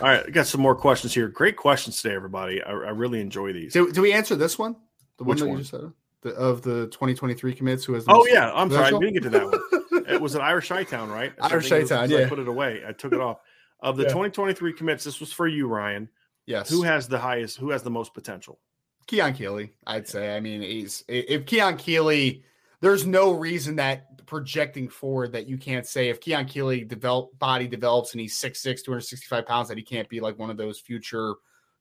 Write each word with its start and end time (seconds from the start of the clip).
All 0.00 0.06
right, 0.06 0.24
I 0.26 0.30
got 0.30 0.46
some 0.46 0.60
more 0.60 0.76
questions 0.76 1.12
here. 1.12 1.28
Great 1.28 1.56
questions 1.56 2.00
today, 2.00 2.14
everybody. 2.14 2.62
I, 2.62 2.70
I 2.70 2.90
really 2.90 3.20
enjoy 3.20 3.52
these. 3.52 3.72
Do, 3.72 3.90
do 3.90 4.00
we 4.00 4.12
answer 4.12 4.36
this 4.36 4.56
one? 4.58 4.76
The 5.16 5.24
one 5.24 5.30
Which 5.30 5.40
that 5.40 5.46
one? 5.46 5.56
you 5.58 5.62
just 5.64 5.70
said 5.72 5.92
the, 6.22 6.30
of 6.34 6.62
the 6.62 6.86
2023 6.86 7.54
commits 7.54 7.84
who 7.84 7.94
has 7.94 8.04
the 8.04 8.12
Oh 8.12 8.18
most 8.18 8.30
yeah, 8.32 8.52
I'm 8.52 8.70
sorry, 8.70 8.86
I 8.86 8.90
didn't 8.90 9.14
get 9.14 9.22
to 9.24 9.30
that 9.30 9.44
one. 9.46 10.04
it 10.08 10.20
was 10.20 10.34
an 10.36 10.40
Irish 10.40 10.68
Town, 10.68 11.10
right? 11.10 11.32
Irish 11.40 11.66
I 11.72 11.78
think 11.78 11.88
Chi-Town, 11.88 12.12
I 12.12 12.18
yeah. 12.22 12.28
put 12.28 12.38
it 12.38 12.46
away. 12.48 12.82
I 12.86 12.92
took 12.92 13.12
it 13.12 13.20
off. 13.20 13.38
Of 13.80 13.96
the 13.96 14.04
Yeah. 14.04 14.08
2023 14.10 14.72
commits, 14.72 15.04
this 15.04 15.20
was 15.20 15.32
for 15.32 15.46
you, 15.46 15.66
Ryan. 15.68 16.08
yes. 16.46 16.68
Who 16.68 16.82
has 16.82 17.08
the 17.08 17.18
highest? 17.18 17.58
Who 17.58 17.70
has 17.70 17.82
the 17.82 17.90
most 17.90 18.14
potential? 18.14 18.58
Keon 19.06 19.32
Keeley, 19.34 19.72
I'd 19.86 20.06
say. 20.06 20.36
I 20.36 20.40
mean, 20.40 20.60
he's 20.62 21.02
if 21.08 21.46
Keon 21.46 21.76
Keeley, 21.76 22.42
there's 22.80 23.06
no 23.06 23.32
reason 23.32 23.76
that 23.76 24.07
projecting 24.28 24.90
forward 24.90 25.32
that 25.32 25.48
you 25.48 25.56
can't 25.56 25.86
say 25.86 26.10
if 26.10 26.20
Keon 26.20 26.44
Keeley 26.44 26.84
develop 26.84 27.36
body 27.38 27.66
develops 27.66 28.12
and 28.12 28.20
he's 28.20 28.38
6'6, 28.38 28.84
265 28.84 29.46
pounds, 29.46 29.68
that 29.68 29.78
he 29.78 29.82
can't 29.82 30.06
be 30.10 30.20
like 30.20 30.38
one 30.38 30.50
of 30.50 30.58
those 30.58 30.78
future 30.78 31.34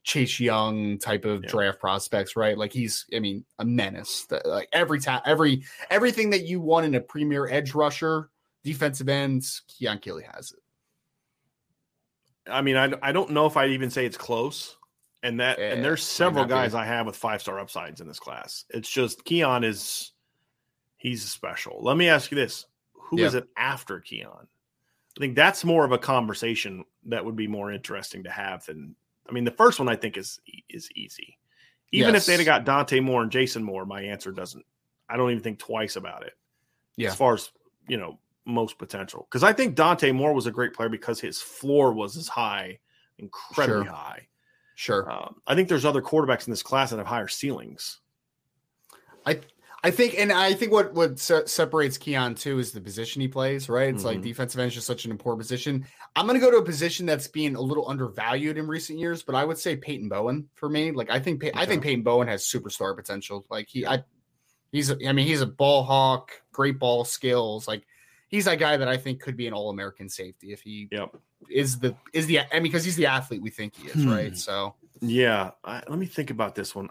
Chase 0.03 0.39
Young 0.39 0.97
type 0.97 1.25
of 1.25 1.43
Yeah. 1.43 1.49
draft 1.49 1.79
prospects, 1.81 2.37
right? 2.37 2.57
Like 2.57 2.71
he's, 2.71 3.05
I 3.13 3.19
mean, 3.19 3.43
a 3.59 3.65
menace. 3.65 4.25
Like 4.45 4.69
every 4.71 5.01
time, 5.01 5.21
every 5.25 5.63
everything 5.89 6.29
that 6.29 6.45
you 6.45 6.61
want 6.61 6.85
in 6.85 6.95
a 6.95 7.01
premier 7.01 7.49
edge 7.49 7.75
rusher, 7.75 8.29
defensive 8.63 9.09
ends, 9.09 9.63
Keon 9.67 9.99
Keeley 9.99 10.23
has 10.33 10.51
it. 10.53 10.59
I 12.49 12.61
mean, 12.61 12.77
I, 12.77 12.93
I 13.01 13.11
don't 13.11 13.31
know 13.31 13.45
if 13.45 13.57
I'd 13.57 13.71
even 13.71 13.89
say 13.89 14.05
it's 14.05 14.15
close. 14.15 14.77
And 15.21 15.41
that 15.41 15.59
Yeah, 15.59 15.73
and 15.73 15.83
there's 15.83 16.03
several 16.03 16.45
guys 16.45 16.73
I 16.73 16.85
have 16.85 17.05
with 17.05 17.17
five 17.17 17.41
star 17.41 17.59
upsides 17.59 17.99
in 17.99 18.07
this 18.07 18.19
class. 18.19 18.63
It's 18.69 18.89
just 18.89 19.25
Keon 19.25 19.65
is 19.65 20.13
he's 21.07 21.23
special. 21.29 21.79
Let 21.81 21.97
me 21.97 22.09
ask 22.09 22.31
you 22.31 22.35
this: 22.35 22.65
Who 22.93 23.19
is 23.19 23.33
Yeah. 23.33 23.39
it 23.39 23.49
after 23.55 23.99
Keon? 23.99 24.47
I 25.17 25.19
think 25.19 25.35
that's 25.35 25.63
more 25.65 25.83
of 25.85 25.91
a 25.91 25.97
conversation 25.97 26.83
that 27.05 27.23
would 27.25 27.35
be 27.35 27.47
more 27.47 27.71
interesting 27.71 28.23
to 28.23 28.29
have 28.29 28.65
than 28.65 28.95
I 29.29 29.33
mean, 29.33 29.43
the 29.43 29.51
first 29.51 29.79
one 29.79 29.89
I 29.89 29.95
think 29.95 30.17
is 30.17 30.39
is 30.69 30.89
easy. 30.95 31.37
Even 31.91 32.15
if 32.15 32.25
they'd 32.25 32.37
have 32.37 32.45
got 32.45 32.65
Dante 32.65 32.99
Moore 32.99 33.21
and 33.23 33.31
Jason 33.31 33.63
Moore, 33.63 33.85
my 33.85 34.01
answer 34.01 34.31
doesn't. 34.31 34.65
I 35.09 35.15
don't 35.15 35.31
even 35.31 35.41
think 35.43 35.59
twice 35.59 35.95
about 35.95 36.23
it. 36.25 36.33
Yeah. 36.97 37.09
As 37.09 37.15
far 37.15 37.33
as 37.33 37.49
you 37.87 37.97
know, 37.97 38.19
most 38.45 38.77
potential 38.77 39.27
because 39.29 39.43
I 39.43 39.53
think 39.53 39.75
Dante 39.75 40.11
Moore 40.11 40.33
was 40.33 40.47
a 40.47 40.51
great 40.51 40.73
player 40.73 40.89
because 40.89 41.19
his 41.19 41.41
floor 41.41 41.93
was 41.93 42.17
as 42.17 42.27
high, 42.27 42.79
incredibly 43.17 43.85
Sure. 43.85 43.93
high. 43.93 44.27
Sure. 44.75 45.11
Um, 45.11 45.41
I 45.47 45.55
think 45.55 45.69
there's 45.69 45.85
other 45.85 46.01
quarterbacks 46.01 46.45
in 46.47 46.51
this 46.51 46.61
class 46.63 46.91
that 46.91 46.97
have 46.97 47.07
higher 47.07 47.27
ceilings. 47.27 47.99
I 49.25 49.39
think, 49.91 50.15
and 50.17 50.31
I 50.31 50.53
think 50.53 50.71
what 50.71 50.93
what 50.93 51.19
se- 51.19 51.45
separates 51.47 51.97
Keon 51.97 52.35
too 52.35 52.59
is 52.59 52.71
the 52.71 52.81
position 52.81 53.21
he 53.21 53.27
plays. 53.27 53.69
Right, 53.69 53.93
it's 53.93 54.03
like 54.03 54.19
Mhm. 54.19 54.23
defensive 54.23 54.59
end 54.59 54.69
is 54.69 54.73
just 54.75 54.87
such 54.87 55.05
an 55.05 55.11
important 55.11 55.39
position. 55.41 55.85
I'm 56.15 56.25
going 56.27 56.39
to 56.39 56.45
go 56.45 56.51
to 56.51 56.57
a 56.57 56.63
position 56.65 57.05
that's 57.05 57.27
being 57.27 57.55
a 57.55 57.61
little 57.61 57.87
undervalued 57.89 58.57
in 58.57 58.67
recent 58.67 58.97
years, 58.99 59.23
but 59.23 59.35
I 59.35 59.45
would 59.45 59.57
say 59.57 59.75
Peyton 59.75 60.09
Bowen 60.09 60.49
for 60.55 60.69
me. 60.69 60.91
Like 60.91 61.09
I 61.11 61.19
think 61.19 61.41
Pey- 61.41 61.51
I 61.53 61.65
think 61.65 61.83
Peyton 61.83 62.03
Bowen 62.03 62.27
has 62.27 62.43
superstar 62.43 62.95
potential. 62.95 63.45
Like 63.49 63.67
he, 63.69 63.85
I, 63.85 64.03
he's, 64.71 64.89
a, 64.89 64.97
I 65.07 65.11
mean, 65.13 65.27
he's 65.27 65.41
a 65.41 65.45
ball 65.45 65.83
hawk, 65.83 66.31
great 66.51 66.79
ball 66.79 67.05
skills. 67.05 67.67
Like 67.67 67.83
he's 68.29 68.45
that 68.45 68.59
guy 68.59 68.77
that 68.77 68.87
I 68.87 68.97
think 68.97 69.21
could 69.21 69.37
be 69.37 69.47
an 69.47 69.53
All 69.53 69.69
American 69.69 70.09
safety 70.09 70.51
if 70.53 70.61
he 70.61 70.87
Yep. 70.91 71.15
is 71.49 71.79
the 71.79 71.95
is 72.13 72.25
the 72.25 72.39
I 72.39 72.45
mean 72.55 72.63
because 72.63 72.83
he's 72.83 72.95
the 72.95 73.05
athlete 73.05 73.41
we 73.41 73.49
think 73.51 73.75
he 73.75 73.87
is. 73.89 73.93
Hmm. 73.93 74.09
Right, 74.09 74.37
so 74.37 74.75
Yeah. 75.01 75.51
I, 75.63 75.83
let 75.87 75.99
me 75.99 76.07
think 76.07 76.31
about 76.31 76.55
this 76.55 76.73
one 76.73 76.89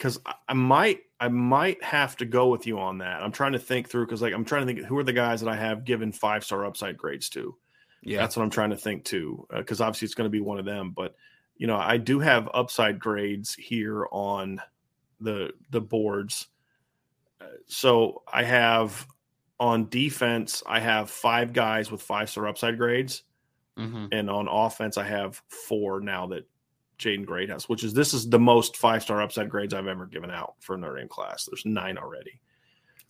because 0.00 0.18
I, 0.24 0.34
I 0.48 0.54
might 0.54 1.00
I 1.20 1.28
might 1.28 1.84
have 1.84 2.16
to 2.16 2.24
go 2.24 2.48
with 2.48 2.66
you 2.66 2.80
on 2.80 2.98
that. 2.98 3.22
I'm 3.22 3.32
trying 3.32 3.52
to 3.52 3.58
think 3.58 3.90
through 3.90 4.06
because 4.06 4.22
like 4.22 4.32
I'm 4.32 4.46
trying 4.46 4.66
to 4.66 4.72
think 4.74 4.86
who 4.86 4.96
are 4.96 5.04
the 5.04 5.12
guys 5.12 5.42
that 5.42 5.50
I 5.50 5.56
have 5.56 5.84
given 5.84 6.10
five 6.12 6.42
star 6.42 6.64
upside 6.64 6.96
grades 6.96 7.28
to. 7.30 7.54
yeah, 8.02 8.20
That's 8.20 8.34
what 8.36 8.42
I'm 8.42 8.50
trying 8.50 8.70
to 8.70 8.78
think 8.78 9.04
too 9.04 9.46
because 9.54 9.82
obviously 9.82 10.06
it's 10.06 10.14
going 10.14 10.24
to 10.24 10.30
be 10.30 10.40
one 10.40 10.58
of 10.58 10.64
them. 10.64 10.92
But 10.96 11.14
you 11.56 11.66
know 11.66 11.76
I 11.76 11.98
do 11.98 12.18
have 12.20 12.48
upside 12.54 12.98
grades 12.98 13.54
here 13.54 14.06
on 14.10 14.62
the 15.20 15.52
the 15.68 15.82
boards. 15.82 16.48
Uh, 17.40 17.44
So 17.66 18.22
I 18.32 18.44
have 18.44 19.06
on 19.58 19.90
defense 19.90 20.62
I 20.66 20.80
have 20.80 21.10
five 21.10 21.52
guys 21.52 21.90
with 21.90 22.00
five 22.00 22.30
star 22.30 22.48
upside 22.48 22.78
grades. 22.78 23.22
Mhm. 23.78 24.08
and 24.12 24.28
on 24.28 24.48
offense 24.48 24.98
I 24.98 25.04
have 25.04 25.40
four 25.48 26.00
now 26.00 26.26
that 26.28 26.46
Jaden 27.00 27.26
Great 27.26 27.48
has, 27.48 27.68
which 27.68 27.82
is 27.82 27.94
this 27.94 28.14
is 28.14 28.28
the 28.28 28.38
most 28.38 28.76
five 28.76 29.02
star 29.02 29.22
upside 29.22 29.48
grades 29.48 29.74
I've 29.74 29.86
ever 29.86 30.06
given 30.06 30.30
out 30.30 30.54
for 30.60 30.74
a 30.74 30.78
Notre 30.78 30.98
Dame 30.98 31.08
class. 31.08 31.46
There's 31.46 31.64
nine 31.64 31.98
already. 31.98 32.40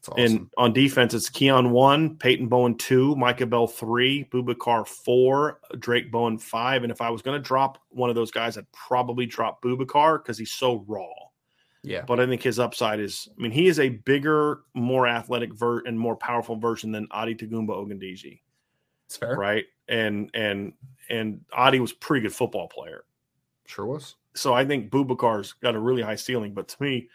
Awesome. 0.08 0.24
And 0.24 0.50
on 0.56 0.72
defense, 0.72 1.12
it's 1.12 1.28
Keon 1.28 1.70
one, 1.72 2.16
Peyton 2.16 2.48
Bowen 2.48 2.76
two, 2.78 3.14
Micah 3.16 3.44
Bell 3.44 3.66
three, 3.66 4.24
Boubacar 4.32 4.86
four, 4.86 5.60
Drayk 5.78 6.10
Bowen 6.10 6.38
five. 6.38 6.84
And 6.84 6.90
if 6.90 7.02
I 7.02 7.10
was 7.10 7.20
going 7.20 7.38
to 7.38 7.46
drop 7.46 7.76
one 7.90 8.08
of 8.08 8.16
those 8.16 8.30
guys, 8.30 8.56
I'd 8.56 8.70
probably 8.72 9.26
drop 9.26 9.62
Boubacar 9.62 10.22
because 10.22 10.38
he's 10.38 10.52
so 10.52 10.84
raw. 10.88 11.04
yeah, 11.82 12.02
But 12.06 12.18
I 12.18 12.26
think 12.26 12.42
his 12.42 12.58
upside 12.58 12.98
is, 12.98 13.28
I 13.38 13.42
mean, 13.42 13.52
he 13.52 13.66
is 13.66 13.78
a 13.78 13.90
bigger, 13.90 14.60
more 14.72 15.06
athletic 15.06 15.52
ver- 15.52 15.82
and 15.86 15.98
more 15.98 16.16
powerful 16.16 16.56
version 16.56 16.92
than 16.92 17.06
Adetokunbo 17.08 17.68
Ogundeji 17.68 18.40
it's 19.10 19.16
fair. 19.16 19.36
right? 19.36 19.64
And 19.88 20.30
and 20.32 20.72
and 21.10 21.40
Adi 21.52 21.80
was 21.80 21.92
a 21.92 21.96
pretty 21.96 22.22
good 22.22 22.34
football 22.34 22.68
player. 22.68 23.04
Sure 23.70 23.86
was. 23.86 24.16
So 24.34 24.52
I 24.52 24.64
think 24.64 24.90
Boubacar's 24.90 25.52
got 25.54 25.74
a 25.74 25.80
really 25.80 26.02
high 26.02 26.16
ceiling. 26.16 26.54
But 26.54 26.68
to 26.68 26.82
me, 26.82 27.08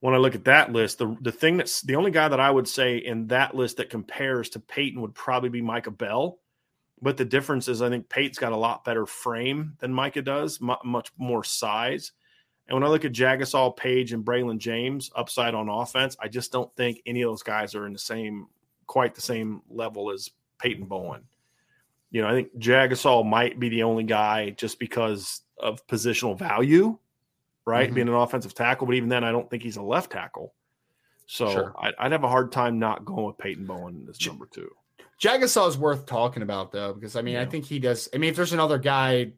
when 0.00 0.14
I 0.14 0.18
look 0.18 0.34
at 0.34 0.44
that 0.44 0.72
list, 0.72 0.98
the 0.98 1.16
the 1.20 1.32
thing 1.32 1.56
that's 1.56 1.80
the 1.82 1.96
only 1.96 2.10
guy 2.10 2.28
that 2.28 2.40
I 2.40 2.50
would 2.50 2.68
say 2.68 2.98
in 2.98 3.28
that 3.28 3.54
list 3.54 3.76
that 3.76 3.90
compares 3.90 4.48
to 4.50 4.60
Peyton 4.60 5.00
would 5.00 5.14
probably 5.14 5.48
be 5.48 5.62
Micah 5.62 5.92
Bell. 5.92 6.38
But 7.00 7.16
the 7.16 7.24
difference 7.24 7.68
is, 7.68 7.82
I 7.82 7.88
think 7.88 8.08
Peyton's 8.08 8.38
got 8.38 8.52
a 8.52 8.56
lot 8.56 8.84
better 8.84 9.06
frame 9.06 9.76
than 9.80 9.92
Micah 9.92 10.22
does, 10.22 10.60
mu- 10.60 10.74
much 10.84 11.10
more 11.18 11.42
size. 11.42 12.12
And 12.68 12.76
when 12.76 12.84
I 12.84 12.88
look 12.88 13.04
at 13.04 13.12
Jagusah, 13.12 13.76
Paige, 13.76 14.12
and 14.12 14.24
Braylon 14.24 14.58
James, 14.58 15.10
upside 15.16 15.54
on 15.54 15.68
offense, 15.68 16.16
I 16.20 16.28
just 16.28 16.52
don't 16.52 16.74
think 16.76 17.02
any 17.06 17.22
of 17.22 17.30
those 17.30 17.42
guys 17.42 17.74
are 17.74 17.86
in 17.86 17.92
the 17.92 17.98
same, 17.98 18.46
quite 18.86 19.14
the 19.16 19.20
same 19.20 19.62
level 19.68 20.12
as 20.12 20.30
Peyton 20.58 20.86
Bowen. 20.86 21.22
You 22.12 22.22
know, 22.22 22.28
I 22.28 22.32
think 22.32 22.56
Jagusah 22.58 23.28
might 23.28 23.58
be 23.58 23.68
the 23.68 23.82
only 23.82 24.04
guy 24.04 24.50
just 24.50 24.78
because 24.78 25.40
of 25.62 25.86
positional 25.86 26.38
value, 26.38 26.98
right? 27.64 27.90
Mhm. 27.90 27.94
Being 27.94 28.08
an 28.08 28.14
offensive 28.14 28.54
tackle, 28.54 28.86
but 28.86 28.96
even 28.96 29.08
then, 29.08 29.24
I 29.24 29.32
don't 29.32 29.48
think 29.48 29.62
he's 29.62 29.76
a 29.76 29.82
left 29.82 30.12
tackle. 30.12 30.54
So 31.26 31.50
Sure. 31.50 31.74
I, 31.78 31.92
I'd 31.98 32.12
have 32.12 32.24
a 32.24 32.28
hard 32.28 32.52
time 32.52 32.78
not 32.78 33.04
going 33.04 33.26
with 33.26 33.38
Peyton 33.38 33.64
Bowen 33.64 34.06
as 34.10 34.24
number 34.26 34.46
two. 34.46 34.70
Jagusah 35.20 35.68
is 35.68 35.78
worth 35.78 36.04
talking 36.04 36.42
about 36.42 36.72
though, 36.72 36.92
because 36.92 37.14
I 37.14 37.22
mean, 37.22 37.34
yeah. 37.34 37.42
I 37.42 37.46
think 37.46 37.64
he 37.64 37.78
does. 37.78 38.08
I 38.12 38.18
mean, 38.18 38.30
if 38.30 38.36
there's 38.36 38.52
another 38.52 38.78
guy, 38.78 39.32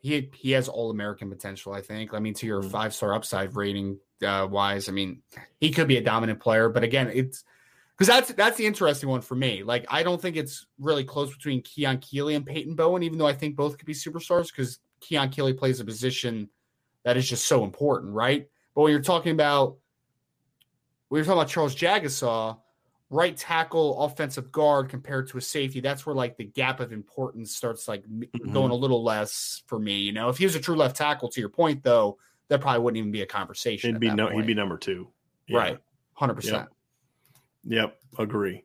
he 0.00 0.30
he 0.34 0.50
has 0.52 0.68
all 0.68 0.90
American 0.90 1.30
potential. 1.30 1.72
I 1.72 1.80
think. 1.80 2.12
I 2.12 2.18
mean, 2.18 2.34
to 2.34 2.46
your 2.46 2.60
mm-hmm. 2.60 2.70
five 2.70 2.92
star 2.92 3.14
upside 3.14 3.54
rating 3.54 3.98
uh, 4.22 4.48
wise, 4.50 4.88
I 4.88 4.92
mean, 4.92 5.22
he 5.60 5.70
could 5.70 5.86
be 5.86 5.96
a 5.96 6.02
dominant 6.02 6.40
player. 6.40 6.68
But 6.68 6.82
again, 6.82 7.10
it's 7.12 7.44
because 7.96 8.08
that's 8.08 8.32
that's 8.32 8.56
the 8.56 8.66
interesting 8.66 9.08
one 9.08 9.20
for 9.20 9.36
me. 9.36 9.62
Like, 9.62 9.86
I 9.88 10.02
don't 10.02 10.20
think 10.20 10.36
it's 10.36 10.66
really 10.78 11.04
close 11.04 11.32
between 11.32 11.62
Keon 11.62 11.98
Keeley 11.98 12.34
and 12.34 12.44
Peyton 12.44 12.74
Bowen, 12.74 13.02
even 13.02 13.18
though 13.18 13.28
I 13.28 13.34
think 13.34 13.56
both 13.56 13.78
could 13.78 13.86
be 13.86 13.94
superstars 13.94 14.48
because 14.48 14.80
Keon 15.00 15.30
Keeley 15.30 15.54
plays 15.54 15.80
a 15.80 15.84
position 15.84 16.48
that 17.04 17.16
is 17.16 17.28
just 17.28 17.46
so 17.46 17.64
important, 17.64 18.14
right? 18.14 18.48
But 18.74 18.82
when 18.82 18.92
you're 18.92 19.02
talking 19.02 19.32
about 19.32 19.76
when 21.08 21.18
you're 21.18 21.24
talking 21.24 21.40
about 21.40 21.48
Charles 21.50 21.74
Jagusah, 21.74 22.58
right 23.10 23.36
tackle, 23.36 24.00
offensive 24.02 24.52
guard 24.52 24.88
compared 24.88 25.28
to 25.28 25.38
a 25.38 25.40
safety, 25.40 25.80
that's 25.80 26.06
where 26.06 26.14
like 26.14 26.36
the 26.36 26.44
gap 26.44 26.80
of 26.80 26.92
importance 26.92 27.54
starts 27.54 27.88
like 27.88 28.04
mm-hmm. 28.04 28.52
going 28.52 28.70
a 28.70 28.74
little 28.74 29.02
less 29.02 29.62
for 29.66 29.78
me. 29.78 29.98
You 29.98 30.12
know, 30.12 30.28
if 30.28 30.38
he 30.38 30.44
was 30.44 30.54
a 30.54 30.60
true 30.60 30.76
left 30.76 30.96
tackle, 30.96 31.28
to 31.30 31.40
your 31.40 31.50
point 31.50 31.82
though, 31.82 32.18
that 32.48 32.60
probably 32.60 32.80
wouldn't 32.80 32.98
even 32.98 33.12
be 33.12 33.22
a 33.22 33.26
conversation. 33.26 33.94
He'd 33.94 34.00
be 34.00 34.10
no, 34.10 34.26
point. 34.26 34.38
he'd 34.38 34.46
be 34.46 34.54
number 34.54 34.78
two, 34.78 35.08
yeah. 35.46 35.58
right? 35.58 35.78
Hundred 36.14 36.34
percent. 36.34 36.68
Yep, 37.64 37.98
agree. 38.18 38.64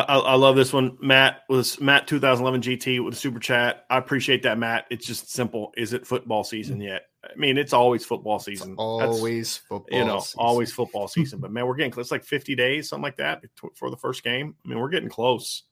I, 0.00 0.18
I, 0.18 0.34
love 0.34 0.56
this 0.56 0.72
one. 0.72 0.96
Matt 1.00 1.42
was 1.48 1.80
Matt 1.80 2.06
2011 2.06 2.60
GT 2.62 3.04
with 3.04 3.14
a 3.14 3.16
super 3.16 3.38
chat. 3.38 3.86
I 3.88 3.98
appreciate 3.98 4.42
that, 4.42 4.58
Matt. 4.58 4.86
It's 4.90 5.06
just 5.06 5.30
simple. 5.30 5.72
Is 5.76 5.92
it 5.92 6.06
football 6.06 6.44
season 6.44 6.80
yet? 6.80 7.02
I 7.24 7.34
mean, 7.36 7.56
it's 7.56 7.72
always 7.72 8.04
football 8.04 8.38
season. 8.38 8.72
It's 8.72 8.78
always 8.80 9.56
That's, 9.56 9.66
football. 9.68 9.98
You 9.98 10.04
know, 10.04 10.20
season. 10.20 10.40
always 10.40 10.72
football 10.74 11.08
season. 11.08 11.40
but 11.40 11.50
man, 11.50 11.66
we're 11.66 11.76
getting 11.76 11.92
close. 11.92 12.06
It's 12.06 12.12
like 12.12 12.24
50 12.24 12.54
days, 12.54 12.88
something 12.88 13.02
like 13.02 13.16
that, 13.16 13.42
for 13.74 13.90
the 13.90 13.96
first 13.96 14.22
game. 14.22 14.54
I 14.64 14.68
mean, 14.68 14.78
we're 14.78 14.88
getting 14.88 15.08
close. 15.08 15.64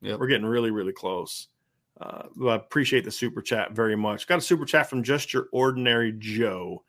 Yeah, 0.00 0.16
we're 0.16 0.26
getting 0.26 0.46
really, 0.46 0.70
really 0.70 0.92
close. 0.92 1.48
Uh, 2.00 2.24
I 2.46 2.54
appreciate 2.56 3.04
the 3.04 3.10
super 3.10 3.40
chat 3.40 3.72
very 3.72 3.96
much. 3.96 4.26
Got 4.26 4.38
a 4.38 4.42
super 4.42 4.64
chat 4.64 4.90
from 4.90 5.02
just 5.02 5.32
your 5.32 5.48
ordinary 5.52 6.12
Joe. 6.18 6.84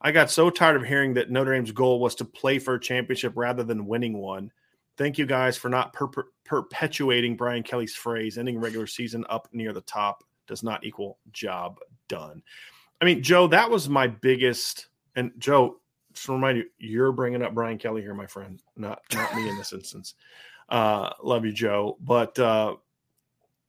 I 0.00 0.12
got 0.12 0.30
so 0.30 0.50
tired 0.50 0.76
of 0.76 0.86
hearing 0.86 1.14
that 1.14 1.30
Notre 1.30 1.54
Dame's 1.54 1.72
goal 1.72 2.00
was 2.00 2.14
to 2.16 2.24
play 2.24 2.58
for 2.58 2.74
a 2.74 2.80
championship 2.80 3.32
rather 3.36 3.62
than 3.62 3.86
winning 3.86 4.16
one. 4.16 4.50
Thank 5.00 5.16
you 5.16 5.24
guys 5.24 5.56
for 5.56 5.70
not 5.70 5.94
per- 5.94 6.26
perpetuating 6.44 7.34
Brian 7.34 7.62
Kelly's 7.62 7.94
phrase 7.94 8.36
ending 8.36 8.60
regular 8.60 8.86
season 8.86 9.24
up 9.30 9.48
near 9.50 9.72
the 9.72 9.80
top 9.80 10.22
does 10.46 10.62
not 10.62 10.84
equal 10.84 11.16
job 11.32 11.78
done. 12.08 12.42
I 13.00 13.06
mean, 13.06 13.22
Joe, 13.22 13.46
that 13.46 13.70
was 13.70 13.88
my 13.88 14.08
biggest. 14.08 14.88
And 15.16 15.32
Joe, 15.38 15.80
just 16.12 16.26
to 16.26 16.32
remind 16.32 16.58
you, 16.58 16.64
you're 16.76 17.12
bringing 17.12 17.40
up 17.40 17.54
Brian 17.54 17.78
Kelly 17.78 18.02
here, 18.02 18.12
my 18.12 18.26
friend, 18.26 18.60
not 18.76 19.00
not 19.14 19.34
me 19.34 19.48
in 19.48 19.56
this 19.56 19.72
instance. 19.72 20.16
Uh, 20.68 21.08
love 21.22 21.46
you, 21.46 21.52
Joe, 21.52 21.96
but 22.02 22.38
uh, 22.38 22.76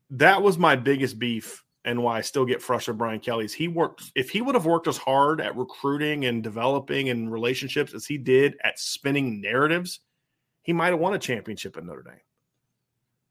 that 0.09 0.41
was 0.41 0.57
my 0.57 0.75
biggest 0.75 1.17
beef 1.17 1.63
and 1.85 2.03
why 2.03 2.17
I 2.17 2.21
still 2.21 2.43
get 2.43 2.61
frustrated. 2.61 2.97
Brian 2.97 3.21
Kelly's 3.21 3.53
he 3.53 3.69
worked. 3.69 4.11
If 4.15 4.29
he 4.29 4.41
would 4.41 4.55
have 4.55 4.65
worked 4.65 4.89
as 4.89 4.97
hard 4.97 5.39
at 5.39 5.55
recruiting 5.55 6.25
and 6.25 6.43
developing 6.43 7.07
and 7.07 7.31
relationships 7.31 7.93
as 7.93 8.05
he 8.05 8.17
did 8.17 8.57
at 8.65 8.77
spinning 8.77 9.39
narratives, 9.39 10.01
he 10.61 10.73
might 10.73 10.89
have 10.89 10.99
won 10.99 11.13
a 11.13 11.19
championship 11.19 11.77
at 11.77 11.85
Notre 11.85 12.03
Dame. 12.03 12.21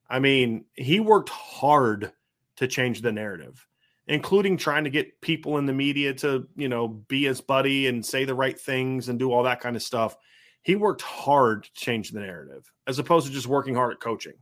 I 0.09 0.19
mean, 0.19 0.65
he 0.75 0.99
worked 1.01 1.29
hard 1.29 2.13
to 2.57 2.67
change 2.67 3.01
the 3.01 3.13
narrative, 3.13 3.67
including 4.09 4.57
trying 4.57 4.85
to 4.85 4.91
get 4.91 5.21
people 5.21 5.59
in 5.59 5.67
the 5.67 5.73
media 5.73 6.13
to, 6.15 6.49
you 6.57 6.69
know, 6.69 6.89
be 6.89 7.25
his 7.25 7.41
buddy 7.41 7.87
and 7.87 8.05
say 8.05 8.25
the 8.25 8.35
right 8.35 8.59
things 8.59 9.09
and 9.09 9.19
do 9.19 9.33
all 9.33 9.45
that 9.45 9.61
kind 9.61 9.77
of 9.77 9.83
stuff. 9.83 10.17
He 10.63 10.75
worked 10.75 11.03
hard 11.03 11.65
to 11.65 11.73
change 11.73 12.11
the 12.11 12.21
narrative 12.21 12.71
as 12.87 12.99
opposed 12.99 13.27
to 13.27 13.33
just 13.33 13.47
working 13.47 13.75
hard 13.75 13.93
at 13.93 14.01
coaching. 14.01 14.35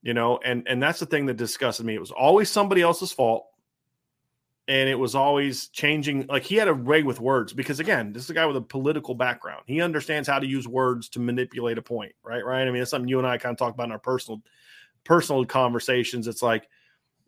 You 0.00 0.14
know, 0.14 0.38
and 0.44 0.66
and 0.68 0.82
that's 0.82 1.00
the 1.00 1.06
thing 1.06 1.26
that 1.26 1.36
disgusted 1.36 1.84
me. 1.84 1.94
It 1.94 2.00
was 2.00 2.12
always 2.12 2.48
somebody 2.48 2.82
else's 2.82 3.12
fault 3.12 3.46
and 4.68 4.86
it 4.88 4.98
was 4.98 5.14
always 5.14 5.68
changing. 5.68 6.26
Like 6.26 6.44
he 6.44 6.56
had 6.56 6.68
a 6.68 6.74
way 6.74 7.02
with 7.02 7.20
words 7.20 7.54
because 7.54 7.80
again, 7.80 8.12
this 8.12 8.24
is 8.24 8.30
a 8.30 8.34
guy 8.34 8.44
with 8.44 8.56
a 8.56 8.60
political 8.60 9.14
background. 9.14 9.62
He 9.66 9.80
understands 9.80 10.28
how 10.28 10.38
to 10.38 10.46
use 10.46 10.68
words 10.68 11.08
to 11.10 11.20
manipulate 11.20 11.78
a 11.78 11.82
point, 11.82 12.12
right? 12.22 12.44
Right. 12.44 12.68
I 12.68 12.70
mean, 12.70 12.82
it's 12.82 12.90
something 12.90 13.08
you 13.08 13.18
and 13.18 13.26
I 13.26 13.38
kind 13.38 13.52
of 13.52 13.58
talk 13.58 13.72
about 13.72 13.86
in 13.86 13.92
our 13.92 13.98
personal 13.98 14.42
personal 15.04 15.44
conversations. 15.46 16.28
It's 16.28 16.42
like, 16.42 16.68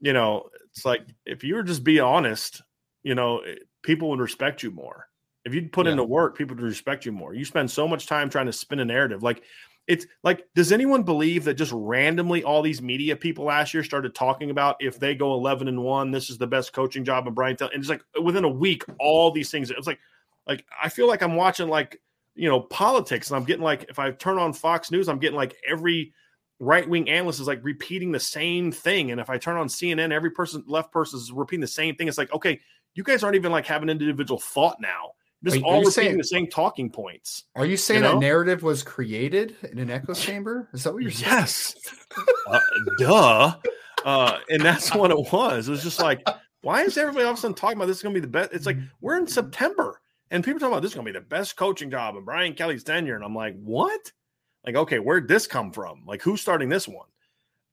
you 0.00 0.12
know, 0.12 0.50
it's 0.70 0.85
like 0.85 1.00
if 1.25 1.42
you 1.42 1.54
were 1.54 1.62
just 1.62 1.82
be 1.82 1.99
honest, 1.99 2.62
you 3.02 3.14
know, 3.14 3.38
eh, 3.38 3.56
people 3.82 4.11
would 4.11 4.20
respect 4.20 4.62
you 4.62 4.70
more. 4.70 5.06
If 5.47 5.54
you'd 5.54 5.73
put 5.73 5.87
yeah. 5.87 5.92
into 5.92 6.04
work, 6.04 6.37
people 6.37 6.54
would 6.56 6.62
respect 6.62 7.06
you 7.06 7.12
more. 7.12 7.32
You 7.32 7.47
spend 7.47 7.70
so 7.70 7.88
much 7.88 8.06
time 8.06 8.28
trying 8.28 8.47
to 8.47 8.52
spin 8.52 8.80
a 8.80 8.85
narrative. 8.85 9.23
Like 9.23 9.42
it's 9.90 10.06
like, 10.23 10.47
does 10.54 10.73
anyone 10.73 11.02
believe 11.02 11.44
that 11.44 11.54
just 11.54 11.73
randomly 11.75 12.42
all 12.44 12.62
these 12.62 12.80
media 12.80 13.16
people 13.16 13.44
last 13.44 13.75
year 13.75 13.85
started 13.85 14.14
talking 14.14 14.50
about 14.50 14.76
if 14.80 14.99
they 14.99 15.14
go 15.14 15.35
11 15.35 15.68
and 15.68 15.82
1, 15.82 16.11
this 16.11 16.30
is 16.30 16.38
the 16.38 16.47
best 16.47 16.73
coaching 16.73 17.04
job 17.04 17.28
of 17.28 17.35
Brian 17.35 17.56
Kelly? 17.56 17.73
And 17.75 17.80
it's 17.80 17.90
like 17.90 18.02
within 18.23 18.44
a 18.44 18.49
week, 18.49 18.85
all 18.99 19.30
these 19.30 19.50
things. 19.50 19.70
It's 19.70 19.87
like, 19.87 19.99
like 20.47 20.64
I 20.82 20.88
feel 20.88 21.09
like 21.09 21.23
I'm 21.23 21.37
watching 21.37 21.68
like 21.68 22.00
you 22.35 22.49
know, 22.49 22.61
politics. 22.61 23.30
And 23.30 23.37
I'm 23.37 23.44
getting 23.44 23.64
like, 23.64 23.87
if 23.88 23.99
I 23.99 24.11
turn 24.12 24.38
on 24.38 24.52
Fox 24.52 24.90
News, 24.90 25.09
I'm 25.09 25.18
getting 25.18 25.37
like 25.37 25.56
every 25.68 26.12
right 26.59 26.88
wing 26.88 27.09
analyst 27.09 27.40
is 27.40 27.47
like 27.47 27.61
repeating 27.62 28.12
the 28.12 28.20
same 28.20 28.73
thing. 28.73 29.11
And 29.11 29.20
if 29.20 29.30
I 29.30 29.38
turn 29.38 29.56
on 29.56 29.68
CNN, 29.68 30.12
every 30.12 30.30
person, 30.30 30.64
left 30.66 30.92
person 30.92 31.18
is 31.18 31.32
repeating 31.32 31.61
the 31.61 31.66
same 31.66 31.97
thing. 31.97 32.09
It's 32.09 32.18
like, 32.18 32.32
okay, 32.32 32.61
you 32.94 33.02
guys 33.02 33.23
aren't 33.23 33.37
even 33.37 33.52
like 33.52 33.66
having 33.66 33.88
individual 33.88 34.40
thought 34.40 34.78
now. 34.80 35.12
Just 35.44 35.56
Are 35.56 35.59
you- 35.61 35.64
are 35.64 35.68
all 35.68 35.73
repeating 35.80 35.90
saying- 35.92 36.16
the 36.18 36.25
same 36.25 36.47
talking 36.49 36.90
points. 36.90 37.44
Are 37.56 37.64
you 37.66 37.76
saying 37.76 38.02
know? 38.02 38.12
that 38.12 38.18
narrative 38.18 38.62
was 38.62 38.82
created 38.82 39.56
in 39.73 39.78
an 39.78 39.90
echo 39.90 40.12
chamber? 40.14 40.68
Is 40.75 40.85
that 40.85 40.92
what 40.92 41.02
you're 41.02 41.11
saying? 41.11 41.30
Yes. 41.32 41.75
uh, 42.47 42.61
duh. 42.99 43.54
Uh, 44.04 44.38
and 44.50 44.62
that's 44.62 44.94
what 44.94 45.11
it 45.11 45.32
was. 45.32 45.68
It 45.68 45.70
was 45.70 45.82
just 45.82 46.00
like, 46.00 46.26
why 46.62 46.82
is 46.82 46.99
everybody 46.99 47.25
all 47.25 47.32
of 47.32 47.38
a 47.38 47.40
sudden 47.40 47.54
talking 47.54 47.76
about 47.78 47.87
this 47.87 47.99
is 47.99 48.02
going 48.02 48.14
to 48.14 48.20
be 48.20 48.25
the 48.26 48.30
best? 48.30 48.52
It's 48.52 48.66
like 48.66 48.76
we're 49.00 49.16
in 49.16 49.26
September 49.26 50.00
and 50.30 50.44
people 50.44 50.61
talking 50.61 50.73
about 50.73 50.82
this 50.82 50.90
is 50.90 50.94
going 50.94 51.06
to 51.06 51.12
be 51.12 51.18
the 51.18 51.25
best 51.25 51.56
coaching 51.56 51.90
job 51.90 52.16
and 52.16 52.25
Brian 52.26 52.52
Kelly's 52.54 52.85
tenure. 52.85 53.14
And 53.16 53.25
I'm 53.25 53.35
like, 53.35 53.56
what? 53.62 54.12
Like, 54.66 54.76
okay, 54.76 54.99
where'd 54.99 55.26
this 55.26 55.47
come 55.47 55.73
from? 55.73 56.02
Like, 56.06 56.20
who's 56.23 56.42
starting 56.42 56.68
this 56.68 56.87
one? 56.87 57.06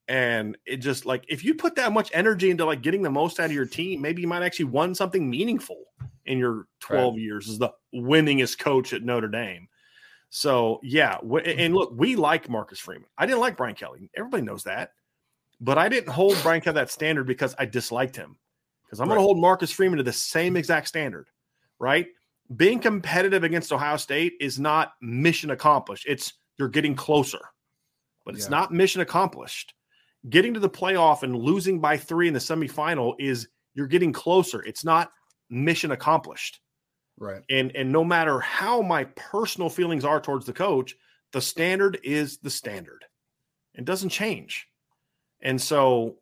And 0.08 0.58
it 0.66 0.78
just 0.78 1.06
like 1.06 1.26
if 1.28 1.44
you 1.44 1.54
put 1.54 1.76
that 1.76 1.92
much 1.92 2.10
energy 2.14 2.50
into 2.50 2.66
like 2.66 2.82
getting 2.82 3.02
the 3.02 3.10
most 3.10 3.40
out 3.40 3.48
of 3.48 3.52
your 3.52 3.66
team, 3.66 4.02
maybe 4.02 4.22
you 4.22 4.28
might 4.28 4.44
actually 4.44 4.66
won 4.66 4.96
something 4.96 5.30
meaningful 5.30 5.84
in 6.26 6.38
your 6.38 6.68
12 6.80 7.18
years 7.18 7.50
as 7.50 7.58
the 7.58 7.72
winningest 7.94 8.60
coach 8.60 8.94
at 8.94 9.04
Notre 9.04 9.28
Dame. 9.28 9.68
So 10.30 10.80
yeah, 10.84 11.16
w- 11.18 11.46
and 11.46 11.60
mm-hmm. 11.60 11.74
look, 11.74 11.94
we 11.96 12.16
like 12.16 12.50
Marcus 12.50 12.80
Freeman. 12.80 13.08
I 13.18 13.26
didn't 13.26 13.42
like 13.42 13.58
Brian 13.58 13.76
Kelly. 13.76 14.10
Everybody 14.16 14.44
knows 14.44 14.64
that, 14.64 14.92
but 15.60 15.78
I 15.78 15.90
didn't 15.90 16.10
hold 16.12 16.38
Brian 16.44 16.62
Kelly 16.62 16.76
that 16.76 16.92
standard 16.92 17.26
because 17.28 17.56
I 17.58 17.66
disliked 17.66 18.16
him. 18.16 18.38
Because 18.86 19.02
I'm 19.02 19.08
going 19.08 19.18
to 19.18 19.24
hold 19.24 19.38
Marcus 19.38 19.72
Freeman 19.72 19.98
to 19.98 20.04
the 20.04 20.14
same 20.14 20.56
exact 20.56 20.88
standard, 20.88 21.28
right? 21.78 22.08
Being 22.56 22.80
competitive 22.80 23.44
against 23.44 23.74
Ohio 23.74 23.98
State 23.98 24.36
is 24.40 24.58
not 24.58 24.94
mission 25.02 25.52
accomplished. 25.52 26.06
It's 26.08 26.34
you're 26.58 26.70
getting 26.70 26.96
closer, 26.96 27.42
but 28.26 28.36
it's 28.36 28.46
Yeah. 28.46 28.52
not 28.52 28.74
mission 28.74 29.02
accomplished. 29.02 29.74
Getting 30.29 30.53
to 30.55 30.60
the 30.60 30.69
playoff 30.69 31.24
and 31.24 31.36
losing 31.36 31.79
by 31.79 31.98
three 31.98 32.27
in 32.27 32.34
the 32.34 32.39
semifinal 32.39 33.15
is 33.19 33.48
you're 33.74 33.88
getting 33.88 34.12
closer. 34.12 34.62
It's 34.63 34.84
not 34.84 35.12
mission 35.50 35.91
accomplished 35.91 36.60
Right. 37.19 37.41
and 37.50 37.75
and 37.75 37.91
no 37.91 38.03
matter 38.03 38.39
how 38.39 38.81
my 38.81 39.05
personal 39.05 39.69
feelings 39.69 40.05
are 40.05 40.19
towards 40.22 40.46
the 40.46 40.53
coach 40.53 40.93
the 41.31 41.41
standard 41.41 42.00
is 42.03 42.38
the 42.39 42.50
standard 42.50 43.05
it 43.74 43.86
doesn't 43.86 44.10
change 44.10 44.67
and 45.41 45.60
so 45.60 46.17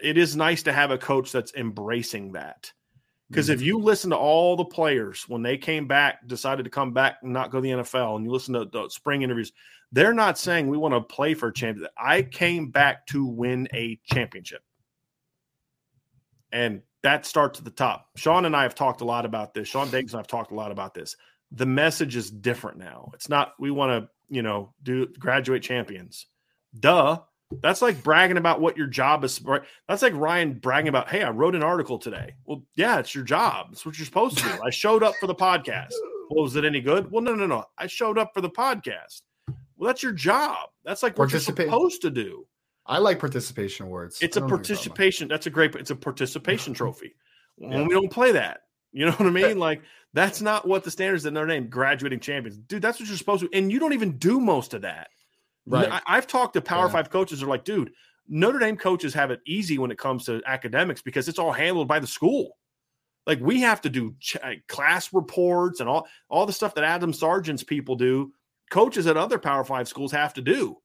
it 0.00 0.16
is 0.16 0.36
nice 0.36 0.62
to 0.64 0.72
have 0.72 0.92
a 0.92 0.98
coach 0.98 1.32
that's 1.32 1.54
embracing 1.54 2.32
that 2.32 2.72
because 3.34 3.48
if 3.48 3.58
mm-hmm. 3.58 3.66
you 3.66 3.78
listen 3.78 4.10
to 4.10 4.16
all 4.16 4.56
the 4.56 4.64
players 4.64 5.24
when 5.28 5.42
they 5.42 5.56
came 5.56 5.86
back 5.86 6.26
decided 6.26 6.62
to 6.62 6.70
come 6.70 6.92
back 6.92 7.16
and 7.22 7.32
not 7.32 7.50
go 7.50 7.58
to 7.58 7.62
the 7.62 7.70
nfl 7.70 8.16
and 8.16 8.24
you 8.24 8.30
listen 8.30 8.54
to 8.54 8.64
the 8.64 8.88
spring 8.88 9.22
interviews 9.22 9.52
they're 9.92 10.14
not 10.14 10.38
saying 10.38 10.68
we 10.68 10.76
want 10.76 10.94
to 10.94 11.00
play 11.00 11.34
for 11.34 11.48
a 11.48 11.52
championship 11.52 11.92
i 11.98 12.22
came 12.22 12.70
back 12.70 13.06
to 13.06 13.24
win 13.26 13.68
a 13.74 13.98
championship 14.06 14.62
and 16.54 16.82
that 17.04 17.26
starts 17.26 17.58
at 17.58 17.66
the 17.66 17.70
top. 17.70 18.08
Sean 18.16 18.46
and 18.46 18.56
I 18.56 18.62
have 18.62 18.74
talked 18.74 19.02
a 19.02 19.04
lot 19.04 19.26
about 19.26 19.52
this. 19.52 19.68
Sean 19.68 19.90
Diggs 19.90 20.14
and 20.14 20.20
I've 20.20 20.26
talked 20.26 20.52
a 20.52 20.54
lot 20.54 20.72
about 20.72 20.94
this. 20.94 21.16
The 21.52 21.66
message 21.66 22.16
is 22.16 22.30
different 22.30 22.78
now. 22.78 23.10
It's 23.12 23.28
not 23.28 23.52
we 23.58 23.70
want 23.70 24.04
to, 24.04 24.34
you 24.34 24.42
know, 24.42 24.72
do 24.82 25.06
graduate 25.18 25.62
champions. 25.62 26.26
Duh. 26.80 27.20
That's 27.62 27.82
like 27.82 28.02
bragging 28.02 28.36
about 28.36 28.60
what 28.60 28.76
your 28.76 28.86
job 28.86 29.24
is. 29.24 29.40
right? 29.42 29.62
That's 29.88 30.02
like 30.02 30.14
Ryan 30.14 30.54
bragging 30.54 30.88
about, 30.88 31.08
hey, 31.08 31.22
I 31.22 31.30
wrote 31.30 31.54
an 31.54 31.62
article 31.62 31.98
today. 31.98 32.34
Well, 32.46 32.62
yeah, 32.74 32.98
it's 32.98 33.14
your 33.14 33.24
job. 33.24 33.68
It's 33.72 33.86
what 33.86 33.98
you're 33.98 34.06
supposed 34.06 34.38
to 34.38 34.44
do. 34.44 34.62
I 34.64 34.70
showed 34.70 35.02
up 35.02 35.14
for 35.20 35.26
the 35.26 35.34
podcast. 35.34 35.92
Well, 36.30 36.42
was 36.42 36.56
it 36.56 36.64
any 36.64 36.80
good? 36.80 37.10
Well, 37.10 37.22
no, 37.22 37.34
no, 37.34 37.46
no. 37.46 37.64
I 37.78 37.86
showed 37.86 38.18
up 38.18 38.32
for 38.34 38.40
the 38.40 38.50
podcast. 38.50 39.22
Well, 39.76 39.86
that's 39.88 40.02
your 40.02 40.12
job. 40.12 40.70
That's 40.84 41.02
like 41.02 41.18
what 41.18 41.30
you're 41.32 41.40
supposed 41.40 42.02
to 42.02 42.10
do. 42.10 42.46
I 42.86 42.98
like 42.98 43.18
participation 43.18 43.86
awards. 43.86 44.18
It's 44.20 44.36
a 44.36 44.40
don't 44.40 44.48
know 44.48 44.56
what 44.56 44.68
you're 44.68 44.76
talking 44.76 44.86
about. 44.88 44.96
participation. 44.96 45.28
That's 45.28 45.46
a 45.46 45.50
great. 45.50 45.74
It's 45.74 45.90
a 45.90 45.96
participation 45.96 46.74
trophy. 46.74 47.14
When 47.56 47.86
we 47.86 47.94
don't 47.94 48.10
play 48.10 48.32
that, 48.32 48.62
you 48.92 49.06
know 49.06 49.12
what 49.12 49.26
I 49.26 49.30
mean? 49.30 49.58
Like 49.58 49.82
that's 50.12 50.40
not 50.40 50.66
what 50.66 50.84
the 50.84 50.90
standards 50.90 51.24
at 51.26 51.32
Notre 51.32 51.46
Dame 51.46 51.68
graduating 51.68 52.20
champions, 52.20 52.56
dude. 52.58 52.82
That's 52.82 53.00
what 53.00 53.08
you're 53.08 53.18
supposed 53.18 53.42
to, 53.42 53.50
and 53.52 53.70
you 53.72 53.78
don't 53.78 53.92
even 53.92 54.16
do 54.18 54.40
most 54.40 54.74
of 54.74 54.82
that. 54.82 55.08
Right. 55.66 55.90
I, 55.90 56.00
I've 56.06 56.26
talked 56.26 56.54
to 56.54 56.60
Power 56.60 56.86
Yeah. 56.86 56.92
Five 56.92 57.10
coaches. 57.10 57.40
They're 57.40 57.48
like, 57.48 57.64
dude, 57.64 57.92
Notre 58.28 58.58
Dame 58.58 58.76
coaches 58.76 59.14
have 59.14 59.30
it 59.30 59.40
easy 59.46 59.78
when 59.78 59.90
it 59.90 59.98
comes 59.98 60.24
to 60.26 60.42
academics 60.46 61.02
because 61.02 61.28
it's 61.28 61.38
all 61.38 61.52
handled 61.52 61.88
by 61.88 61.98
the 61.98 62.06
school. 62.06 62.56
Like 63.26 63.40
we 63.40 63.60
have 63.60 63.80
to 63.82 63.90
do 63.90 64.14
ch- 64.20 64.36
class 64.68 65.12
reports 65.12 65.80
and 65.80 65.88
all 65.88 66.06
all 66.28 66.44
the 66.46 66.52
stuff 66.52 66.74
that 66.74 66.84
Adam 66.84 67.12
Sargent's 67.12 67.64
people 67.64 67.96
do. 67.96 68.32
Coaches 68.70 69.06
at 69.06 69.16
other 69.16 69.38
Power 69.38 69.64
Five 69.64 69.88
schools 69.88 70.12
have 70.12 70.34
to 70.34 70.42
do, 70.42 70.78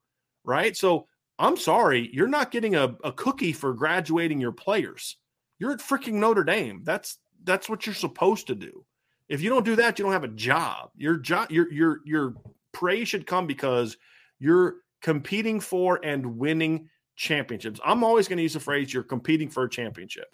right? 0.44 0.76
So 0.76 1.08
I'm 1.38 1.58
sorry, 1.58 2.10
you're 2.14 2.28
not 2.28 2.52
getting 2.52 2.76
a, 2.76 2.96
a 3.04 3.12
cookie 3.12 3.54
for 3.54 3.74
graduating 3.74 4.40
your 4.40 4.52
players. 4.52 5.18
You're 5.58 5.72
at 5.72 5.80
freaking 5.80 6.14
Notre 6.14 6.44
Dame. 6.44 6.82
That's 6.84 7.18
that's 7.44 7.68
what 7.70 7.86
you're 7.86 7.96
supposed 7.96 8.48
to 8.48 8.56
do. 8.56 8.86
If 9.28 9.42
you 9.42 9.50
don't 9.50 9.66
do 9.66 9.76
that, 9.78 10.00
you 10.00 10.04
don't 10.04 10.14
have 10.14 10.24
a 10.24 10.30
job. 10.30 10.92
Your 10.96 11.18
job, 11.18 11.52
your 11.52 11.72
your 11.72 12.00
your 12.06 12.36
praise 12.72 13.08
should 13.10 13.28
come 13.28 13.48
because 13.48 13.98
you're 14.40 14.76
competing 15.02 15.60
for 15.60 16.00
and 16.04 16.38
winning 16.38 16.90
championships. 17.16 17.80
I'm 17.86 18.04
always 18.04 18.28
going 18.28 18.38
to 18.38 18.44
use 18.44 18.54
the 18.54 18.60
phrase 18.60 18.94
you're 18.94 19.04
competing 19.04 19.50
for 19.50 19.64
a 19.64 19.70
championship, 19.70 20.34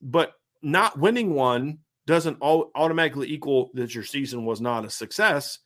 but 0.00 0.32
not 0.62 0.98
winning 0.98 1.34
one 1.34 1.78
doesn't 2.06 2.38
au- 2.40 2.70
automatically 2.74 3.28
equal 3.30 3.70
that 3.74 3.94
your 3.94 4.04
season 4.04 4.44
was 4.44 4.60
not 4.60 4.84
a 4.84 4.90
success. 4.90 5.58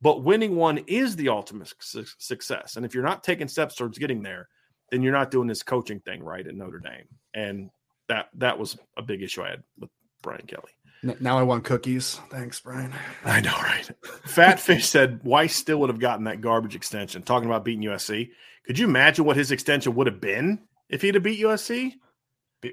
But 0.00 0.24
winning 0.24 0.56
one 0.56 0.78
is 0.88 1.14
the 1.14 1.28
ultimate 1.28 1.72
su- 1.78 2.04
success. 2.18 2.76
And 2.76 2.84
if 2.84 2.94
you're 2.94 3.04
not 3.04 3.22
taking 3.22 3.46
steps 3.46 3.76
towards 3.76 3.98
getting 3.98 4.22
there, 4.22 4.48
then 4.90 5.02
you're 5.02 5.12
not 5.12 5.30
doing 5.30 5.46
this 5.46 5.62
coaching 5.62 6.00
thing 6.00 6.22
right 6.22 6.46
at 6.46 6.54
Notre 6.54 6.80
Dame. 6.80 7.06
And 7.34 7.70
that 8.08 8.28
that 8.34 8.58
was 8.58 8.76
a 8.96 9.02
big 9.02 9.22
issue 9.22 9.42
I 9.42 9.50
had 9.50 9.62
with 9.78 9.90
Brian 10.22 10.46
Kelly. 10.46 10.72
N- 11.04 11.16
Now 11.20 11.38
I 11.38 11.42
want 11.42 11.64
cookies. 11.64 12.20
Thanks, 12.30 12.60
Brian. 12.60 12.92
I 13.24 13.40
know, 13.40 13.52
right? 13.56 13.90
Fat 14.24 14.60
Fish 14.60 14.86
said 14.86 15.20
Weiss 15.24 15.54
still 15.54 15.78
would 15.80 15.90
have 15.90 15.98
gotten 15.98 16.24
that 16.24 16.40
garbage 16.40 16.74
extension. 16.76 17.22
Talking 17.22 17.48
about 17.48 17.64
beating 17.64 17.84
USC, 17.88 18.30
could 18.66 18.78
you 18.78 18.86
imagine 18.86 19.24
what 19.24 19.36
his 19.36 19.50
extension 19.50 19.94
would 19.94 20.06
have 20.06 20.20
been 20.20 20.60
if 20.88 21.02
he'd 21.02 21.14
have 21.14 21.24
beat 21.24 21.40
USC? 21.42 21.92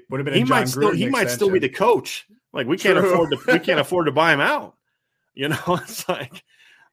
Would 0.08 0.20
have 0.20 0.24
been 0.24 0.34
He 0.34 0.42
a 0.42 0.44
John 0.44 0.58
might 0.60 0.68
still 0.68 0.92
he 0.92 1.06
Gruden 1.06 1.10
might 1.10 1.30
still 1.30 1.50
be 1.50 1.58
the 1.58 1.68
coach. 1.68 2.26
Like 2.52 2.66
we 2.68 2.76
can't 2.76 2.96
True. 2.98 3.12
afford 3.12 3.30
to 3.32 3.52
we 3.52 3.58
can't 3.58 3.80
afford 3.80 4.06
to 4.06 4.12
buy 4.12 4.32
him 4.32 4.40
out. 4.40 4.76
You 5.34 5.48
know, 5.48 5.58
it's 5.68 6.08
like 6.08 6.44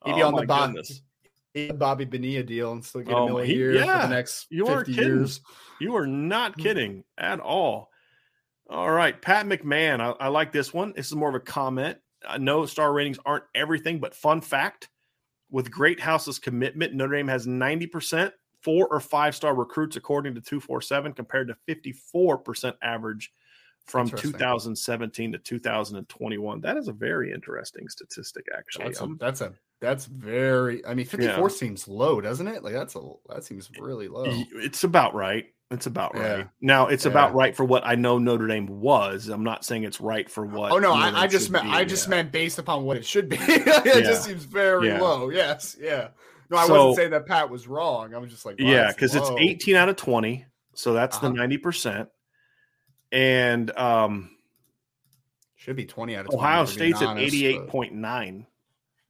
He'd 0.05 0.15
be 0.15 0.23
oh 0.23 0.27
on 0.27 0.33
the 0.35 0.45
my 0.45 0.45
bo- 0.45 0.67
goodness. 0.67 1.01
He 1.53 1.67
had 1.67 1.79
Bobby 1.79 2.05
Bonilla 2.05 2.43
deal 2.43 2.71
and 2.71 2.83
still 2.85 3.01
get 3.01 3.13
Oh, 3.13 3.25
a 3.25 3.27
million 3.29 3.45
he- 3.47 3.53
a 3.53 3.57
year 3.57 3.81
for 3.81 3.85
the 4.01 4.07
next 4.07 4.47
you 4.49 4.65
50 4.65 4.93
kidding. 4.93 5.07
years. 5.09 5.41
You 5.79 5.95
are 5.95 6.07
not 6.07 6.57
kidding 6.57 7.03
at 7.17 7.39
all. 7.39 7.89
All 8.69 8.91
right, 8.91 9.19
Pat 9.21 9.45
McMahon. 9.45 10.01
I, 10.01 10.25
I 10.25 10.27
like 10.27 10.51
this 10.51 10.73
one. 10.73 10.93
This 10.95 11.07
is 11.07 11.15
more 11.15 11.29
of 11.29 11.35
a 11.35 11.39
comment. 11.39 11.97
I 12.27 12.37
know 12.37 12.65
star 12.65 12.91
ratings 12.91 13.19
aren't 13.25 13.45
everything, 13.55 13.99
but 13.99 14.13
fun 14.15 14.41
fact 14.41 14.89
with 15.49 15.71
Greathouse's 15.71 16.39
commitment, 16.39 16.93
Notre 16.93 17.15
Dame 17.15 17.27
has 17.27 17.47
90% 17.47 18.31
four 18.61 18.87
or 18.87 18.99
five 18.99 19.35
star 19.35 19.55
recruits, 19.55 19.95
according 19.95 20.35
to 20.35 20.41
247, 20.41 21.13
compared 21.13 21.47
to 21.47 21.73
54% 21.73 22.73
average 22.81 23.31
from 23.85 24.09
2017 24.09 25.31
to 25.31 25.37
2021. 25.37 26.61
That 26.61 26.77
is 26.77 26.87
a 26.87 26.93
very 26.93 27.31
interesting 27.31 27.87
statistic, 27.87 28.45
actually. 28.55 28.85
That's 28.85 28.99
a, 28.99 29.03
Um, 29.03 29.17
that's 29.19 29.41
a 29.41 29.53
that's 29.79 30.05
very. 30.05 30.85
I 30.85 30.95
mean, 30.95 31.05
54 31.05 31.49
seems 31.49 31.87
low, 31.87 32.19
doesn't 32.19 32.47
it? 32.47 32.63
Like 32.63 32.73
that's 32.73 32.95
a 32.95 33.01
that 33.29 33.43
seems 33.43 33.69
really 33.79 34.07
low. 34.07 34.25
It's 34.27 34.83
about 34.83 35.13
right. 35.13 35.45
It's 35.69 35.85
about 35.85 36.13
Yeah. 36.15 36.21
right. 36.33 36.47
Now 36.61 36.87
it's 36.87 37.03
Yeah. 37.05 37.11
about 37.11 37.33
right 37.33 37.55
for 37.55 37.65
what 37.65 37.85
I 37.85 37.95
know 37.95 38.17
Notre 38.19 38.47
Dame 38.47 38.67
was. 38.67 39.27
I'm 39.27 39.43
not 39.43 39.65
saying 39.65 39.83
it's 39.83 39.99
right 39.99 40.29
for 40.29 40.45
what. 40.45 40.71
Oh 40.71 40.79
no, 40.79 40.95
Notre 40.97 41.17
I, 41.17 41.23
I 41.23 41.27
just 41.27 41.49
meant 41.49 41.65
be. 41.65 41.71
I 41.71 41.83
just 41.83 42.05
Yeah. 42.07 42.11
meant 42.11 42.31
based 42.31 42.57
upon 42.57 42.85
what 42.85 42.95
it 42.97 43.05
should 43.05 43.27
be. 43.27 43.35
it 43.39 43.85
Yeah. 43.85 43.99
just 44.01 44.23
seems 44.23 44.45
very 44.45 44.87
Yeah. 44.87 45.01
low. 45.01 45.29
Yes, 45.29 45.75
yeah. 45.79 46.09
No, 46.49 46.57
I 46.57 46.67
So- 46.67 46.73
wasn't 46.73 46.95
saying 46.95 47.11
that 47.11 47.25
Pat 47.25 47.49
was 47.49 47.67
wrong. 47.67 48.15
I 48.15 48.17
was 48.17 48.31
just 48.31 48.45
like, 48.45 48.57
wow, 48.59 48.65
yeah, 48.65 48.91
because 48.93 49.13
it's 49.13 49.29
18 49.37 49.75
out 49.75 49.89
of 49.89 49.97
20, 49.97 50.45
so 50.73 50.93
that's 50.93 51.17
the 51.19 51.27
Uh-huh. 51.27 51.35
90 51.35 51.57
percent. 51.57 52.09
And 53.11 53.69
um, 53.77 54.31
should 55.55 55.75
be 55.75 55.85
20 55.85 56.15
out 56.15 56.21
of 56.21 56.31
20. 56.31 56.37
Ohio 56.41 56.65
State's 56.65 57.01
at 57.01 57.17
88.9 57.17 58.45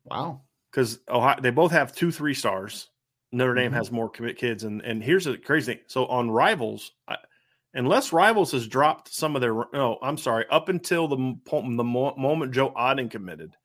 but- 0.05 0.17
Wow. 0.17 0.41
because 0.71 0.99
Ohio 1.07 1.39
they 1.39 1.51
both 1.51 1.71
have 1.71 1.93
two 1.93 2.11
three 2.11 2.33
stars. 2.33 2.89
Notre 3.31 3.53
Dame 3.55 3.71
Mhm. 3.71 3.75
has 3.75 3.91
more 3.91 4.09
commit 4.09 4.37
kids, 4.37 4.63
and 4.63 4.81
and 4.81 5.03
here's 5.03 5.25
the 5.25 5.37
crazy 5.37 5.73
thing. 5.73 5.83
So 5.87 6.05
on 6.07 6.31
Rivals, 6.31 6.93
I, 7.07 7.17
unless 7.73 8.13
Rivals 8.13 8.51
has 8.53 8.67
dropped 8.67 9.13
some 9.13 9.35
of 9.35 9.41
their 9.41 9.53
no, 9.73 9.99
I'm 10.01 10.17
sorry, 10.17 10.45
up 10.49 10.69
until 10.69 11.07
the 11.07 11.17
the 11.17 11.83
moment 11.83 12.53
Joe 12.53 12.71
Otting 12.71 13.11
committed, 13.11 13.55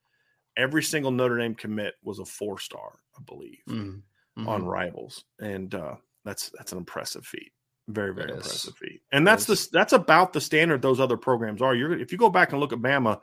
every 0.57 0.83
single 0.83 1.11
Notre 1.13 1.39
Dame 1.39 1.55
commit 1.55 1.95
was 2.03 2.19
a 2.19 2.25
four 2.25 2.59
star, 2.59 2.99
I 3.19 3.23
believe, 3.23 3.63
Mhm. 3.69 4.03
on 4.39 4.63
Mhm. 4.63 4.67
Rivals, 4.67 5.25
and 5.41 5.75
uh, 5.75 5.97
that's 6.25 6.51
that's 6.51 6.73
an 6.73 6.79
impressive 6.79 7.25
feat. 7.27 7.53
Very 7.89 8.13
very 8.15 8.29
It 8.29 8.31
is. 8.33 8.37
impressive 8.39 8.77
feat, 8.77 9.03
and 9.13 9.27
that's 9.27 9.45
the 9.47 9.69
that's 9.73 9.93
about 9.93 10.33
the 10.33 10.41
standard 10.41 10.83
those 10.83 11.01
other 11.01 11.17
programs 11.17 11.63
are. 11.63 11.75
You're 11.75 11.99
if 11.99 12.11
you 12.13 12.19
go 12.19 12.31
back 12.31 12.51
and 12.53 12.61
look 12.61 12.73
at 12.73 12.79
Bama. 12.81 13.21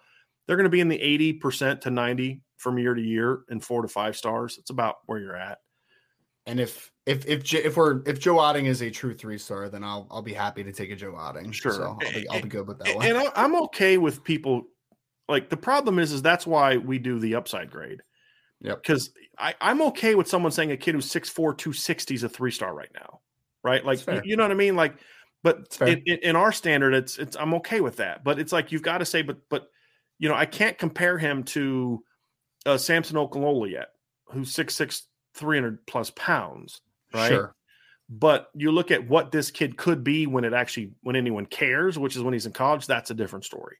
they're 0.47 0.57
going 0.57 0.63
to 0.63 0.69
be 0.71 0.79
in 0.79 0.87
the 0.89 0.99
80% 0.99 1.79
to 1.81 1.91
90 1.91 2.41
from 2.57 2.79
year 2.79 2.95
to 2.95 3.01
year 3.03 3.43
and 3.49 3.63
four 3.63 3.83
to 3.83 3.87
five 3.87 4.17
stars. 4.17 4.57
It's 4.57 4.71
about 4.71 4.95
where 5.05 5.19
you're 5.19 5.35
at. 5.35 5.59
And 6.49 6.59
if 6.59 6.91
if 7.05 7.25
if 7.27 7.53
if 7.53 7.77
we're 7.77 8.01
if 8.05 8.19
Joe 8.19 8.37
Otting 8.37 8.65
is 8.65 8.81
a 8.81 8.89
true 8.89 9.13
three 9.13 9.37
star, 9.37 9.69
then 9.69 9.83
I'll 9.83 10.07
I'll 10.09 10.21
be 10.21 10.33
happy 10.33 10.63
to 10.63 10.71
take 10.71 10.91
a 10.91 10.95
Joe 10.95 11.13
Otting. 11.13 11.53
Sure, 11.53 11.71
so 11.71 11.83
I'll 11.83 12.13
be, 12.13 12.27
I'll 12.29 12.41
be 12.41 12.49
good 12.49 12.67
with 12.67 12.79
that 12.79 12.95
one. 12.95 13.05
And 13.05 13.31
I'm 13.35 13.55
okay 13.63 13.97
with 13.97 14.23
people. 14.23 14.63
Like 15.27 15.49
the 15.49 15.57
problem 15.57 15.99
is, 15.99 16.11
is 16.11 16.21
that's 16.21 16.47
why 16.47 16.77
we 16.77 16.97
do 16.97 17.19
the 17.19 17.35
upside 17.35 17.69
grade. 17.69 18.01
Yep. 18.61 18.81
Because 18.81 19.11
I'm 19.39 19.81
okay 19.83 20.15
with 20.15 20.27
someone 20.27 20.51
saying 20.51 20.71
a 20.71 20.77
kid 20.77 20.93
who's 20.93 21.09
6'4", 21.09 21.33
260 21.57 22.15
is 22.15 22.23
a 22.23 22.29
three 22.29 22.51
star 22.51 22.73
right 22.73 22.89
now, 22.93 23.21
right? 23.63 23.85
Like 23.85 24.05
you, 24.05 24.21
you 24.25 24.35
know 24.35 24.43
what 24.43 24.51
I 24.51 24.55
mean? 24.55 24.75
Like, 24.75 24.95
but 25.43 25.77
in, 25.81 26.01
in, 26.05 26.35
our 26.35 26.51
standard, 26.51 26.93
it's 26.93 27.17
it's 27.17 27.37
I'm 27.37 27.53
okay 27.55 27.79
with 27.79 27.97
that. 27.97 28.23
But 28.23 28.39
it's 28.39 28.51
like 28.51 28.71
you've 28.71 28.81
got 28.81 28.97
to 28.97 29.05
say, 29.05 29.21
but 29.21 29.37
but 29.49 29.69
you 30.17 30.27
know, 30.27 30.35
I 30.35 30.45
can't 30.45 30.77
compare 30.77 31.17
him 31.17 31.43
to 31.43 32.03
uh, 32.65 32.77
Samson 32.77 33.15
Okunlola 33.15 33.71
yet, 33.71 33.89
who's 34.25 34.53
6'6", 34.53 35.03
300 35.39 35.85
plus 35.87 36.11
pounds, 36.11 36.81
right? 37.13 37.29
Sure. 37.29 37.55
But 38.09 38.49
you 38.55 38.71
look 38.71 38.91
at 38.91 39.07
what 39.07 39.31
this 39.31 39.51
kid 39.51 39.77
could 39.77 40.03
be 40.03 40.25
when 40.25 40.43
it 40.43 40.53
actually 40.53 40.91
when 41.01 41.15
anyone 41.15 41.45
cares, 41.45 41.97
which 41.97 42.15
is 42.15 42.23
when 42.23 42.33
he's 42.33 42.45
in 42.45 42.53
college. 42.53 42.87
That's 42.87 43.11
a 43.11 43.15
different 43.15 43.45
story. 43.45 43.77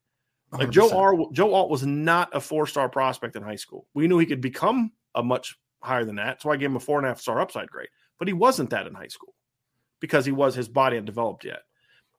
Like 0.52 0.70
100%. 0.70 0.72
Joe 0.72 0.98
R, 0.98 1.16
Joe 1.32 1.54
Alt 1.54 1.70
was 1.70 1.86
not 1.86 2.36
a 2.36 2.40
four 2.40 2.68
star 2.68 2.90
prospect 2.90 3.36
in 3.36 3.44
high 3.44 3.56
school. 3.56 3.88
We 3.94 4.08
knew 4.08 4.18
he 4.18 4.26
could 4.26 4.42
become 4.42 4.92
a 5.16 5.24
much 5.24 5.58
higher 5.82 6.06
than 6.06 6.16
that. 6.16 6.42
So 6.42 6.52
I 6.52 6.58
gave 6.58 6.70
him 6.70 6.76
a 6.76 6.80
four 6.80 6.98
and 6.98 7.06
a 7.06 7.10
half 7.10 7.20
star 7.20 7.40
upside 7.40 7.70
grade. 7.70 7.90
But 8.18 8.28
he 8.28 8.34
wasn't 8.34 8.70
that 8.72 8.88
in 8.88 8.94
high 8.94 9.08
school 9.08 9.34
because 10.00 10.26
he 10.26 10.32
was 10.32 10.56
his 10.56 10.68
body 10.68 10.96
hadn't 10.96 11.06
developed 11.06 11.46
yet. 11.46 11.62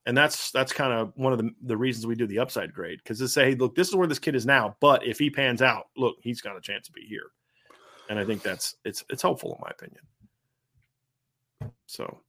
And 0.06 0.16
that's 0.16 0.50
that's 0.50 0.72
kind 0.72 0.92
of 0.92 1.12
one 1.14 1.32
of 1.32 1.38
the, 1.38 1.50
the 1.62 1.76
reasons 1.76 2.06
we 2.06 2.14
do 2.14 2.26
the 2.26 2.38
upside 2.38 2.72
grade 2.72 2.98
because 3.02 3.18
to 3.18 3.28
say, 3.28 3.50
hey, 3.50 3.54
look, 3.54 3.74
this 3.74 3.88
is 3.88 3.94
where 3.94 4.08
this 4.08 4.18
kid 4.18 4.34
is 4.34 4.46
now, 4.46 4.76
but 4.80 5.06
if 5.06 5.18
he 5.18 5.30
pans 5.30 5.60
out, 5.60 5.86
look, 5.96 6.16
he's 6.22 6.40
got 6.40 6.56
a 6.56 6.60
chance 6.60 6.86
to 6.86 6.92
be 6.92 7.02
here. 7.02 7.30
And 8.10 8.18
I 8.18 8.26
think 8.26 8.42
that's 8.42 8.76
it's 8.84 9.02
it's 9.08 9.22
helpful 9.22 9.54
in 9.54 9.60
my 9.62 9.70
opinion. 9.70 10.02
So 11.86 12.20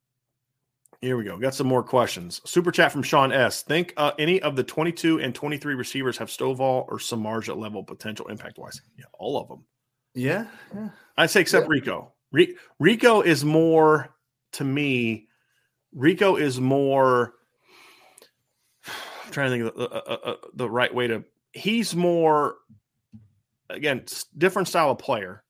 here 1.02 1.18
we 1.18 1.24
go. 1.24 1.38
Got 1.38 1.56
some 1.56 1.68
more 1.68 1.82
questions. 1.82 2.40
Super 2.46 2.72
chat 2.72 2.92
from 2.92 3.02
Sean 3.02 3.32
S. 3.32 3.64
Think 3.64 3.94
uh, 3.98 4.12
any 4.20 4.40
of 4.42 4.56
the 4.56 4.64
22 4.64 5.20
and 5.20 5.34
23 5.34 5.74
receivers 5.74 6.18
have 6.20 6.30
Stovall 6.30 6.86
or 6.88 7.00
Samardzija 7.00 7.58
level 7.58 7.84
potential 7.84 8.28
impact 8.28 8.60
wise? 8.60 8.80
Yeah, 8.98 9.06
all 9.18 9.42
of 9.42 9.48
them. 9.48 9.66
Yeah. 10.14 10.46
yeah. 10.76 10.90
I'd 11.18 11.32
say 11.32 11.42
except 11.42 11.66
yeah. 11.66 11.72
Rico. 11.72 12.14
Rico 12.80 13.22
is 13.22 13.44
more 13.44 14.16
to 14.54 14.64
me. 14.64 15.28
Rico 15.94 16.36
is 16.36 16.62
more. 16.62 17.34
I'm 19.26 19.32
trying 19.32 19.50
to 19.50 19.58
think 19.58 19.76
of 19.76 19.76
the, 19.76 19.90
uh, 19.90 20.02
uh, 20.06 20.30
uh, 20.30 20.36
the 20.54 20.70
right 20.70 20.94
way 20.94 21.08
to. 21.08 21.24
He's 21.54 21.96
more, 21.96 22.56
again, 23.70 24.06
different 24.38 24.68
style 24.68 24.92
of 24.92 25.00
player, 25.00 25.44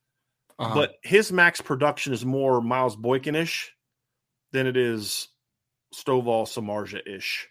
uh-huh. 0.62 0.76
but 0.76 0.96
his 1.04 1.32
max 1.32 1.60
production 1.60 2.14
is 2.14 2.26
more 2.26 2.62
Miles 2.62 2.96
Boykinish 2.96 3.70
than 4.52 4.68
it 4.68 4.78
is 4.78 5.28
Stovall 5.94 6.46
Samardzija 6.46 7.08
ish. 7.08 7.48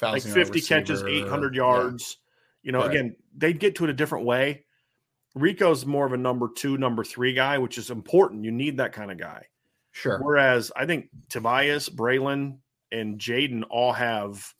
Like 0.00 0.22
50 0.22 0.60
catches, 0.60 1.02
800 1.02 1.54
yards. 1.54 2.18
Yeah. 2.62 2.66
You 2.66 2.72
know, 2.72 2.78
right. 2.80 2.90
again, 2.90 3.16
they'd 3.36 3.58
get 3.58 3.76
to 3.76 3.84
it 3.84 3.90
a 3.90 3.94
different 3.94 4.24
way. 4.24 4.64
Rico's 5.34 5.84
more 5.84 6.06
of 6.06 6.12
a 6.12 6.16
number 6.16 6.48
two, 6.54 6.78
number 6.78 7.04
three 7.04 7.34
guy, 7.34 7.58
which 7.58 7.78
is 7.78 7.90
important. 7.90 8.44
You 8.44 8.50
need 8.50 8.78
that 8.78 8.92
kind 8.92 9.10
of 9.10 9.18
guy. 9.18 9.46
Sure. 9.92 10.18
Whereas 10.22 10.72
I 10.74 10.86
think 10.86 11.08
Tobias, 11.28 11.88
Braylon, 11.88 12.58
and 12.92 13.18
Jaden 13.18 13.64
all 13.68 13.92
have 13.92 14.54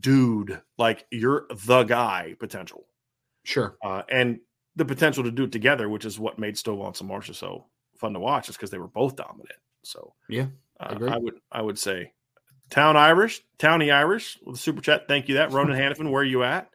dude, 0.00 0.60
like 0.78 1.06
you're 1.10 1.46
the 1.66 1.84
guy 1.84 2.34
potential. 2.40 2.86
Sure. 3.44 3.76
Uh, 3.84 4.02
and 4.10 4.40
the 4.76 4.84
potential 4.84 5.24
to 5.24 5.30
do 5.30 5.44
it 5.44 5.52
together, 5.52 5.88
which 5.88 6.04
is 6.04 6.18
what 6.18 6.38
made 6.38 6.54
Stovall 6.54 6.86
and 6.86 6.94
Samardzija 6.94 7.34
so 7.34 7.66
fun 7.98 8.12
to 8.12 8.20
watch, 8.20 8.48
is 8.48 8.56
because 8.56 8.70
they 8.70 8.78
were 8.78 8.86
both 8.86 9.16
dominant. 9.16 9.58
So 9.82 10.14
yeah, 10.28 10.46
uh, 10.78 10.96
I 11.08 11.18
would 11.18 11.34
I 11.50 11.62
would 11.62 11.78
say 11.78 12.12
Town 12.70 12.96
Irish, 12.96 13.42
Towny 13.58 13.90
Irish 13.90 14.38
with 14.44 14.56
a 14.56 14.58
super 14.58 14.82
chat. 14.82 15.08
Thank 15.08 15.28
you. 15.28 15.36
That 15.36 15.52
Ronan 15.52 15.76
Hannafin, 15.78 16.10
where 16.10 16.22
are 16.22 16.24
you 16.24 16.44
at? 16.44 16.68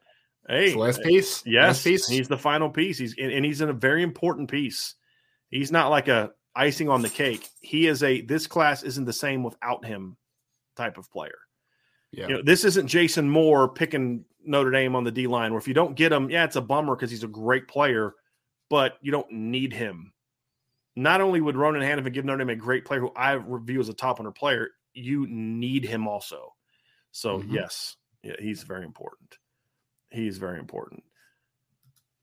Hey, 0.48 0.74
last 0.74 1.04
piece. 1.04 1.44
Yes, 1.46 1.68
last 1.68 1.84
piece. 1.84 2.08
He's 2.08 2.28
the 2.28 2.38
final 2.38 2.70
piece. 2.70 2.98
He's 2.98 3.16
and 3.18 3.46
he's 3.46 3.62
in 3.62 3.70
a 3.70 3.74
very 3.74 4.04
important 4.04 4.50
piece. 4.50 4.96
He's 5.50 5.72
not 5.72 5.90
like 5.90 6.08
a 6.08 6.32
icing 6.56 6.90
on 6.90 7.02
the 7.02 7.10
cake. 7.10 7.48
He 7.62 7.88
is 7.88 8.04
a 8.04 8.22
this 8.22 8.48
class 8.48 8.84
isn't 8.84 9.06
the 9.06 9.14
same 9.14 9.44
without 9.44 9.86
him 9.86 10.18
type 10.76 10.98
of 10.98 11.12
player. 11.12 11.38
Yeah. 12.12 12.28
You 12.28 12.34
know, 12.36 12.42
this 12.44 12.66
isn't 12.66 12.88
Jason 12.88 13.30
Moore 13.30 13.70
picking 13.70 14.26
Notre 14.46 14.72
Dame 14.72 14.96
on 14.96 15.04
the 15.04 15.12
D 15.12 15.28
line 15.28 15.52
where 15.52 15.60
if 15.60 15.68
you 15.68 15.74
don't 15.74 15.96
get 15.96 16.12
him, 16.12 16.30
yeah, 16.30 16.44
it's 16.44 16.56
a 16.56 16.62
bummer 16.62 16.96
because 16.96 17.12
he's 17.12 17.24
a 17.24 17.28
great 17.28 17.68
player, 17.68 18.14
but 18.70 18.98
you 19.02 19.12
don't 19.12 19.32
need 19.32 19.74
him. 19.74 20.14
Not 20.96 21.22
only 21.22 21.40
would 21.40 21.56
Ronan 21.56 21.82
Hannafin 21.82 22.14
give 22.14 22.26
Notre 22.26 22.40
Dame 22.40 22.50
a 22.50 22.56
great 22.56 22.84
player 22.84 23.00
who 23.00 23.12
I 23.16 23.34
review 23.34 23.80
as 23.80 23.90
a 23.90 23.94
top 23.94 24.20
100 24.20 24.34
player, 24.34 24.70
you 24.94 25.26
need 25.30 25.86
him 25.86 26.08
also. 26.08 26.54
So, 27.12 27.40
mm-hmm. 27.40 27.54
yes, 27.54 27.96
yeah, 28.24 28.36
he's 28.40 28.64
very 28.64 28.84
important. 28.84 29.38
He's 30.10 30.38
very 30.38 30.60
important. 30.60 31.04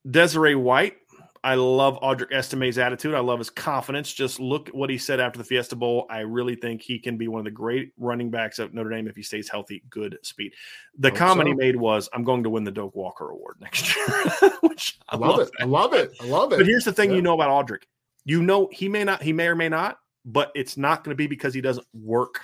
Desiree 0.09 0.55
White. 0.55 0.97
I 1.45 1.55
love 1.55 2.01
Audric 2.01 2.33
Estime's 2.33 2.79
attitude. 2.79 3.15
I 3.15 3.21
love 3.21 3.39
his 3.39 3.51
confidence. 3.51 4.13
Just 4.13 4.41
look 4.41 4.69
at 4.69 4.75
what 4.75 4.91
he 4.91 4.99
said 4.99 5.21
after 5.21 5.39
the 5.39 5.45
Fiesta 5.45 5.77
Bowl. 5.77 6.07
I 6.11 6.21
really 6.21 6.55
think 6.55 6.83
he 6.83 6.99
can 6.99 7.17
be 7.17 7.29
one 7.29 7.39
of 7.39 7.45
the 7.45 7.51
great 7.51 7.93
running 7.97 8.31
backs 8.31 8.59
at 8.59 8.75
Notre 8.75 8.91
Dame 8.91 9.09
if 9.09 9.17
he 9.17 9.23
stays 9.23 9.49
healthy. 9.49 9.83
Good 9.91 10.19
speed. 10.23 10.55
The 10.99 11.11
comment 11.11 11.47
so. 11.47 11.51
he 11.51 11.55
made 11.55 11.77
was, 11.77 12.09
"I'm 12.13 12.25
going 12.25 12.43
to 12.43 12.51
win 12.51 12.65
the 12.65 12.71
Doak 12.71 12.95
Walker 12.95 13.31
Award 13.31 13.57
next 13.61 13.95
year," 13.95 14.07
which 14.63 14.99
I, 15.09 15.17
I 15.17 15.19
love, 15.19 15.41
it. 15.41 15.51
That. 15.59 15.65
I 15.65 15.67
love 15.67 15.95
it. 15.95 16.11
I 16.21 16.27
love 16.27 16.53
it. 16.53 16.59
But 16.59 16.67
here's 16.67 16.85
the 16.85 16.93
thing: 16.93 17.11
yeah. 17.11 17.17
you 17.17 17.23
know 17.23 17.35
about 17.35 17.67
Audric. 17.67 17.83
You 18.25 18.43
know 18.43 18.69
he 18.73 18.89
may 18.89 19.05
not. 19.05 19.23
He 19.23 19.33
may 19.33 19.47
or 19.47 19.57
may 19.57 19.69
not. 19.69 19.99
But 20.25 20.53
it's 20.55 20.77
not 20.77 21.05
going 21.05 21.13
to 21.13 21.17
be 21.17 21.27
because 21.27 21.55
he 21.55 21.61
doesn't 21.61 21.87
work. 21.95 22.41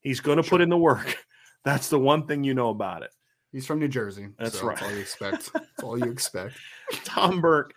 He's 0.00 0.20
going 0.20 0.38
to 0.38 0.42
sure. 0.42 0.50
put 0.50 0.60
in 0.60 0.70
the 0.70 0.78
work. 0.78 1.18
That's 1.64 1.88
the 1.88 1.98
one 1.98 2.26
thing 2.26 2.44
you 2.44 2.54
know 2.54 2.70
about 2.70 3.02
it. 3.02 3.10
He's 3.52 3.66
from 3.66 3.78
New 3.78 3.88
Jersey. 3.88 4.28
That's 4.38 4.58
so 4.58 4.66
right. 4.66 4.76
That's 4.76 4.86
all 4.86 4.94
you 4.94 5.00
expect. 5.00 5.52
That's 5.52 5.82
all 5.82 5.98
you 5.98 6.10
expect. 6.10 6.54
Tom 7.04 7.40
Burke. 7.40 7.72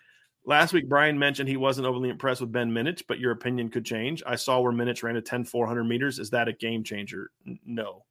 Last 0.47 0.73
week, 0.73 0.87
Brian 0.87 1.19
mentioned 1.19 1.49
he 1.49 1.57
wasn't 1.57 1.87
overly 1.87 2.09
impressed 2.09 2.41
with 2.41 2.51
Ben 2.51 2.71
Minich, 2.71 3.03
but 3.07 3.19
your 3.19 3.31
opinion 3.31 3.69
could 3.69 3.85
change. 3.85 4.23
I 4.25 4.35
saw 4.35 4.59
where 4.61 4.71
Minich 4.71 5.03
ran 5.03 5.15
a 5.15 5.21
10 5.21 5.43
400 5.43 5.83
meters. 5.83 6.17
Is 6.17 6.31
that 6.31 6.47
a 6.47 6.53
game 6.53 6.83
changer? 6.83 7.29
No. 7.65 8.05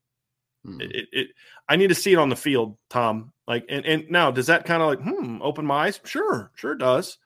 Hmm. 0.64 0.81
It, 0.81 0.94
it, 0.94 1.09
it, 1.12 1.29
I 1.68 1.77
need 1.77 1.88
to 1.88 1.94
see 1.94 2.12
it 2.12 2.18
on 2.18 2.29
the 2.29 2.37
field, 2.37 2.77
Tom. 2.90 3.33
Like, 3.49 3.64
and, 3.68 3.85
and 3.85 4.11
now 4.11 4.31
does 4.31 4.46
that 4.46 4.66
kind 4.66 4.83
of 4.83 4.88
like, 4.88 5.01
hmm, 5.01 5.40
open 5.42 5.66
my 5.66 5.87
eyes? 5.87 5.99
Sure, 6.05 6.53
sure 6.55 6.75
does. 6.75 7.18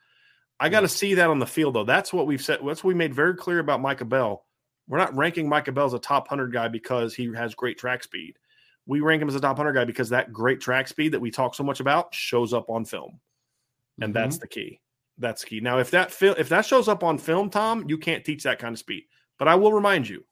I 0.61 0.69
got 0.69 0.81
to 0.81 0.89
see 0.89 1.15
that 1.15 1.29
on 1.29 1.41
the 1.41 1.47
field, 1.47 1.75
though. 1.75 1.85
That's 1.85 2.13
what 2.13 2.27
we've 2.27 2.43
said. 2.43 2.61
That's 2.65 2.85
what 2.85 2.89
we 2.89 2.95
made 2.95 3.15
very 3.15 3.35
clear 3.35 3.59
about 3.59 3.81
Micah 3.81 4.05
Bell. 4.05 4.47
We're 4.87 4.99
not 4.99 5.17
ranking 5.17 5.49
Micah 5.49 5.73
Bell 5.73 5.87
as 5.87 5.93
a 5.93 5.99
top 5.99 6.31
100 6.31 6.53
guy 6.53 6.69
because 6.69 7.15
he 7.15 7.35
has 7.35 7.55
great 7.55 7.79
track 7.79 8.03
speed 8.03 8.37
we 8.87 9.01
rank 9.01 9.23
him 9.23 9.29
as 9.29 9.37
a 9.37 9.41
top 9.41 9.57
100 9.57 9.73
guy 9.73 9.85
because 9.85 10.09
that 10.09 10.33
great 10.33 10.61
track 10.61 10.89
speed 10.89 11.13
that 11.13 11.21
we 11.21 11.31
talk 11.31 11.55
so 11.55 11.63
much 11.63 11.79
about 11.79 12.13
shows 12.13 12.53
up 12.53 12.69
on 12.69 12.85
film. 12.85 13.21
And 14.01 14.13
mm-hmm. 14.13 14.21
that's 14.21 14.39
the 14.39 14.49
key. 14.49 14.81
That's 15.21 15.45
key. 15.45 15.61
Now, 15.61 15.79
if 15.79 15.91
that 15.91 16.11
fil- 16.11 16.35
if 16.39 16.49
that 16.49 16.65
shows 16.65 16.89
up 16.89 17.05
on 17.05 17.19
film, 17.19 17.51
Tom, 17.51 17.85
you 17.89 17.99
can't 17.99 18.25
teach 18.25 18.43
that 18.45 18.59
kind 18.59 18.73
of 18.73 18.79
speed. 18.79 19.05
But 19.39 19.49
I 19.49 19.55
will 19.55 19.73
remind 19.73 20.09
you, 20.09 20.25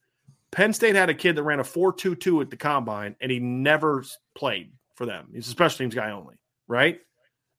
Penn 0.51 0.73
State 0.73 0.97
had 0.97 1.11
a 1.11 1.15
kid 1.15 1.37
that 1.37 1.43
ran 1.43 1.61
a 1.61 1.65
4.22 1.65 2.43
at 2.43 2.51
the 2.51 2.57
combine, 2.57 3.15
and 3.21 3.31
he 3.31 3.39
never 3.39 4.03
played 4.35 4.73
for 4.95 5.07
them. 5.07 5.29
He's 5.33 5.47
a 5.47 5.51
special 5.51 5.79
teams 5.79 5.95
guy 5.95 6.11
only, 6.11 6.37
right? 6.67 7.01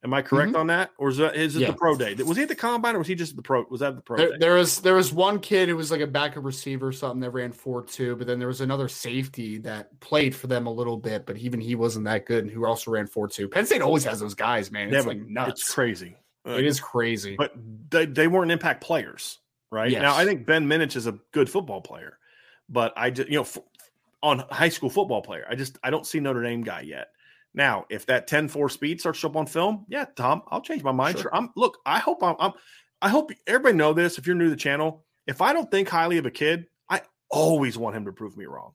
Am 0.02 0.14
I 0.14 0.22
correct 0.22 0.52
mm-hmm. 0.52 0.62
on 0.62 0.68
that, 0.68 0.92
or 0.98 1.10
is, 1.10 1.18
that, 1.18 1.36
is 1.36 1.58
it 1.58 1.60
yeah. 1.60 1.68
the 1.68 1.74
pro 1.74 1.98
day? 1.98 2.16
Was 2.16 2.38
he 2.38 2.44
at 2.44 2.50
the 2.50 2.56
combine, 2.56 2.96
or 2.96 3.00
was 3.00 3.08
he 3.08 3.16
just 3.16 3.36
the 3.36 3.42
pro? 3.42 3.66
Was 3.70 3.82
that 3.82 3.98
the 3.98 4.02
pro? 4.02 4.16
There, 4.16 4.30
day? 4.30 4.38
there 4.40 4.54
was 4.54 4.80
there 4.80 4.96
was 4.96 5.12
one 5.12 5.40
kid 5.40 5.68
who 5.68 5.76
was 5.76 5.92
like 5.92 6.00
a 6.00 6.08
backup 6.08 6.46
receiver 6.46 6.88
or 6.88 6.92
something 6.94 7.20
that 7.20 7.32
ran 7.32 7.52
four 7.52 7.84
two, 7.84 8.16
but 8.16 8.26
then 8.26 8.40
there 8.40 8.48
was 8.48 8.62
another 8.62 8.88
safety 8.88 9.58
that 9.60 10.00
played 10.00 10.34
for 10.34 10.48
them 10.48 10.68
a 10.68 10.72
little 10.72 10.96
bit, 10.96 11.26
but 11.26 11.36
even 11.36 11.60
he 11.60 11.76
wasn't 11.76 12.06
that 12.06 12.26
good, 12.26 12.46
and 12.46 12.50
who 12.50 12.66
also 12.66 12.92
ran 12.92 13.08
four 13.08 13.28
two. 13.28 13.50
Penn 13.50 13.66
State 13.66 13.82
always 13.82 14.06
has 14.06 14.22
those 14.22 14.36
guys, 14.36 14.72
man. 14.72 14.88
It's 14.88 15.04
yeah, 15.04 15.10
like 15.10 15.28
nuts. 15.28 15.64
It's 15.64 15.74
crazy. 15.74 16.16
It 16.58 16.66
is 16.66 16.80
crazy. 16.80 17.36
But 17.36 17.54
they, 17.90 18.06
they 18.06 18.28
weren't 18.28 18.52
impact 18.52 18.84
players, 18.84 19.40
right? 19.72 19.92
Yes. 19.92 20.02
Now 20.02 20.16
I 20.16 20.26
think 20.26 20.46
Ben 20.46 20.68
Minich 20.68 20.96
is 20.96 21.08
a 21.08 21.20
good 21.32 21.50
football 21.50 21.82
player, 21.82 22.18
but 22.68 22.94
I 22.98 23.10
just 23.10 23.30
you 23.30 23.36
know 23.36 23.44
f- 23.44 23.58
on 24.22 24.40
high 24.52 24.70
school 24.70 24.90
football 24.90 25.22
player, 25.22 25.46
I 25.50 25.56
just 25.56 25.78
I 25.84 25.90
don't 25.90 26.06
see 26.06 26.20
Notre 26.20 26.44
Dame 26.44 26.64
guy 26.64 26.82
yet. 26.82 27.08
Now, 27.54 27.86
if 27.90 28.06
that 28.06 28.30
10-4 28.30 28.70
speed 28.70 29.00
starts 29.00 29.18
to 29.18 29.22
show 29.22 29.30
up 29.30 29.36
on 29.36 29.48
film, 29.48 29.86
yeah, 29.90 30.06
Tom, 30.16 30.44
I'll 30.50 30.62
change 30.62 30.84
my 30.84 30.92
mind. 30.92 31.16
Sure. 31.16 31.24
sure. 31.24 31.36
I'm 31.36 31.50
look, 31.56 31.80
I 31.86 31.98
hope 32.00 32.24
I'm, 32.24 32.36
I'm 32.40 32.52
I 33.02 33.10
hope 33.10 33.32
everybody 33.48 33.76
know 33.76 33.94
this. 33.94 34.18
If 34.18 34.28
you're 34.28 34.36
new 34.36 34.46
to 34.46 34.50
the 34.50 34.56
channel, 34.56 35.06
if 35.26 35.42
I 35.42 35.54
don't 35.54 35.70
think 35.72 35.90
highly 35.90 36.18
of 36.18 36.26
a 36.26 36.32
kid, 36.32 36.66
I 36.90 37.02
always 37.30 37.78
want 37.78 37.96
him 37.96 38.06
to 38.06 38.12
prove 38.12 38.38
me 38.38 38.46
wrong. 38.46 38.74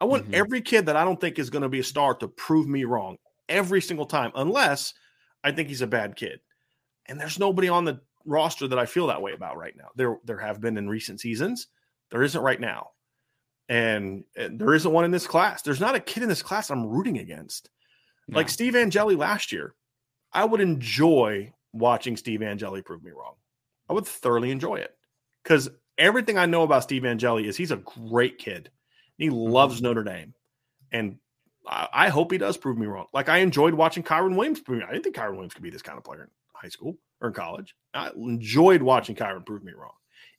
I 0.00 0.04
want 0.04 0.24
mm-hmm. 0.24 0.34
every 0.34 0.60
kid 0.60 0.86
that 0.86 0.96
I 0.96 1.04
don't 1.04 1.20
think 1.20 1.38
is 1.38 1.50
going 1.50 1.62
to 1.62 1.68
be 1.68 1.80
a 1.80 1.84
star 1.84 2.14
to 2.16 2.28
prove 2.28 2.68
me 2.68 2.84
wrong 2.84 3.16
every 3.48 3.80
single 3.80 4.06
time, 4.06 4.30
unless 4.34 4.94
I 5.42 5.50
think 5.52 5.68
he's 5.68 5.82
a 5.82 5.86
bad 5.86 6.14
kid. 6.14 6.40
And 7.08 7.20
there's 7.20 7.38
nobody 7.38 7.68
on 7.68 7.84
the 7.84 8.00
roster 8.24 8.68
that 8.68 8.78
I 8.78 8.86
feel 8.86 9.06
that 9.06 9.22
way 9.22 9.32
about 9.32 9.56
right 9.56 9.74
now. 9.76 9.88
There, 9.96 10.18
there 10.24 10.38
have 10.38 10.60
been 10.60 10.76
in 10.76 10.88
recent 10.88 11.20
seasons. 11.20 11.68
There 12.10 12.22
isn't 12.22 12.40
right 12.40 12.60
now, 12.60 12.90
and, 13.68 14.24
and 14.36 14.58
there 14.58 14.74
isn't 14.74 14.92
one 14.92 15.04
in 15.04 15.10
this 15.10 15.26
class. 15.26 15.62
There's 15.62 15.80
not 15.80 15.94
a 15.94 16.00
kid 16.00 16.22
in 16.22 16.28
this 16.28 16.42
class 16.42 16.70
I'm 16.70 16.86
rooting 16.86 17.18
against. 17.18 17.70
No. 18.28 18.38
Like 18.38 18.48
Steve 18.48 18.76
Angeli 18.76 19.14
last 19.14 19.52
year. 19.52 19.74
I 20.32 20.44
would 20.44 20.60
enjoy 20.60 21.52
watching 21.72 22.16
Steve 22.16 22.42
Angeli 22.42 22.82
prove 22.82 23.02
me 23.02 23.10
wrong. 23.10 23.34
I 23.88 23.94
would 23.94 24.06
thoroughly 24.06 24.50
enjoy 24.50 24.76
it 24.76 24.94
because 25.42 25.70
everything 25.96 26.38
I 26.38 26.46
know 26.46 26.62
about 26.62 26.82
Steve 26.82 27.04
Angeli 27.04 27.48
is 27.48 27.56
he's 27.56 27.70
a 27.70 27.76
great 27.76 28.38
kid. 28.38 28.70
He 29.16 29.30
loves 29.30 29.76
mm-hmm. 29.76 29.84
Notre 29.84 30.04
Dame, 30.04 30.34
and 30.92 31.18
I, 31.66 31.88
I, 31.92 32.08
hope 32.08 32.30
he 32.30 32.38
does 32.38 32.56
prove 32.56 32.78
me 32.78 32.86
wrong. 32.86 33.06
Like 33.12 33.28
I 33.28 33.38
enjoyed 33.38 33.74
watching 33.74 34.02
Kyren 34.02 34.36
Williams 34.36 34.60
prove 34.60 34.78
me. 34.78 34.84
I 34.86 34.92
didn't 34.92 35.04
think 35.04 35.16
Kyren 35.16 35.32
Williams 35.32 35.54
could 35.54 35.62
be 35.62 35.70
this 35.70 35.82
kind 35.82 35.98
of 35.98 36.04
player 36.04 36.28
high 36.60 36.68
school 36.68 36.96
or 37.20 37.28
in 37.28 37.34
college. 37.34 37.74
I 37.94 38.10
enjoyed 38.16 38.82
watching 38.82 39.16
Kyren 39.16 39.44
prove 39.44 39.64
me 39.64 39.72
wrong 39.72 39.92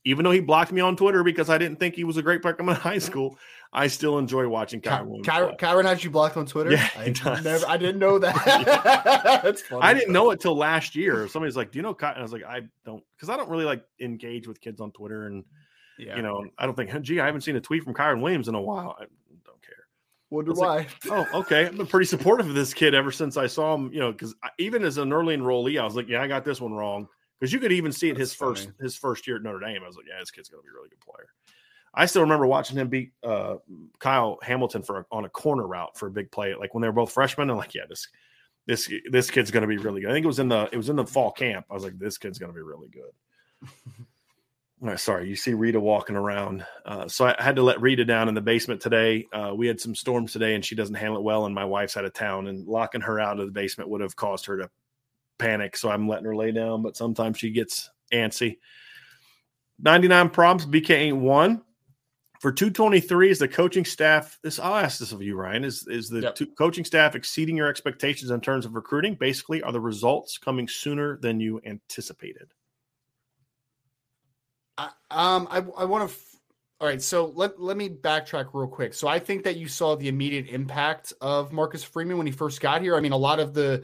even 0.06 0.24
though 0.24 0.32
he 0.32 0.40
blocked 0.40 0.72
me 0.72 0.82
on 0.82 0.96
Twitter 0.96 1.24
because 1.24 1.50
I 1.50 1.58
didn't 1.58 1.78
think 1.78 1.96
he 1.96 2.04
was 2.04 2.18
a 2.18 2.22
great 2.22 2.42
player 2.42 2.54
coming 2.54 2.74
in 2.74 2.82
high 2.82 3.00
school, 3.00 3.38
I 3.74 3.88
still 3.88 4.18
enjoy 4.18 4.48
watching. 4.48 4.82
Kyren, 4.82 5.24
Kyren 5.24 5.86
had 5.86 6.04
you 6.04 6.10
blocked 6.10 6.38
on 6.38 6.46
Twitter. 6.46 6.72
Yeah, 6.72 6.90
I, 6.96 7.14
never, 7.44 7.68
I 7.68 7.78
didn't 7.78 8.00
know 8.00 8.18
that. 8.18 8.34
That's 9.44 9.62
funny. 9.62 9.82
I 9.82 9.94
didn't 9.94 10.14
know 10.14 10.32
it 10.32 10.40
till 10.40 10.56
last 10.56 10.96
year. 10.96 11.28
Somebody's 11.28 11.58
like, 11.58 11.72
"Do 11.72 11.80
you 11.80 11.84
know?" 11.84 11.94
Kyren? 11.94 12.18
I 12.18 12.22
was 12.22 12.32
like, 12.32 12.44
"I 12.44 12.62
don't," 12.86 13.04
because 13.16 13.30
I 13.30 13.38
don't 13.38 13.50
really 13.50 13.66
like 13.66 13.84
engage 14.00 14.48
with 14.48 14.62
kids 14.62 14.80
on 14.80 14.92
Twitter, 14.92 15.28
and 15.28 15.44
yeah. 15.98 16.16
you 16.16 16.22
know, 16.22 16.46
I 16.58 16.66
don't 16.66 16.76
think, 16.76 16.90
"Gee, 17.02 17.20
I 17.20 17.26
haven't 17.26 17.42
seen 17.42 17.58
a 17.58 17.62
tweet 17.62 17.84
from 17.84 17.94
Kyren 17.94 18.22
Williams 18.22 18.48
in 18.48 18.56
a 18.56 18.62
while." 18.62 18.98
I 20.32 20.36
don't 20.36 20.46
care. 20.46 20.54
Wonder 20.54 20.54
why? 20.54 20.78
Like, 20.78 21.28
oh, 21.34 21.40
okay. 21.40 21.66
I've 21.66 21.78
been 21.78 21.88
pretty 21.88 22.06
supportive 22.06 22.48
of 22.48 22.56
this 22.56 22.74
kid 22.74 22.94
ever 22.94 23.12
since 23.12 23.38
I 23.38 23.48
saw 23.48 23.76
him. 23.76 23.92
You 23.92 24.00
know, 24.00 24.12
because 24.12 24.36
even 24.58 24.84
as 24.84 24.98
an 24.98 25.12
early 25.12 25.36
enrollee, 25.36 25.80
I 25.80 25.84
was 25.84 25.96
like, 25.96 26.08
"Yeah, 26.08 26.22
I 26.22 26.28
got 26.28 26.46
this 26.46 26.62
one 26.62 26.74
wrong." 26.74 27.08
because 27.40 27.54
you 27.54 27.60
could 27.60 27.72
even 27.72 27.92
see 27.92 28.10
it 28.10 28.18
That's 28.18 28.32
his 28.32 28.34
funny. 28.34 28.56
first 28.56 28.70
his 28.80 28.96
first 28.96 29.28
year 29.28 29.38
at 29.38 29.44
Notre 29.44 29.60
Dame. 29.60 29.82
I 29.84 29.88
was 29.88 29.96
like, 29.96 30.06
yeah, 30.08 30.20
this 30.20 30.32
kid's 30.32 30.50
gonna 30.50 30.64
be 30.64 30.70
a 30.70 30.74
really 30.74 30.90
good 30.90 31.00
player. 31.00 31.28
I 31.94 32.06
still 32.06 32.22
remember 32.22 32.46
watching 32.46 32.78
him 32.78 32.88
beat 32.88 33.14
uh, 33.24 33.56
Kyle 34.00 34.38
Hamilton 34.44 34.84
for 34.84 35.08
on 35.12 35.26
a 35.26 35.30
corner 35.30 35.66
route 35.66 35.98
for 35.98 36.08
a 36.08 36.12
big 36.12 36.32
play, 36.32 36.54
like 36.56 36.74
when 36.74 36.82
they 36.82 36.88
were 36.88 36.94
both 36.94 37.12
freshmen. 37.12 37.50
I'm 37.50 37.58
like, 37.58 37.74
yeah, 37.74 37.86
this 37.88 38.08
this 38.68 38.92
this 39.10 39.32
kid's 39.32 39.52
gonna 39.52 39.68
be 39.68 39.78
really 39.78 40.02
good. 40.02 40.10
I 40.10 40.14
think 40.14 40.24
it 40.24 40.28
was 40.28 40.40
in 40.40 40.50
the 40.50 40.70
it 40.72 40.78
was 40.78 40.90
in 40.90 40.96
the 40.96 41.06
fall 41.06 41.32
camp. 41.32 41.66
I 41.70 41.74
was 41.74 41.84
like, 41.84 41.98
this 41.98 42.18
kid's 42.18 42.40
gonna 42.40 42.54
be 42.54 42.62
really 42.62 42.90
good. 42.90 43.70
sorry, 44.96 45.28
you 45.28 45.36
see 45.36 45.54
Rita 45.54 45.80
walking 45.80 46.16
around. 46.16 46.66
Uh, 46.86 47.08
so 47.08 47.26
I 47.26 47.36
had 47.38 47.56
to 47.58 47.64
let 47.64 47.82
Rita 47.82 48.06
down 48.06 48.30
in 48.30 48.36
the 48.36 48.42
basement 48.42 48.82
today. 48.82 49.28
Uh, 49.34 49.54
we 49.56 49.68
had 49.68 49.80
some 49.80 49.94
storms 49.94 50.32
today, 50.32 50.56
and 50.56 50.64
she 50.64 50.76
doesn't 50.76 50.96
handle 50.96 51.18
it 51.18 51.24
well. 51.24 51.46
And 51.46 51.54
my 51.54 51.66
wife's 51.66 51.98
out 51.98 52.06
of 52.06 52.14
town, 52.14 52.48
and 52.48 52.68
locking 52.68 53.02
her 53.02 53.20
out 53.20 53.40
of 53.40 53.46
the 53.46 53.52
basement 53.52 53.90
would 53.90 54.02
have 54.02 54.16
caused 54.16 54.46
her 54.46 54.58
to 54.58 54.70
panic, 55.38 55.76
so 55.76 55.90
I'm 55.90 56.08
letting 56.08 56.26
her 56.26 56.36
lay 56.36 56.52
down. 56.52 56.82
But 56.82 56.96
sometimes 56.96 57.38
she 57.40 57.52
gets 57.52 57.90
antsy. 58.14 58.58
99 59.82 60.30
prompts, 60.30 60.66
BK 60.66 60.92
ain't 60.92 61.18
one. 61.18 61.62
For 62.40 62.54
223, 62.54 63.32
is 63.32 63.40
the 63.40 63.50
coaching 63.50 63.84
staff? 63.84 64.40
This 64.42 64.60
I'll 64.60 64.76
ask 64.76 65.00
this 65.00 65.12
of 65.12 65.22
you, 65.22 65.36
Ryan. 65.36 65.66
Is 65.66 65.86
is 65.88 66.08
the 66.08 66.22
yep. 66.22 66.38
coaching 66.58 66.86
staff 66.86 67.16
exceeding 67.16 67.58
your 67.58 67.68
expectations 67.68 68.32
in 68.32 68.40
terms 68.40 68.66
of 68.66 68.76
recruiting? 68.76 69.16
Basically, 69.16 69.62
are 69.62 69.74
the 69.74 69.82
results 69.82 70.38
coming 70.38 70.66
sooner 70.66 71.18
than 71.18 71.42
you 71.42 71.60
anticipated? 71.66 72.54
I, 74.80 74.90
um, 75.12 75.48
I, 75.52 75.58
I 75.78 75.86
want 75.86 76.10
to. 76.10 76.16
F- 76.16 76.26
all 76.82 76.88
right, 76.88 77.02
so 77.02 77.34
let 77.36 77.60
let 77.60 77.76
me 77.76 77.90
backtrack 77.90 78.50
real 78.54 78.68
quick. 78.68 78.94
So 78.94 79.08
I 79.08 79.20
think 79.20 79.44
that 79.44 79.58
you 79.58 79.68
saw 79.68 79.96
the 79.96 80.08
immediate 80.08 80.48
impact 80.48 81.12
of 81.20 81.52
Marcus 81.52 81.84
Freeman 81.84 82.18
when 82.18 82.26
he 82.26 82.32
first 82.32 82.62
got 82.62 82.82
here. 82.82 82.96
I 82.96 83.02
mean, 83.02 83.12
a 83.12 83.18
lot 83.18 83.40
of 83.40 83.54
the 83.54 83.84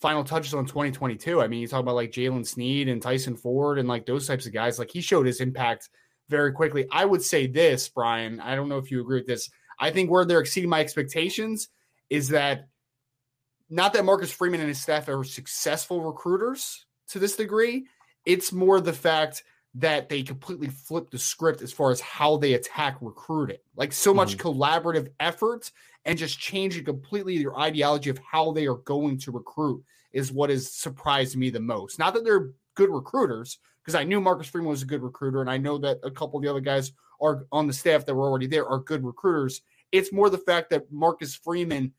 final 0.00 0.24
touches 0.24 0.54
on 0.54 0.64
2022. 0.64 1.42
I 1.42 1.46
mean, 1.46 1.60
you 1.60 1.68
talk 1.68 1.80
about 1.80 1.94
like 1.94 2.10
Jaylen 2.10 2.46
Sneed 2.46 2.88
and 2.88 3.02
Tyson 3.02 3.36
Ford 3.36 3.78
and 3.78 3.86
like 3.86 4.06
those 4.06 4.26
types 4.26 4.46
of 4.46 4.54
guys. 4.54 4.78
Like 4.78 4.90
he 4.90 5.02
showed 5.02 5.26
his 5.26 5.40
impact 5.40 5.90
very 6.30 6.52
quickly. 6.52 6.86
I 6.90 7.04
would 7.04 7.22
say 7.22 7.46
this, 7.46 7.88
Brian. 7.90 8.40
I 8.40 8.54
don't 8.54 8.68
know 8.70 8.78
if 8.78 8.90
you 8.90 9.00
agree 9.02 9.18
with 9.18 9.26
this. 9.26 9.50
I 9.78 9.90
think 9.90 10.10
where 10.10 10.24
they're 10.24 10.40
exceeding 10.40 10.70
my 10.70 10.80
expectations 10.80 11.68
is 12.08 12.28
that 12.28 12.66
not 13.68 13.92
that 13.92 14.04
Marcus 14.04 14.32
Freeman 14.32 14.60
and 14.60 14.68
his 14.68 14.80
staff 14.80 15.08
are 15.08 15.24
successful 15.24 16.02
recruiters 16.02 16.86
to 17.08 17.18
this 17.18 17.36
degree. 17.36 17.86
It's 18.24 18.52
more 18.52 18.80
the 18.80 18.92
fact 18.92 19.44
that 19.74 20.08
they 20.08 20.22
completely 20.22 20.68
flip 20.68 21.10
the 21.10 21.18
script 21.18 21.62
as 21.62 21.72
far 21.72 21.90
as 21.90 22.00
how 22.00 22.36
they 22.36 22.54
attack 22.54 22.96
recruiting. 23.00 23.56
Like 23.74 23.92
so 23.92 24.12
much 24.12 24.36
mm-hmm. 24.36 24.48
collaborative 24.48 25.08
effort 25.18 25.70
and 26.04 26.18
just 26.18 26.38
changing 26.38 26.84
completely 26.84 27.36
your 27.36 27.58
ideology 27.58 28.10
of 28.10 28.18
how 28.18 28.52
they 28.52 28.66
are 28.66 28.76
going 28.76 29.18
to 29.20 29.32
recruit 29.32 29.82
is 30.12 30.30
what 30.30 30.50
has 30.50 30.70
surprised 30.70 31.36
me 31.36 31.48
the 31.48 31.60
most. 31.60 31.98
Not 31.98 32.12
that 32.14 32.24
they're 32.24 32.50
good 32.74 32.90
recruiters, 32.90 33.58
because 33.82 33.94
I 33.94 34.04
knew 34.04 34.20
Marcus 34.20 34.46
Freeman 34.46 34.70
was 34.70 34.82
a 34.82 34.86
good 34.86 35.02
recruiter, 35.02 35.40
and 35.40 35.50
I 35.50 35.56
know 35.56 35.78
that 35.78 35.98
a 36.02 36.10
couple 36.10 36.38
of 36.38 36.44
the 36.44 36.50
other 36.50 36.60
guys 36.60 36.92
are 37.20 37.46
on 37.50 37.66
the 37.66 37.72
staff 37.72 38.04
that 38.04 38.14
were 38.14 38.28
already 38.28 38.46
there 38.46 38.66
are 38.66 38.78
good 38.78 39.04
recruiters. 39.04 39.62
It's 39.90 40.12
more 40.12 40.30
the 40.30 40.38
fact 40.38 40.70
that 40.70 40.90
Marcus 40.90 41.34
Freeman 41.34 41.92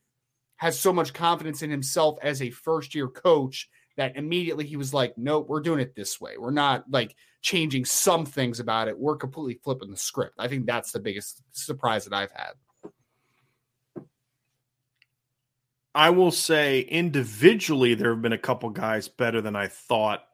has 0.56 0.78
so 0.78 0.92
much 0.92 1.12
confidence 1.12 1.62
in 1.62 1.70
himself 1.70 2.18
as 2.22 2.40
a 2.40 2.50
first 2.50 2.94
year 2.94 3.08
coach 3.08 3.68
that 3.96 4.16
immediately 4.16 4.66
he 4.66 4.76
was 4.76 4.92
like, 4.92 5.16
nope, 5.16 5.46
we're 5.48 5.60
doing 5.60 5.80
it 5.80 5.94
this 5.94 6.20
way. 6.20 6.36
We're 6.38 6.50
not 6.50 6.84
like 6.90 7.14
changing 7.42 7.84
some 7.84 8.26
things 8.26 8.60
about 8.60 8.88
it. 8.88 8.98
We're 8.98 9.16
completely 9.16 9.60
flipping 9.62 9.90
the 9.90 9.96
script. 9.96 10.34
I 10.38 10.48
think 10.48 10.66
that's 10.66 10.92
the 10.92 11.00
biggest 11.00 11.42
surprise 11.52 12.04
that 12.04 12.14
I've 12.14 12.32
had. 12.32 12.54
I 15.94 16.10
will 16.10 16.32
say 16.32 16.80
individually, 16.80 17.94
there 17.94 18.10
have 18.10 18.22
been 18.22 18.32
a 18.32 18.38
couple 18.38 18.68
guys 18.70 19.06
better 19.06 19.40
than 19.40 19.54
I 19.54 19.68
thought 19.68 20.24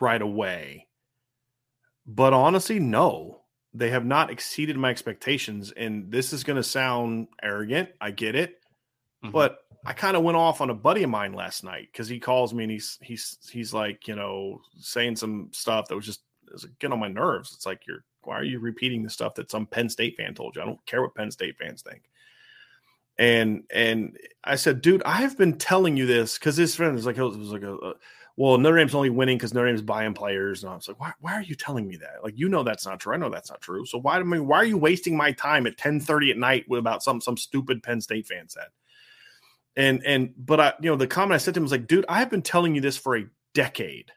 right 0.00 0.22
away. 0.22 0.86
But 2.06 2.32
honestly, 2.32 2.78
no, 2.78 3.40
they 3.74 3.90
have 3.90 4.04
not 4.04 4.30
exceeded 4.30 4.76
my 4.76 4.90
expectations. 4.90 5.72
And 5.72 6.10
this 6.12 6.32
is 6.32 6.44
going 6.44 6.56
to 6.56 6.62
sound 6.62 7.28
arrogant. 7.42 7.90
I 8.00 8.12
get 8.12 8.36
it. 8.36 8.57
Mm-hmm. 9.24 9.32
But 9.32 9.58
I 9.84 9.92
kind 9.92 10.16
of 10.16 10.22
went 10.22 10.36
off 10.36 10.60
on 10.60 10.70
a 10.70 10.74
buddy 10.74 11.02
of 11.02 11.10
mine 11.10 11.32
last 11.32 11.64
night 11.64 11.88
because 11.92 12.08
he 12.08 12.18
calls 12.18 12.52
me 12.54 12.64
and 12.64 12.72
he's 12.72 12.98
he's 13.02 13.38
he's 13.50 13.72
like, 13.72 14.08
you 14.08 14.14
know, 14.14 14.60
saying 14.78 15.16
some 15.16 15.48
stuff 15.52 15.88
that 15.88 15.96
was 15.96 16.06
just 16.06 16.22
was 16.52 16.64
getting 16.78 16.92
on 16.92 17.00
my 17.00 17.08
nerves. 17.08 17.52
It's 17.54 17.66
like 17.66 17.86
you're 17.86 18.04
why 18.22 18.38
are 18.38 18.44
you 18.44 18.58
repeating 18.58 19.02
the 19.02 19.10
stuff 19.10 19.34
that 19.34 19.50
some 19.50 19.66
Penn 19.66 19.88
State 19.88 20.16
fan 20.16 20.34
told 20.34 20.56
you? 20.56 20.62
I 20.62 20.66
don't 20.66 20.84
care 20.86 21.02
what 21.02 21.14
Penn 21.14 21.30
State 21.30 21.56
fans 21.58 21.82
think 21.82 22.02
and 23.18 23.64
and 23.70 24.16
I 24.44 24.54
said, 24.54 24.80
dude, 24.80 25.02
I 25.04 25.16
have 25.16 25.36
been 25.36 25.58
telling 25.58 25.96
you 25.96 26.06
this 26.06 26.38
because 26.38 26.56
his 26.56 26.74
friend 26.74 26.94
was 26.94 27.04
like, 27.04 27.18
it 27.18 27.22
was, 27.22 27.36
like 27.36 27.62
a, 27.62 27.74
a, 27.74 27.94
well, 28.36 28.56
Notre 28.56 28.76
Dame's 28.76 28.94
only 28.94 29.10
winning 29.10 29.36
because 29.36 29.52
Notre 29.52 29.66
Dame's 29.66 29.82
buying 29.82 30.14
players, 30.14 30.62
and 30.62 30.72
I 30.72 30.76
was 30.76 30.86
like, 30.86 31.00
why, 31.00 31.12
why 31.20 31.32
are 31.34 31.42
you 31.42 31.56
telling 31.56 31.88
me 31.88 31.96
that? 31.96 32.22
Like, 32.22 32.38
you 32.38 32.48
know 32.48 32.62
that's 32.62 32.86
not 32.86 33.00
true. 33.00 33.12
I 33.12 33.16
know 33.16 33.30
that's 33.30 33.50
not 33.50 33.60
true. 33.60 33.84
So 33.84 33.98
why 33.98 34.18
I 34.18 34.22
mean, 34.22 34.46
why 34.46 34.58
are 34.58 34.64
you 34.64 34.78
wasting 34.78 35.16
my 35.16 35.32
time 35.32 35.66
at 35.66 35.76
ten 35.76 35.98
thirty 35.98 36.30
at 36.30 36.38
night 36.38 36.66
about 36.72 37.02
some 37.02 37.20
some 37.20 37.36
stupid 37.36 37.82
Penn 37.82 38.00
State 38.00 38.26
fan 38.26 38.48
said? 38.48 38.68
And 39.78 40.04
and 40.04 40.34
but 40.36 40.60
I 40.60 40.72
you 40.82 40.90
know 40.90 40.96
the 40.96 41.06
comment 41.06 41.34
I 41.34 41.38
said 41.38 41.54
to 41.54 41.58
him 41.58 41.64
was 41.64 41.72
like, 41.72 41.86
dude, 41.86 42.04
I 42.06 42.18
have 42.18 42.28
been 42.28 42.42
telling 42.42 42.74
you 42.74 42.82
this 42.82 42.98
for 42.98 43.16
a 43.16 43.24
decade. 43.54 44.12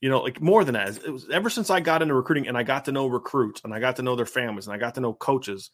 You 0.00 0.08
know, 0.08 0.20
like 0.20 0.40
more 0.40 0.64
than 0.64 0.74
that. 0.74 1.02
It 1.04 1.10
was 1.10 1.28
ever 1.30 1.50
since 1.50 1.68
I 1.68 1.80
got 1.80 2.02
into 2.02 2.14
recruiting 2.14 2.46
and 2.46 2.56
I 2.56 2.62
got 2.62 2.84
to 2.84 2.92
know 2.92 3.08
recruits 3.08 3.62
and 3.64 3.74
I 3.74 3.80
got 3.80 3.96
to 3.96 4.02
know 4.02 4.14
their 4.14 4.24
families 4.26 4.68
and 4.68 4.74
I 4.74 4.78
got 4.78 4.94
to 4.94 5.00
know 5.00 5.12
coaches 5.12 5.70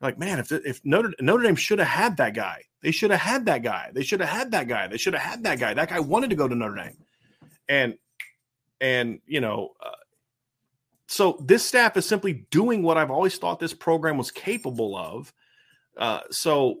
like, 0.00 0.18
man, 0.18 0.38
if 0.38 0.50
if 0.50 0.80
Notre, 0.84 1.12
Notre 1.20 1.42
Dame 1.42 1.56
should 1.56 1.78
have 1.78 1.88
had 1.88 2.16
that 2.16 2.34
guy, 2.34 2.62
they 2.82 2.90
should 2.90 3.10
have 3.10 3.20
had 3.20 3.44
that 3.46 3.62
guy. 3.62 3.90
They 3.92 4.02
should 4.02 4.20
have 4.20 4.30
had 4.30 4.50
that 4.52 4.66
guy. 4.66 4.86
They 4.86 4.96
should 4.96 5.12
have 5.12 5.22
had 5.22 5.42
that 5.44 5.58
guy. 5.58 5.74
That 5.74 5.90
guy 5.90 6.00
wanted 6.00 6.30
to 6.30 6.36
go 6.36 6.48
to 6.48 6.54
Notre 6.54 6.76
Dame, 6.76 7.04
and 7.68 7.94
and 8.80 9.20
you 9.26 9.40
know, 9.40 9.74
uh, 9.84 9.90
so 11.06 11.38
this 11.44 11.66
staff 11.66 11.98
is 11.98 12.06
simply 12.06 12.46
doing 12.50 12.82
what 12.82 12.96
I've 12.96 13.10
always 13.10 13.36
thought 13.36 13.60
this 13.60 13.74
program 13.74 14.16
was 14.16 14.30
capable 14.30 14.96
of. 14.96 15.34
Uh, 15.98 16.20
so 16.30 16.80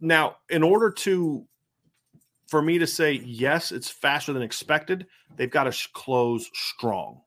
now, 0.00 0.36
in 0.50 0.62
order 0.62 0.90
to 0.90 1.46
for 2.48 2.62
me 2.62 2.78
to 2.78 2.86
say 2.86 3.12
yes, 3.12 3.72
it's 3.72 3.90
faster 3.90 4.32
than 4.32 4.42
expected, 4.42 5.06
they've 5.36 5.50
got 5.50 5.64
to 5.64 5.72
sh- 5.72 5.88
close 5.92 6.48
strong. 6.54 7.20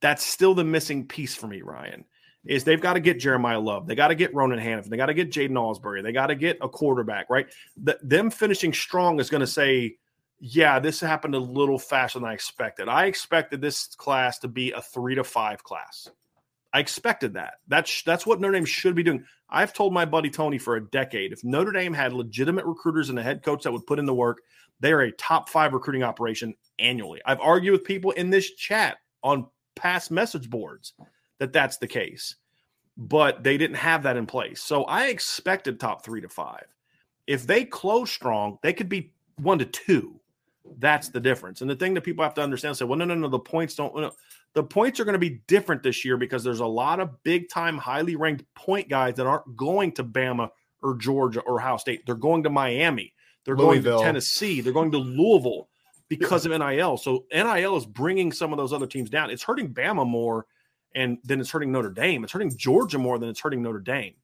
That's 0.00 0.24
still 0.24 0.54
the 0.54 0.64
missing 0.64 1.06
piece 1.06 1.34
for 1.34 1.46
me, 1.46 1.62
Ryan 1.62 2.04
is 2.48 2.64
they've 2.64 2.80
got 2.80 2.94
to 2.94 3.00
get 3.00 3.20
Jeremiah 3.20 3.60
Love. 3.60 3.86
They 3.86 3.94
got 3.94 4.08
to 4.08 4.14
get 4.14 4.34
Ronan 4.34 4.58
Hannafin. 4.58 4.88
They 4.88 4.96
got 4.96 5.06
to 5.06 5.14
get 5.14 5.30
Jaden 5.30 5.50
Ausberry. 5.50 6.02
They 6.02 6.12
got 6.12 6.28
to 6.28 6.34
get 6.34 6.58
a 6.60 6.68
quarterback, 6.68 7.28
right? 7.28 7.46
The, 7.76 7.98
them 8.02 8.30
finishing 8.30 8.72
strong 8.72 9.20
is 9.20 9.28
going 9.28 9.40
to 9.42 9.46
say, 9.46 9.96
yeah, 10.40 10.78
this 10.78 11.00
happened 11.00 11.34
a 11.34 11.38
little 11.38 11.78
faster 11.78 12.18
than 12.18 12.28
I 12.28 12.32
expected. 12.32 12.88
I 12.88 13.06
expected 13.06 13.60
this 13.60 13.86
class 13.86 14.38
to 14.40 14.48
be 14.48 14.72
a 14.72 14.80
three 14.80 15.14
to 15.14 15.24
five 15.24 15.62
class. 15.62 16.08
I 16.72 16.80
expected 16.80 17.34
that. 17.34 17.54
That's 17.68 18.02
that's 18.02 18.26
what 18.26 18.40
Notre 18.40 18.52
Dame 18.52 18.64
should 18.64 18.94
be 18.94 19.02
doing. 19.02 19.24
I've 19.48 19.72
told 19.72 19.92
my 19.92 20.04
buddy 20.04 20.28
Tony 20.28 20.58
for 20.58 20.76
a 20.76 20.84
decade 20.84 21.32
if 21.32 21.42
Notre 21.42 21.72
Dame 21.72 21.94
had 21.94 22.12
legitimate 22.12 22.66
recruiters 22.66 23.08
and 23.08 23.18
a 23.18 23.22
head 23.22 23.42
coach 23.42 23.62
that 23.62 23.72
would 23.72 23.86
put 23.86 23.98
in 23.98 24.04
the 24.04 24.14
work, 24.14 24.42
they 24.80 24.92
are 24.92 25.00
a 25.00 25.12
top 25.12 25.48
five 25.48 25.72
recruiting 25.72 26.02
operation 26.02 26.54
annually. 26.78 27.20
I've 27.24 27.40
argued 27.40 27.72
with 27.72 27.84
people 27.84 28.10
in 28.12 28.30
this 28.30 28.50
chat 28.54 28.98
on 29.22 29.46
past 29.74 30.10
message 30.10 30.50
boards 30.50 30.92
that 31.38 31.52
that's 31.52 31.78
the 31.78 31.86
case. 31.86 32.36
But 32.96 33.44
they 33.44 33.56
didn't 33.56 33.76
have 33.76 34.02
that 34.02 34.16
in 34.16 34.26
place. 34.26 34.60
So 34.60 34.82
I 34.84 35.06
expected 35.06 35.78
top 35.78 36.04
three 36.04 36.20
to 36.20 36.28
five. 36.28 36.66
If 37.28 37.46
they 37.46 37.64
close 37.64 38.10
strong, 38.10 38.58
they 38.62 38.72
could 38.72 38.88
be 38.88 39.12
one 39.36 39.60
to 39.60 39.64
two. 39.64 40.18
That's 40.78 41.08
the 41.08 41.20
difference. 41.20 41.60
And 41.60 41.70
the 41.70 41.76
thing 41.76 41.94
that 41.94 42.02
people 42.02 42.24
have 42.24 42.34
to 42.34 42.42
understand 42.42 42.76
say, 42.76 42.84
well, 42.84 42.98
no, 42.98 43.04
no, 43.04 43.14
no, 43.14 43.28
the 43.28 43.38
points 43.38 43.76
don't. 43.76 43.94
No. 43.94 44.10
The 44.54 44.62
points 44.62 44.98
are 44.98 45.04
going 45.04 45.14
to 45.14 45.18
be 45.18 45.42
different 45.46 45.82
this 45.82 46.04
year 46.04 46.16
because 46.16 46.42
there's 46.42 46.60
a 46.60 46.66
lot 46.66 47.00
of 47.00 47.22
big 47.22 47.48
time, 47.48 47.78
highly 47.78 48.16
ranked 48.16 48.44
point 48.54 48.88
guys 48.88 49.14
that 49.14 49.26
aren't 49.26 49.56
going 49.56 49.92
to 49.92 50.04
Bama 50.04 50.50
or 50.82 50.96
Georgia 50.96 51.40
or 51.40 51.60
Ohio 51.60 51.76
State. 51.76 52.04
They're 52.06 52.14
going 52.14 52.42
to 52.44 52.50
Miami. 52.50 53.12
They're 53.44 53.56
going 53.56 53.82
to 53.82 53.98
Tennessee. 53.98 54.60
They're 54.60 54.72
going 54.72 54.90
to 54.92 54.98
Louisville 54.98 55.68
because 56.08 56.46
of 56.46 56.52
NIL. 56.52 56.96
So 56.96 57.24
NIL 57.32 57.76
is 57.76 57.86
bringing 57.86 58.32
some 58.32 58.52
of 58.52 58.56
those 58.56 58.72
other 58.72 58.86
teams 58.86 59.10
down. 59.10 59.30
It's 59.30 59.42
hurting 59.42 59.72
Bama 59.72 60.06
more 60.06 60.46
and 60.94 61.18
then 61.24 61.40
it's 61.40 61.50
hurting 61.50 61.70
Notre 61.70 61.90
Dame. 61.90 62.24
It's 62.24 62.32
hurting 62.32 62.56
Georgia 62.56 62.98
more 62.98 63.18
than 63.18 63.28
it's 63.28 63.40
hurting 63.40 63.62
Notre 63.62 63.80
Dame. 63.80 64.14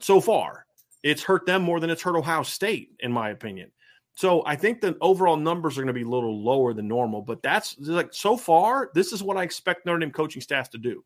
So 0.00 0.20
far, 0.20 0.66
it's 1.02 1.22
hurt 1.22 1.46
them 1.46 1.62
more 1.62 1.80
than 1.80 1.90
it's 1.90 2.02
hurt 2.02 2.16
Ohio 2.16 2.42
State, 2.42 2.90
in 3.00 3.12
my 3.12 3.30
opinion. 3.30 3.70
So 4.14 4.44
I 4.46 4.54
think 4.54 4.80
the 4.80 4.96
overall 5.00 5.36
numbers 5.36 5.76
are 5.76 5.82
going 5.82 5.88
to 5.88 5.92
be 5.92 6.02
a 6.02 6.08
little 6.08 6.42
lower 6.42 6.72
than 6.72 6.86
normal, 6.86 7.20
but 7.20 7.42
that's 7.42 7.76
like 7.80 8.12
so 8.12 8.36
far, 8.36 8.90
this 8.94 9.12
is 9.12 9.22
what 9.22 9.36
I 9.36 9.42
expect 9.42 9.86
Notre 9.86 9.98
Dame 9.98 10.12
coaching 10.12 10.40
staff 10.40 10.70
to 10.70 10.78
do. 10.78 11.04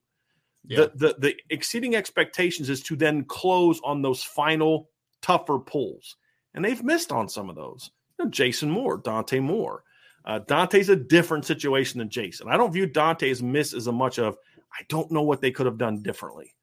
Yeah. 0.67 0.81
The, 0.81 0.93
the 0.95 1.17
the 1.19 1.37
exceeding 1.49 1.97
expectations 1.97 2.69
is 2.69 2.83
to 2.85 2.97
then 2.97 3.25
close 3.25 3.81
on 3.83 4.03
those 4.03 4.23
final 4.23 4.91
tougher 5.23 5.59
pulls. 5.59 6.17
And 6.55 6.65
they've 6.65 6.83
missed 6.83 7.13
on 7.13 7.29
some 7.29 7.49
of 7.49 7.57
those. 7.57 7.91
You 8.19 8.27
know, 8.27 8.31
Jason 8.31 8.71
Moore, 8.71 8.99
Dante 8.99 9.41
Moore. 9.41 9.85
Uh, 10.25 10.41
Dante's 10.41 10.91
a 10.91 10.97
different 10.97 11.47
situation 11.47 11.99
than 11.99 12.11
Jason. 12.11 12.49
I 12.49 12.59
don't 12.59 12.73
view 12.73 12.87
Dante's 12.87 13.43
miss 13.43 13.73
as 13.73 13.87
a 13.87 13.93
much 13.93 14.19
of 14.19 14.37
I 14.73 14.83
don't 14.89 15.11
know 15.11 15.23
what 15.23 15.41
they 15.41 15.51
could 15.51 15.67
have 15.67 15.79
done 15.79 16.03
differently. 16.03 16.55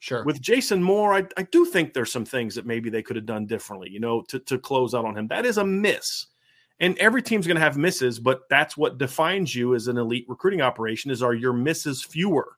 Sure. 0.00 0.24
With 0.24 0.40
Jason 0.40 0.82
Moore, 0.82 1.14
I, 1.14 1.26
I 1.36 1.42
do 1.42 1.64
think 1.64 1.92
there's 1.92 2.10
some 2.10 2.24
things 2.24 2.54
that 2.54 2.66
maybe 2.66 2.90
they 2.90 3.02
could 3.02 3.16
have 3.16 3.26
done 3.26 3.46
differently, 3.46 3.90
you 3.90 4.00
know, 4.00 4.22
to, 4.28 4.38
to 4.40 4.58
close 4.58 4.94
out 4.94 5.04
on 5.04 5.16
him. 5.16 5.28
That 5.28 5.46
is 5.46 5.58
a 5.58 5.64
miss. 5.64 6.26
And 6.80 6.98
every 6.98 7.20
team's 7.20 7.46
going 7.46 7.56
to 7.56 7.62
have 7.62 7.76
misses, 7.76 8.18
but 8.18 8.48
that's 8.48 8.76
what 8.76 8.96
defines 8.96 9.54
you 9.54 9.74
as 9.74 9.86
an 9.86 9.98
elite 9.98 10.24
recruiting 10.26 10.62
operation 10.62 11.10
is 11.10 11.22
are 11.22 11.34
your 11.34 11.52
misses 11.52 12.02
fewer 12.02 12.56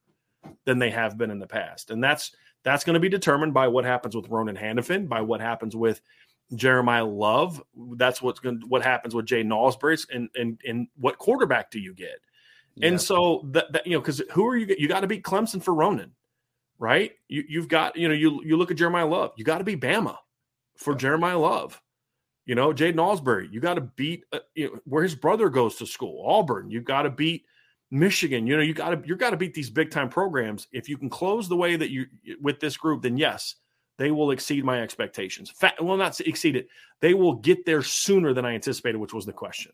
than 0.64 0.78
they 0.78 0.90
have 0.90 1.18
been 1.18 1.33
in 1.33 1.40
the 1.40 1.46
past. 1.46 1.90
And 1.90 2.02
that's 2.02 2.31
that's 2.62 2.85
going 2.85 2.94
to 2.94 3.00
be 3.00 3.09
determined 3.09 3.52
by 3.52 3.66
what 3.66 3.85
happens 3.85 4.14
with 4.14 4.28
Ronan 4.28 4.57
Hannafin, 4.57 5.09
by 5.09 5.20
what 5.20 5.40
happens 5.40 5.74
with 5.74 6.00
Jeremiah 6.55 7.05
Love. 7.05 7.61
That's 7.96 8.22
what's 8.22 8.38
going 8.38 8.61
to, 8.61 8.66
what 8.68 8.83
happens 8.83 9.16
with 9.16 9.26
Jay 9.26 9.42
Ausberry 9.42 10.07
and, 10.14 10.28
and 10.37 10.61
and 10.64 10.87
what 10.96 11.18
quarterback 11.18 11.72
do 11.72 11.81
you 11.81 11.92
get? 11.92 12.20
Yeah. 12.76 12.88
And 12.88 13.00
so 13.00 13.42
that, 13.50 13.72
that 13.72 13.87
you 13.87 13.94
know, 13.94 14.00
because 14.00 14.22
who 14.31 14.46
are 14.46 14.57
you? 14.57 14.72
You 14.78 14.87
got 14.87 15.00
to 15.00 15.09
beat 15.09 15.24
Clemson 15.24 15.61
for 15.61 15.74
Ronan, 15.74 16.12
right? 16.82 17.12
You 17.28 17.44
you've 17.48 17.68
got 17.68 17.96
you 17.96 18.08
know 18.08 18.14
you 18.14 18.42
you 18.44 18.56
look 18.56 18.72
at 18.72 18.76
Jeremiah 18.76 19.06
Love. 19.06 19.32
You 19.36 19.44
got 19.44 19.58
to 19.58 19.64
be 19.64 19.76
Bama 19.76 20.16
for 20.76 20.94
Jeremiah 20.96 21.38
Love. 21.38 21.80
You 22.44 22.56
know, 22.56 22.72
Jaden 22.72 22.96
Ausberry. 22.96 23.50
You 23.52 23.60
got 23.60 23.74
to 23.74 23.82
beat 23.82 24.24
uh, 24.32 24.40
you 24.54 24.66
know 24.66 24.80
where 24.84 25.04
his 25.04 25.14
brother 25.14 25.48
goes 25.48 25.76
to 25.76 25.86
school, 25.86 26.24
Auburn. 26.26 26.70
You 26.70 26.80
got 26.80 27.02
to 27.02 27.10
beat 27.10 27.44
Michigan. 27.92 28.48
You 28.48 28.56
know, 28.56 28.62
you 28.64 28.74
got 28.74 28.90
to 28.90 29.08
you 29.08 29.14
got 29.14 29.30
to 29.30 29.36
beat 29.36 29.54
these 29.54 29.70
big 29.70 29.92
time 29.92 30.08
programs. 30.08 30.66
If 30.72 30.88
you 30.88 30.98
can 30.98 31.08
close 31.08 31.48
the 31.48 31.56
way 31.56 31.76
that 31.76 31.90
you 31.90 32.06
with 32.40 32.58
this 32.58 32.76
group, 32.76 33.02
then 33.02 33.16
yes, 33.16 33.54
they 33.96 34.10
will 34.10 34.32
exceed 34.32 34.64
my 34.64 34.82
expectations. 34.82 35.52
Well, 35.80 35.96
not 35.96 36.20
exceed 36.20 36.56
it. 36.56 36.66
They 37.00 37.14
will 37.14 37.36
get 37.36 37.64
there 37.64 37.82
sooner 37.82 38.34
than 38.34 38.44
I 38.44 38.54
anticipated, 38.54 38.98
which 38.98 39.14
was 39.14 39.24
the 39.24 39.32
question. 39.32 39.70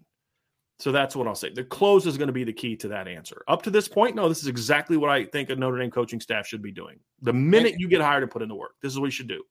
So 0.78 0.92
that's 0.92 1.16
what 1.16 1.26
I'll 1.26 1.34
say. 1.34 1.50
The 1.50 1.64
close 1.64 2.06
is 2.06 2.16
going 2.16 2.28
to 2.28 2.32
be 2.32 2.44
the 2.44 2.52
key 2.52 2.76
to 2.76 2.88
that 2.88 3.08
answer. 3.08 3.42
Up 3.48 3.62
to 3.62 3.70
this 3.70 3.88
point, 3.88 4.14
no, 4.14 4.28
this 4.28 4.42
is 4.42 4.46
exactly 4.46 4.96
what 4.96 5.10
I 5.10 5.24
think 5.24 5.50
a 5.50 5.56
Notre 5.56 5.78
Dame 5.78 5.90
coaching 5.90 6.20
staff 6.20 6.46
should 6.46 6.62
be 6.62 6.70
doing. 6.70 7.00
The 7.22 7.32
minute 7.32 7.74
you 7.78 7.88
get 7.88 8.00
hired 8.00 8.22
and 8.22 8.30
put 8.30 8.42
in 8.42 8.48
the 8.48 8.54
work, 8.54 8.72
this 8.80 8.92
is 8.92 9.00
what 9.00 9.06
you 9.06 9.10
should 9.10 9.28
do. 9.28 9.42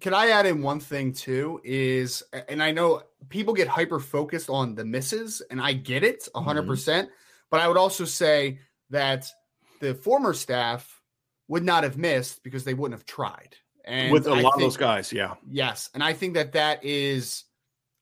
Can 0.00 0.14
I 0.14 0.28
add 0.28 0.46
in 0.46 0.62
one 0.62 0.80
thing 0.80 1.12
too? 1.12 1.60
Is 1.62 2.22
and 2.48 2.62
I 2.62 2.70
know 2.70 3.02
people 3.28 3.52
get 3.52 3.68
hyper 3.68 4.00
focused 4.00 4.48
on 4.48 4.74
the 4.74 4.84
misses, 4.84 5.42
and 5.50 5.60
I 5.60 5.74
get 5.74 6.02
it 6.02 6.26
a 6.34 6.38
100 6.40 6.62
Mhm. 6.62 6.68
percent. 6.68 7.10
But 7.50 7.60
I 7.60 7.68
would 7.68 7.76
also 7.76 8.06
say 8.06 8.60
that 8.90 9.26
the 9.80 9.94
former 9.94 10.32
staff 10.32 11.02
would 11.48 11.64
not 11.64 11.82
have 11.82 11.98
missed 11.98 12.42
because 12.42 12.64
they 12.64 12.72
wouldn't 12.72 12.98
have 12.98 13.04
tried. 13.04 13.56
And 13.84 14.10
With 14.10 14.26
a 14.26 14.30
I 14.30 14.40
lot 14.40 14.54
of 14.54 14.60
those 14.60 14.78
guys, 14.78 15.12
yeah. 15.12 15.34
Yes, 15.46 15.90
and 15.92 16.02
I 16.02 16.14
think 16.14 16.32
that 16.34 16.52
that 16.52 16.82
is. 16.82 17.44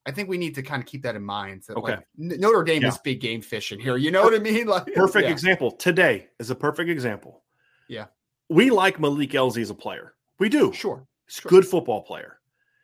I 0.04 0.10
think 0.10 0.28
we 0.28 0.36
need 0.38 0.54
to 0.56 0.62
kind 0.62 0.82
of 0.82 0.86
keep 0.86 1.02
that 1.02 1.14
in 1.14 1.22
mind. 1.22 1.62
That 1.68 1.76
Okay. 1.76 1.92
like, 1.92 2.06
Notre 2.16 2.64
Dame 2.64 2.82
Yeah. 2.82 2.88
is 2.88 2.98
big 2.98 3.20
game 3.20 3.40
fishing 3.40 3.78
here. 3.78 3.96
You 3.96 4.10
know 4.10 4.22
what 4.22 4.34
I 4.34 4.38
mean? 4.38 4.66
Like 4.66 4.92
Perfect 4.94 5.26
yeah. 5.26 5.32
example. 5.32 5.70
Today 5.72 6.28
is 6.40 6.50
a 6.50 6.54
perfect 6.54 6.90
example. 6.90 7.44
Yeah. 7.88 8.06
We 8.48 8.70
like 8.70 8.98
Malik 8.98 9.30
Elzy 9.30 9.62
as 9.62 9.70
a 9.70 9.74
player. 9.74 10.14
We 10.38 10.48
do. 10.48 10.72
Sure. 10.72 11.06
He's 11.26 11.36
Sure. 11.36 11.48
good 11.50 11.66
football 11.66 12.02
player. 12.02 12.40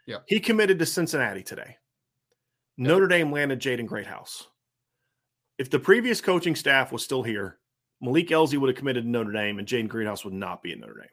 Yeah. 0.06 0.18
He 0.26 0.38
committed 0.40 0.78
to 0.78 0.86
Cincinnati 0.86 1.42
today. 1.42 1.76
Notre 2.76 3.08
Dame 3.08 3.32
landed 3.32 3.60
Jaden 3.60 3.86
Greathouse. 3.86 4.46
If 5.58 5.70
the 5.70 5.80
previous 5.80 6.20
coaching 6.20 6.54
staff 6.54 6.92
was 6.92 7.02
still 7.02 7.24
here, 7.24 7.58
Malik 8.00 8.28
Elzy 8.28 8.56
would 8.58 8.68
have 8.68 8.76
committed 8.76 9.02
to 9.04 9.10
Notre 9.10 9.32
Dame 9.32 9.58
and 9.58 9.66
Jaden 9.66 9.88
Greathouse 9.88 10.24
would 10.24 10.34
not 10.34 10.62
be 10.62 10.70
at 10.72 10.78
Notre 10.78 10.94
Dame. 11.00 11.08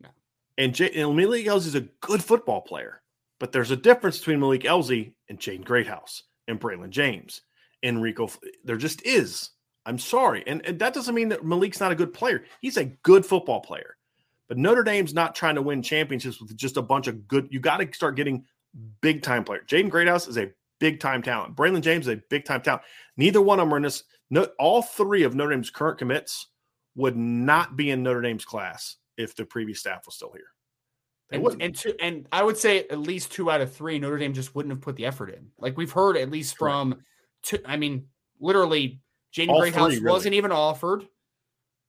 No. 0.00 0.08
And, 0.56 0.74
J- 0.74 0.92
and 1.02 1.14
Malik 1.14 1.44
Elzy 1.44 1.66
is 1.66 1.74
a 1.74 1.82
good 2.00 2.24
football 2.24 2.62
player, 2.62 3.02
but 3.38 3.52
there's 3.52 3.70
a 3.70 3.76
difference 3.76 4.18
between 4.18 4.40
Malik 4.40 4.62
Elzy 4.62 5.12
and 5.28 5.38
Jaden 5.38 5.64
Greathouse 5.64 6.22
and 6.48 6.60
Braylon 6.60 6.90
James, 6.90 7.42
Enrico. 7.82 8.28
There 8.64 8.76
just 8.76 9.04
is. 9.04 9.50
I'm 9.84 9.98
sorry. 9.98 10.42
And, 10.46 10.64
and 10.66 10.78
that 10.78 10.94
doesn't 10.94 11.14
mean 11.14 11.28
that 11.28 11.44
Malik's 11.44 11.80
not 11.80 11.92
a 11.92 11.96
good 11.96 12.12
player. 12.12 12.44
He's 12.60 12.76
a 12.76 12.86
good 12.86 13.24
football 13.24 13.60
player. 13.60 13.96
But 14.48 14.58
Notre 14.58 14.84
Dame's 14.84 15.14
not 15.14 15.34
trying 15.34 15.56
to 15.56 15.62
win 15.62 15.82
championships 15.82 16.40
with 16.40 16.56
just 16.56 16.76
a 16.76 16.82
bunch 16.82 17.08
of 17.08 17.26
good. 17.26 17.48
You 17.50 17.60
got 17.60 17.78
to 17.78 17.88
start 17.92 18.16
getting 18.16 18.44
big 19.00 19.22
time 19.22 19.44
players. 19.44 19.66
Jaden 19.66 19.90
Greathouse 19.90 20.28
is 20.28 20.38
a 20.38 20.52
big 20.78 21.00
time 21.00 21.22
talent. 21.22 21.56
Braylon 21.56 21.80
James 21.80 22.06
is 22.06 22.14
a 22.14 22.22
big 22.30 22.44
time 22.44 22.62
talent. 22.62 22.82
Neither 23.16 23.40
one 23.40 23.58
of 23.58 23.66
them 23.66 23.74
are 23.74 23.78
in 23.78 23.82
this. 23.82 24.04
No, 24.30 24.48
all 24.58 24.82
three 24.82 25.22
of 25.22 25.34
Notre 25.34 25.50
Dame's 25.50 25.70
current 25.70 25.98
commits 25.98 26.48
would 26.94 27.16
not 27.16 27.76
be 27.76 27.90
in 27.90 28.02
Notre 28.02 28.22
Dame's 28.22 28.44
class 28.44 28.96
if 29.16 29.34
the 29.36 29.44
previous 29.44 29.80
staff 29.80 30.06
was 30.06 30.14
still 30.16 30.32
here. 30.32 30.48
They 31.30 31.38
And, 31.38 31.60
and 31.62 31.74
two, 31.76 31.94
and 32.00 32.26
I 32.30 32.42
would 32.44 32.56
say 32.56 32.80
at 32.88 32.98
least 32.98 33.32
two 33.32 33.50
out 33.50 33.60
of 33.60 33.72
three 33.74 33.98
Notre 33.98 34.18
Dame 34.18 34.32
just 34.32 34.54
wouldn't 34.54 34.72
have 34.72 34.80
put 34.80 34.96
the 34.96 35.06
effort 35.06 35.30
in. 35.30 35.48
Like 35.58 35.76
we've 35.76 35.90
heard 35.90 36.16
at 36.16 36.30
least 36.30 36.56
from 36.56 37.00
two. 37.42 37.58
I 37.64 37.76
mean, 37.76 38.06
literally, 38.40 39.00
Jaden 39.34 39.58
Greathouse 39.58 39.94
really. 39.94 40.04
wasn't 40.10 40.34
even 40.34 40.52
offered. 40.52 41.06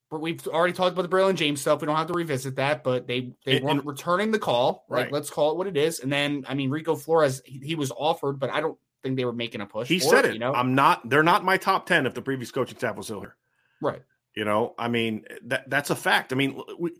But 0.09 0.21
we've 0.21 0.47
already 0.47 0.71
talked 0.71 0.93
about 0.97 1.01
the 1.09 1.13
Braylon 1.15 1.35
James 1.35 1.59
stuff. 1.59 1.81
We 1.81 1.85
don't 1.87 1.97
have 1.97 2.07
to 2.07 2.13
revisit 2.13 2.55
that. 2.55 2.83
But 2.83 3.07
they 3.07 3.33
they 3.45 3.57
And- 3.57 3.65
weren't 3.65 3.85
returning 3.85 4.31
the 4.31 4.39
call. 4.39 4.85
Like 4.89 5.03
Right. 5.05 5.11
let's 5.11 5.29
call 5.29 5.51
it 5.51 5.57
what 5.57 5.67
it 5.67 5.75
is. 5.77 5.99
And 5.99 6.11
then 6.11 6.45
I 6.47 6.53
mean, 6.53 6.69
Rico 6.69 6.95
Flores, 6.95 7.41
he, 7.45 7.59
he 7.59 7.75
was 7.75 7.91
offered, 7.91 8.39
but 8.39 8.49
I 8.49 8.61
don't 8.61 8.77
think 9.03 9.17
they 9.17 9.25
were 9.25 9.33
making 9.33 9.61
a 9.61 9.65
push. 9.65 9.87
he 9.89 9.99
for 9.99 10.05
said 10.07 10.25
it. 10.25 10.33
You 10.33 10.39
know, 10.39 10.53
I'm 10.53 10.73
not. 10.75 11.07
They're 11.09 11.23
not 11.23 11.43
my 11.43 11.57
top 11.57 11.85
ten 11.87 12.05
if 12.05 12.13
the 12.13 12.21
previous 12.21 12.51
coaching 12.51 12.77
staff 12.77 12.95
was 12.95 13.07
still 13.07 13.19
here. 13.19 13.35
right. 13.81 14.01
You 14.35 14.45
know, 14.45 14.75
I 14.79 14.87
mean 14.87 15.25
that 15.45 15.69
that's 15.69 15.89
a 15.89 15.95
fact. 15.95 16.31
I 16.31 16.35
mean, 16.37 16.61
we, 16.79 16.91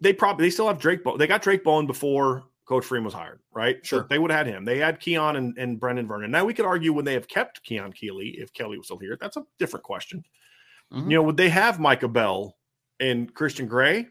they 0.00 0.12
probably 0.12 0.46
they 0.46 0.50
still 0.50 0.66
have 0.68 0.78
Drayk. 0.78 1.00
They 1.18 1.26
got 1.26 1.42
Drayk 1.42 1.62
Bowen 1.64 1.86
before 1.86 2.44
Coach 2.66 2.84
Freeman 2.84 3.04
was 3.04 3.14
hired, 3.14 3.40
right? 3.52 3.84
Sure. 3.84 4.06
they 4.08 4.18
would 4.18 4.30
have 4.30 4.46
had 4.46 4.54
him. 4.54 4.64
They 4.64 4.78
had 4.78 5.00
Keon 5.00 5.36
and, 5.36 5.56
and 5.58 5.80
Brenan 5.80 6.08
Vernon. 6.08 6.30
Now 6.30 6.44
we 6.44 6.54
could 6.54 6.64
argue 6.66 6.92
when 6.92 7.04
they 7.04 7.14
have 7.14 7.28
kept 7.28 7.62
Keon 7.64 7.92
Keeley 7.92 8.36
if 8.38 8.52
Kelly 8.52 8.76
was 8.78 8.86
still 8.86 8.98
here. 8.98 9.16
That's 9.20 9.36
a 9.36 9.44
different 9.58 9.84
question. 9.84 10.24
Mhm. 10.92 11.04
You 11.10 11.16
know, 11.16 11.22
would 11.22 11.36
they 11.36 11.48
have 11.48 11.78
Micah 11.80 12.08
Bell 12.08 12.56
and 13.00 13.32
Christian 13.32 13.66
Gray? 13.66 14.08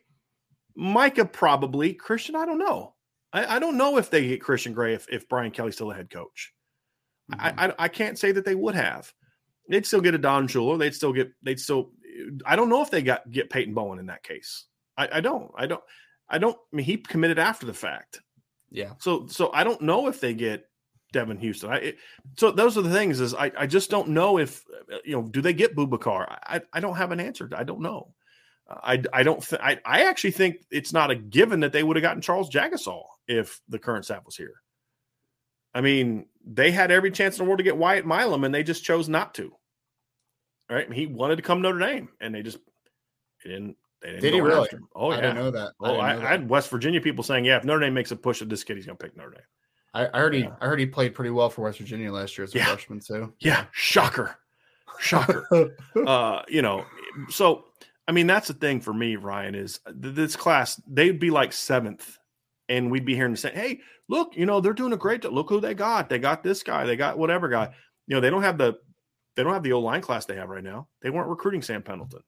Micah 0.75 1.25
probably. 1.25 1.93
Christian, 1.93 2.35
I 2.35 2.45
don't 2.45 2.59
know. 2.59 2.95
I, 3.33 3.57
I 3.57 3.59
don't 3.59 3.77
know 3.77 3.97
if 3.97 4.09
they 4.09 4.27
get 4.27 4.41
Christian 4.41 4.73
Gray 4.73 4.93
if, 4.93 5.07
if 5.09 5.27
Brian 5.29 5.51
Kelly's 5.51 5.75
still 5.75 5.91
a 5.91 5.95
head 5.95 6.09
coach. 6.09 6.53
Mhm. 7.31 7.39
I, 7.39 7.67
I 7.67 7.73
I 7.79 7.87
can't 7.87 8.17
say 8.19 8.31
that 8.31 8.45
they 8.45 8.55
would 8.55 8.75
have. 8.75 9.11
They'd 9.69 9.85
still 9.85 10.01
get 10.01 10.15
a 10.15 10.17
Don 10.17 10.47
Schuler. 10.47 10.77
They'd 10.77 10.95
still 10.95 11.13
get. 11.13 11.31
They'd 11.43 11.59
still. 11.59 11.91
I 12.45 12.55
don't 12.57 12.67
know 12.69 12.81
if 12.81 12.89
they 12.91 13.01
got 13.01 13.29
get 13.31 13.49
Peyton 13.49 13.73
Bowen 13.73 13.99
in 13.99 14.07
that 14.07 14.23
case. 14.23 14.65
I, 14.97 15.10
I 15.13 15.21
don't. 15.21 15.51
I 15.56 15.67
don't. 15.67 15.84
I 16.30 16.38
don't. 16.38 16.56
I 16.56 16.75
mean, 16.75 16.86
he 16.86 16.97
committed 16.97 17.39
after 17.39 17.65
the 17.65 17.73
fact. 17.73 18.21
yeah. 18.71 18.93
So 18.99 19.27
so 19.27 19.51
I 19.54 19.63
don't 19.63 19.82
know 19.82 20.08
if 20.08 20.19
they 20.19 20.34
get 20.34 20.65
Devin 21.13 21.38
Houston. 21.38 21.71
I 21.71 21.77
it, 21.77 21.97
so 22.38 22.51
those 22.51 22.77
are 22.77 22.82
the 22.82 22.91
things. 22.91 23.19
Is 23.19 23.34
I 23.34 23.51
I 23.58 23.67
just 23.67 23.89
don't 23.89 24.10
know 24.10 24.38
if 24.38 24.63
uh, 24.91 24.97
you 25.04 25.13
know. 25.15 25.23
Do 25.23 25.41
they 25.41 25.54
get 25.54 25.75
Boubacar? 25.75 26.25
I 26.30 26.62
I 26.73 26.80
don't 26.80 26.95
have 26.97 27.12
an 27.12 27.19
answer. 27.19 27.49
I 27.56 27.63
don't 27.63 27.82
know. 27.82 28.13
I 28.69 29.04
I 29.12 29.23
don't. 29.23 29.41
Th- 29.45 29.62
I 29.62 29.80
I 29.86 30.04
actually 30.04 30.32
think 30.32 30.58
it's 30.71 30.93
not 30.93 31.12
a 31.12 31.15
given 31.15 31.60
that 31.62 31.73
they 31.73 31.84
would 31.84 31.97
have 31.97 32.04
gotten 32.04 32.21
Charles 32.21 32.49
Jagusah 32.49 33.04
if 33.27 33.60
the 33.67 33.80
current 33.80 34.06
staff 34.06 34.25
was 34.25 34.38
here. 34.38 34.62
I 35.73 35.82
mean, 35.82 36.27
they 36.45 36.71
had 36.71 36.91
every 36.91 37.12
chance 37.12 37.38
in 37.38 37.43
the 37.43 37.49
world 37.49 37.60
to 37.60 37.63
get 37.63 37.77
Wyatt 37.77 38.06
Milum, 38.06 38.45
and 38.45 38.54
they 38.54 38.63
just 38.63 38.84
chose 38.84 39.10
not 39.10 39.34
to. 39.36 39.51
All 40.69 40.75
right, 40.77 40.91
he 40.91 41.06
wanted 41.06 41.36
to 41.38 41.41
come 41.41 41.62
Notre 41.62 41.80
Dame, 41.80 42.10
and 42.21 42.34
they 42.34 42.43
just 42.43 42.60
they 43.43 43.51
didn't. 43.51 43.75
They 44.01 44.09
didn't 44.09 44.21
Did 44.21 44.33
he 44.33 44.41
really? 44.41 44.61
after. 44.63 44.79
Oh 44.95 45.11
I 45.11 45.15
didn't 45.17 45.35
know 45.35 45.51
that. 45.51 45.73
Oh, 45.79 45.87
didn't 45.89 46.01
I, 46.01 46.15
know 46.15 46.21
I 46.25 46.29
had 46.29 46.49
West 46.49 46.69
Virginia 46.69 46.99
people 47.01 47.23
saying, 47.23 47.45
"Yeah, 47.45 47.57
if 47.57 47.63
Notre 47.63 47.81
Dame 47.81 47.93
makes 47.93 48.11
a 48.11 48.15
push 48.15 48.41
at 48.41 48.49
this 48.49 48.63
kid, 48.63 48.77
he's 48.77 48.85
going 48.85 48.97
to 48.97 49.03
pick 49.03 49.15
Notre 49.15 49.31
Dame." 49.31 49.43
I, 49.93 50.07
I 50.13 50.19
heard 50.19 50.33
he 50.33 50.41
Yeah. 50.41 50.55
I 50.59 50.65
heard 50.67 50.79
he 50.79 50.85
played 50.85 51.13
pretty 51.13 51.29
well 51.31 51.49
for 51.49 51.61
West 51.63 51.77
Virginia 51.77 52.11
last 52.11 52.37
year 52.37 52.43
as 52.45 52.55
a 52.55 52.57
Yeah. 52.57 52.65
freshman 52.65 52.99
too. 52.99 53.33
Yeah, 53.39 53.65
shocker, 53.71 54.37
shocker. 54.99 55.75
uh, 56.07 56.41
you 56.47 56.61
know, 56.61 56.85
so 57.29 57.65
I 58.07 58.11
mean, 58.11 58.27
that's 58.27 58.47
the 58.47 58.53
thing 58.55 58.81
for 58.81 58.93
me, 58.93 59.15
Ryan, 59.17 59.53
is 59.55 59.79
th- 59.85 60.15
this 60.15 60.35
class 60.35 60.81
they'd 60.87 61.19
be 61.19 61.29
like 61.29 61.53
seventh, 61.53 62.17
and 62.69 62.89
we'd 62.89 63.05
be 63.05 63.15
hearing 63.15 63.31
the 63.33 63.37
say, 63.37 63.51
"Hey, 63.53 63.81
look, 64.07 64.35
you 64.35 64.45
know, 64.45 64.61
they're 64.61 64.73
doing 64.73 64.93
a 64.93 64.97
great. 64.97 65.21
job. 65.21 65.33
Look 65.33 65.49
who 65.49 65.59
they 65.61 65.73
got. 65.75 66.09
They 66.09 66.19
got 66.19 66.41
this 66.43 66.63
guy. 66.63 66.85
They 66.85 66.95
got 66.95 67.17
whatever 67.17 67.49
guy. 67.49 67.73
You 68.07 68.15
know, 68.15 68.21
they 68.21 68.29
don't 68.31 68.43
have 68.43 68.57
the 68.57 68.79
they 69.35 69.43
don't 69.43 69.53
have 69.53 69.63
the 69.63 69.73
old 69.73 69.85
line 69.85 70.01
class 70.01 70.25
they 70.25 70.35
have 70.35 70.49
right 70.49 70.63
now. 70.63 70.87
They 71.01 71.09
weren't 71.09 71.29
recruiting 71.29 71.61
Sam 71.61 71.83
Pendleton. 71.83 72.21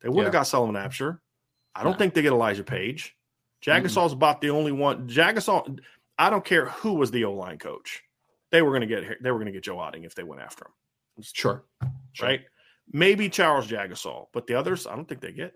They 0.00 0.08
would 0.08 0.24
have 0.24 0.32
Yeah. 0.34 0.40
got 0.40 0.46
Sullivan 0.46 0.74
Absher. 0.76 1.20
I 1.74 1.82
don't 1.82 1.92
No. 1.92 1.98
think 1.98 2.14
they 2.14 2.22
get 2.22 2.32
Elijah 2.32 2.64
Paige. 2.64 3.16
Jagusah's 3.62 4.12
about 4.12 4.40
the 4.40 4.50
only 4.50 4.72
one. 4.72 5.08
Jagasol. 5.08 5.78
I 6.18 6.30
don't 6.30 6.44
care 6.44 6.66
who 6.66 6.94
was 6.94 7.10
the 7.10 7.24
O 7.24 7.32
line 7.32 7.58
coach. 7.58 8.02
they 8.52 8.62
were 8.62 8.70
going 8.70 8.80
to 8.80 8.86
get 8.88 9.22
they 9.22 9.30
were 9.30 9.36
going 9.38 9.46
to 9.46 9.52
get 9.52 9.62
Joe 9.62 9.76
Otting 9.76 10.04
if 10.04 10.14
they 10.16 10.24
went 10.24 10.42
after 10.42 10.64
him. 10.66 11.22
Sure. 11.22 11.64
sure. 12.12 12.26
Right? 12.28 12.40
Maybe 12.92 13.28
Charles 13.28 13.68
Jagusah, 13.68 14.26
but 14.32 14.48
the 14.48 14.54
others, 14.54 14.88
I 14.88 14.96
don't 14.96 15.04
think 15.08 15.20
they 15.20 15.30
get. 15.30 15.54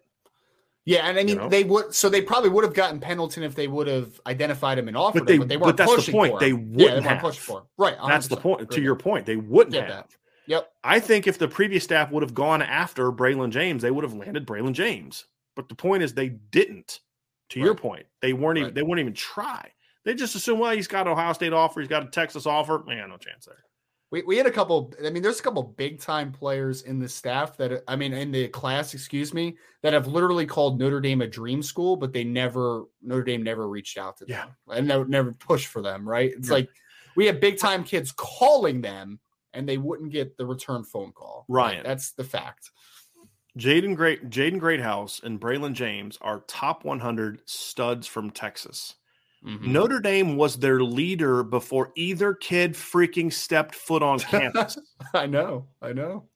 Yeah, 0.85 1.09
and 1.09 1.19
I 1.19 1.23
mean 1.25 1.29
You 1.31 1.35
know? 1.37 1.49
they 1.49 1.65
would 1.65 1.93
so 1.95 2.09
they 2.09 2.23
probably 2.23 2.51
would 2.51 2.63
have 2.63 2.75
gotten 2.75 3.01
Pendleton 3.01 3.43
if 3.43 3.55
they 3.57 3.67
would 3.67 3.89
have 3.89 4.21
identified 4.27 4.79
him 4.79 4.87
and 4.87 4.97
offered 4.97 5.21
But 5.21 5.27
they- 5.27 5.33
him, 5.35 5.39
but 5.41 5.49
they 5.49 5.57
weren't 5.57 5.77
but 5.77 5.77
that's 5.79 5.91
the 5.91 5.97
pushing 5.97 6.13
point. 6.15 6.33
for 6.35 6.39
They 6.41 6.53
wouldn't 6.53 6.79
yeah, 6.79 6.95
they 6.95 7.01
have. 7.01 7.21
pushing 7.21 7.41
for 7.43 7.61
him. 7.63 7.67
Right. 7.79 7.97
That's 8.07 8.29
the 8.29 8.37
100%. 8.37 8.43
point. 8.43 8.71
To 8.71 8.81
your 8.81 8.95
point, 8.95 9.27
they 9.27 9.37
wouldn't 9.37 9.73
Get 9.73 9.89
have. 9.91 10.09
that. 10.09 10.17
Yep. 10.47 10.71
I 10.83 11.01
think 11.01 11.27
if 11.27 11.39
the 11.39 11.49
previous 11.49 11.85
staff 11.85 12.11
would 12.11 12.23
have 12.23 12.35
gone 12.35 12.63
after 12.63 13.11
Braylon 13.11 13.51
James, 13.51 13.83
they 13.83 13.91
would 13.91 14.05
have 14.05 14.15
landed 14.15 14.47
Braylon 14.47 14.73
James. 14.73 15.27
But 15.57 15.69
the 15.69 15.75
point 15.75 16.03
is, 16.03 16.13
they 16.15 16.29
didn't. 16.29 17.01
To 17.51 17.61
your 17.61 17.75
point, 17.75 18.07
they 18.23 18.33
weren't 18.33 18.59
even. 18.59 18.75
They 18.75 18.83
wouldn't 18.83 19.01
even 19.01 19.15
try. 19.15 19.71
They 20.05 20.15
just 20.15 20.35
assume, 20.35 20.59
well, 20.59 20.75
he's 20.75 20.89
got 20.89 21.07
an 21.07 21.13
Ohio 21.13 21.33
State 21.35 21.53
offer, 21.53 21.81
he's 21.81 21.89
got 21.89 22.03
a 22.03 22.07
Texas 22.11 22.47
offer. 22.47 22.83
Man, 22.87 23.09
no 23.09 23.17
chance 23.17 23.45
there. 23.47 23.65
We, 24.11 24.23
we 24.23 24.37
had 24.37 24.47
a 24.47 24.51
couple. 24.51 24.93
I 25.05 25.11
mean, 25.11 25.23
there's 25.23 25.41
a 25.41 25.43
couple 25.43 25.63
big 25.63 26.01
time 26.01 26.33
players 26.33 26.83
in 26.83 26.99
the 26.99 27.09
staff 27.09 27.57
that 27.59 27.83
I 27.87 27.97
mean, 27.97 28.13
in 28.13 28.33
the 28.33 28.49
class, 28.49 28.95
excuse 28.95 29.35
me, 29.35 29.57
that 29.83 29.93
have 29.93 30.07
literally 30.07 30.47
called 30.47 30.79
Notre 30.79 31.01
Dame 31.01 31.21
a 31.21 31.27
dream 31.27 31.63
school, 31.63 31.97
but 31.97 32.13
they 32.13 32.25
never 32.25 32.85
Notre 33.03 33.25
Dame 33.25 33.43
never 33.43 33.69
reached 33.69 33.99
out 33.99 34.17
to 34.19 34.25
them 34.25 34.49
and 34.73 34.89
never, 34.89 35.05
never 35.05 35.33
pushed 35.33 35.67
for 35.67 35.83
them. 35.83 36.09
Right? 36.09 36.33
It's 36.37 36.49
Yeah. 36.49 36.55
like 36.55 36.69
we 37.17 37.27
have 37.27 37.41
big 37.41 37.59
time 37.59 37.85
kids 37.85 38.13
calling 38.13 38.81
them, 38.81 39.21
and 39.55 39.69
they 39.69 39.79
wouldn't 39.79 40.13
get 40.13 40.37
the 40.37 40.47
return 40.47 40.85
phone 40.85 41.13
call. 41.13 41.45
Ryan. 41.49 41.83
that's 41.85 42.13
the 42.13 42.25
fact. 42.25 42.71
Jaden 43.59 43.95
Great, 43.95 44.31
Jaden 44.31 44.59
Greathouse, 44.59 45.21
and 45.23 45.41
Braylon 45.41 45.75
James 45.75 46.19
are 46.21 46.41
top 46.49 46.85
100 46.85 47.41
studs 47.49 48.07
from 48.07 48.31
Texas. 48.31 48.97
Mhm. 49.47 49.67
Notre 49.67 50.01
Dame 50.01 50.37
was 50.37 50.59
their 50.59 50.81
leader 50.83 51.43
before 51.45 51.93
either 51.95 52.35
kid 52.35 52.73
freaking 52.73 53.33
stepped 53.33 53.75
foot 53.75 54.03
on 54.03 54.19
campus. 54.21 54.77
I 55.13 55.27
know. 55.27 55.69
I 55.81 55.93
know. 55.93 56.29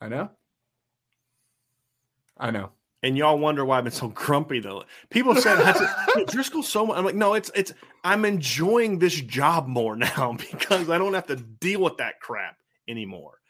I 0.00 0.08
know. 0.08 0.30
I 2.38 2.50
know. 2.50 2.72
And 3.02 3.16
y'all 3.16 3.38
wonder 3.38 3.64
why 3.64 3.78
I've 3.78 3.84
been 3.84 3.92
so 3.92 4.08
grumpy 4.08 4.60
though. 4.60 4.84
People 5.08 5.34
said 5.34 5.58
"Hey, 6.14 6.24
Driscoll 6.26 6.62
so 6.62 6.86
much. 6.86 6.98
I'm 6.98 7.04
like, 7.04 7.14
no, 7.14 7.34
it's 7.34 7.50
it's 7.54 7.72
I'm 8.04 8.24
enjoying 8.24 8.98
this 8.98 9.20
job 9.20 9.66
more 9.66 9.96
now 9.96 10.36
because 10.38 10.90
I 10.90 10.98
don't 10.98 11.14
have 11.14 11.26
to 11.28 11.36
deal 11.36 11.80
with 11.80 11.96
that 11.98 12.20
crap 12.20 12.56
anymore. 12.88 13.40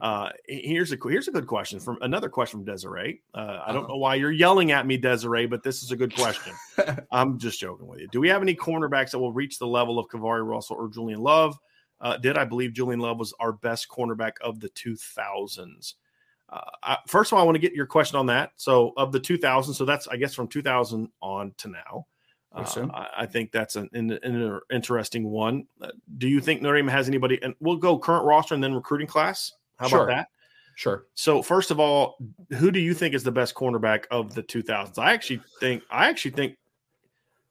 Uh, 0.00 0.30
here's 0.46 0.92
a 0.92 0.96
here's 1.04 1.28
a 1.28 1.30
good 1.30 1.46
question 1.46 1.78
from 1.78 1.98
another 2.00 2.28
question 2.28 2.60
from 2.60 2.64
Desiree. 2.64 3.20
Uh, 3.32 3.60
I 3.64 3.72
don't 3.72 3.88
know 3.88 3.96
why 3.96 4.16
you're 4.16 4.32
yelling 4.32 4.72
at 4.72 4.86
me, 4.86 4.96
Desiree, 4.96 5.46
but 5.46 5.62
this 5.62 5.82
is 5.82 5.90
a 5.92 5.96
good 5.96 6.14
question. 6.14 6.52
I'm 7.12 7.38
just 7.38 7.60
joking 7.60 7.86
with 7.86 8.00
you. 8.00 8.08
Do 8.08 8.20
we 8.20 8.28
have 8.28 8.42
any 8.42 8.54
cornerbacks 8.54 9.10
that 9.10 9.18
will 9.18 9.32
reach 9.32 9.58
the 9.58 9.66
level 9.66 9.98
of 9.98 10.08
KeiVarae 10.08 10.46
Russell 10.46 10.76
or 10.76 10.88
Julian 10.88 11.20
Love? 11.20 11.56
Uh, 12.00 12.16
did 12.16 12.36
I 12.36 12.44
believe 12.44 12.72
Julian 12.72 13.00
Love 13.00 13.18
was 13.18 13.32
our 13.38 13.52
best 13.52 13.88
cornerback 13.88 14.32
of 14.40 14.60
the 14.60 14.68
2000s? 14.70 15.94
Uh, 16.48 16.60
I, 16.82 16.98
first 17.06 17.32
of 17.32 17.36
all, 17.36 17.42
I 17.42 17.44
want 17.44 17.56
to 17.56 17.60
get 17.60 17.72
your 17.72 17.86
question 17.86 18.18
on 18.18 18.26
that. 18.26 18.52
So, 18.56 18.92
of 18.96 19.12
the 19.12 19.20
2000, 19.20 19.74
so 19.74 19.84
that's 19.84 20.06
I 20.08 20.16
guess 20.16 20.34
from 20.34 20.48
2000 20.48 21.08
on 21.20 21.54
to 21.58 21.68
now. 21.68 22.06
I 22.52 22.62
Uh. 22.62 23.08
I, 23.16 23.26
think 23.26 23.50
that's 23.50 23.74
an, 23.74 23.90
an, 23.94 24.12
an 24.12 24.60
interesting 24.70 25.24
one. 25.24 25.66
Uh, 25.80 25.88
do 26.18 26.28
you 26.28 26.40
think 26.40 26.62
Notre 26.62 26.76
Dame 26.76 26.86
has 26.86 27.08
anybody? 27.08 27.40
And 27.42 27.54
we'll 27.58 27.76
go 27.78 27.98
current 27.98 28.24
roster 28.24 28.54
and 28.54 28.62
then 28.62 28.74
recruiting 28.74 29.08
class. 29.08 29.52
How 29.76 29.88
Sure. 29.88 30.04
about 30.04 30.14
that? 30.14 30.28
Sure. 30.76 31.06
So, 31.14 31.42
first 31.42 31.70
of 31.70 31.80
all, 31.80 32.16
who 32.50 32.70
do 32.70 32.78
you 32.80 32.94
think 32.94 33.14
is 33.14 33.24
the 33.24 33.32
best 33.32 33.54
cornerback 33.54 34.04
of 34.10 34.34
the 34.34 34.42
2000s? 34.42 34.98
I 34.98 35.12
actually 35.12 35.40
think 35.60 35.82
I 35.90 36.08
actually 36.08 36.32
think 36.32 36.56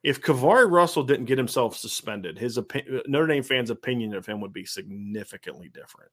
if 0.04 0.22
KeiVarae 0.22 0.70
Russell 0.70 1.04
didn't 1.04 1.26
get 1.26 1.38
himself 1.38 1.76
suspended, 1.78 2.38
his 2.38 2.58
opi- 2.58 3.08
Notre 3.08 3.28
Dame 3.28 3.44
fans' 3.44 3.70
opinion 3.70 4.14
of 4.14 4.26
him 4.26 4.42
would 4.42 4.52
be 4.54 4.66
significantly 4.66 5.70
different 5.70 6.12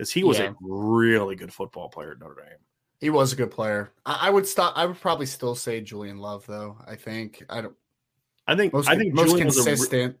because 0.00 0.10
he 0.12 0.24
was 0.24 0.38
Yeah. 0.38 0.46
a 0.50 0.54
really 0.60 1.36
good 1.36 1.52
football 1.52 1.90
player 1.90 2.12
at 2.12 2.18
Notre 2.20 2.34
Dame. 2.42 2.58
He 3.00 3.10
was 3.10 3.32
a 3.34 3.36
good 3.36 3.50
player. 3.50 3.92
I, 4.06 4.28
I 4.28 4.30
would 4.30 4.46
stop. 4.46 4.72
I 4.76 4.86
would 4.86 4.98
probably 5.00 5.26
still 5.26 5.54
say 5.54 5.80
Julian 5.82 6.16
Love, 6.18 6.46
though. 6.46 6.78
I 6.86 6.96
think 6.96 7.44
I 7.50 7.60
don't. 7.60 7.74
I 8.46 8.56
think 8.56 8.72
Most, 8.72 8.88
I 8.88 8.96
think 8.96 9.12
most 9.14 9.28
Julian 9.28 9.46
was 9.46 9.58
a 9.58 9.60
re- 9.60 9.64
consistent. 9.66 10.16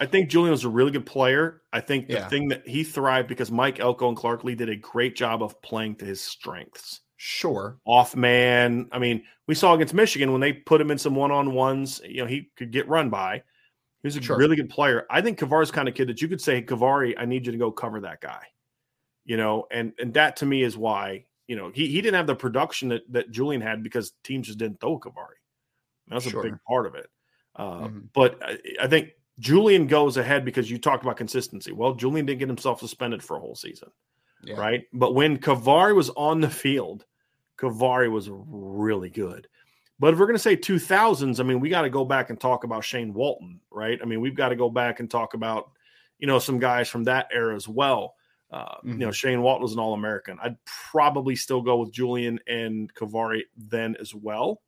I 0.00 0.06
think 0.06 0.28
Julian 0.28 0.50
was 0.50 0.64
a 0.64 0.68
really 0.68 0.90
good 0.90 1.06
player. 1.06 1.62
I 1.72 1.80
think 1.80 2.06
the 2.08 2.14
Yeah. 2.14 2.28
thing 2.28 2.48
that 2.48 2.66
he 2.68 2.84
thrived 2.84 3.28
because 3.28 3.50
Mike 3.50 3.80
Elko 3.80 4.08
and 4.08 4.16
Clark 4.16 4.44
Lea 4.44 4.54
did 4.54 4.68
a 4.68 4.76
great 4.76 5.16
job 5.16 5.42
of 5.42 5.60
playing 5.62 5.96
to 5.96 6.04
his 6.04 6.20
strengths. 6.20 7.00
sure. 7.16 7.78
Off 7.86 8.14
man. 8.14 8.86
I 8.92 8.98
mean, 8.98 9.22
we 9.46 9.54
saw 9.54 9.72
against 9.72 9.94
Michigan 9.94 10.30
when 10.32 10.42
they 10.42 10.52
put 10.52 10.78
him 10.78 10.90
in 10.90 10.98
some 10.98 11.14
one 11.14 11.30
on 11.30 11.54
ones, 11.54 11.98
you 12.06 12.18
know, 12.18 12.26
he 12.26 12.50
could 12.56 12.70
get 12.70 12.86
run 12.86 13.08
by. 13.08 13.36
He 14.02 14.06
was 14.06 14.16
a 14.16 14.20
Sure. 14.20 14.36
really 14.36 14.56
good 14.56 14.68
player. 14.68 15.06
I 15.08 15.22
think 15.22 15.38
KeiVarae's 15.38 15.70
kind 15.70 15.88
of 15.88 15.94
kid 15.94 16.08
that 16.08 16.20
you 16.20 16.28
could 16.28 16.40
say, 16.42 16.60
KeiVarae, 16.60 17.14
I 17.16 17.24
need 17.24 17.46
you 17.46 17.52
to 17.52 17.56
go 17.56 17.70
cover 17.72 17.98
that 18.00 18.20
guy. 18.20 18.42
You 19.24 19.36
know, 19.36 19.66
and 19.70 19.92
and 19.98 20.12
that 20.14 20.36
to 20.36 20.46
me 20.46 20.62
is 20.62 20.76
why, 20.76 21.24
you 21.48 21.56
know, 21.56 21.70
he, 21.74 21.86
he 21.88 22.00
didn't 22.02 22.16
have 22.16 22.26
the 22.26 22.34
production 22.34 22.88
that, 22.90 23.10
that 23.12 23.30
Julian 23.30 23.60
had 23.62 23.82
because 23.82 24.12
teams 24.22 24.46
just 24.46 24.58
didn't 24.58 24.80
throw 24.80 24.98
KeiVarae. 24.98 25.38
That's 26.08 26.28
Sure. 26.28 26.40
a 26.40 26.42
big 26.42 26.58
part 26.68 26.86
of 26.86 26.94
it. 26.94 27.08
Uh, 27.56 27.88
Mhm. 27.88 28.08
But 28.12 28.38
I, 28.42 28.58
I 28.82 28.86
think 28.86 29.10
Julian 29.38 29.86
goes 29.86 30.16
ahead 30.18 30.44
because 30.44 30.70
you 30.70 30.78
talked 30.78 31.02
about 31.04 31.16
consistency. 31.16 31.72
Well, 31.72 31.94
Julian 31.94 32.26
didn't 32.26 32.40
get 32.40 32.48
himself 32.48 32.80
suspended 32.80 33.22
for 33.22 33.36
a 33.36 33.40
whole 33.40 33.54
season, 33.54 33.90
Yeah. 34.42 34.56
right? 34.60 34.84
But 34.92 35.14
when 35.14 35.38
KeiVarae 35.38 35.94
was 35.94 36.10
on 36.10 36.40
the 36.42 36.50
field, 36.50 37.06
KeiVarae 37.58 38.10
was 38.10 38.28
really 38.30 39.08
good. 39.08 39.48
But 39.98 40.12
if 40.12 40.18
we're 40.20 40.26
going 40.26 40.36
to 40.36 40.38
say 40.42 40.56
2000s, 40.56 41.40
I 41.40 41.44
mean, 41.44 41.60
we 41.60 41.68
got 41.70 41.82
to 41.82 41.90
go 41.90 42.04
back 42.04 42.28
and 42.28 42.38
talk 42.38 42.64
about 42.64 42.84
Shane 42.84 43.14
Walton, 43.14 43.60
right? 43.70 43.98
I 44.02 44.04
mean, 44.04 44.20
we've 44.20 44.34
got 44.34 44.48
to 44.50 44.56
go 44.56 44.68
back 44.68 45.00
and 45.00 45.10
talk 45.10 45.34
about, 45.34 45.70
you 46.18 46.26
know, 46.26 46.38
some 46.38 46.58
guys 46.58 46.88
from 46.88 47.04
that 47.04 47.28
era 47.32 47.54
as 47.54 47.68
well. 47.68 48.16
Uh, 48.54 48.76
You 48.84 48.94
know, 48.94 49.10
Shane 49.10 49.42
Walton 49.42 49.62
was 49.62 49.72
an 49.72 49.80
All 49.80 49.94
American. 49.94 50.38
I'd 50.40 50.56
probably 50.92 51.34
still 51.34 51.60
go 51.60 51.78
with 51.78 51.90
Julian 51.90 52.38
and 52.46 52.92
KeiVarae 52.94 53.42
then 53.56 53.96
as 54.00 54.14
well, 54.14 54.62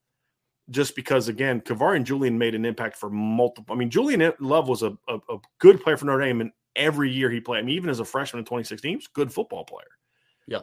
just 0.70 0.96
because, 0.96 1.28
again, 1.28 1.60
KeiVarae 1.60 1.94
and 1.94 2.04
Julian 2.04 2.36
made 2.36 2.56
an 2.56 2.64
impact 2.64 2.96
for 2.96 3.08
multiple. 3.10 3.72
I 3.72 3.78
mean, 3.78 3.88
Julian 3.88 4.32
Love 4.40 4.68
was 4.68 4.82
a, 4.82 4.98
a, 5.06 5.14
a 5.28 5.38
good 5.58 5.80
player 5.80 5.96
for 5.96 6.06
Notre 6.06 6.24
Dame, 6.24 6.40
and 6.40 6.50
every 6.74 7.12
year 7.12 7.30
he 7.30 7.40
played. 7.40 7.60
I 7.60 7.62
mean, 7.62 7.76
even 7.76 7.88
as 7.88 8.00
a 8.00 8.04
freshman 8.04 8.40
in 8.40 8.44
2016, 8.44 8.88
he 8.90 8.96
was 8.96 9.06
a 9.06 9.14
good 9.14 9.32
football 9.32 9.64
player. 9.64 9.86
Yeah. 10.48 10.62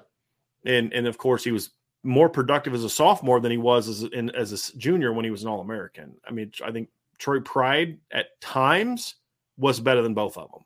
And 0.66 0.94
and 0.94 1.08
of 1.08 1.18
course, 1.18 1.46
he 1.46 1.54
was 1.54 1.70
more 2.04 2.28
productive 2.28 2.74
as 2.74 2.84
a 2.84 2.90
sophomore 2.90 3.40
than 3.40 3.52
he 3.52 3.58
was 3.58 3.88
as 3.88 4.04
in, 4.04 4.30
as 4.32 4.52
a 4.52 4.78
junior 4.78 5.14
when 5.14 5.24
he 5.24 5.32
was 5.32 5.44
an 5.44 5.50
All 5.50 5.62
American. 5.62 6.16
I 6.28 6.32
mean, 6.32 6.52
I 6.64 6.72
think 6.72 6.90
Troy 7.20 7.40
Pride 7.40 8.00
at 8.12 8.40
times 8.42 9.16
was 9.58 9.80
better 9.80 10.02
than 10.02 10.14
both 10.14 10.38
of 10.38 10.52
them. 10.52 10.64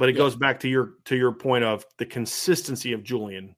But 0.00 0.08
it 0.08 0.14
Yeah. 0.14 0.20
goes 0.22 0.34
back 0.34 0.58
to 0.60 0.68
your 0.68 0.94
to 1.04 1.14
your 1.14 1.30
point 1.30 1.62
of 1.62 1.84
the 1.98 2.06
consistency 2.06 2.94
of 2.94 3.02
Julian 3.04 3.54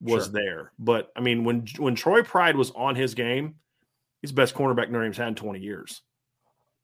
was 0.00 0.24
Sure. 0.24 0.32
there. 0.32 0.72
But 0.80 1.12
I 1.14 1.20
mean, 1.20 1.44
when 1.44 1.64
when 1.78 1.94
Troy 1.94 2.22
Pride 2.24 2.56
was 2.56 2.72
on 2.72 2.96
his 2.96 3.14
game, 3.14 3.54
he's 4.20 4.30
the 4.32 4.34
best 4.36 4.56
cornerback 4.56 4.90
Notre 4.90 5.04
Dame's 5.04 5.16
had 5.16 5.28
in 5.28 5.34
20 5.36 5.60
years. 5.60 6.02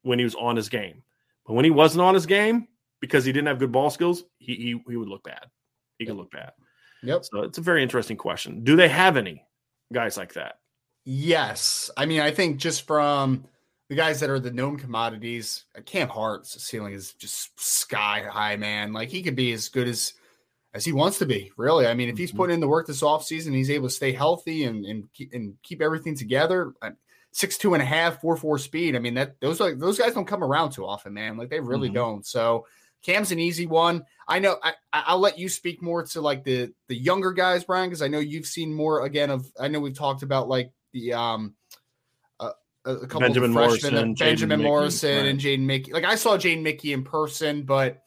When 0.03 0.19
he 0.19 0.23
was 0.23 0.35
on 0.35 0.55
his 0.55 0.69
game, 0.69 1.03
but 1.45 1.53
when 1.53 1.65
he 1.65 1.71
wasn't 1.71 2.01
on 2.01 2.13
his 2.13 2.25
game 2.25 2.69
because 3.01 3.25
he 3.25 3.33
didn't 3.33 3.47
have 3.47 3.59
good 3.59 3.73
ball 3.73 3.89
skills, 3.89 4.23
he 4.39 4.55
he, 4.55 4.81
he 4.87 4.95
would 4.95 5.09
look 5.09 5.23
bad. 5.23 5.47
He 5.99 6.05
could 6.05 6.15
look 6.15 6.31
bad. 6.31 6.53
Yep. 7.03 7.25
So 7.25 7.41
it's 7.43 7.57
a 7.57 7.61
very 7.61 7.83
interesting 7.83 8.15
question. 8.15 8.63
Do 8.63 8.77
they 8.77 8.87
have 8.87 9.17
any 9.17 9.45
guys 9.91 10.15
like 10.15 10.31
that? 10.35 10.59
Yes. 11.03 11.91
I 11.97 12.05
mean, 12.05 12.21
I 12.21 12.31
think 12.31 12.55
just 12.57 12.87
from 12.87 13.43
the 13.89 13.95
guys 13.95 14.19
that 14.21 14.29
are 14.29 14.39
the 14.39 14.51
known 14.51 14.77
commodities, 14.77 15.65
uh, 15.77 15.81
Cam 15.81 16.07
Hart's 16.09 16.61
ceiling 16.63 16.93
is 16.93 17.13
just 17.13 17.59
sky 17.59 18.23
high, 18.29 18.55
man. 18.55 18.93
Like 18.93 19.09
he 19.09 19.21
could 19.23 19.35
be 19.35 19.51
as 19.53 19.69
good 19.69 19.87
as 19.87 20.13
as 20.75 20.83
he 20.83 20.91
wants 20.91 21.19
to 21.19 21.25
be, 21.27 21.51
really. 21.55 21.85
I 21.85 21.93
mean, 21.93 22.09
if 22.09 22.17
he's 22.17 22.31
Mhm. 22.31 22.37
putting 22.37 22.53
in 22.55 22.59
the 22.59 22.67
work 22.67 22.87
this 22.87 23.03
offseason, 23.03 23.53
he's 23.53 23.69
able 23.69 23.89
to 23.89 23.93
stay 23.93 24.11
healthy 24.11 24.63
and 24.63 24.85
and 24.85 25.11
keep, 25.13 25.31
and 25.33 25.55
keep 25.61 25.81
everything 25.81 26.15
together. 26.15 26.73
uh, 26.81 26.91
Six 27.35 27.57
two 27.57 27.73
and 27.73 27.81
a 27.81 27.85
half, 27.85 28.21
four 28.21 28.37
four 28.37 28.59
speed. 28.59 28.95
I 28.95 28.99
mean, 28.99 29.15
that 29.15 29.39
those 29.39 29.59
are 29.59 29.73
those 29.73 29.97
guys 29.97 30.13
don't 30.13 30.27
come 30.27 30.43
around 30.43 30.69
too 30.69 30.85
often, 30.85 31.13
man. 31.15 31.35
Like 31.35 31.49
they 31.49 31.59
really 31.59 31.89
Mhm. 31.89 31.93
don't. 31.95 32.25
So 32.27 32.67
Cam's 33.01 33.31
an 33.31 33.39
easy 33.39 33.65
one. 33.65 34.05
I 34.27 34.37
know. 34.37 34.57
I, 34.63 34.75
I'll 34.93 35.17
let 35.19 35.39
you 35.39 35.49
speak 35.49 35.81
more 35.81 36.03
to 36.03 36.21
like 36.21 36.43
the 36.43 36.71
the 36.89 36.95
younger 36.95 37.31
guys, 37.31 37.63
Brian, 37.63 37.89
because 37.89 38.03
I 38.03 38.07
know 38.07 38.19
you've 38.19 38.45
seen 38.45 38.71
more 38.71 39.03
again 39.03 39.31
of. 39.31 39.51
I 39.59 39.67
know 39.67 39.79
we've 39.79 39.97
talked 39.97 40.21
about 40.21 40.47
like 40.47 40.71
the 40.93 41.13
um 41.13 41.55
a, 42.85 42.95
couple 42.97 43.21
Benjamin 43.21 43.51
of 43.51 43.55
freshmen, 43.55 43.93
Morrison, 43.93 44.13
Benjamin 44.15 44.59
Mickey, 44.59 44.67
Morrison, 44.67 45.17
right. 45.17 45.25
and 45.27 45.39
Jaden 45.39 45.61
Mickey. 45.61 45.93
Like 45.93 46.05
I 46.05 46.15
saw 46.15 46.37
Jaden 46.37 46.61
Mickey 46.61 46.93
in 46.93 47.03
person, 47.03 47.63
but 47.63 48.01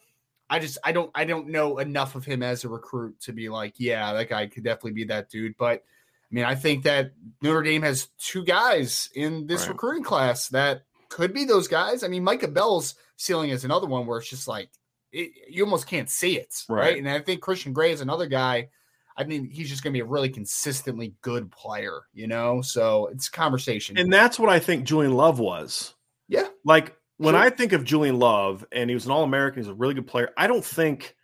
I 0.49 0.59
just 0.59 0.77
I 0.83 0.91
don't 0.91 1.11
I 1.15 1.25
don't 1.25 1.49
know 1.49 1.79
enough 1.79 2.15
of 2.15 2.25
him 2.25 2.43
as 2.43 2.63
a 2.63 2.69
recruit 2.69 3.19
to 3.21 3.33
be 3.33 3.49
like, 3.49 3.75
yeah, 3.77 4.13
that 4.13 4.29
guy 4.29 4.47
could 4.47 4.63
definitely 4.63 4.91
be 4.91 5.05
that 5.05 5.29
dude. 5.29 5.57
But 5.57 5.83
I 5.83 6.35
mean, 6.35 6.45
I 6.45 6.55
think 6.55 6.83
that 6.83 7.13
Notre 7.41 7.63
Dame 7.63 7.81
has 7.83 8.07
two 8.17 8.43
guys 8.43 9.09
in 9.15 9.47
this 9.47 9.61
Right. 9.61 9.69
recruiting 9.69 10.03
class 10.03 10.49
that 10.49 10.83
could 11.09 11.33
be 11.33 11.45
those 11.45 11.67
guys. 11.67 12.03
I 12.03 12.07
mean, 12.07 12.23
Micah 12.23 12.47
Bell's 12.47 12.95
ceiling 13.15 13.49
is 13.49 13.65
another 13.65 13.87
one 13.87 14.05
where 14.05 14.19
it's 14.19 14.29
just 14.29 14.47
like 14.47 14.69
it, 15.11 15.31
you 15.49 15.63
almost 15.63 15.87
can't 15.87 16.09
see 16.09 16.37
it, 16.37 16.53
right. 16.69 16.79
Right. 16.79 16.97
And 16.97 17.09
I 17.09 17.19
think 17.19 17.41
Christian 17.41 17.73
Gray 17.73 17.91
is 17.91 18.01
another 18.01 18.27
guy. 18.27 18.69
I 19.17 19.23
think 19.23 19.51
he's 19.51 19.69
just 19.69 19.83
going 19.83 19.91
to 19.93 19.97
be 19.97 20.01
a 20.01 20.05
really 20.05 20.29
consistently 20.29 21.15
good 21.21 21.51
player, 21.51 22.01
you 22.13 22.27
know. 22.27 22.61
So 22.61 23.07
it's 23.07 23.29
conversation. 23.29 23.97
And 23.97 24.13
that's 24.13 24.37
what 24.37 24.49
I 24.49 24.59
think 24.59 24.85
Julian 24.85 25.13
Love 25.13 25.39
was. 25.39 25.95
yeah, 26.27 26.47
Like 26.63 26.95
when 27.17 27.33
sure. 27.33 27.41
I 27.41 27.49
think 27.49 27.73
of 27.73 27.83
Julian 27.83 28.19
Love 28.19 28.65
and 28.71 28.89
he 28.89 28.93
was 28.93 29.05
an 29.05 29.11
All 29.11 29.23
American, 29.23 29.61
he's 29.61 29.69
a 29.69 29.73
really 29.73 29.95
good 29.95 30.07
player. 30.07 30.29
I 30.37 30.47
don't 30.47 30.63
think 30.63 31.15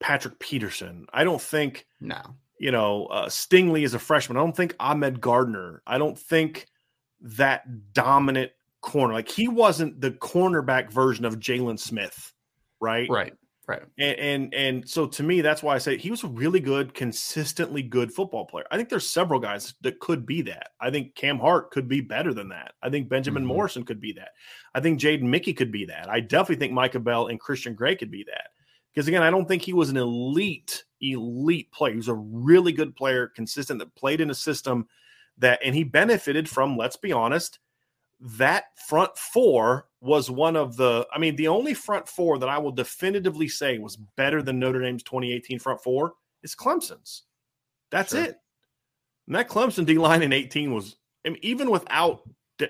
Patrick 0.00 0.38
Peterson. 0.38 1.06
I 1.12 1.24
don't 1.24 1.40
think 1.40 1.86
no. 2.00 2.20
You 2.58 2.70
know, 2.70 3.06
uh, 3.06 3.26
Stingley 3.26 3.84
is 3.84 3.94
a 3.94 3.98
freshman. 3.98 4.36
I 4.36 4.40
don't 4.40 4.54
think 4.54 4.76
Ahmad 4.78 5.22
Gardner. 5.22 5.82
I 5.86 5.96
don't 5.96 6.18
think 6.18 6.66
that 7.22 7.94
dominant 7.94 8.52
corner. 8.82 9.14
Like 9.14 9.30
he 9.30 9.48
wasn't 9.48 9.98
the 9.98 10.10
cornerback 10.10 10.92
version 10.92 11.24
of 11.24 11.38
Jaylon 11.38 11.78
Smith, 11.78 12.34
right? 12.78 13.08
Right. 13.08 13.32
Right. 13.70 13.82
And, 14.00 14.18
and 14.18 14.54
and 14.54 14.88
so 14.88 15.06
to 15.06 15.22
me, 15.22 15.42
that's 15.42 15.62
why 15.62 15.76
I 15.76 15.78
say 15.78 15.96
he 15.96 16.10
was 16.10 16.24
a 16.24 16.28
really 16.28 16.58
good, 16.58 16.92
consistently 16.92 17.84
good 17.84 18.12
football 18.12 18.44
player. 18.44 18.64
I 18.68 18.76
think 18.76 18.88
there's 18.88 19.08
several 19.08 19.38
guys 19.38 19.74
that 19.82 20.00
could 20.00 20.26
be 20.26 20.42
that. 20.42 20.70
I 20.80 20.90
think 20.90 21.14
Cam 21.14 21.38
Hart 21.38 21.70
could 21.70 21.86
be 21.86 22.00
better 22.00 22.34
than 22.34 22.48
that. 22.48 22.72
I 22.82 22.90
think 22.90 23.08
Benjamin 23.08 23.44
mm-hmm. 23.44 23.52
Morrison 23.52 23.84
could 23.84 24.00
be 24.00 24.12
that. 24.14 24.30
I 24.74 24.80
think 24.80 24.98
Jaden 24.98 25.22
Mickey 25.22 25.52
could 25.52 25.70
be 25.70 25.84
that. 25.84 26.10
I 26.10 26.18
definitely 26.18 26.56
think 26.56 26.72
Micah 26.72 26.98
Bell 26.98 27.28
and 27.28 27.38
Christian 27.38 27.76
Gray 27.76 27.94
could 27.94 28.10
be 28.10 28.24
that. 28.24 28.48
Because 28.92 29.06
again, 29.06 29.22
I 29.22 29.30
don't 29.30 29.46
think 29.46 29.62
he 29.62 29.72
was 29.72 29.88
an 29.90 29.96
elite, 29.96 30.82
elite 31.00 31.70
player. 31.70 31.92
He 31.92 31.98
was 31.98 32.08
a 32.08 32.14
really 32.14 32.72
good 32.72 32.96
player, 32.96 33.28
consistent 33.28 33.78
that 33.78 33.94
played 33.94 34.20
in 34.20 34.30
a 34.30 34.34
system 34.34 34.88
that, 35.38 35.60
and 35.64 35.76
he 35.76 35.84
benefited 35.84 36.48
from, 36.48 36.76
let's 36.76 36.96
be 36.96 37.12
honest, 37.12 37.60
that 38.20 38.64
front 38.88 39.16
four 39.16 39.86
was 40.00 40.30
one 40.30 40.56
of 40.56 40.76
the, 40.76 41.06
I 41.12 41.18
mean, 41.18 41.36
the 41.36 41.48
only 41.48 41.74
front 41.74 42.08
four 42.08 42.38
that 42.38 42.48
I 42.48 42.58
will 42.58 42.72
definitively 42.72 43.48
say 43.48 43.78
was 43.78 43.96
better 43.96 44.42
than 44.42 44.58
Notre 44.58 44.80
Dame's 44.80 45.02
2018 45.02 45.58
front 45.58 45.82
four 45.82 46.14
is 46.42 46.54
Clemson's. 46.54 47.24
That's 47.90 48.12
sure. 48.12 48.24
it. 48.24 48.36
And 49.26 49.36
that 49.36 49.48
Clemson 49.48 49.86
D 49.86 49.98
line 49.98 50.22
in 50.22 50.32
18 50.32 50.72
was, 50.72 50.96
I 51.24 51.30
mean, 51.30 51.38
even 51.42 51.70
without 51.70 52.22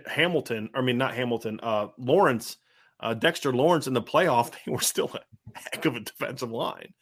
Hamilton, 0.06 0.70
I 0.74 0.82
mean, 0.82 0.98
not 0.98 1.14
Hamilton, 1.14 1.60
uh, 1.62 1.88
Lawrence, 1.98 2.56
uh, 3.00 3.14
Dexter 3.14 3.52
Lawrence 3.52 3.86
in 3.86 3.94
the 3.94 4.02
playoff, 4.02 4.52
they 4.64 4.72
were 4.72 4.80
still 4.80 5.10
a 5.14 5.58
heck 5.58 5.84
of 5.84 5.96
a 5.96 6.00
defensive 6.00 6.50
line. 6.50 6.92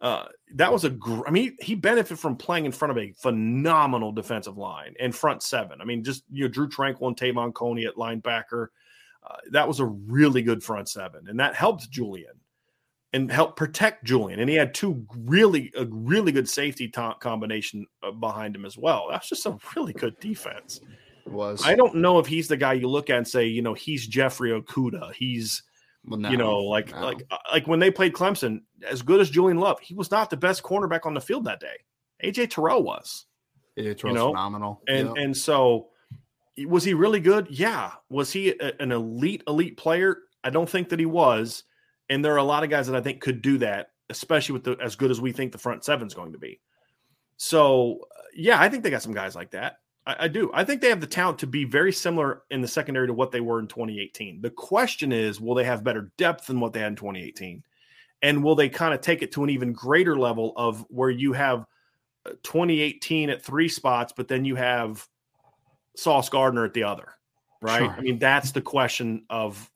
Uh, 0.00 0.26
that 0.54 0.72
was 0.72 0.84
a, 0.84 0.90
gr- 0.90 1.26
I 1.26 1.30
mean, 1.30 1.56
he 1.60 1.74
benefited 1.74 2.20
from 2.20 2.36
playing 2.36 2.66
in 2.66 2.72
front 2.72 2.92
of 2.92 2.98
a 2.98 3.12
phenomenal 3.12 4.12
defensive 4.12 4.56
line 4.56 4.94
and 5.00 5.14
front 5.14 5.42
seven. 5.42 5.80
I 5.80 5.84
mean, 5.84 6.04
just 6.04 6.22
you 6.30 6.44
know, 6.44 6.48
Drue 6.48 6.68
Tranquill 6.68 7.08
and 7.08 7.16
Te'von 7.16 7.52
Coney 7.52 7.84
at 7.84 7.96
linebacker. 7.96 8.68
Uh, 9.28 9.36
that 9.50 9.66
was 9.66 9.80
a 9.80 9.86
really 9.86 10.42
good 10.42 10.62
front 10.62 10.88
seven, 10.88 11.26
and 11.28 11.40
that 11.40 11.54
helped 11.54 11.90
Julian 11.90 12.34
and 13.12 13.30
helped 13.30 13.56
protect 13.56 14.04
Julian. 14.04 14.40
And 14.40 14.48
he 14.48 14.56
had 14.56 14.74
two 14.74 15.06
really, 15.16 15.72
a 15.76 15.86
really 15.86 16.30
good 16.30 16.48
safety 16.48 16.88
t- 16.88 17.10
combination 17.20 17.86
uh, 18.02 18.10
behind 18.12 18.54
him 18.54 18.64
as 18.64 18.78
well. 18.78 19.08
That's 19.10 19.28
just 19.28 19.46
a 19.46 19.58
really 19.74 19.92
good 19.92 20.18
defense. 20.20 20.80
It 21.26 21.32
was. 21.32 21.66
I 21.66 21.74
don't 21.74 21.96
know 21.96 22.18
if 22.18 22.26
he's 22.26 22.48
the 22.48 22.56
guy 22.56 22.74
you 22.74 22.88
look 22.88 23.10
at 23.10 23.16
and 23.16 23.28
say, 23.28 23.46
you 23.46 23.62
know, 23.62 23.74
he's 23.74 24.06
Jeffrey 24.06 24.50
Okudah. 24.50 25.12
He's 25.14 25.62
well, 26.08 26.18
no, 26.18 26.30
you 26.30 26.36
know, 26.36 26.58
like 26.58 26.92
no. 26.92 27.00
like 27.00 27.22
uh, 27.30 27.38
like 27.52 27.66
when 27.66 27.78
they 27.78 27.90
played 27.90 28.12
Clemson, 28.12 28.60
as 28.86 29.02
good 29.02 29.20
as 29.20 29.30
Julian 29.30 29.58
Love, 29.58 29.80
he 29.80 29.94
was 29.94 30.10
not 30.10 30.30
the 30.30 30.36
best 30.36 30.62
cornerback 30.62 31.06
on 31.06 31.14
the 31.14 31.20
field 31.20 31.44
that 31.44 31.60
day. 31.60 31.76
AJ 32.24 32.50
Terrell 32.50 32.82
was. 32.82 33.26
AJ 33.78 33.98
Terrell's 33.98 34.02
you 34.04 34.12
know? 34.12 34.28
phenomenal. 34.30 34.82
And 34.88 35.08
yep. 35.08 35.16
and 35.16 35.36
so 35.36 35.88
was 36.66 36.84
he 36.84 36.94
really 36.94 37.20
good? 37.20 37.48
Yeah. 37.50 37.92
Was 38.08 38.32
he 38.32 38.50
a, 38.50 38.72
an 38.80 38.92
elite 38.92 39.42
elite 39.46 39.76
player? 39.76 40.18
I 40.42 40.50
don't 40.50 40.68
think 40.68 40.88
that 40.90 40.98
he 40.98 41.06
was. 41.06 41.64
And 42.08 42.24
there 42.24 42.32
are 42.34 42.38
a 42.38 42.44
lot 42.44 42.64
of 42.64 42.70
guys 42.70 42.86
that 42.86 42.96
I 42.96 43.00
think 43.00 43.20
could 43.20 43.42
do 43.42 43.58
that, 43.58 43.88
especially 44.08 44.54
with 44.54 44.64
the 44.64 44.76
as 44.82 44.96
good 44.96 45.10
as 45.10 45.20
we 45.20 45.32
think 45.32 45.52
the 45.52 45.58
front 45.58 45.84
seven 45.84 46.06
is 46.06 46.14
going 46.14 46.32
to 46.32 46.38
be. 46.38 46.60
So 47.36 48.00
yeah, 48.34 48.60
I 48.60 48.68
think 48.68 48.82
they 48.82 48.90
got 48.90 49.02
some 49.02 49.14
guys 49.14 49.36
like 49.36 49.50
that. 49.52 49.76
I, 50.08 50.16
I, 50.20 50.28
do. 50.28 50.50
I 50.54 50.64
think 50.64 50.80
they 50.80 50.88
have 50.88 51.02
the 51.02 51.06
talent 51.06 51.38
to 51.40 51.46
be 51.46 51.64
very 51.64 51.92
similar 51.92 52.42
in 52.50 52.62
the 52.62 52.68
secondary 52.68 53.06
to 53.06 53.12
what 53.12 53.30
they 53.30 53.42
were 53.42 53.60
in 53.60 53.68
2018. 53.68 54.40
The 54.40 54.50
question 54.50 55.12
is, 55.12 55.40
will 55.40 55.54
they 55.54 55.64
have 55.64 55.84
better 55.84 56.10
depth 56.16 56.46
than 56.46 56.58
what 56.58 56.72
they 56.72 56.80
had 56.80 56.88
in 56.88 56.96
2018? 56.96 57.62
And 58.22 58.42
will 58.42 58.56
they 58.56 58.70
kind 58.70 58.94
of 58.94 59.02
take 59.02 59.22
it 59.22 59.30
to 59.32 59.44
an 59.44 59.50
even 59.50 59.72
greater 59.72 60.18
level 60.18 60.54
of 60.56 60.84
where 60.88 61.10
you 61.10 61.34
have 61.34 61.66
uh, 62.26 62.30
2018 62.42 63.30
at 63.30 63.42
three 63.44 63.68
spots, 63.68 64.12
but 64.16 64.26
then 64.26 64.44
you 64.44 64.56
have 64.56 65.06
Sauce 65.94 66.28
Gardner 66.30 66.64
at 66.64 66.72
the 66.72 66.84
other, 66.84 67.08
right? 67.60 67.80
Sure. 67.80 67.90
I 67.90 68.00
mean, 68.00 68.18
that's 68.18 68.52
the 68.52 68.62
question 68.62 69.24
of 69.28 69.70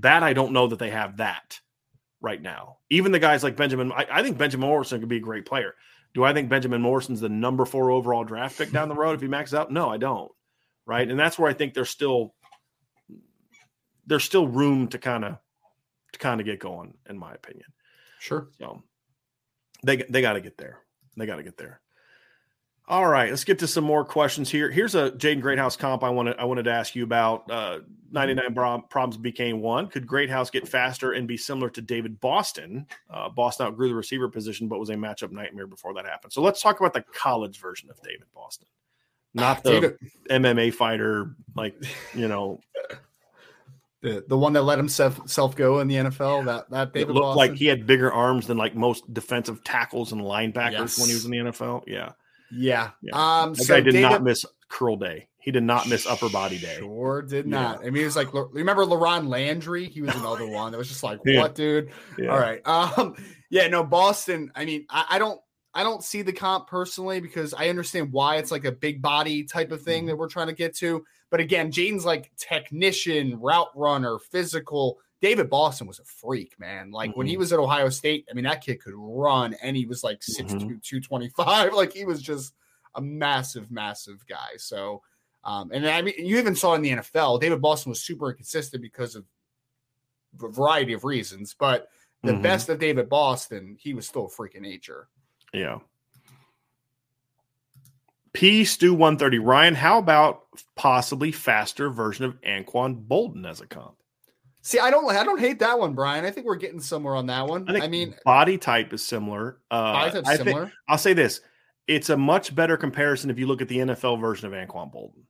that. 0.00 0.22
I 0.22 0.32
don't 0.32 0.52
know 0.52 0.66
that 0.66 0.78
they 0.78 0.90
have 0.90 1.18
that 1.18 1.60
right 2.20 2.40
now. 2.40 2.78
Even 2.90 3.12
the 3.12 3.18
guys 3.18 3.44
like 3.44 3.54
Benjamin, 3.54 3.92
I, 3.92 4.06
I 4.10 4.22
think 4.22 4.38
Benjamin 4.38 4.66
Morrison 4.66 4.98
could 4.98 5.08
be 5.08 5.18
a 5.18 5.20
great 5.20 5.46
player. 5.46 5.74
Do 6.16 6.24
I 6.24 6.32
think 6.32 6.48
Benjamin 6.48 6.80
Morrison's 6.80 7.20
the 7.20 7.28
number 7.28 7.66
four 7.66 7.90
overall 7.90 8.24
draft 8.24 8.56
pick 8.56 8.72
down 8.72 8.88
the 8.88 8.94
road 8.94 9.14
if 9.14 9.20
he 9.20 9.28
maxes 9.28 9.52
out? 9.52 9.70
No, 9.70 9.90
I 9.90 9.98
don't. 9.98 10.32
Right. 10.86 11.06
And 11.06 11.20
that's 11.20 11.38
where 11.38 11.50
I 11.50 11.52
think 11.52 11.74
there's 11.74 11.90
still 11.90 12.34
there's 14.06 14.24
still 14.24 14.48
room 14.48 14.88
to 14.88 14.98
kind 14.98 15.26
of 15.26 15.36
to 16.12 16.18
kind 16.18 16.40
of 16.40 16.46
get 16.46 16.58
going, 16.58 16.94
in 17.06 17.18
my 17.18 17.34
opinion. 17.34 17.66
Sure. 18.18 18.48
So 18.58 18.82
they 19.82 19.96
they 20.08 20.22
got 20.22 20.32
to 20.32 20.40
get 20.40 20.56
there. 20.56 20.78
They 21.18 21.26
got 21.26 21.36
to 21.36 21.42
get 21.42 21.58
there. 21.58 21.82
All 22.88 23.08
right, 23.08 23.30
let's 23.30 23.42
get 23.42 23.58
to 23.60 23.66
some 23.66 23.82
more 23.82 24.04
questions 24.04 24.48
here. 24.48 24.70
Here's 24.70 24.94
a 24.94 25.10
Jaden 25.10 25.40
Greathouse 25.40 25.76
comp 25.76 26.04
I 26.04 26.10
wanted 26.10 26.36
I 26.38 26.44
wanted 26.44 26.64
to 26.64 26.72
ask 26.72 26.94
you 26.94 27.02
about. 27.02 27.50
Uh, 27.50 27.80
99 28.12 28.54
problems 28.88 29.16
became 29.16 29.60
one. 29.60 29.88
Could 29.88 30.06
Greathouse 30.06 30.50
get 30.50 30.68
faster 30.68 31.12
and 31.12 31.26
be 31.26 31.36
similar 31.36 31.68
to 31.70 31.82
David 31.82 32.20
Boston? 32.20 32.86
Uh, 33.10 33.28
Boston 33.28 33.66
outgrew 33.66 33.88
the 33.88 33.94
receiver 33.96 34.28
position, 34.28 34.68
but 34.68 34.78
was 34.78 34.90
a 34.90 34.94
matchup 34.94 35.32
nightmare 35.32 35.66
before 35.66 35.92
that 35.94 36.06
happened. 36.06 36.32
So 36.32 36.40
let's 36.40 36.62
talk 36.62 36.78
about 36.78 36.94
the 36.94 37.02
college 37.12 37.60
version 37.60 37.90
of 37.90 38.00
David 38.02 38.26
Boston, 38.32 38.68
not 39.34 39.64
the 39.64 39.70
David. 39.70 39.98
MMA 40.30 40.74
fighter, 40.74 41.34
like 41.56 41.74
you 42.14 42.28
know, 42.28 42.60
the 44.00 44.24
the 44.28 44.38
one 44.38 44.52
that 44.52 44.62
let 44.62 44.78
himself 44.78 45.28
self 45.28 45.56
go 45.56 45.80
in 45.80 45.88
the 45.88 45.96
NFL. 45.96 46.44
That 46.44 46.70
that 46.70 46.92
David 46.92 47.10
it 47.10 47.12
looked 47.14 47.24
Boston. 47.24 47.38
like 47.38 47.58
he 47.58 47.66
had 47.66 47.86
bigger 47.86 48.12
arms 48.12 48.46
than 48.46 48.56
like 48.56 48.76
most 48.76 49.12
defensive 49.12 49.64
tackles 49.64 50.12
and 50.12 50.20
linebackers 50.20 50.72
yes. 50.72 51.00
when 51.00 51.08
he 51.08 51.14
was 51.14 51.24
in 51.24 51.32
the 51.32 51.38
NFL. 51.38 51.82
Yeah. 51.88 52.12
Yeah. 52.50 52.90
yeah. 53.02 53.12
Um, 53.42 53.54
so 53.54 53.74
guy 53.74 53.80
did 53.80 53.92
David, 53.92 54.10
not 54.10 54.22
miss 54.22 54.44
curl 54.68 54.96
day. 54.96 55.28
He 55.38 55.52
did 55.52 55.62
not 55.62 55.88
miss 55.88 56.06
upper 56.06 56.28
body 56.28 56.58
day. 56.58 56.76
Sure 56.78 57.22
did 57.22 57.46
not. 57.46 57.80
Yeah. 57.80 57.86
I 57.86 57.90
mean, 57.90 58.02
it 58.02 58.06
was 58.06 58.16
like 58.16 58.32
remember 58.32 58.84
LaRon 58.84 59.28
Landry? 59.28 59.88
He 59.88 60.02
was 60.02 60.14
another 60.14 60.46
one 60.50 60.72
that 60.72 60.78
was 60.78 60.88
just 60.88 61.02
like, 61.02 61.20
yeah. 61.24 61.40
what, 61.40 61.54
dude? 61.54 61.90
All 62.20 62.38
right. 62.38 62.60
Um, 62.66 63.14
yeah, 63.50 63.68
no, 63.68 63.84
Boston. 63.84 64.50
I 64.54 64.64
mean, 64.64 64.86
I, 64.90 65.04
I, 65.10 65.18
don't 65.18 65.40
I 65.72 65.82
don't 65.82 66.02
see 66.02 66.22
the 66.22 66.32
comp 66.32 66.66
personally 66.66 67.20
because 67.20 67.54
I 67.54 67.68
understand 67.68 68.12
why 68.12 68.36
it's 68.36 68.50
like 68.50 68.64
a 68.64 68.72
big 68.72 69.00
body 69.00 69.44
type 69.44 69.70
of 69.70 69.82
thing 69.82 70.00
mm-hmm. 70.00 70.08
that 70.08 70.16
we're 70.16 70.28
trying 70.28 70.48
to 70.48 70.52
get 70.52 70.74
to. 70.78 71.04
But 71.30 71.40
again, 71.40 71.70
Jaden's 71.70 72.04
like 72.04 72.32
technician, 72.36 73.38
route 73.38 73.70
runner, 73.74 74.18
physical. 74.18 74.98
David 75.22 75.48
Boston 75.48 75.86
was 75.86 75.98
a 75.98 76.04
freak, 76.04 76.58
man. 76.58 76.90
Like 76.90 77.10
mm-hmm. 77.10 77.18
when 77.18 77.26
he 77.26 77.34
mm-hmm. 77.34 77.40
was 77.40 77.52
at 77.52 77.58
Ohio 77.58 77.88
State, 77.88 78.26
I 78.30 78.34
mean, 78.34 78.44
that 78.44 78.62
kid 78.62 78.82
could 78.82 78.94
run 78.94 79.54
and 79.62 79.76
he 79.76 79.86
was 79.86 80.04
like 80.04 80.20
6'2, 80.20 80.46
mm-hmm. 80.46 80.56
225. 80.82 81.72
Like 81.74 81.92
he 81.92 82.04
was 82.04 82.22
just 82.22 82.54
a 82.94 83.00
massive, 83.00 83.70
massive 83.70 84.26
guy. 84.26 84.56
So, 84.56 85.02
um, 85.44 85.70
and 85.72 85.86
I 85.86 86.02
mean, 86.02 86.14
you 86.18 86.38
even 86.38 86.56
saw 86.56 86.74
in 86.74 86.82
the 86.82 86.90
NFL, 86.90 87.40
David 87.40 87.60
Boston 87.62 87.90
was 87.90 88.00
super 88.00 88.30
inconsistent 88.30 88.82
because 88.82 89.14
of 89.14 89.24
a 90.42 90.48
variety 90.48 90.92
of 90.92 91.04
reasons. 91.04 91.54
But 91.58 91.88
the 92.22 92.32
mm-hmm. 92.32 92.42
best 92.42 92.68
of 92.68 92.78
David 92.78 93.08
Boston, 93.08 93.76
he 93.78 93.94
was 93.94 94.06
still 94.06 94.26
a 94.26 94.30
freaking 94.30 94.62
nature. 94.62 95.08
Yeah. 95.52 95.78
P 98.32 98.64
Stu 98.64 98.92
130. 98.92 99.38
Ryan, 99.38 99.74
how 99.74 99.98
about 99.98 100.44
possibly 100.74 101.32
faster 101.32 101.88
version 101.88 102.26
of 102.26 102.40
Anquan 102.42 103.06
Boldin 103.06 103.48
as 103.48 103.62
a 103.62 103.66
comp? 103.66 103.96
See, 104.66 104.80
I 104.80 104.90
don't, 104.90 105.08
I 105.08 105.22
don't 105.22 105.38
hate 105.38 105.60
that 105.60 105.78
one, 105.78 105.94
Brian. 105.94 106.24
I 106.24 106.32
think 106.32 106.44
we're 106.44 106.56
getting 106.56 106.80
somewhere 106.80 107.14
on 107.14 107.26
that 107.26 107.46
one. 107.46 107.70
I, 107.70 107.84
I 107.84 107.88
mean, 107.88 108.16
body 108.24 108.58
type 108.58 108.92
is 108.92 109.06
similar. 109.06 109.58
Uh, 109.70 109.92
body 109.92 110.22
type 110.22 110.38
similar. 110.38 110.62
Think, 110.62 110.74
I'll 110.88 110.98
say 110.98 111.12
this: 111.12 111.40
it's 111.86 112.10
a 112.10 112.16
much 112.16 112.52
better 112.52 112.76
comparison 112.76 113.30
if 113.30 113.38
you 113.38 113.46
look 113.46 113.62
at 113.62 113.68
the 113.68 113.78
NFL 113.78 114.20
version 114.20 114.52
of 114.52 114.52
Anquan 114.54 114.92
Boldin. 114.92 115.22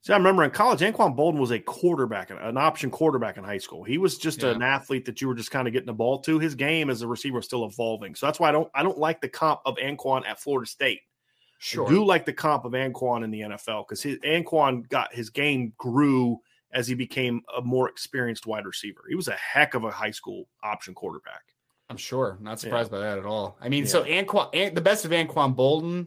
See, 0.00 0.14
I 0.14 0.16
remember 0.16 0.42
in 0.44 0.52
college, 0.52 0.80
Anquan 0.80 1.14
Boldin 1.14 1.38
was 1.38 1.50
a 1.50 1.58
quarterback, 1.58 2.30
an 2.30 2.56
option 2.56 2.90
quarterback 2.90 3.36
in 3.36 3.44
high 3.44 3.58
school. 3.58 3.84
He 3.84 3.98
was 3.98 4.16
just 4.16 4.42
yeah. 4.42 4.52
an 4.52 4.62
athlete 4.62 5.04
that 5.04 5.20
you 5.20 5.28
were 5.28 5.34
just 5.34 5.50
kind 5.50 5.68
of 5.68 5.74
getting 5.74 5.86
the 5.86 5.92
ball 5.92 6.20
to. 6.20 6.38
His 6.38 6.54
game 6.54 6.88
as 6.88 7.02
a 7.02 7.06
receiver 7.06 7.36
was 7.36 7.44
still 7.44 7.66
evolving. 7.66 8.14
So 8.14 8.24
that's 8.24 8.40
why 8.40 8.48
I 8.48 8.52
don't 8.52 8.70
I 8.74 8.82
don't 8.82 8.96
like 8.96 9.20
the 9.20 9.28
comp 9.28 9.60
of 9.66 9.76
Anquan 9.76 10.26
at 10.26 10.40
Florida 10.40 10.66
State. 10.66 11.00
Sure. 11.58 11.86
I 11.86 11.90
do 11.90 12.06
like 12.06 12.24
the 12.24 12.32
comp 12.32 12.64
of 12.64 12.72
Anquan 12.72 13.22
in 13.22 13.30
the 13.30 13.40
NFL 13.40 13.86
because 13.86 14.02
his 14.02 14.16
Anquan 14.20 14.88
got 14.88 15.14
his 15.14 15.28
game 15.28 15.74
grew 15.76 16.40
as 16.72 16.86
he 16.86 16.94
became 16.94 17.42
a 17.56 17.60
more 17.60 17.88
experienced 17.88 18.46
wide 18.46 18.66
receiver. 18.66 19.02
He 19.08 19.14
was 19.14 19.28
a 19.28 19.34
heck 19.34 19.74
of 19.74 19.84
a 19.84 19.90
high 19.90 20.10
school 20.10 20.48
option 20.62 20.94
quarterback. 20.94 21.42
I'm 21.90 21.96
sure. 21.96 22.38
Not 22.40 22.58
surprised 22.58 22.90
yeah. 22.90 22.98
by 22.98 23.04
that 23.04 23.18
at 23.18 23.26
all. 23.26 23.58
I 23.60 23.68
mean, 23.68 23.84
yeah. 23.84 23.90
so 23.90 24.04
Anquan, 24.04 24.48
An, 24.54 24.74
the 24.74 24.80
best 24.80 25.04
of 25.04 25.10
Anquan 25.10 25.54
Boldin, 25.54 26.06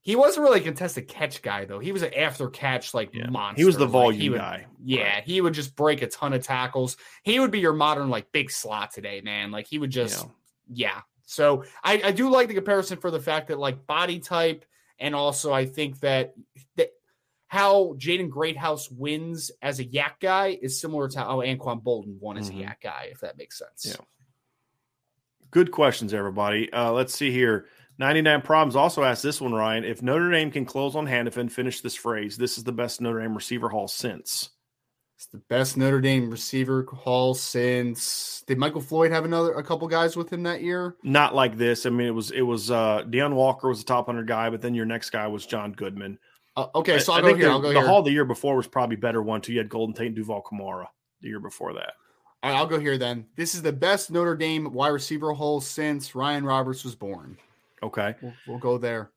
he 0.00 0.16
wasn't 0.16 0.44
really 0.44 0.60
a 0.60 0.62
contested 0.62 1.08
catch 1.08 1.40
guy 1.40 1.64
though. 1.64 1.78
He 1.78 1.92
was 1.92 2.02
an 2.02 2.12
after 2.14 2.48
catch 2.48 2.92
like 2.92 3.14
yeah. 3.14 3.30
monster. 3.30 3.60
He 3.60 3.64
was 3.64 3.76
the 3.76 3.86
volume 3.86 4.20
like, 4.20 4.30
would, 4.32 4.38
guy. 4.38 4.66
Yeah, 4.82 5.14
right. 5.14 5.24
he 5.24 5.40
would 5.40 5.54
just 5.54 5.76
break 5.76 6.02
a 6.02 6.08
ton 6.08 6.32
of 6.32 6.42
tackles. 6.42 6.96
He 7.22 7.38
would 7.38 7.50
be 7.50 7.60
your 7.60 7.72
modern 7.72 8.10
like 8.10 8.30
big 8.32 8.50
slot 8.50 8.90
today, 8.90 9.20
man. 9.22 9.50
Like 9.50 9.66
he 9.66 9.78
would 9.78 9.90
just 9.90 10.26
yeah. 10.70 11.00
So 11.26 11.64
I, 11.82 12.02
I 12.04 12.10
do 12.10 12.28
like 12.28 12.48
the 12.48 12.54
comparison 12.54 12.98
for 12.98 13.10
the 13.10 13.20
fact 13.20 13.48
that 13.48 13.58
like 13.58 13.86
body 13.86 14.18
type 14.18 14.66
and 14.98 15.14
also 15.14 15.52
I 15.52 15.64
think 15.64 16.00
that 16.00 16.34
that 16.76 16.90
how 17.48 17.94
Jaden 17.98 18.30
Greathouse 18.30 18.90
wins 18.90 19.50
as 19.62 19.78
a 19.78 19.84
YAC 19.84 20.18
guy 20.20 20.58
is 20.60 20.80
similar 20.80 21.08
to 21.08 21.18
how 21.18 21.38
Anquan 21.38 21.82
Boldin 21.82 22.18
won 22.18 22.36
as 22.36 22.50
Mhm. 22.50 22.60
a 22.60 22.62
YAC 22.64 22.80
guy, 22.82 23.08
if 23.12 23.20
that 23.20 23.36
makes 23.38 23.58
sense. 23.58 23.86
Yeah. 23.86 24.04
Good 25.50 25.70
questions, 25.70 26.12
everybody. 26.12 26.72
Uh, 26.72 26.90
let's 26.92 27.14
see 27.14 27.30
here. 27.30 27.66
99 27.98 28.42
Problems 28.42 28.74
also 28.74 29.04
asked 29.04 29.22
this 29.22 29.40
one, 29.40 29.52
Ryan. 29.52 29.84
If 29.84 30.02
Notre 30.02 30.30
Dame 30.30 30.50
can 30.50 30.64
close 30.64 30.96
on 30.96 31.06
Hannafin, 31.06 31.48
finish 31.50 31.80
this 31.80 31.94
phrase. 31.94 32.36
This 32.36 32.58
is 32.58 32.64
the 32.64 32.72
best 32.72 33.00
Notre 33.00 33.20
Dame 33.20 33.36
receiver 33.36 33.68
haul 33.68 33.86
since. 33.86 34.50
It's 35.16 35.26
the 35.26 35.38
best 35.48 35.76
Notre 35.76 36.00
Dame 36.00 36.28
receiver 36.28 36.84
haul 36.92 37.34
since 37.34 38.42
did 38.48 38.58
Michael 38.58 38.80
Floyd 38.80 39.12
have 39.12 39.24
another 39.24 39.52
a 39.52 39.62
couple 39.62 39.86
guys 39.86 40.16
with 40.16 40.28
him 40.32 40.42
that 40.42 40.60
year? 40.60 40.96
Not 41.04 41.36
like 41.36 41.56
this. 41.56 41.86
I 41.86 41.90
mean, 41.90 42.08
it 42.08 42.14
was 42.14 42.32
it 42.32 42.42
was 42.42 42.72
uh 42.72 43.04
Deion 43.04 43.34
Walker 43.34 43.68
was 43.68 43.78
the 43.78 43.84
top 43.84 44.06
hundred 44.06 44.26
guy, 44.26 44.50
but 44.50 44.60
then 44.60 44.74
your 44.74 44.86
next 44.86 45.10
guy 45.10 45.28
was 45.28 45.46
John 45.46 45.70
Goodman. 45.72 46.18
Uh, 46.56 46.66
okay, 46.76 46.98
so 46.98 47.12
I- 47.12 47.16
I'll 47.16 47.18
I 47.18 47.22
go 47.22 47.26
think 47.28 47.38
here. 47.38 47.46
the, 47.48 47.52
I'll 47.52 47.60
go 47.60 47.72
the 47.72 47.80
haul 47.82 48.02
the 48.02 48.12
year 48.12 48.24
before 48.24 48.56
was 48.56 48.66
probably 48.66 48.96
better 48.96 49.22
one 49.22 49.40
too. 49.40 49.52
You 49.52 49.58
had 49.58 49.68
Golden 49.68 49.94
Tate 49.94 50.08
and 50.08 50.16
Duval 50.16 50.42
Kamara 50.42 50.86
the 51.20 51.28
year 51.28 51.40
before 51.40 51.72
that. 51.74 51.94
All 52.42 52.50
right, 52.50 52.56
I'll 52.58 52.66
go 52.66 52.78
here 52.78 52.98
then. 52.98 53.26
This 53.36 53.54
is 53.54 53.62
the 53.62 53.72
best 53.72 54.10
Notre 54.10 54.36
Dame 54.36 54.72
wide 54.72 54.88
receiver 54.88 55.32
haul 55.32 55.60
since 55.60 56.14
Ryan 56.14 56.44
Roberts 56.44 56.84
was 56.84 56.94
born. 56.94 57.38
Okay. 57.82 58.14
We'll, 58.20 58.32
we'll 58.46 58.58
go 58.58 58.76
there. 58.78 59.10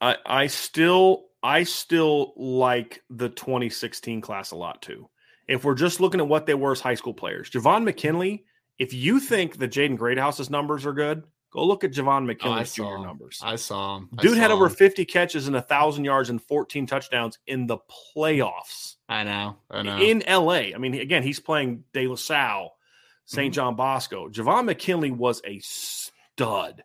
I 0.00 0.16
I 0.26 0.46
still 0.48 1.24
I 1.42 1.62
still 1.64 2.34
like 2.36 3.02
the 3.10 3.28
2016 3.30 4.20
class 4.20 4.50
a 4.50 4.56
lot 4.56 4.82
too. 4.82 5.08
If 5.48 5.64
we're 5.64 5.74
just 5.74 6.00
looking 6.00 6.20
at 6.20 6.28
what 6.28 6.46
they 6.46 6.54
were 6.54 6.72
as 6.72 6.80
high 6.80 6.94
school 6.94 7.14
players, 7.14 7.50
Javon 7.50 7.84
McKinley. 7.84 8.44
If 8.78 8.92
you 8.92 9.20
think 9.20 9.58
that 9.58 9.70
Jaden 9.70 9.96
Greathouse's 9.96 10.50
numbers 10.50 10.84
are 10.84 10.92
good, 10.92 11.24
go 11.54 11.64
look 11.64 11.84
at 11.84 11.92
Javon 11.92 12.18
Oh, 12.18 12.20
McKinley's 12.22 12.70
saw 12.70 12.76
junior 12.82 12.96
him. 12.96 13.02
numbers. 13.04 13.40
I 13.42 13.56
saw 13.56 13.96
him. 13.98 14.08
I 14.18 14.22
Dude 14.22 14.36
had 14.36 14.48
saw 14.50 14.56
over 14.56 14.68
50 14.68 15.04
catches 15.06 15.46
and 15.46 15.56
a 15.56 15.62
thousand 15.62 16.04
yards 16.04 16.28
and 16.28 16.42
14 16.42 16.86
touchdowns 16.86 17.38
in 17.46 17.66
the 17.66 17.78
playoffs 18.16 18.96
I 19.08 19.24
know. 19.24 19.56
I 19.70 19.82
know. 19.82 19.98
in 19.98 20.22
LA. 20.28 20.74
I 20.74 20.78
mean, 20.78 20.94
again, 20.94 21.22
he's 21.22 21.40
playing 21.40 21.84
De 21.92 22.06
La 22.06 22.16
Salle, 22.16 22.76
saint 23.24 23.52
Mhm. 23.52 23.54
John 23.56 23.76
Bosco. 23.76 24.28
Javon 24.28 24.64
McKinley 24.66 25.10
was 25.12 25.40
a 25.46 25.58
stud. 25.60 26.84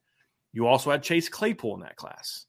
You 0.53 0.67
also 0.67 0.91
had 0.91 1.03
Chase 1.03 1.29
Claypool 1.29 1.75
in 1.75 1.81
that 1.81 1.95
class. 1.95 2.45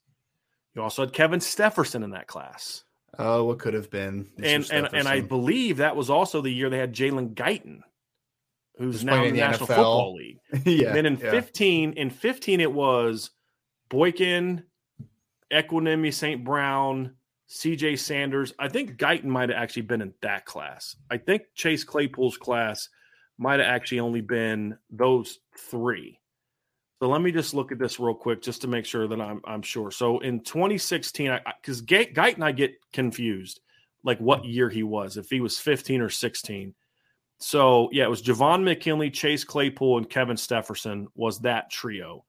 You 0.75 0.81
also 0.81 1.01
had 1.03 1.13
Kevin 1.13 1.39
Stepherson 1.39 2.03
in 2.03 2.11
that 2.11 2.27
class. 2.27 2.83
oh, 3.19 3.43
what 3.43 3.59
could 3.59 3.73
have 3.73 3.89
been? 3.91 4.29
Mr. 4.39 4.55
And 4.55 4.71
and, 4.85 4.93
and 4.93 5.07
I 5.07 5.19
believe 5.21 5.77
that 5.77 5.95
was 5.97 6.09
also 6.09 6.41
the 6.41 6.49
year 6.49 6.69
they 6.69 6.77
had 6.77 6.93
Jalen 6.95 7.33
Guyton, 7.35 7.81
who's 8.77 9.03
now 9.03 9.23
in 9.23 9.33
the, 9.33 9.39
the 9.39 9.47
National 9.47 9.67
NFL. 9.67 9.75
Football 9.75 10.15
League. 10.15 10.39
yeah. 10.65 10.93
then 10.93 11.05
in 11.05 11.17
yeah. 11.17 11.31
15, 11.31 11.93
in 11.93 12.09
15, 12.09 12.61
it 12.61 12.71
was 12.71 13.31
Boykin, 13.89 14.63
Equanimeous 15.51 16.13
St. 16.13 16.43
Brown, 16.43 17.15
CJ 17.49 17.99
Sanders. 17.99 18.53
I 18.57 18.69
think 18.69 18.97
Guyton 18.97 19.25
might 19.25 19.49
have 19.49 19.61
actually 19.61 19.83
been 19.83 20.01
in 20.01 20.13
that 20.21 20.45
class. 20.45 20.95
I 21.09 21.17
think 21.17 21.43
Chase 21.53 21.83
Claypool's 21.83 22.37
class 22.37 22.89
might 23.37 23.59
have 23.59 23.67
actually 23.67 23.99
only 23.99 24.21
been 24.21 24.77
those 24.89 25.39
three. 25.57 26.19
So 27.01 27.09
let 27.09 27.21
me 27.21 27.31
just 27.31 27.55
look 27.55 27.71
at 27.71 27.79
this 27.79 27.99
real 27.99 28.13
quick 28.13 28.43
just 28.43 28.61
to 28.61 28.67
make 28.67 28.85
sure 28.85 29.07
that 29.07 29.19
I'm 29.19 29.41
I'm 29.43 29.63
sure. 29.63 29.89
So 29.89 30.19
in 30.19 30.41
2016, 30.41 31.39
because 31.59 31.81
Guyton 31.81 32.43
I 32.43 32.51
get 32.51 32.75
confused, 32.93 33.59
like 34.03 34.19
what 34.19 34.45
year 34.45 34.69
he 34.69 34.83
was, 34.83 35.17
if 35.17 35.29
he 35.29 35.41
was 35.41 35.57
15 35.59 36.01
or 36.01 36.09
16. 36.09 36.75
So 37.41 37.89
yeah, 37.91 38.03
it 38.03 38.09
was 38.09 38.21
Javon 38.21 38.63
McKinley, 38.63 39.09
Chase 39.09 39.43
Claypool, 39.43 39.97
and 39.97 40.09
Kevin 40.09 40.37
Stepherson 40.37 41.07
was 41.15 41.39
that 41.39 41.69
trio. 41.71 42.23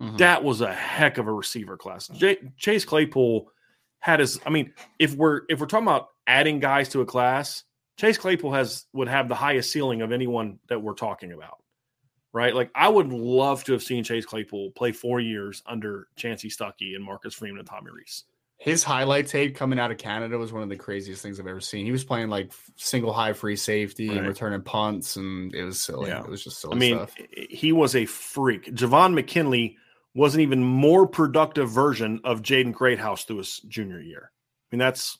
Mhm. 0.00 0.18
That 0.18 0.42
was 0.44 0.60
a 0.60 0.72
heck 0.72 1.18
of 1.18 1.26
a 1.26 1.32
receiver 1.32 1.76
class. 1.76 2.08
J- 2.08 2.38
Chase 2.56 2.84
Claypool 2.84 3.50
had 4.00 4.20
his. 4.20 4.40
I 4.46 4.50
mean, 4.50 4.72
if 4.98 5.14
we're 5.14 5.42
if 5.48 5.60
we're 5.60 5.66
talking 5.66 5.86
about 5.86 6.08
adding 6.26 6.60
guys 6.60 6.88
to 6.90 7.00
a 7.00 7.04
class, 7.06 7.64
Chase 7.98 8.18
Claypool 8.18 8.52
has 8.52 8.86
would 8.92 9.08
have 9.08 9.28
the 9.28 9.34
highest 9.34 9.70
ceiling 9.70 10.00
of 10.02 10.12
anyone 10.12 10.58
that 10.68 10.80
we're 10.82 10.94
talking 10.94 11.32
about. 11.32 11.58
Right? 12.32 12.54
Like 12.54 12.70
I 12.74 12.88
would 12.88 13.12
love 13.12 13.62
to 13.64 13.72
have 13.72 13.82
seen 13.82 14.04
Chase 14.04 14.24
Claypool 14.24 14.70
play 14.72 14.90
four 14.92 15.20
years 15.20 15.62
under 15.66 16.08
Chansi 16.16 16.46
Stuckey 16.46 16.94
and 16.96 17.04
Marcus 17.04 17.34
Freeman 17.34 17.58
and 17.58 17.68
Tommy 17.68 17.90
Rees. 17.92 18.24
His 18.62 18.84
highlight 18.84 19.26
tape 19.26 19.56
coming 19.56 19.80
out 19.80 19.90
of 19.90 19.98
Canada 19.98 20.38
was 20.38 20.52
one 20.52 20.62
of 20.62 20.68
the 20.68 20.76
craziest 20.76 21.20
things 21.20 21.40
I've 21.40 21.48
ever 21.48 21.60
seen. 21.60 21.84
He 21.84 21.90
was 21.90 22.04
playing 22.04 22.28
like 22.28 22.52
single 22.76 23.12
high 23.12 23.32
free 23.32 23.56
safety 23.56 24.16
and 24.16 24.24
returning 24.24 24.62
punts, 24.62 25.16
and 25.16 25.52
it 25.52 25.64
was 25.64 25.80
silly. 25.80 26.10
Yeah. 26.10 26.20
It 26.20 26.28
was 26.28 26.44
just 26.44 26.60
silly 26.60 26.76
I 26.76 26.78
mean, 26.78 26.94
stuff. 26.94 27.14
he 27.32 27.72
was 27.72 27.96
a 27.96 28.06
freak. 28.06 28.66
Javon 28.66 29.14
McKinley 29.14 29.76
was 30.14 30.36
an 30.36 30.42
even 30.42 30.62
more 30.62 31.08
productive 31.08 31.70
version 31.70 32.20
of 32.22 32.42
Jaden 32.42 32.72
Greathouse 32.72 33.24
through 33.24 33.38
his 33.38 33.58
junior 33.66 34.00
year. 34.00 34.30
I 34.70 34.76
mean, 34.76 34.78
that's 34.78 35.18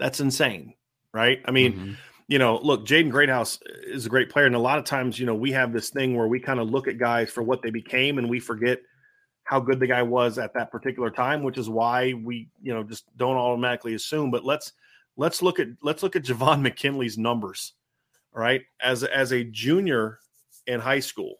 that's 0.00 0.18
insane, 0.18 0.74
right? 1.14 1.38
I 1.44 1.52
mean, 1.52 1.72
Mhm. 1.74 1.96
you 2.26 2.40
know, 2.40 2.58
look, 2.60 2.86
Jaden 2.86 3.12
Greathouse 3.12 3.60
is 3.86 4.04
a 4.04 4.08
great 4.08 4.30
player, 4.30 4.46
and 4.46 4.56
a 4.56 4.58
lot 4.58 4.78
of 4.78 4.84
times, 4.84 5.16
you 5.16 5.26
know, 5.26 5.36
we 5.36 5.52
have 5.52 5.72
this 5.72 5.90
thing 5.90 6.16
where 6.16 6.26
we 6.26 6.40
kind 6.40 6.58
of 6.58 6.68
look 6.68 6.88
at 6.88 6.98
guys 6.98 7.30
for 7.30 7.44
what 7.44 7.62
they 7.62 7.70
became, 7.70 8.18
and 8.18 8.28
we 8.28 8.40
forget 8.40 8.80
how 9.50 9.58
good 9.58 9.80
the 9.80 9.86
guy 9.86 10.00
was 10.00 10.38
at 10.38 10.54
that 10.54 10.70
particular 10.70 11.10
time, 11.10 11.42
which 11.42 11.58
is 11.58 11.68
why 11.68 12.12
we, 12.12 12.48
you 12.62 12.72
know, 12.72 12.84
just 12.84 13.04
don't 13.16 13.36
automatically 13.36 13.94
assume. 13.94 14.30
But 14.30 14.44
let's 14.44 14.74
let's 15.16 15.42
look 15.42 15.58
at 15.58 15.66
let's 15.82 16.04
look 16.04 16.14
at 16.14 16.22
Javon 16.24 16.62
McKinley's 16.62 17.18
numbers, 17.18 17.72
all 18.32 18.40
right? 18.40 18.62
As 18.80 19.02
as 19.02 19.32
a 19.32 19.42
junior 19.42 20.20
in 20.68 20.78
high 20.78 21.00
school, 21.00 21.34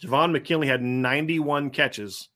Javon 0.00 0.30
McKinley 0.30 0.68
had 0.68 0.80
91 0.80 1.70
catches 1.70 2.28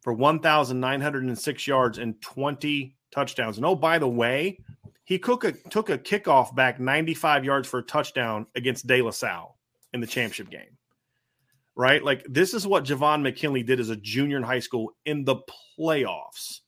for 0.00 0.12
1,906 0.12 1.66
yards 1.66 1.98
and 1.98 2.22
20 2.22 2.96
touchdowns. 3.10 3.56
And 3.56 3.66
oh, 3.66 3.74
by 3.74 3.98
the 3.98 4.06
way, 4.06 4.60
he 5.02 5.18
took 5.18 5.42
a, 5.42 5.50
took 5.70 5.90
a 5.90 5.98
kickoff 5.98 6.54
back 6.54 6.78
95 6.78 7.44
yards 7.44 7.66
for 7.66 7.80
a 7.80 7.82
touchdown 7.82 8.46
against 8.54 8.86
De 8.86 9.02
La 9.02 9.10
Salle 9.10 9.56
in 9.92 10.00
the 10.00 10.06
championship 10.06 10.50
game. 10.50 10.75
Right? 11.76 12.02
Like, 12.02 12.24
this 12.28 12.54
is 12.54 12.66
what 12.66 12.84
Javon 12.84 13.22
McKinley 13.22 13.62
did 13.62 13.80
as 13.80 13.90
a 13.90 13.96
junior 13.96 14.38
in 14.38 14.42
high 14.42 14.60
school 14.60 14.96
in 15.04 15.24
the 15.24 15.36
playoffs 15.78 16.60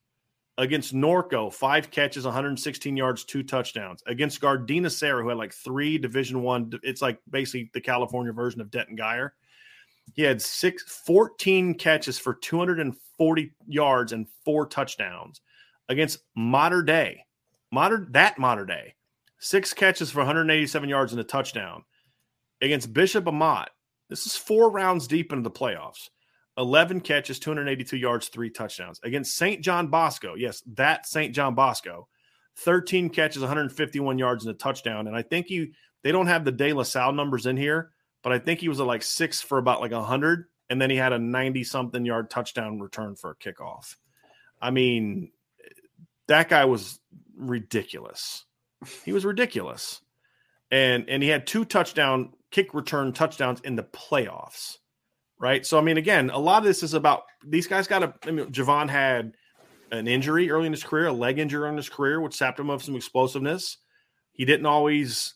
against 0.58 0.92
Norco, 0.92 1.52
five 1.52 1.90
catches, 1.90 2.24
116 2.24 2.96
yards, 2.96 3.24
two 3.24 3.42
touchdowns. 3.42 4.02
Against 4.06 4.40
Gardena 4.40 4.90
Serra, 4.90 5.22
who 5.22 5.28
had 5.28 5.38
like 5.38 5.54
three 5.54 5.96
Division 5.96 6.42
One, 6.42 6.70
it's 6.82 7.00
like 7.00 7.20
basically 7.30 7.70
the 7.72 7.80
California 7.80 8.32
version 8.32 8.60
of 8.60 8.70
Denton 8.70 8.96
Guyer. 8.96 9.30
He 10.14 10.22
had 10.22 10.42
six, 10.42 10.82
14 11.06 11.74
catches 11.74 12.18
for 12.18 12.34
240 12.34 13.54
yards 13.66 14.12
and 14.12 14.26
four 14.44 14.66
touchdowns 14.66 15.40
against 15.88 16.18
Mater 16.34 16.82
Dei. 16.82 17.24
Modern 17.70 18.08
that 18.12 18.38
Mater 18.38 18.64
Dei, 18.64 18.94
six 19.38 19.74
catches 19.74 20.10
for 20.10 20.18
187 20.18 20.88
yards 20.88 21.12
and 21.12 21.20
a 21.20 21.24
touchdown 21.24 21.84
against 22.62 22.92
Bishop 22.92 23.28
Amat. 23.28 23.70
This 24.08 24.26
is 24.26 24.36
four 24.36 24.70
rounds 24.70 25.06
deep 25.06 25.32
into 25.32 25.42
the 25.42 25.50
playoffs. 25.50 26.08
11 26.56 27.02
catches, 27.02 27.38
282 27.38 27.96
yards, 27.96 28.28
three 28.28 28.50
touchdowns 28.50 29.00
against 29.04 29.36
St. 29.36 29.62
John 29.62 29.88
Bosco. 29.88 30.34
Yes, 30.34 30.62
that 30.74 31.06
St. 31.06 31.34
John 31.34 31.54
Bosco. 31.54 32.08
13 32.56 33.10
catches, 33.10 33.40
151 33.40 34.18
yards, 34.18 34.44
and 34.44 34.54
a 34.54 34.58
touchdown. 34.58 35.06
And 35.06 35.16
I 35.16 35.22
think 35.22 35.50
you 35.50 35.72
they 36.02 36.12
don't 36.12 36.26
have 36.26 36.44
the 36.44 36.52
De 36.52 36.72
La 36.72 36.82
Salle 36.82 37.12
numbers 37.12 37.46
in 37.46 37.56
here, 37.56 37.92
but 38.22 38.32
I 38.32 38.38
think 38.38 38.60
he 38.60 38.68
was 38.68 38.80
at 38.80 38.86
like 38.86 39.02
six 39.02 39.40
for 39.40 39.58
about 39.58 39.80
like 39.80 39.92
100. 39.92 40.46
And 40.70 40.82
then 40.82 40.90
he 40.90 40.96
had 40.96 41.12
a 41.12 41.18
90 41.18 41.64
something 41.64 42.04
yard 42.04 42.28
touchdown 42.28 42.80
return 42.80 43.14
for 43.14 43.30
a 43.30 43.36
kickoff. 43.36 43.96
I 44.60 44.70
mean, 44.70 45.30
that 46.26 46.48
guy 46.48 46.64
was 46.66 47.00
ridiculous. 47.36 48.44
He 49.04 49.12
was 49.12 49.24
ridiculous. 49.24 50.00
And 50.70 51.08
and 51.08 51.22
he 51.22 51.28
had 51.28 51.46
two 51.46 51.64
touchdown 51.64 52.34
kick 52.50 52.74
return 52.74 53.12
touchdowns 53.12 53.60
in 53.60 53.76
the 53.76 53.82
playoffs 53.82 54.78
right? 55.40 55.64
So 55.64 55.78
I 55.78 55.82
mean, 55.82 55.96
again, 55.96 56.30
a 56.30 56.38
lot 56.38 56.58
of 56.58 56.64
this 56.64 56.82
is 56.82 56.94
about 56.94 57.22
these 57.46 57.66
guys 57.66 57.86
got 57.86 58.02
a. 58.02 58.14
I 58.26 58.30
mean, 58.30 58.46
Javon 58.46 58.88
had 58.88 59.34
an 59.90 60.08
injury 60.08 60.50
early 60.50 60.66
in 60.66 60.72
his 60.72 60.84
career, 60.84 61.06
a 61.06 61.12
leg 61.12 61.38
injury 61.38 61.68
in 61.68 61.76
his 61.76 61.88
career, 61.88 62.20
which 62.20 62.34
sapped 62.34 62.60
him 62.60 62.70
of 62.70 62.82
some 62.82 62.96
explosiveness. 62.96 63.78
He 64.32 64.44
didn't 64.44 64.66
always, 64.66 65.34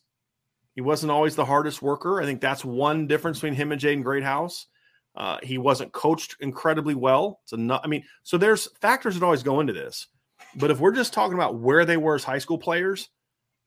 he 0.74 0.80
wasn't 0.80 1.12
always 1.12 1.34
the 1.34 1.44
hardest 1.44 1.82
worker. 1.82 2.20
I 2.20 2.24
think 2.24 2.40
that's 2.40 2.64
one 2.64 3.06
difference 3.06 3.38
between 3.38 3.54
him 3.54 3.72
and 3.72 3.80
Jaden 3.80 4.04
Greathouse. 4.04 4.66
Uh, 5.14 5.38
he 5.42 5.58
wasn't 5.58 5.92
coached 5.92 6.36
incredibly 6.40 6.94
well. 6.94 7.40
It's 7.44 7.52
a, 7.52 7.80
I 7.82 7.86
mean, 7.86 8.04
so 8.22 8.38
there's 8.38 8.68
factors 8.80 9.14
that 9.14 9.24
always 9.24 9.42
go 9.42 9.60
into 9.60 9.72
this. 9.72 10.06
But 10.56 10.70
if 10.70 10.80
we're 10.80 10.92
just 10.92 11.12
talking 11.12 11.34
about 11.34 11.58
where 11.58 11.84
they 11.84 11.96
were 11.96 12.14
as 12.14 12.24
high 12.24 12.38
school 12.38 12.58
players, 12.58 13.08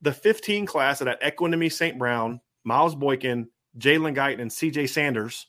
the 0.02 0.12
15 0.14 0.66
class 0.66 1.00
that 1.00 1.08
had 1.08 1.22
Equanimeous 1.22 1.74
St. 1.74 1.98
Brown, 1.98 2.40
Miles 2.64 2.96
Boykin, 2.96 3.48
Jalen 3.78 4.16
Guyton, 4.16 4.42
and 4.42 4.52
CJ 4.52 4.90
Sanders, 4.90 5.48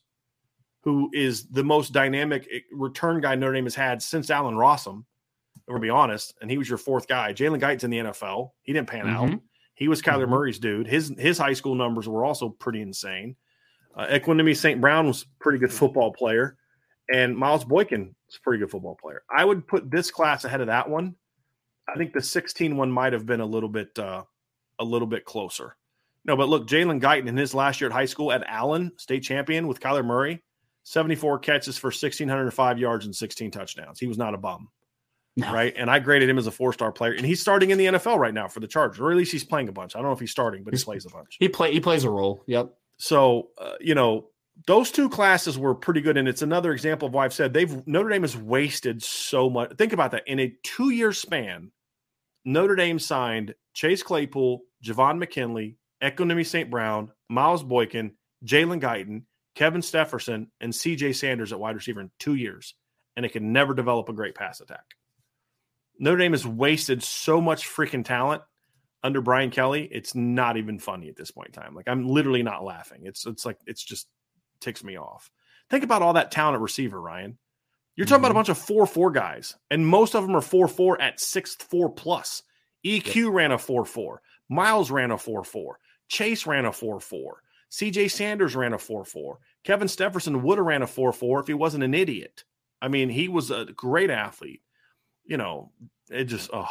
who 0.82 1.10
is 1.12 1.46
the 1.48 1.64
most 1.64 1.92
dynamic 1.92 2.46
eh, 2.52 2.60
return 2.72 3.20
guy 3.20 3.34
Notre 3.34 3.54
Dame 3.54 3.64
has 3.64 3.74
had 3.74 4.02
since 4.02 4.30
Allen 4.30 4.54
Rossum. 4.54 5.04
We'll 5.68 5.80
be 5.80 5.90
honest, 5.90 6.34
and 6.40 6.50
he 6.50 6.58
was 6.58 6.68
your 6.68 6.78
fourth 6.78 7.08
guy. 7.08 7.32
Jalen 7.32 7.60
Guyton's 7.60 7.84
in 7.84 7.90
the 7.90 7.98
NFL. 7.98 8.50
He 8.62 8.72
didn't 8.72 8.88
pan 8.88 9.08
out. 9.08 9.28
Mhm. 9.30 9.40
He 9.74 9.88
was 9.88 10.00
Kyler 10.00 10.24
Mhm. 10.26 10.30
Murray's 10.30 10.58
dude. 10.58 10.86
His 10.86 11.12
his 11.18 11.38
high 11.38 11.54
school 11.54 11.74
numbers 11.74 12.08
were 12.08 12.24
also 12.24 12.48
pretty 12.50 12.80
insane. 12.82 13.36
Uh, 13.96 14.18
St. 14.54 14.80
Brown 14.80 15.06
was 15.06 15.22
a 15.22 15.26
pretty 15.40 15.58
good 15.58 15.72
football 15.72 16.12
player, 16.12 16.56
and 17.12 17.36
Miles 17.36 17.64
Boykin 17.64 18.14
was 18.26 18.36
a 18.36 18.40
pretty 18.42 18.60
good 18.60 18.70
football 18.70 18.94
player. 18.94 19.22
I 19.34 19.44
would 19.44 19.66
put 19.66 19.90
this 19.90 20.10
class 20.10 20.44
ahead 20.44 20.60
of 20.60 20.66
that 20.68 20.88
one. 20.88 21.16
I 21.88 21.96
think 21.96 22.12
the 22.12 22.20
16 22.20 22.76
one 22.76 22.90
might 22.90 23.12
have 23.12 23.26
been 23.26 23.40
a 23.40 23.46
little 23.46 23.68
bit 23.68 23.98
uh, 23.98 24.24
a 24.78 24.84
little 24.84 25.08
bit 25.08 25.24
closer. 25.24 25.76
No, 26.24 26.36
but 26.36 26.48
look, 26.48 26.66
Jalen 26.66 27.00
Guyton 27.00 27.28
in 27.28 27.36
his 27.36 27.54
last 27.54 27.80
year 27.80 27.88
at 27.88 27.94
high 27.94 28.06
school 28.06 28.32
at 28.32 28.44
Allen, 28.46 28.92
state 28.96 29.22
champion 29.22 29.68
with 29.68 29.80
Kyler 29.80 30.04
Murray, 30.04 30.42
74 30.82 31.38
catches 31.38 31.78
for 31.78 31.88
1,605 31.88 32.78
yards 32.78 33.06
and 33.06 33.14
16 33.14 33.50
touchdowns. 33.50 34.00
He 34.00 34.06
was 34.06 34.18
not 34.18 34.34
a 34.34 34.38
bum. 34.38 34.68
No. 35.36 35.52
Right. 35.52 35.74
And 35.76 35.90
I 35.90 35.98
graded 35.98 36.28
him 36.28 36.38
as 36.38 36.46
a 36.46 36.50
four 36.50 36.72
star 36.72 36.90
player. 36.90 37.12
And 37.12 37.26
he's 37.26 37.40
starting 37.40 37.70
in 37.70 37.78
the 37.78 37.86
NFL 37.86 38.18
right 38.18 38.32
now 38.32 38.48
for 38.48 38.60
the 38.60 38.66
Chargers, 38.66 39.00
or 39.00 39.10
at 39.10 39.16
least 39.16 39.32
he's 39.32 39.44
playing 39.44 39.68
a 39.68 39.72
bunch. 39.72 39.94
I 39.94 39.98
don't 39.98 40.06
know 40.06 40.12
if 40.12 40.20
he's 40.20 40.30
starting, 40.30 40.64
but 40.64 40.74
he 40.74 40.82
plays 40.82 41.04
a 41.04 41.10
bunch. 41.10 41.36
He 41.38 41.48
play 41.48 41.72
he 41.72 41.80
plays 41.80 42.04
a 42.04 42.10
role. 42.10 42.42
Yep. 42.46 42.72
So, 42.98 43.50
uh, 43.58 43.74
you 43.78 43.94
know, 43.94 44.28
those 44.66 44.90
two 44.90 45.10
classes 45.10 45.58
were 45.58 45.74
pretty 45.74 46.00
good. 46.00 46.16
And 46.16 46.26
it's 46.26 46.40
another 46.40 46.72
example 46.72 47.08
of 47.08 47.12
why 47.12 47.26
I've 47.26 47.34
said 47.34 47.52
they've 47.52 47.86
Notre 47.86 48.08
Dame 48.08 48.22
has 48.22 48.36
wasted 48.36 49.02
so 49.02 49.50
much. 49.50 49.76
Think 49.76 49.92
about 49.92 50.12
that. 50.12 50.26
In 50.26 50.40
a 50.40 50.56
two 50.62 50.88
year 50.90 51.12
span, 51.12 51.70
Notre 52.46 52.76
Dame 52.76 53.00
signed 53.00 53.54
Chase 53.74 54.04
Claypool, 54.04 54.62
Javon 54.82 55.18
McKinley, 55.18 55.76
Equanimeous 56.00 56.46
St. 56.46 56.70
Brown, 56.70 57.10
Miles 57.28 57.64
Boykin, 57.64 58.12
Jalen 58.44 58.80
Guyton, 58.80 59.24
Kevin 59.56 59.80
Stepherson, 59.80 60.46
and 60.60 60.72
CJ 60.72 61.16
Sanders 61.16 61.52
at 61.52 61.58
wide 61.58 61.74
receiver 61.74 62.00
in 62.00 62.10
two 62.20 62.36
years. 62.36 62.74
And 63.16 63.26
it 63.26 63.32
can 63.32 63.52
never 63.52 63.74
develop 63.74 64.08
a 64.08 64.12
great 64.12 64.36
pass 64.36 64.60
attack. 64.60 64.84
Notre 65.98 66.18
Dame 66.18 66.32
has 66.32 66.46
wasted 66.46 67.02
so 67.02 67.40
much 67.40 67.66
freaking 67.66 68.04
talent 68.04 68.42
under 69.02 69.20
Brian 69.20 69.50
Kelly. 69.50 69.88
It's 69.90 70.14
not 70.14 70.56
even 70.56 70.78
funny 70.78 71.08
at 71.08 71.16
this 71.16 71.32
point 71.32 71.48
in 71.48 71.60
time. 71.60 71.74
Like 71.74 71.88
I'm 71.88 72.06
literally 72.06 72.42
not 72.42 72.62
laughing. 72.62 73.02
It's 73.04 73.26
it's 73.26 73.44
like 73.44 73.58
it's 73.66 73.82
just 73.82 74.06
ticks 74.60 74.84
me 74.84 74.96
off. 74.96 75.30
Think 75.68 75.82
about 75.82 76.02
all 76.02 76.12
that 76.12 76.30
talent 76.30 76.54
at 76.54 76.60
receiver, 76.60 77.00
Ryan. 77.00 77.38
You're 77.96 78.06
talking 78.06 78.16
mm-hmm. 78.16 78.24
about 78.26 78.30
a 78.30 78.34
bunch 78.34 78.48
of 78.50 78.58
four 78.58 78.86
four 78.86 79.10
guys, 79.10 79.56
and 79.70 79.86
most 79.86 80.14
of 80.14 80.22
them 80.22 80.36
are 80.36 80.42
four 80.42 80.68
four 80.68 81.00
at 81.00 81.20
six 81.20 81.54
four 81.54 81.90
plus. 81.90 82.42
EQ 82.84 83.14
yep. 83.14 83.32
ran 83.32 83.52
a 83.52 83.58
four 83.58 83.84
four. 83.84 84.22
Miles 84.48 84.90
ran 84.90 85.10
a 85.10 85.18
four 85.18 85.42
four. 85.42 85.78
Chase 86.08 86.46
ran 86.46 86.64
a 86.64 86.72
4 86.72 87.00
4. 87.00 87.42
CJ 87.70 88.10
Sanders 88.10 88.54
ran 88.54 88.72
a 88.72 88.78
4 88.78 89.04
4. 89.04 89.38
Kevin 89.64 89.88
Stepherson 89.88 90.42
would 90.42 90.58
have 90.58 90.66
ran 90.66 90.82
a 90.82 90.86
4 90.86 91.12
4 91.12 91.40
if 91.40 91.46
he 91.46 91.54
wasn't 91.54 91.84
an 91.84 91.94
idiot. 91.94 92.44
I 92.80 92.88
mean, 92.88 93.08
he 93.08 93.28
was 93.28 93.50
a 93.50 93.64
great 93.64 94.10
athlete. 94.10 94.62
You 95.24 95.36
know, 95.36 95.72
it 96.10 96.24
just, 96.24 96.50
oh. 96.52 96.68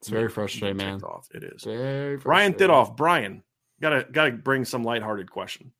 It's 0.00 0.08
very 0.08 0.28
frustrating, 0.28 0.76
man. 0.76 1.02
Off. 1.02 1.28
It 1.34 1.42
is. 1.42 1.64
Very 1.64 2.18
Brian 2.18 2.54
Thidoff. 2.54 2.96
Brian, 2.96 3.42
gotta 3.80 4.06
gotta 4.12 4.30
bring 4.30 4.64
some 4.64 4.84
lighthearted 4.84 5.28
question. 5.28 5.72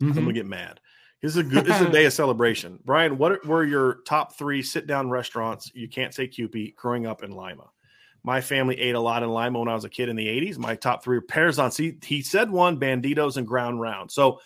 Mm-hmm. 0.00 0.16
I'm 0.16 0.24
gonna 0.24 0.32
get 0.32 0.46
mad. 0.46 0.78
This 1.24 1.32
is 1.32 1.38
a 1.38 1.42
good. 1.42 1.64
this 1.64 1.80
is 1.80 1.86
a 1.86 1.90
day 1.90 2.04
of 2.04 2.12
celebration. 2.12 2.78
Brian, 2.84 3.16
what 3.16 3.46
were 3.46 3.64
your 3.64 4.02
top 4.06 4.36
three 4.36 4.62
sit 4.62 4.86
down 4.86 5.08
restaurants? 5.08 5.70
You 5.72 5.88
can't 5.88 6.12
say 6.12 6.28
Kewpee 6.28 6.76
growing 6.76 7.06
up 7.06 7.22
in 7.22 7.30
Lima. 7.30 7.70
My 8.24 8.42
family 8.42 8.78
ate 8.78 8.94
a 8.94 9.00
lot 9.00 9.22
in 9.22 9.30
Lima 9.30 9.58
when 9.58 9.68
I 9.68 9.74
was 9.74 9.86
a 9.86 9.88
kid 9.88 10.10
in 10.10 10.16
the 10.16 10.26
80s. 10.26 10.58
My 10.58 10.74
top 10.74 11.02
three 11.02 11.20
pairs 11.20 11.58
on 11.58 11.70
See, 11.70 11.96
he 12.04 12.20
said 12.20 12.50
one, 12.50 12.78
Banditos 12.78 13.38
and 13.38 13.46
Ground 13.46 13.80
Round. 13.80 14.10
So, 14.10 14.38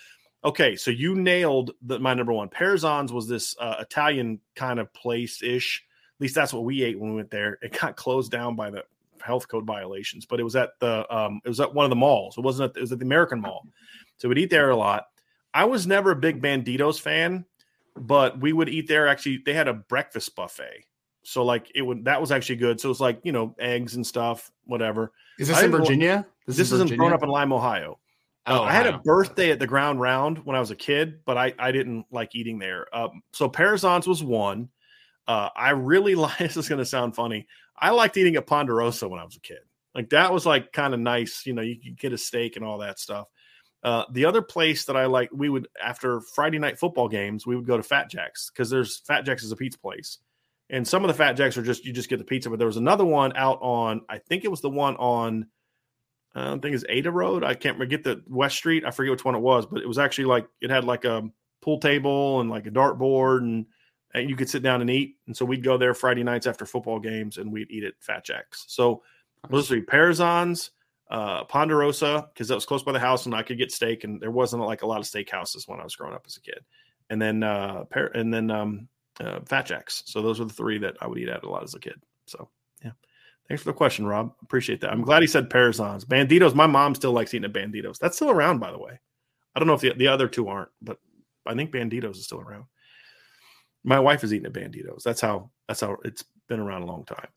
okay, 0.44 0.76
so 0.76 0.92
you 0.92 1.16
nailed 1.16 1.72
the, 1.82 1.98
my 1.98 2.14
number 2.14 2.32
one. 2.32 2.48
Perzans 2.48 3.10
was 3.10 3.26
this 3.26 3.56
uh, 3.58 3.78
Italian 3.80 4.38
kind 4.54 4.78
of 4.78 4.92
place 4.94 5.42
ish. 5.42 5.84
At 6.16 6.20
least 6.20 6.36
that's 6.36 6.52
what 6.52 6.62
we 6.62 6.84
ate 6.84 6.96
when 6.96 7.10
we 7.10 7.16
went 7.16 7.32
there. 7.32 7.58
It 7.60 7.76
got 7.76 7.96
closed 7.96 8.30
down 8.30 8.54
by 8.54 8.70
the 8.70 8.84
health 9.20 9.48
code 9.48 9.66
violations, 9.66 10.26
but 10.26 10.38
it 10.38 10.44
was 10.44 10.54
at 10.54 10.78
the 10.78 11.12
um, 11.12 11.40
it 11.44 11.48
was 11.48 11.58
at 11.58 11.74
one 11.74 11.84
of 11.84 11.90
the 11.90 11.96
malls. 11.96 12.38
It 12.38 12.42
wasn't 12.42 12.70
at, 12.70 12.76
it 12.76 12.82
was 12.82 12.92
at 12.92 13.00
the 13.00 13.04
American 13.04 13.40
Mall. 13.40 13.66
So 14.18 14.28
we'd 14.28 14.38
eat 14.38 14.50
there 14.50 14.70
a 14.70 14.76
lot. 14.76 15.06
I 15.54 15.64
was 15.64 15.86
never 15.86 16.12
a 16.12 16.16
big 16.16 16.42
Banditos 16.42 17.00
fan, 17.00 17.44
but 17.96 18.40
we 18.40 18.52
would 18.52 18.68
eat 18.68 18.88
there. 18.88 19.08
Actually, 19.08 19.42
they 19.44 19.54
had 19.54 19.68
a 19.68 19.74
breakfast 19.74 20.34
buffet 20.36 20.84
so 21.28 21.44
like 21.44 21.70
it 21.74 21.82
would 21.82 22.06
that 22.06 22.18
was 22.20 22.32
actually 22.32 22.56
good. 22.56 22.80
So 22.80 22.90
it's 22.90 23.00
like 23.00 23.20
you 23.22 23.32
know 23.32 23.54
eggs 23.58 23.96
and 23.96 24.06
stuff, 24.06 24.50
whatever. 24.64 25.12
Is 25.38 25.48
this 25.48 25.62
in 25.62 25.70
Virginia? 25.70 26.26
This, 26.46 26.56
this 26.56 26.72
is 26.72 26.80
isn't 26.80 26.96
grown 26.96 27.12
up 27.12 27.22
in 27.22 27.28
Lime, 27.28 27.52
Ohio. 27.52 27.98
Oh, 28.46 28.60
uh, 28.60 28.62
I 28.62 28.72
had 28.72 28.86
a 28.86 28.96
birthday 28.98 29.50
at 29.50 29.58
the 29.58 29.66
Ground 29.66 30.00
Round 30.00 30.38
when 30.46 30.56
I 30.56 30.60
was 30.60 30.70
a 30.70 30.76
kid, 30.76 31.20
but 31.26 31.36
I 31.36 31.52
I 31.58 31.70
didn't 31.70 32.06
like 32.10 32.34
eating 32.34 32.58
there. 32.58 32.86
Um, 32.96 33.22
so 33.34 33.46
Perzans 33.46 34.06
was 34.06 34.24
one. 34.24 34.70
Uh, 35.26 35.50
I 35.54 35.70
really 35.70 36.14
like. 36.14 36.38
This 36.38 36.56
is 36.56 36.66
going 36.66 36.78
to 36.78 36.86
sound 36.86 37.14
funny. 37.14 37.46
I 37.78 37.90
liked 37.90 38.16
eating 38.16 38.36
at 38.36 38.46
Ponderosa 38.46 39.06
when 39.06 39.20
I 39.20 39.24
was 39.24 39.36
a 39.36 39.40
kid. 39.40 39.60
Like 39.94 40.08
that 40.10 40.32
was 40.32 40.46
like 40.46 40.72
kind 40.72 40.94
of 40.94 41.00
nice. 41.00 41.44
You 41.44 41.52
know, 41.52 41.62
you 41.62 41.76
could 41.78 41.98
get 41.98 42.14
a 42.14 42.18
steak 42.18 42.56
and 42.56 42.64
all 42.64 42.78
that 42.78 42.98
stuff. 42.98 43.28
Uh, 43.82 44.04
the 44.10 44.24
other 44.24 44.42
place 44.42 44.86
that 44.86 44.96
I 44.96 45.06
like, 45.06 45.30
we 45.32 45.48
would 45.48 45.68
after 45.82 46.20
Friday 46.20 46.58
night 46.58 46.78
football 46.78 47.08
games, 47.08 47.46
we 47.46 47.56
would 47.56 47.66
go 47.66 47.76
to 47.76 47.82
Fat 47.82 48.10
Jacks 48.10 48.50
because 48.50 48.70
there's 48.70 48.98
Fat 48.98 49.24
Jacks 49.24 49.44
is 49.44 49.52
a 49.52 49.56
pizza 49.56 49.78
place 49.78 50.18
and 50.70 50.86
some 50.86 51.04
of 51.04 51.08
the 51.08 51.14
fat 51.14 51.32
jacks 51.32 51.56
are 51.56 51.62
just 51.62 51.84
you 51.84 51.92
just 51.92 52.08
get 52.08 52.18
the 52.18 52.24
pizza. 52.24 52.50
But 52.50 52.58
there 52.58 52.66
was 52.66 52.76
another 52.76 53.04
one 53.04 53.32
out 53.36 53.58
on 53.62 54.02
I 54.08 54.18
think 54.18 54.44
it 54.44 54.50
was 54.50 54.60
the 54.60 54.70
one 54.70 54.96
on 54.96 55.46
I 56.34 56.44
don't 56.44 56.60
think 56.60 56.74
it's 56.74 56.84
Ada 56.88 57.10
Road. 57.10 57.42
I 57.42 57.54
can't 57.54 57.88
get 57.88 58.04
the 58.04 58.22
West 58.28 58.56
Street. 58.56 58.84
I 58.84 58.90
forget 58.90 59.12
which 59.12 59.24
one 59.24 59.34
it 59.34 59.40
was, 59.40 59.66
but 59.66 59.82
it 59.82 59.88
was 59.88 59.98
actually 59.98 60.26
like 60.26 60.46
it 60.60 60.70
had 60.70 60.84
like 60.84 61.04
a 61.04 61.28
pool 61.62 61.80
table 61.80 62.40
and 62.40 62.50
like 62.50 62.66
a 62.66 62.70
dart 62.70 62.98
board 62.98 63.42
and, 63.42 63.66
and 64.14 64.28
you 64.28 64.36
could 64.36 64.50
sit 64.50 64.62
down 64.62 64.80
and 64.80 64.90
eat. 64.90 65.16
And 65.26 65.36
so 65.36 65.44
we'd 65.44 65.64
go 65.64 65.78
there 65.78 65.94
Friday 65.94 66.22
nights 66.22 66.46
after 66.46 66.66
football 66.66 67.00
games 67.00 67.38
and 67.38 67.50
we'd 67.50 67.70
eat 67.70 67.84
at 67.84 67.94
Fat 68.00 68.24
Jacks. 68.24 68.64
So 68.68 69.02
those 69.48 69.68
three 69.68 69.82
Perzans, 69.82 70.70
uh, 71.10 71.44
Ponderosa, 71.44 72.28
because 72.32 72.48
that 72.48 72.54
was 72.54 72.66
close 72.66 72.82
by 72.82 72.92
the 72.92 72.98
house 72.98 73.26
and 73.26 73.34
I 73.34 73.42
could 73.42 73.58
get 73.58 73.72
steak 73.72 74.04
and 74.04 74.20
there 74.20 74.30
wasn't 74.30 74.62
like 74.62 74.82
a 74.82 74.86
lot 74.86 75.00
of 75.00 75.06
steak 75.06 75.30
houses 75.30 75.66
when 75.66 75.80
I 75.80 75.84
was 75.84 75.96
growing 75.96 76.14
up 76.14 76.24
as 76.26 76.36
a 76.36 76.40
kid. 76.40 76.60
And 77.10 77.20
then 77.20 77.42
uh 77.42 77.84
and 78.14 78.32
then 78.32 78.50
um 78.50 78.88
uh, 79.20 79.40
Fat 79.46 79.66
Jacks. 79.66 80.02
So 80.06 80.22
those 80.22 80.40
are 80.40 80.44
the 80.44 80.52
three 80.52 80.78
that 80.78 80.96
I 81.00 81.06
would 81.06 81.18
eat 81.18 81.28
at 81.28 81.44
a 81.44 81.48
lot 81.48 81.64
as 81.64 81.74
a 81.74 81.80
kid. 81.80 82.00
So 82.26 82.48
yeah, 82.84 82.92
thanks 83.48 83.62
for 83.62 83.70
the 83.70 83.76
question, 83.76 84.06
Rob. 84.06 84.34
Appreciate 84.42 84.80
that. 84.82 84.92
I'm 84.92 85.02
glad 85.02 85.22
he 85.22 85.26
said 85.26 85.50
Perzans. 85.50 86.04
Banditos. 86.04 86.54
My 86.54 86.66
mom 86.66 86.94
still 86.94 87.12
likes 87.12 87.34
eating 87.34 87.46
at 87.46 87.52
Banditos. 87.52 87.98
That's 87.98 88.16
still 88.16 88.30
around, 88.30 88.58
by 88.58 88.70
the 88.70 88.78
way. 88.78 89.00
I 89.54 89.58
don't 89.58 89.66
know 89.66 89.74
if 89.74 89.80
the, 89.80 89.92
the 89.94 90.08
other 90.08 90.28
two 90.28 90.48
aren't, 90.48 90.68
but 90.82 90.98
I 91.46 91.54
think 91.54 91.72
Banditos 91.72 92.16
is 92.16 92.24
still 92.26 92.40
around. 92.40 92.66
My 93.82 93.98
wife 93.98 94.22
is 94.22 94.32
eating 94.32 94.46
at 94.46 94.52
Banditos. 94.52 95.02
That's 95.02 95.20
how 95.20 95.50
that's 95.66 95.80
how 95.80 95.96
it's 96.04 96.24
been 96.48 96.60
around 96.60 96.82
a 96.82 96.86
long 96.86 97.04
time. 97.04 97.28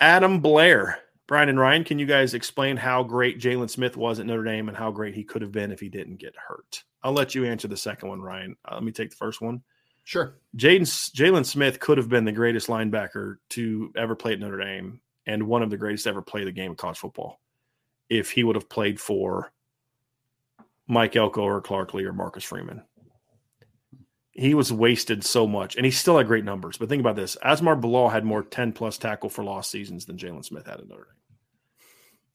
Adam 0.00 0.40
Blair. 0.40 0.98
Brian 1.30 1.48
and 1.48 1.60
Ryan, 1.60 1.84
can 1.84 2.00
you 2.00 2.06
guys 2.06 2.34
explain 2.34 2.76
how 2.76 3.04
great 3.04 3.38
Jaylon 3.38 3.70
Smith 3.70 3.96
was 3.96 4.18
at 4.18 4.26
Notre 4.26 4.42
Dame 4.42 4.66
and 4.66 4.76
how 4.76 4.90
great 4.90 5.14
he 5.14 5.22
could 5.22 5.42
have 5.42 5.52
been 5.52 5.70
if 5.70 5.78
he 5.78 5.88
didn't 5.88 6.16
get 6.16 6.34
hurt? 6.34 6.82
I'll 7.04 7.12
let 7.12 7.36
you 7.36 7.44
answer 7.44 7.68
the 7.68 7.76
second 7.76 8.08
one, 8.08 8.20
Ryan. 8.20 8.56
Uh, 8.68 8.74
let 8.74 8.82
me 8.82 8.90
take 8.90 9.10
the 9.10 9.16
first 9.16 9.40
one. 9.40 9.62
Sure. 10.02 10.34
Jaden 10.56 10.82
Jaylon 10.82 11.46
Smith 11.46 11.78
could 11.78 11.98
have 11.98 12.08
been 12.08 12.24
the 12.24 12.32
greatest 12.32 12.66
linebacker 12.66 13.36
to 13.50 13.92
ever 13.96 14.16
play 14.16 14.32
at 14.32 14.40
Notre 14.40 14.58
Dame 14.58 15.02
and 15.24 15.46
one 15.46 15.62
of 15.62 15.70
the 15.70 15.76
greatest 15.76 16.08
ever 16.08 16.20
play 16.20 16.42
the 16.42 16.50
game 16.50 16.72
of 16.72 16.76
college 16.76 16.98
football 16.98 17.38
if 18.08 18.32
he 18.32 18.42
would 18.42 18.56
have 18.56 18.68
played 18.68 19.00
for 19.00 19.52
Mike 20.88 21.14
Elko 21.14 21.42
or 21.42 21.60
Clark 21.60 21.94
Lea 21.94 22.06
or 22.06 22.12
Marcus 22.12 22.42
Freeman. 22.42 22.82
He 24.32 24.54
was 24.54 24.72
wasted 24.72 25.22
so 25.24 25.46
much, 25.46 25.76
and 25.76 25.84
he 25.84 25.92
still 25.92 26.18
had 26.18 26.26
great 26.26 26.44
numbers. 26.44 26.76
But 26.76 26.88
think 26.88 26.98
about 26.98 27.14
this: 27.14 27.36
Asmar 27.44 27.80
Bilal 27.80 28.08
had 28.08 28.24
more 28.24 28.42
ten 28.42 28.72
plus 28.72 28.98
tackle 28.98 29.30
for 29.30 29.44
lost 29.44 29.70
seasons 29.70 30.06
than 30.06 30.18
Jaylon 30.18 30.44
Smith 30.44 30.66
had 30.66 30.80
at 30.80 30.88
Notre 30.88 31.04
Dame. 31.04 31.19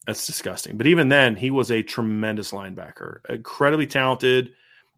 That's 0.06 0.26
disgusting. 0.26 0.76
But 0.76 0.86
even 0.86 1.08
then, 1.08 1.34
he 1.34 1.50
was 1.50 1.70
a 1.70 1.82
tremendous 1.82 2.52
linebacker, 2.52 3.18
incredibly 3.28 3.86
talented 3.86 4.52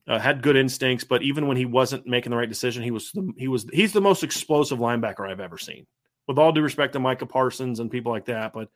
uh, 0.09 0.18
had 0.18 0.42
good 0.42 0.56
instincts, 0.56 1.04
but 1.04 1.22
even 1.22 1.46
when 1.46 1.56
he 1.56 1.66
wasn't 1.66 2.06
making 2.06 2.30
the 2.30 2.36
right 2.36 2.48
decision, 2.48 2.82
he 2.82 2.90
was 2.90 3.12
the, 3.12 3.30
he 3.36 3.46
was 3.46 3.66
he's 3.72 3.92
the 3.92 4.00
most 4.00 4.24
explosive 4.24 4.78
linebacker 4.78 5.30
I've 5.30 5.40
ever 5.40 5.59
seen. 5.59 5.86
With 6.26 6.38
all 6.38 6.50
due 6.50 6.62
respect 6.62 6.94
to 6.94 6.98
Micah 6.98 7.26
Parsons 7.26 7.78
and 7.78 7.90
people 7.90 8.11
like 8.11 8.24
that, 8.26 8.54
but 8.54 8.70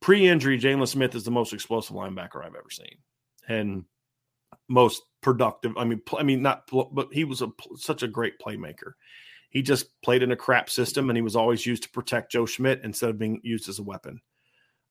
pre-injury, 0.00 0.58
Jaylon 0.58 0.86
Smith 0.86 1.14
is 1.14 1.24
the 1.24 1.30
most 1.30 1.52
explosive 1.52 1.96
linebacker 1.96 2.44
I've 2.44 2.54
ever 2.54 2.70
seen, 2.70 2.98
and 3.48 3.84
most 4.68 5.02
productive. 5.22 5.76
I 5.76 5.84
mean, 5.84 6.02
I 6.16 6.22
mean 6.22 6.42
not, 6.42 6.68
but 6.70 7.08
he 7.12 7.24
was 7.24 7.42
a 7.42 7.48
such 7.74 8.04
a 8.04 8.08
great 8.08 8.38
playmaker. 8.38 8.92
He 9.50 9.62
just 9.62 10.00
played 10.02 10.22
in 10.22 10.30
a 10.30 10.36
crap 10.36 10.70
system, 10.70 11.10
and 11.10 11.16
he 11.16 11.22
was 11.22 11.34
always 11.34 11.66
used 11.66 11.82
to 11.82 11.90
protect 11.90 12.30
Joe 12.30 12.46
Schmidt 12.46 12.82
instead 12.84 13.10
of 13.10 13.18
being 13.18 13.40
used 13.42 13.68
as 13.68 13.80
a 13.80 13.84
weapon. 13.84 14.20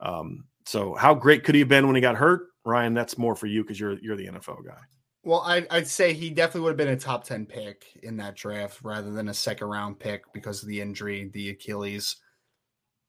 Um, 0.01 0.43
so, 0.69 0.93
how 0.93 1.15
great 1.15 1.43
could 1.43 1.55
he 1.55 1.61
have 1.61 1.67
been 1.67 1.87
when 1.87 1.95
he 1.95 2.01
got 2.01 2.15
hurt, 2.15 2.43
Ryan? 2.63 2.93
That's 2.93 3.17
more 3.17 3.35
for 3.35 3.47
you 3.47 3.63
because 3.63 3.79
you're 3.79 3.97
you're 4.03 4.15
the 4.15 4.27
NFL 4.27 4.63
guy. 4.63 4.77
Well, 5.23 5.41
I, 5.41 5.65
would 5.71 5.87
say 5.87 6.13
he 6.13 6.29
definitely 6.29 6.61
would 6.61 6.69
have 6.69 6.77
been 6.77 6.89
a 6.89 6.95
top 6.95 7.23
10 7.23 7.47
pick 7.47 7.85
in 8.03 8.17
that 8.17 8.35
draft 8.35 8.79
rather 8.83 9.11
than 9.11 9.29
a 9.29 9.33
second 9.33 9.65
round 9.65 9.99
pick 9.99 10.31
because 10.31 10.61
of 10.61 10.69
the 10.69 10.79
injury, 10.79 11.27
the 11.33 11.49
Achilles. 11.49 12.17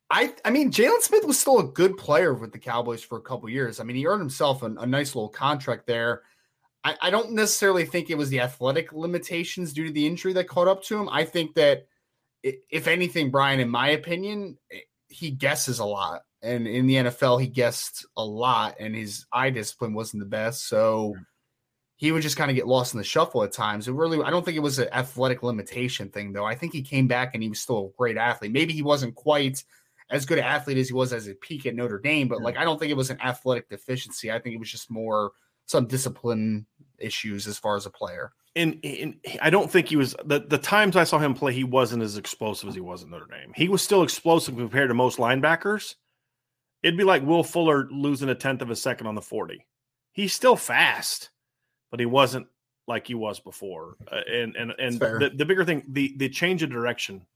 I 0.08 0.32
I 0.42 0.50
mean, 0.50 0.72
Jaylon 0.72 1.02
Smith 1.02 1.26
was 1.26 1.38
still 1.38 1.58
a 1.58 1.64
good 1.64 1.98
player 1.98 2.32
with 2.32 2.50
the 2.52 2.58
Cowboys 2.58 3.02
for 3.02 3.18
a 3.18 3.22
couple 3.22 3.50
years. 3.50 3.78
I 3.78 3.84
mean, 3.84 3.96
he 3.96 4.06
earned 4.06 4.22
himself 4.22 4.62
a, 4.62 4.70
nice 4.86 5.14
little 5.14 5.28
contract 5.28 5.86
there. 5.86 6.22
I, 6.82 6.96
I 7.02 7.10
don't 7.10 7.32
necessarily 7.32 7.84
think 7.84 8.08
it 8.08 8.16
was 8.16 8.30
the 8.30 8.40
athletic 8.40 8.94
limitations 8.94 9.74
due 9.74 9.84
to 9.84 9.92
the 9.92 10.06
injury 10.06 10.32
that 10.32 10.48
caught 10.48 10.66
up 10.66 10.82
to 10.84 10.98
him. 10.98 11.10
I 11.10 11.26
think 11.26 11.56
that, 11.56 11.86
if 12.42 12.88
anything, 12.88 13.30
Brian, 13.30 13.60
in 13.60 13.68
my 13.68 13.90
opinion, 13.90 14.56
eh, 14.72 14.78
he 15.08 15.30
guesses 15.30 15.78
a 15.78 15.84
lot. 15.84 16.22
And 16.42 16.66
in 16.66 16.86
the 16.86 16.94
NFL, 16.94 17.40
he 17.40 17.46
guessed 17.46 18.06
a 18.16 18.24
lot, 18.24 18.76
and 18.80 18.94
his 18.94 19.26
eye 19.32 19.50
discipline 19.50 19.92
wasn't 19.92 20.22
the 20.22 20.28
best. 20.28 20.68
So 20.68 21.14
he 21.96 22.12
would 22.12 22.22
just 22.22 22.38
kind 22.38 22.50
of 22.50 22.56
get 22.56 22.66
lost 22.66 22.94
in 22.94 22.98
the 22.98 23.04
shuffle 23.04 23.42
at 23.42 23.52
times. 23.52 23.86
It 23.86 23.92
really, 23.92 24.22
I 24.22 24.30
don't 24.30 24.42
think 24.42 24.56
it 24.56 24.62
was 24.62 24.78
an 24.78 24.88
athletic 24.90 25.42
limitation 25.42 26.08
thing, 26.08 26.32
though. 26.32 26.46
I 26.46 26.54
think 26.54 26.72
he 26.72 26.80
came 26.80 27.06
back 27.06 27.34
and 27.34 27.42
he 27.42 27.50
was 27.50 27.60
still 27.60 27.92
a 27.92 27.98
great 27.98 28.16
athlete. 28.16 28.52
Maybe 28.52 28.72
he 28.72 28.80
wasn't 28.80 29.14
quite 29.14 29.62
as 30.10 30.26
good 30.26 30.38
an 30.38 30.44
athlete 30.44 30.78
as 30.78 30.88
he 30.88 30.94
was 30.94 31.12
as 31.12 31.28
a 31.28 31.34
peak 31.34 31.66
at 31.66 31.74
Notre 31.74 31.98
Dame, 31.98 32.28
but 32.28 32.42
like 32.42 32.56
I 32.56 32.64
don't 32.64 32.78
think 32.78 32.90
it 32.90 32.96
was 32.96 33.10
an 33.10 33.20
athletic 33.20 33.68
deficiency. 33.68 34.30
I 34.30 34.38
think 34.38 34.54
it 34.54 34.58
was 34.58 34.70
just 34.70 34.90
more 34.90 35.32
some 35.66 35.86
discipline 35.86 36.66
issues 36.98 37.46
as 37.46 37.58
far 37.58 37.76
as 37.76 37.86
a 37.86 37.90
player. 37.90 38.32
and, 38.56 38.80
and 38.82 39.14
I 39.40 39.50
don't 39.50 39.70
think 39.70 39.88
he 39.88 39.96
was 39.96 40.16
the, 40.24 40.40
the 40.40 40.58
times 40.58 40.96
I 40.96 41.04
saw 41.04 41.18
him 41.18 41.34
play, 41.34 41.52
he 41.52 41.64
wasn't 41.64 42.02
as 42.02 42.16
explosive 42.16 42.68
as 42.68 42.74
he 42.74 42.80
was 42.80 43.02
at 43.02 43.08
Notre 43.08 43.26
Dame. 43.26 43.52
He 43.54 43.68
was 43.68 43.82
still 43.82 44.02
explosive 44.02 44.56
compared 44.56 44.88
to 44.88 44.94
most 44.94 45.18
linebackers. 45.18 45.94
It'd 46.82 46.96
be 46.98 47.04
like 47.04 47.22
Will 47.22 47.42
Fuller 47.44 47.88
losing 47.90 48.28
a 48.28 48.34
tenth 48.34 48.62
of 48.62 48.70
a 48.70 48.76
second 48.76 49.06
on 49.06 49.14
the 49.14 49.20
40. 49.22 49.66
He's 50.12 50.32
still 50.32 50.56
fast, 50.56 51.30
but 51.90 52.00
he 52.00 52.06
wasn't 52.06 52.46
like 52.88 53.06
he 53.06 53.14
was 53.14 53.38
before. 53.40 53.96
Uh, 54.10 54.20
and 54.30 54.56
and 54.56 54.72
and 54.78 54.98
the, 54.98 55.30
the 55.34 55.44
bigger 55.44 55.64
thing, 55.64 55.84
the 55.88 56.14
the 56.16 56.28
change 56.28 56.62
of 56.62 56.70
direction 56.70 57.26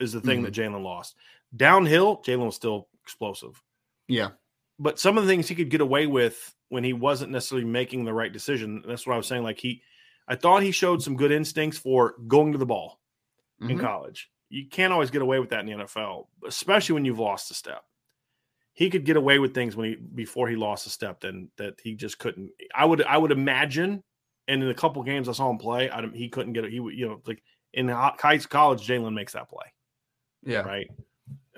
is 0.00 0.12
the 0.12 0.20
thing 0.20 0.42
that 0.42 0.54
Jaylon 0.54 0.82
lost. 0.82 1.14
Downhill, 1.56 2.18
Jaylon 2.24 2.46
was 2.46 2.56
still 2.56 2.88
explosive. 3.02 3.62
Yeah. 4.08 4.30
But 4.78 4.98
some 4.98 5.16
of 5.18 5.24
the 5.24 5.30
things 5.30 5.46
he 5.48 5.54
could 5.54 5.70
get 5.70 5.80
away 5.80 6.06
with 6.06 6.54
when 6.68 6.82
he 6.82 6.92
wasn't 6.92 7.30
necessarily 7.30 7.66
making 7.66 8.04
the 8.04 8.12
right 8.12 8.32
decision. 8.32 8.82
That's 8.86 9.06
what 9.06 9.14
I 9.14 9.16
was 9.16 9.26
saying. 9.26 9.42
Like 9.42 9.58
he 9.58 9.82
I 10.26 10.36
thought 10.36 10.62
he 10.62 10.70
showed 10.72 11.02
some 11.02 11.16
good 11.16 11.30
instincts 11.32 11.78
for 11.78 12.14
going 12.26 12.52
to 12.52 12.58
the 12.58 12.66
ball 12.66 12.98
in 13.60 13.78
Mhm. 13.78 13.80
college. 13.80 14.30
You 14.48 14.66
can't 14.68 14.92
always 14.92 15.10
get 15.10 15.22
away 15.22 15.38
with 15.38 15.50
that 15.50 15.60
in 15.60 15.66
the 15.66 15.84
NFL, 15.84 16.28
especially 16.46 16.94
when 16.94 17.04
you've 17.04 17.18
lost 17.18 17.50
a 17.50 17.54
step. 17.54 17.84
He 18.74 18.90
could 18.90 19.04
get 19.04 19.16
away 19.16 19.38
with 19.38 19.54
things 19.54 19.76
when 19.76 19.88
he 19.90 19.94
before 19.96 20.48
he 20.48 20.56
lost 20.56 20.86
a 20.86 20.90
step, 20.90 21.20
then 21.20 21.48
that 21.58 21.74
he 21.82 21.94
just 21.94 22.18
couldn't. 22.18 22.50
I 22.74 22.84
would 22.84 23.02
I 23.04 23.16
would 23.16 23.30
imagine, 23.32 24.02
and 24.48 24.62
in 24.62 24.68
a 24.68 24.74
couple 24.74 25.02
games 25.04 25.28
I 25.28 25.32
saw 25.32 25.48
him 25.48 25.58
play, 25.58 25.88
I, 25.90 26.04
he 26.12 26.28
couldn't 26.28 26.52
get 26.54 26.64
it. 26.64 26.72
He 26.72 26.80
would 26.80 26.94
you 26.94 27.06
know 27.08 27.20
like 27.26 27.42
in 27.72 27.88
college, 27.88 28.86
Jaylon 28.86 29.14
makes 29.14 29.32
that 29.32 29.48
play 29.48 29.66
Yeah. 30.44 30.60
right? 30.62 30.88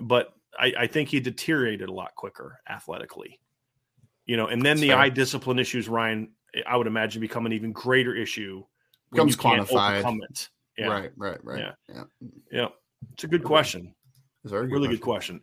But 0.00 0.32
I, 0.58 0.72
I 0.78 0.86
think 0.86 1.08
he 1.10 1.20
deteriorated 1.20 1.88
a 1.88 1.92
lot 1.92 2.14
quicker 2.14 2.58
athletically. 2.68 3.38
You 4.24 4.36
know, 4.36 4.46
and 4.46 4.60
then 4.62 4.76
That's 4.76 4.80
the 4.80 4.88
fair. 4.88 4.96
eye 4.98 5.08
discipline 5.10 5.58
issues, 5.58 5.88
Ryan, 5.88 6.30
I 6.66 6.76
would 6.76 6.86
imagine 6.86 7.20
become 7.20 7.44
an 7.46 7.52
even 7.52 7.72
greater 7.72 8.14
issue 8.14 8.64
when 9.10 9.26
Becomes 9.28 9.32
you 9.36 9.38
can't 9.42 9.68
quantified. 9.68 9.92
overcome 9.94 10.20
it. 10.30 10.48
Yeah. 10.78 10.86
Right, 10.88 11.12
right, 11.16 11.44
right. 11.44 11.58
Yeah. 11.58 11.72
Yeah. 11.88 12.02
Yeah. 12.50 12.68
It's 13.12 13.24
a 13.24 13.28
good 13.28 13.44
question. 13.44 13.94
It's 14.42 14.52
a 14.52 14.56
very 14.56 14.68
Really 14.68 14.88
good 14.88 15.00
question. 15.00 15.42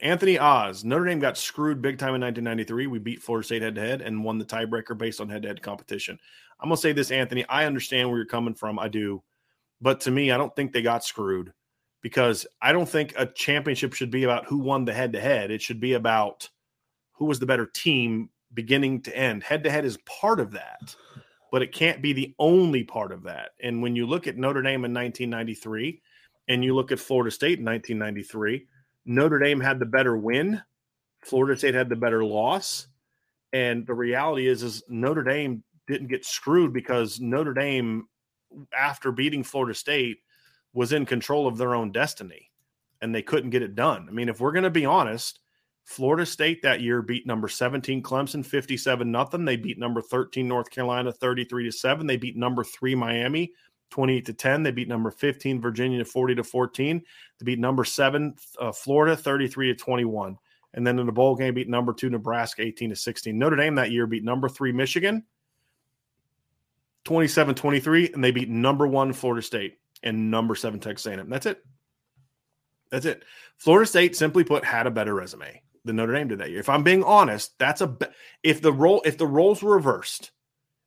Anthony 0.00 0.38
Oz, 0.38 0.84
Notre 0.84 1.06
Dame 1.06 1.18
got 1.18 1.38
screwed 1.38 1.80
big 1.80 1.98
time 1.98 2.14
in 2.14 2.20
1993. 2.20 2.86
We 2.86 2.98
beat 2.98 3.22
Florida 3.22 3.46
State 3.46 3.62
head 3.62 3.74
to 3.76 3.80
head 3.80 4.02
and 4.02 4.22
won 4.22 4.38
the 4.38 4.44
tiebreaker 4.44 4.96
based 4.96 5.20
on 5.20 5.28
head 5.28 5.42
to 5.42 5.48
head 5.48 5.62
competition. 5.62 6.18
I'm 6.60 6.68
going 6.68 6.76
to 6.76 6.82
say 6.82 6.92
this, 6.92 7.10
Anthony. 7.10 7.46
I 7.48 7.64
understand 7.64 8.08
where 8.08 8.18
you're 8.18 8.26
coming 8.26 8.54
from. 8.54 8.78
I 8.78 8.88
do. 8.88 9.22
But 9.80 10.00
to 10.02 10.10
me, 10.10 10.30
I 10.30 10.36
don't 10.36 10.54
think 10.54 10.72
they 10.72 10.82
got 10.82 11.04
screwed 11.04 11.52
because 12.02 12.46
I 12.60 12.72
don't 12.72 12.88
think 12.88 13.14
a 13.16 13.26
championship 13.26 13.94
should 13.94 14.10
be 14.10 14.24
about 14.24 14.46
who 14.46 14.58
won 14.58 14.84
the 14.84 14.92
head 14.92 15.12
to 15.14 15.20
head. 15.20 15.50
It 15.50 15.62
should 15.62 15.80
be 15.80 15.94
about 15.94 16.48
who 17.12 17.24
was 17.24 17.38
the 17.38 17.46
better 17.46 17.66
team 17.66 18.30
beginning 18.54 19.02
to 19.02 19.16
end. 19.16 19.42
Head 19.42 19.64
to 19.64 19.70
head 19.70 19.84
is 19.84 19.98
part 19.98 20.40
of 20.40 20.52
that, 20.52 20.94
but 21.50 21.62
it 21.62 21.72
can't 21.72 22.02
be 22.02 22.12
the 22.12 22.34
only 22.38 22.84
part 22.84 23.12
of 23.12 23.22
that. 23.24 23.50
And 23.62 23.82
when 23.82 23.96
you 23.96 24.06
look 24.06 24.26
at 24.26 24.36
Notre 24.36 24.62
Dame 24.62 24.84
in 24.84 24.94
1993 24.94 26.00
and 26.48 26.64
you 26.64 26.74
look 26.74 26.92
at 26.92 27.00
Florida 27.00 27.30
State 27.30 27.58
in 27.58 27.64
1993, 27.64 28.66
Notre 29.06 29.38
Dame 29.38 29.60
had 29.60 29.78
the 29.78 29.86
better 29.86 30.16
win. 30.16 30.60
Florida 31.24 31.56
State 31.56 31.74
had 31.74 31.88
the 31.88 31.96
better 31.96 32.24
loss. 32.24 32.88
And 33.52 33.86
the 33.86 33.94
reality 33.94 34.48
is, 34.48 34.62
is 34.62 34.82
Notre 34.88 35.22
Dame 35.22 35.62
didn't 35.86 36.08
get 36.08 36.24
screwed 36.24 36.72
because 36.72 37.20
Notre 37.20 37.54
Dame, 37.54 38.08
after 38.76 39.12
beating 39.12 39.44
Florida 39.44 39.74
State, 39.74 40.18
was 40.74 40.92
in 40.92 41.06
control 41.06 41.46
of 41.46 41.56
their 41.56 41.74
own 41.74 41.92
destiny 41.92 42.50
and 43.00 43.14
they 43.14 43.22
couldn't 43.22 43.50
get 43.50 43.62
it 43.62 43.74
done. 43.74 44.06
I 44.08 44.12
mean, 44.12 44.28
if 44.28 44.40
we're 44.40 44.52
going 44.52 44.64
to 44.64 44.70
be 44.70 44.84
honest, 44.84 45.40
Florida 45.84 46.26
State 46.26 46.62
that 46.62 46.80
year 46.80 47.00
beat 47.00 47.26
number 47.26 47.48
17 47.48 48.02
Clemson 48.02 48.44
57 48.44 49.10
nothing. 49.10 49.44
They 49.44 49.56
beat 49.56 49.78
number 49.78 50.02
13 50.02 50.46
North 50.46 50.68
Carolina 50.70 51.12
33 51.12 51.64
to 51.64 51.72
7. 51.72 52.06
They 52.06 52.16
beat 52.16 52.36
number 52.36 52.64
3 52.64 52.94
Miami 52.96 53.52
28 53.90 54.26
to 54.26 54.32
10. 54.32 54.62
They 54.62 54.70
beat 54.70 54.88
number 54.88 55.10
15 55.10 55.60
Virginia 55.60 56.04
40 56.04 56.34
to 56.36 56.44
14. 56.44 57.02
They 57.38 57.44
beat 57.44 57.58
number 57.58 57.84
7 57.84 58.34
uh, 58.60 58.72
Florida 58.72 59.16
33 59.16 59.68
to 59.68 59.74
21. 59.74 60.38
And 60.74 60.86
then 60.86 60.98
in 60.98 61.06
the 61.06 61.12
bowl 61.12 61.36
game 61.36 61.54
beat 61.54 61.68
number 61.68 61.92
2 61.92 62.10
Nebraska 62.10 62.62
18 62.62 62.90
to 62.90 62.96
16. 62.96 63.38
Notre 63.38 63.56
Dame 63.56 63.76
that 63.76 63.90
year 63.90 64.06
beat 64.06 64.24
number 64.24 64.48
3 64.48 64.72
Michigan 64.72 65.24
27-23 67.06 68.14
and 68.14 68.22
they 68.22 68.32
beat 68.32 68.48
number 68.48 68.86
1 68.86 69.12
Florida 69.12 69.40
State 69.40 69.78
and 70.02 70.30
number 70.30 70.54
7 70.54 70.80
Texas 70.80 71.06
A&M. 71.06 71.30
That's 71.30 71.46
it. 71.46 71.64
That's 72.90 73.06
it. 73.06 73.22
Florida 73.56 73.86
State 73.86 74.16
simply 74.16 74.44
put 74.44 74.64
had 74.64 74.86
a 74.86 74.90
better 74.90 75.14
resume 75.14 75.62
than 75.84 75.96
Notre 75.96 76.12
Dame 76.12 76.28
did 76.28 76.38
that 76.40 76.50
year. 76.50 76.60
If 76.60 76.68
I'm 76.68 76.82
being 76.82 77.04
honest, 77.04 77.58
that's 77.58 77.80
a 77.80 77.96
if 78.42 78.60
the 78.60 78.72
role 78.72 79.02
if 79.04 79.18
the 79.18 79.26
roles 79.26 79.62
were 79.62 79.74
reversed 79.74 80.32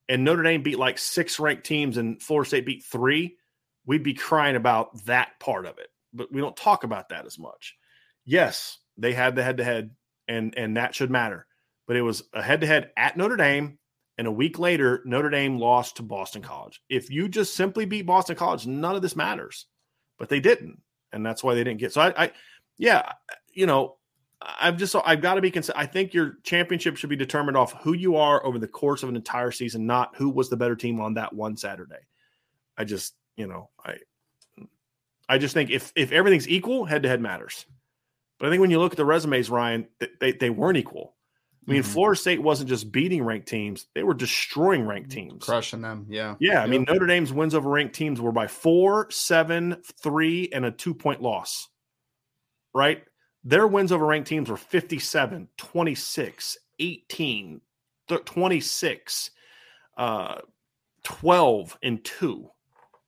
and 0.10 0.24
Notre 0.24 0.43
Dame 0.43 0.64
beat 0.64 0.80
like 0.80 0.97
six 0.97 1.39
ranked 1.39 1.66
teams 1.66 1.97
and 1.97 2.22
Florida 2.22 2.47
State 2.47 2.66
beat 2.66 2.84
three, 2.84 3.38
we'd 3.86 4.03
be 4.03 4.16
crying 4.16 4.55
about 4.55 5.05
that 5.05 5.39
part 5.39 5.68
of 5.68 5.78
it. 5.78 5.89
But 6.12 6.34
we 6.34 6.41
don't 6.41 6.57
talk 6.57 6.84
about 6.84 7.10
that 7.10 7.28
as 7.28 7.38
much. 7.38 7.78
Yes, 8.26 8.80
they 8.97 9.14
had 9.14 9.36
the 9.36 9.43
head 9.43 9.57
to 9.57 9.64
head, 9.64 9.91
and 10.28 10.57
and 10.57 10.76
that 10.76 10.95
should 10.95 11.12
matter. 11.12 11.45
But 11.88 11.95
it 11.95 12.01
was 12.01 12.24
a 12.34 12.41
head 12.41 12.62
to 12.62 12.68
head 12.68 12.91
at 12.97 13.16
Notre 13.16 13.38
Dame, 13.38 13.78
and 14.18 14.28
a 14.28 14.32
week 14.32 14.57
later, 14.57 15.01
Notre 15.05 15.30
Dame 15.30 15.60
lost 15.60 15.97
to 15.97 16.03
Boston 16.03 16.41
College. 16.41 16.82
If 16.89 17.12
you 17.12 17.30
just 17.30 17.55
simply 17.55 17.86
beat 17.86 18.07
Boston 18.07 18.36
College, 18.36 18.66
none 18.66 18.95
of 18.95 19.03
this 19.03 19.16
matters. 19.16 19.68
But 20.18 20.30
they 20.30 20.39
didn't, 20.39 20.82
and 21.14 21.24
that's 21.24 21.43
why 21.43 21.53
they 21.53 21.64
didn't 21.64 21.80
get. 21.80 21.93
So 21.93 22.01
I, 22.01 22.26
I 22.26 22.32
yeah, 22.80 23.14
you 23.53 23.68
know, 23.68 23.97
I've 24.41 24.77
just 24.77 24.95
I've 25.05 25.21
got 25.21 25.35
to 25.35 25.41
be 25.41 25.51
concerned. 25.51 25.77
I 25.77 25.85
think 25.85 26.13
your 26.13 26.37
championship 26.43 26.95
should 26.95 27.09
be 27.09 27.15
determined 27.15 27.57
off 27.57 27.73
who 27.83 27.93
you 27.93 28.15
are 28.15 28.45
over 28.45 28.57
the 28.57 28.67
course 28.67 29.03
of 29.03 29.09
an 29.09 29.15
entire 29.15 29.51
season, 29.51 29.85
not 29.85 30.15
who 30.15 30.29
was 30.29 30.49
the 30.49 30.57
better 30.57 30.75
team 30.75 31.01
on 31.01 31.15
that 31.15 31.33
one 31.33 31.57
Saturday. 31.57 31.99
I 32.77 32.85
just, 32.85 33.15
you 33.35 33.47
know, 33.47 33.69
I 33.85 33.97
I 35.27 35.37
just 35.37 35.53
think 35.53 35.69
if 35.69 35.91
if 35.95 36.11
everything's 36.11 36.47
equal, 36.47 36.85
head 36.85 37.03
to 37.03 37.09
head 37.09 37.21
matters. 37.21 37.65
But 38.39 38.47
I 38.47 38.49
think 38.49 38.61
when 38.61 38.71
you 38.71 38.79
look 38.79 38.93
at 38.93 38.97
the 38.97 39.05
resumes, 39.05 39.49
Ryan, 39.49 39.87
they 40.21 40.31
they, 40.31 40.49
weren't 40.49 40.77
equal. 40.77 41.15
I 41.67 41.71
mean, 41.71 41.83
Mhm. 41.83 41.87
Florida 41.87 42.19
State 42.19 42.41
wasn't 42.41 42.69
just 42.69 42.91
beating 42.91 43.23
ranked 43.23 43.49
teams; 43.49 43.87
they 43.93 44.03
were 44.03 44.13
destroying 44.13 44.87
ranked 44.87 45.11
teams. 45.11 45.43
Crushing 45.43 45.81
them. 45.81 46.07
Yeah. 46.09 46.35
Yeah, 46.39 46.63
I 46.63 46.67
mean, 46.67 46.85
Notre 46.87 47.05
Dame's 47.05 47.33
wins 47.33 47.53
over 47.53 47.69
ranked 47.69 47.93
teams 47.93 48.21
were 48.21 48.31
by 48.31 48.47
four, 48.47 49.11
seven, 49.11 49.83
three, 50.01 50.49
and 50.53 50.65
a 50.65 50.71
two 50.71 50.93
point 50.93 51.21
loss. 51.21 51.67
Right? 52.73 53.03
Their 53.43 53.67
wins 53.67 53.91
over 53.91 54.05
ranked 54.05 54.27
teams 54.27 54.49
were 54.49 54.57
57, 54.57 55.47
26, 55.57 56.57
18, 56.79 57.61
th- 58.07 58.25
26, 58.25 59.31
uh, 59.97 60.41
12, 61.03 61.77
and 61.83 62.03
two. 62.03 62.49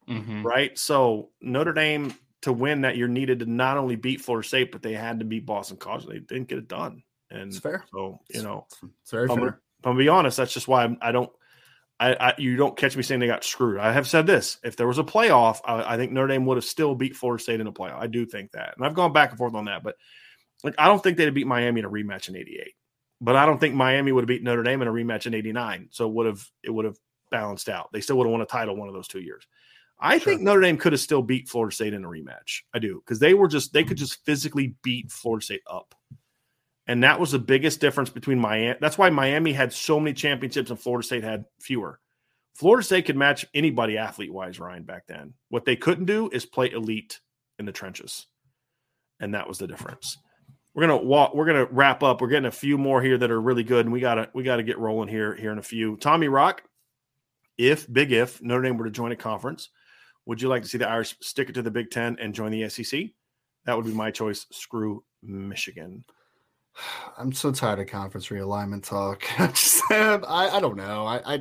Mhm. 0.07 0.43
Right? 0.43 0.77
So 0.77 1.29
Notre 1.41 1.73
Dame 1.73 2.13
to 2.41 2.51
win 2.53 2.81
that 2.81 2.97
year 2.97 3.07
needed 3.07 3.39
to 3.39 3.45
not 3.45 3.77
only 3.77 3.95
beat 3.95 4.21
Florida 4.21 4.47
State, 4.47 4.71
but 4.71 4.81
they 4.81 4.93
had 4.93 5.19
to 5.19 5.25
beat 5.25 5.45
Boston 5.45 5.77
College. 5.77 6.05
They 6.07 6.19
didn't 6.19 6.47
get 6.47 6.57
it 6.57 6.67
done. 6.67 7.03
And 7.29 7.49
It's 7.49 7.59
fair. 7.59 7.85
so, 7.93 8.19
you 8.29 8.41
know, 8.41 8.65
It's 9.03 9.11
very 9.11 9.23
I'm 9.23 9.29
fair. 9.29 9.37
gonna, 9.37 9.49
I'm 9.83 9.91
gonna 9.91 9.97
be 9.99 10.09
honest. 10.09 10.37
That's 10.37 10.53
just 10.53 10.67
why 10.67 10.83
I'm, 10.83 10.97
I 11.01 11.11
don't. 11.11 11.29
I, 12.01 12.29
I, 12.29 12.33
you 12.39 12.55
don't 12.55 12.75
catch 12.75 12.97
me 12.97 13.03
saying 13.03 13.19
they 13.19 13.27
got 13.27 13.43
screwed. 13.43 13.79
I 13.79 13.91
have 13.91 14.07
said 14.07 14.25
this: 14.25 14.57
if 14.63 14.75
there 14.75 14.87
was 14.87 14.97
a 14.97 15.03
playoff, 15.03 15.59
I, 15.63 15.93
I, 15.93 15.97
think 15.97 16.11
Notre 16.11 16.29
Dame 16.29 16.47
would 16.47 16.57
have 16.57 16.65
still 16.65 16.95
beat 16.95 17.15
Florida 17.15 17.43
State 17.43 17.59
in 17.59 17.67
a 17.67 17.71
playoff. 17.71 18.01
I 18.01 18.07
do 18.07 18.25
think 18.25 18.53
that, 18.53 18.73
and 18.75 18.83
I've 18.83 18.95
gone 18.95 19.13
back 19.13 19.29
and 19.29 19.37
forth 19.37 19.53
on 19.53 19.65
that. 19.65 19.83
But 19.83 19.97
like, 20.63 20.73
I 20.79 20.87
don't 20.87 21.01
think 21.03 21.17
they'd 21.17 21.25
have 21.25 21.35
beat 21.35 21.45
Miami 21.45 21.79
in 21.79 21.85
a 21.85 21.89
rematch 21.89 22.27
in 22.27 22.35
'88. 22.35 22.73
But 23.21 23.35
I 23.35 23.45
don't 23.45 23.59
think 23.59 23.75
Miami 23.75 24.11
would 24.11 24.23
have 24.23 24.27
beat 24.27 24.41
Notre 24.41 24.63
Dame 24.63 24.81
in 24.81 24.87
a 24.87 24.91
rematch 24.91 25.27
in 25.27 25.35
'89. 25.35 25.89
So 25.91 26.07
it 26.07 26.13
would 26.13 26.25
have 26.25 26.43
it 26.63 26.71
would 26.71 26.85
have 26.85 26.97
balanced 27.29 27.69
out. 27.69 27.89
They 27.93 28.01
still 28.01 28.17
would 28.17 28.25
have 28.25 28.31
won 28.31 28.41
a 28.41 28.47
title 28.47 28.75
one 28.75 28.87
of 28.87 28.95
those 28.95 29.07
two 29.07 29.21
years. 29.21 29.45
I 29.99 30.17
sure. 30.17 30.33
think 30.33 30.41
Notre 30.41 30.61
Dame 30.61 30.77
could 30.77 30.93
have 30.93 31.01
still 31.01 31.21
beat 31.21 31.49
Florida 31.49 31.75
State 31.75 31.93
in 31.93 32.03
a 32.03 32.09
rematch. 32.09 32.61
I 32.73 32.79
do 32.79 33.03
because 33.05 33.19
they 33.19 33.35
were 33.35 33.47
just 33.47 33.73
they 33.73 33.83
could 33.83 33.97
just 33.97 34.25
physically 34.25 34.73
beat 34.81 35.11
Florida 35.11 35.45
State 35.45 35.61
up. 35.69 35.93
And 36.87 37.03
that 37.03 37.19
was 37.19 37.31
the 37.31 37.39
biggest 37.39 37.79
difference 37.79 38.09
between 38.09 38.39
Miami. 38.39 38.77
That's 38.81 38.97
why 38.97 39.09
Miami 39.09 39.53
had 39.53 39.71
so 39.71 39.99
many 39.99 40.13
championships 40.13 40.69
and 40.69 40.79
Florida 40.79 41.05
State 41.05 41.23
had 41.23 41.45
fewer 41.59 41.99
Florida 42.55 42.83
State 42.83 43.05
could 43.05 43.17
match 43.17 43.45
anybody 43.53 43.97
athlete 43.97 44.33
wise, 44.33 44.59
Ryan, 44.59 44.83
back 44.83 45.07
then. 45.07 45.33
What 45.49 45.65
they 45.65 45.75
couldn't 45.75 46.05
do 46.05 46.29
is 46.31 46.45
play 46.45 46.69
elite 46.69 47.19
in 47.59 47.65
the 47.65 47.71
trenches. 47.71 48.27
And 49.19 49.33
that 49.33 49.47
was 49.47 49.57
the 49.57 49.67
difference. 49.67 50.17
We're 50.73 50.87
gonna 50.87 51.03
walk, 51.03 51.33
we're 51.33 51.45
gonna 51.45 51.65
wrap 51.65 52.01
up. 52.01 52.21
We're 52.21 52.29
getting 52.29 52.45
a 52.45 52.51
few 52.51 52.77
more 52.77 53.01
here 53.01 53.17
that 53.17 53.31
are 53.31 53.41
really 53.41 53.63
good, 53.63 53.85
and 53.85 53.93
we 53.93 53.99
gotta 53.99 54.29
we 54.33 54.43
gotta 54.43 54.63
get 54.63 54.79
rolling 54.79 55.09
here 55.09 55.35
here 55.35 55.51
in 55.51 55.57
a 55.57 55.63
few. 55.63 55.97
Tommy 55.97 56.27
Rock, 56.27 56.63
if 57.57 57.91
big 57.91 58.11
if 58.11 58.41
Notre 58.41 58.63
Dame 58.63 58.77
were 58.77 58.85
to 58.85 58.91
join 58.91 59.11
a 59.11 59.17
conference, 59.17 59.69
would 60.25 60.41
you 60.41 60.47
like 60.47 60.63
to 60.63 60.69
see 60.69 60.77
the 60.77 60.87
Irish 60.87 61.15
stick 61.21 61.49
it 61.49 61.53
to 61.53 61.61
the 61.61 61.71
Big 61.71 61.89
Ten 61.89 62.17
and 62.19 62.33
join 62.33 62.51
the 62.51 62.69
SEC? 62.69 63.09
That 63.65 63.75
would 63.75 63.85
be 63.85 63.91
my 63.91 64.11
choice. 64.11 64.47
Screw 64.51 65.03
Michigan. 65.21 66.05
I'm 67.17 67.31
so 67.31 67.51
tired 67.51 67.79
of 67.79 67.87
conference 67.87 68.27
realignment 68.27 68.83
talk. 68.83 69.23
I 69.39 69.47
just 69.47 69.81
I, 69.91 70.49
I 70.53 70.59
don't 70.59 70.77
know. 70.77 71.05
I, 71.05 71.35
I 71.35 71.39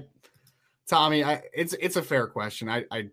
Tommy, 0.88 1.22
I, 1.22 1.42
it's 1.54 1.74
it's 1.74 1.96
a 1.96 2.02
fair 2.02 2.26
question. 2.26 2.68
I 2.68 2.84
I, 2.90 3.08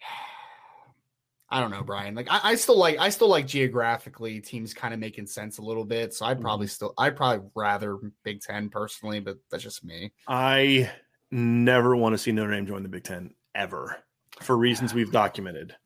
I 1.50 1.60
don't 1.60 1.70
know, 1.70 1.82
Brian. 1.82 2.14
Like 2.14 2.28
I, 2.30 2.40
I, 2.42 2.54
still 2.54 2.78
like 2.78 2.98
I 2.98 3.10
still 3.10 3.28
like 3.28 3.46
geographically 3.46 4.40
teams 4.40 4.74
kind 4.74 4.94
of 4.94 5.00
making 5.00 5.26
sense 5.26 5.58
a 5.58 5.62
little 5.62 5.84
bit. 5.84 6.14
So 6.14 6.26
I'd 6.26 6.40
probably 6.40 6.66
mm-hmm. 6.66 6.72
still 6.72 6.94
I'd 6.98 7.16
probably 7.16 7.46
rather 7.54 7.98
Big 8.22 8.40
Ten 8.40 8.68
personally, 8.68 9.20
but 9.20 9.36
that's 9.50 9.62
just 9.62 9.84
me. 9.84 10.12
I 10.26 10.90
never 11.30 11.96
want 11.96 12.14
to 12.14 12.18
see 12.18 12.32
Notre 12.32 12.52
Dame 12.52 12.66
join 12.66 12.82
the 12.82 12.88
Big 12.88 13.04
Ten 13.04 13.34
ever 13.54 14.02
for 14.40 14.56
reasons 14.56 14.94
we've 14.94 15.12
documented. 15.12 15.76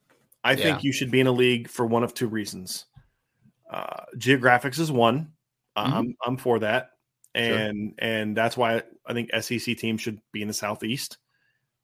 I 0.45 0.53
yeah. 0.53 0.65
think 0.65 0.85
you 0.85 0.93
should 0.93 1.11
be 1.11 1.21
in 1.21 1.27
a 1.27 1.33
league 1.33 1.69
for 1.69 1.85
one 1.85 2.05
of 2.05 2.15
two 2.15 2.29
reasons. 2.29 2.87
Uh, 3.69 4.05
geographics 4.17 4.79
is 4.79 4.91
one. 4.91 5.33
Mm-hmm. 5.77 5.95
I'm 5.95 6.17
I'm 6.25 6.37
for 6.37 6.59
that 6.61 6.91
and 7.35 7.95
sure. 7.99 8.09
and 8.11 8.37
that's 8.37 8.57
why 8.57 8.83
I 9.07 9.13
think 9.13 9.31
SEC 9.41 9.77
teams 9.77 10.01
should 10.01 10.21
be 10.33 10.43
in 10.43 10.49
the 10.49 10.55
southeast, 10.55 11.19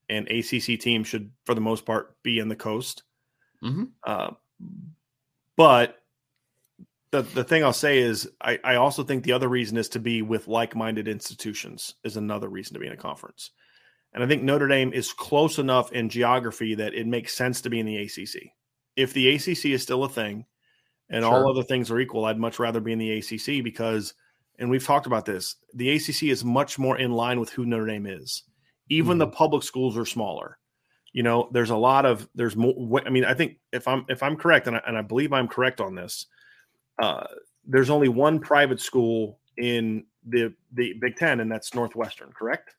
and 0.08 0.28
ACC 0.28 0.80
teams 0.80 1.06
should, 1.06 1.30
for 1.44 1.54
the 1.54 1.60
most 1.60 1.86
part, 1.86 2.16
be 2.22 2.38
in 2.38 2.48
the 2.48 2.56
coast. 2.56 3.02
Mm-hmm. 3.62 3.84
Uh, 4.02 4.30
but 5.56 6.02
the 7.10 7.22
the 7.22 7.44
thing 7.44 7.62
I'll 7.62 7.72
say 7.72 7.98
is, 7.98 8.28
I, 8.40 8.58
I 8.64 8.74
also 8.76 9.04
think 9.04 9.22
the 9.22 9.32
other 9.32 9.48
reason 9.48 9.76
is 9.76 9.88
to 9.90 10.00
be 10.00 10.22
with 10.22 10.48
like 10.48 10.74
minded 10.74 11.08
institutions 11.08 11.94
is 12.04 12.16
another 12.16 12.48
reason 12.48 12.74
to 12.74 12.80
be 12.80 12.86
in 12.86 12.92
a 12.92 12.96
conference, 12.96 13.50
and 14.12 14.24
I 14.24 14.26
think 14.26 14.42
Notre 14.42 14.68
Dame 14.68 14.92
is 14.92 15.12
close 15.12 15.58
enough 15.58 15.92
in 15.92 16.08
geography 16.08 16.74
that 16.74 16.94
it 16.94 17.06
makes 17.06 17.34
sense 17.34 17.60
to 17.62 17.70
be 17.70 17.80
in 17.80 17.86
the 17.86 17.98
ACC. 17.98 18.50
If 18.96 19.12
the 19.12 19.34
ACC 19.34 19.66
is 19.66 19.82
still 19.82 20.04
a 20.04 20.08
thing, 20.08 20.46
and 21.10 21.22
sure. 21.22 21.32
all 21.32 21.50
other 21.50 21.62
things 21.62 21.90
are 21.90 22.00
equal, 22.00 22.24
I'd 22.24 22.38
much 22.38 22.58
rather 22.58 22.80
be 22.80 22.92
in 22.92 22.98
the 22.98 23.18
ACC 23.18 23.62
because 23.62 24.14
and 24.58 24.70
we've 24.70 24.84
talked 24.84 25.06
about 25.06 25.24
this. 25.24 25.56
The 25.74 25.90
ACC 25.90 26.24
is 26.24 26.44
much 26.44 26.78
more 26.78 26.98
in 26.98 27.12
line 27.12 27.40
with 27.40 27.50
who 27.50 27.64
Notre 27.64 27.86
Dame 27.86 28.06
is. 28.06 28.44
Even 28.88 29.12
mm-hmm. 29.12 29.18
the 29.20 29.26
public 29.28 29.62
schools 29.62 29.96
are 29.96 30.04
smaller. 30.04 30.58
You 31.12 31.22
know, 31.22 31.48
there's 31.52 31.70
a 31.70 31.76
lot 31.76 32.06
of 32.06 32.28
there's 32.34 32.56
more. 32.56 33.02
I 33.06 33.10
mean, 33.10 33.24
I 33.24 33.34
think 33.34 33.58
if 33.72 33.86
I'm 33.86 34.04
if 34.08 34.22
I'm 34.22 34.36
correct, 34.36 34.66
and 34.66 34.76
I, 34.76 34.82
and 34.86 34.98
I 34.98 35.02
believe 35.02 35.32
I'm 35.32 35.46
correct 35.46 35.80
on 35.80 35.94
this, 35.94 36.26
uh, 37.00 37.24
there's 37.64 37.90
only 37.90 38.08
one 38.08 38.40
private 38.40 38.80
school 38.80 39.38
in 39.56 40.04
the 40.26 40.52
the 40.72 40.94
Big 41.00 41.16
Ten, 41.16 41.38
and 41.38 41.50
that's 41.50 41.72
Northwestern. 41.72 42.32
Correct. 42.32 42.74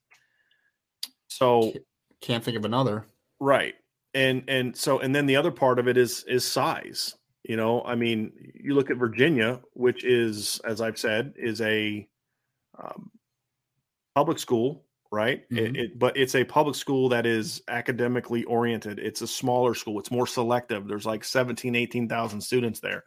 So 1.28 1.74
can't 2.22 2.44
think 2.44 2.58
of 2.58 2.66
another. 2.66 3.06
Right, 3.40 3.76
and 4.14 4.44
and 4.50 4.76
so 4.76 5.00
and 5.00 5.16
then 5.16 5.28
the 5.28 5.38
other 5.38 5.52
part 5.52 5.80
of 5.80 5.88
it 5.88 5.96
is 5.96 6.26
is 6.26 6.46
size. 6.46 7.16
You 7.48 7.58
know, 7.58 7.84
I 7.84 7.96
mean, 7.96 8.32
you 8.56 8.74
look 8.74 8.90
at 8.90 8.98
Virginia, 8.98 9.62
which 9.74 10.04
is, 10.04 10.60
as 10.66 10.82
I've 10.82 10.98
said, 10.98 11.34
is 11.38 11.62
a 11.62 12.08
um, 12.80 13.12
public 14.16 14.40
school, 14.40 14.86
right? 15.12 15.48
Mm-hmm. 15.50 15.76
It, 15.76 15.78
it, 15.78 16.00
but 16.00 16.18
it's 16.18 16.34
a 16.34 16.44
public 16.44 16.76
school 16.76 17.08
that 17.10 17.28
is 17.28 17.62
academically 17.68 18.44
oriented. 18.46 18.98
It's 18.98 19.22
a 19.22 19.28
smaller 19.28 19.76
school. 19.76 20.00
It's 20.00 20.10
more 20.10 20.26
selective. 20.26 20.88
There's 20.88 21.06
like 21.06 21.24
17, 21.24 21.76
18,000 21.76 22.42
students 22.42 22.80
there. 22.80 23.04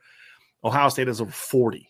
Ohio 0.63 0.89
State 0.89 1.09
is 1.09 1.21
over 1.21 1.31
40. 1.33 1.89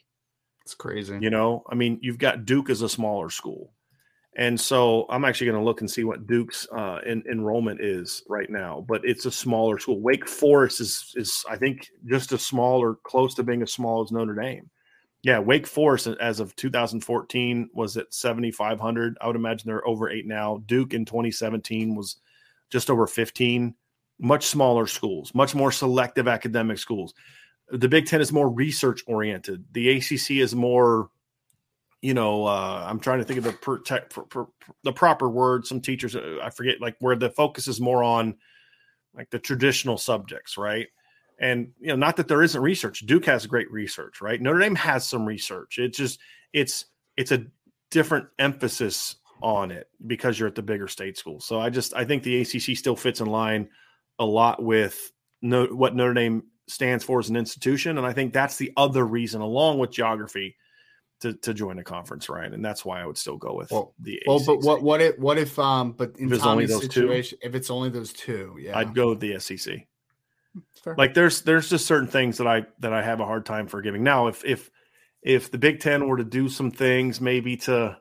It's 0.64 0.74
crazy. 0.74 1.18
You 1.20 1.30
know, 1.30 1.64
I 1.70 1.74
mean, 1.74 1.98
you've 2.02 2.18
got 2.18 2.44
Duke 2.44 2.70
as 2.70 2.82
a 2.82 2.88
smaller 2.88 3.30
school. 3.30 3.72
And 4.38 4.58
so 4.58 5.04
I'm 5.08 5.24
actually 5.24 5.48
going 5.48 5.58
to 5.58 5.64
look 5.64 5.80
and 5.80 5.90
see 5.90 6.04
what 6.04 6.28
Duke's 6.28 6.68
uh, 6.70 7.00
enrollment 7.04 7.80
is 7.80 8.22
right 8.28 8.48
now, 8.48 8.84
but 8.86 9.00
it's 9.04 9.26
a 9.26 9.32
smaller 9.32 9.80
school. 9.80 10.00
Wake 10.00 10.28
Forest 10.28 10.80
is 10.80 11.12
is 11.16 11.44
I 11.50 11.56
think 11.56 11.88
just 12.06 12.30
as 12.30 12.46
small 12.46 12.80
or 12.80 12.94
close 13.02 13.34
to 13.34 13.42
being 13.42 13.62
as 13.62 13.72
small 13.72 14.02
as 14.02 14.12
Notre 14.12 14.36
Dame. 14.36 14.70
Yeah, 15.24 15.40
Wake 15.40 15.66
Forest 15.66 16.06
as 16.20 16.38
of 16.38 16.54
2014 16.54 17.70
was 17.74 17.96
at 17.96 18.14
7,500. 18.14 19.18
I 19.20 19.26
would 19.26 19.34
imagine 19.34 19.66
they're 19.66 19.86
over 19.86 20.08
eight 20.08 20.26
now. 20.26 20.62
Duke 20.66 20.94
in 20.94 21.04
2017 21.04 21.96
was 21.96 22.18
just 22.70 22.90
over 22.90 23.08
15. 23.08 23.74
Much 24.20 24.46
smaller 24.46 24.86
schools, 24.86 25.34
much 25.34 25.56
more 25.56 25.72
selective 25.72 26.28
academic 26.28 26.78
schools. 26.78 27.12
The 27.70 27.88
Big 27.88 28.06
Ten 28.06 28.20
is 28.20 28.32
more 28.32 28.48
research 28.48 29.02
oriented. 29.08 29.64
The 29.72 29.96
ACC 29.96 30.30
is 30.30 30.54
more 30.54 31.10
you 32.00 32.14
know, 32.14 32.46
uh, 32.46 32.84
I'm 32.88 33.00
trying 33.00 33.18
to 33.18 33.24
think 33.24 33.38
of 33.38 33.44
the 33.44 33.52
per, 33.52 33.78
per, 33.78 34.22
per, 34.22 34.46
the 34.84 34.92
proper 34.92 35.28
word. 35.28 35.66
Some 35.66 35.80
teachers, 35.80 36.14
uh, 36.14 36.38
I 36.42 36.50
forget, 36.50 36.80
like 36.80 36.96
where 37.00 37.16
the 37.16 37.30
focus 37.30 37.66
is 37.66 37.80
more 37.80 38.02
on 38.02 38.36
like 39.14 39.30
the 39.30 39.38
traditional 39.38 39.98
subjects, 39.98 40.56
right? 40.56 40.86
And 41.40 41.72
you 41.80 41.88
know, 41.88 41.96
not 41.96 42.16
that 42.16 42.28
there 42.28 42.42
isn't 42.42 42.60
research. 42.60 43.00
Duke 43.00 43.24
has 43.26 43.46
great 43.46 43.70
research, 43.70 44.20
right? 44.20 44.40
Notre 44.40 44.60
Dame 44.60 44.76
has 44.76 45.06
some 45.06 45.26
research. 45.26 45.78
It's 45.78 45.98
just 45.98 46.20
it's 46.52 46.86
it's 47.16 47.32
a 47.32 47.46
different 47.90 48.26
emphasis 48.38 49.16
on 49.42 49.70
it 49.70 49.88
because 50.06 50.38
you're 50.38 50.48
at 50.48 50.54
the 50.54 50.62
bigger 50.62 50.88
state 50.88 51.16
school. 51.16 51.40
So 51.40 51.60
I 51.60 51.70
just 51.70 51.94
I 51.94 52.04
think 52.04 52.22
the 52.22 52.40
ACC 52.40 52.76
still 52.76 52.96
fits 52.96 53.20
in 53.20 53.26
line 53.26 53.68
a 54.18 54.24
lot 54.24 54.62
with 54.62 55.12
no, 55.42 55.66
what 55.66 55.94
Notre 55.94 56.14
Dame 56.14 56.44
stands 56.68 57.02
for 57.02 57.18
as 57.18 57.28
an 57.28 57.36
institution, 57.36 57.98
and 57.98 58.06
I 58.06 58.12
think 58.12 58.32
that's 58.32 58.56
the 58.56 58.72
other 58.76 59.04
reason, 59.04 59.40
along 59.40 59.78
with 59.78 59.90
geography 59.90 60.56
to, 61.20 61.34
to 61.34 61.54
join 61.54 61.78
a 61.78 61.84
conference, 61.84 62.28
right? 62.28 62.52
And 62.52 62.64
that's 62.64 62.84
why 62.84 63.00
I 63.00 63.06
would 63.06 63.18
still 63.18 63.36
go 63.36 63.54
with 63.54 63.70
well, 63.70 63.94
the. 63.98 64.22
Well, 64.26 64.42
but 64.44 64.60
what 64.62 64.82
what 64.82 65.00
if 65.00 65.18
what 65.18 65.38
if 65.38 65.58
um 65.58 65.92
but 65.92 66.16
in 66.18 66.32
if 66.32 66.40
Tommy's 66.40 66.78
situation, 66.80 67.38
two, 67.40 67.48
if 67.48 67.54
it's 67.54 67.70
only 67.70 67.90
those 67.90 68.12
two, 68.12 68.56
yeah, 68.60 68.78
I'd 68.78 68.94
go 68.94 69.10
with 69.10 69.20
the 69.20 69.38
SEC. 69.38 69.86
Fair. 70.82 70.94
Like 70.96 71.14
there's 71.14 71.42
there's 71.42 71.68
just 71.68 71.86
certain 71.86 72.08
things 72.08 72.38
that 72.38 72.46
I 72.46 72.66
that 72.80 72.92
I 72.92 73.02
have 73.02 73.20
a 73.20 73.26
hard 73.26 73.46
time 73.46 73.66
forgiving. 73.66 74.02
Now, 74.02 74.28
if 74.28 74.44
if 74.44 74.70
if 75.22 75.50
the 75.50 75.58
Big 75.58 75.80
Ten 75.80 76.06
were 76.06 76.16
to 76.16 76.24
do 76.24 76.48
some 76.48 76.70
things, 76.70 77.20
maybe 77.20 77.56
to 77.58 77.98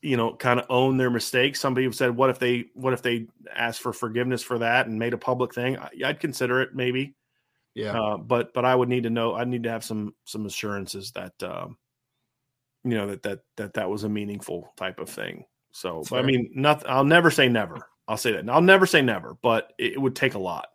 you 0.00 0.16
know 0.16 0.34
kind 0.34 0.60
of 0.60 0.66
own 0.70 0.96
their 0.96 1.10
mistakes. 1.10 1.60
Somebody 1.60 1.90
said, 1.92 2.16
"What 2.16 2.30
if 2.30 2.38
they 2.38 2.66
what 2.74 2.92
if 2.92 3.02
they 3.02 3.26
asked 3.54 3.80
for 3.80 3.92
forgiveness 3.92 4.42
for 4.42 4.58
that 4.58 4.86
and 4.86 4.98
made 4.98 5.12
a 5.12 5.18
public 5.18 5.54
thing?" 5.54 5.76
I, 5.76 5.90
would 6.06 6.20
consider 6.20 6.60
it 6.62 6.74
maybe. 6.74 7.14
Yeah. 7.74 8.00
Uh, 8.00 8.16
but 8.16 8.54
but 8.54 8.64
I 8.64 8.74
would 8.74 8.88
need 8.88 9.04
to 9.04 9.10
know. 9.10 9.34
I'd 9.34 9.48
need 9.48 9.64
to 9.64 9.70
have 9.70 9.84
some 9.84 10.14
some 10.24 10.46
assurances 10.46 11.12
that 11.12 11.34
um, 11.42 11.76
you 12.84 12.94
know 12.94 13.08
that 13.08 13.22
that 13.22 13.40
that 13.56 13.74
that 13.74 13.90
was 13.90 14.04
a 14.04 14.08
meaningful 14.08 14.72
type 14.76 14.98
of 14.98 15.08
thing. 15.08 15.44
So, 15.70 16.02
I 16.12 16.22
mean, 16.22 16.50
nothing. 16.54 16.88
I'll 16.88 17.04
never 17.04 17.30
say 17.30 17.48
never. 17.48 17.78
I'll 18.08 18.16
say 18.16 18.32
that. 18.32 18.48
I'll 18.48 18.62
never 18.62 18.86
say 18.86 19.02
never, 19.02 19.36
but 19.42 19.72
it, 19.78 19.92
it 19.92 20.00
would 20.00 20.16
take 20.16 20.34
a 20.34 20.38
lot. 20.38 20.68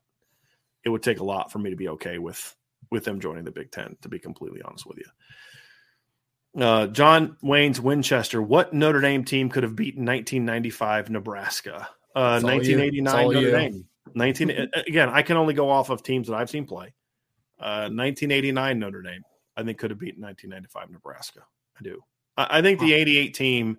It 0.86 0.90
would 0.90 1.04
take 1.04 1.20
a 1.20 1.24
lot 1.24 1.52
for 1.52 1.60
me 1.60 1.72
to 1.72 1.76
be 1.76 1.90
okay 1.90 2.20
with 2.20 2.56
with 2.92 3.04
them 3.04 3.20
joining 3.20 3.44
the 3.44 3.52
Big 3.52 3.72
Ten. 3.72 3.98
To 4.02 4.10
be 4.10 4.20
completely 4.20 4.62
honest 4.62 4.86
with 4.86 5.00
you. 5.00 6.62
Uh, 6.64 6.88
John 6.88 7.38
Wayne's 7.42 7.82
Winchester. 7.82 8.42
What 8.42 8.74
Notre 8.74 9.02
Dame 9.02 9.26
team 9.26 9.50
could 9.50 9.64
have 9.64 9.76
beaten 9.76 10.06
1995 10.06 11.10
Nebraska? 11.10 11.90
Uh, 12.16 12.40
1989 12.40 13.28
Notre 13.28 13.40
you. 13.40 13.52
Dame. 13.52 13.86
19 14.14 14.70
again. 14.88 15.10
I 15.10 15.24
can 15.24 15.38
only 15.38 15.56
go 15.56 15.70
off 15.70 15.90
of 15.90 16.04
teams 16.04 16.28
that 16.28 16.36
I've 16.36 16.50
seen 16.50 16.66
play. 16.66 16.94
Uh, 17.60 17.90
1989 17.90 18.80
Notre 18.80 19.02
Dame. 19.02 19.24
I 19.58 19.64
think 19.64 19.80
could 19.80 19.92
have 19.92 20.00
beaten 20.00 20.22
1995 20.22 20.92
Nebraska. 20.92 21.42
I 21.80 21.84
do. 21.84 22.02
I, 22.38 22.60
I 22.60 22.62
think 22.62 22.80
the 22.80 22.94
88 22.94 23.34
team 23.34 23.78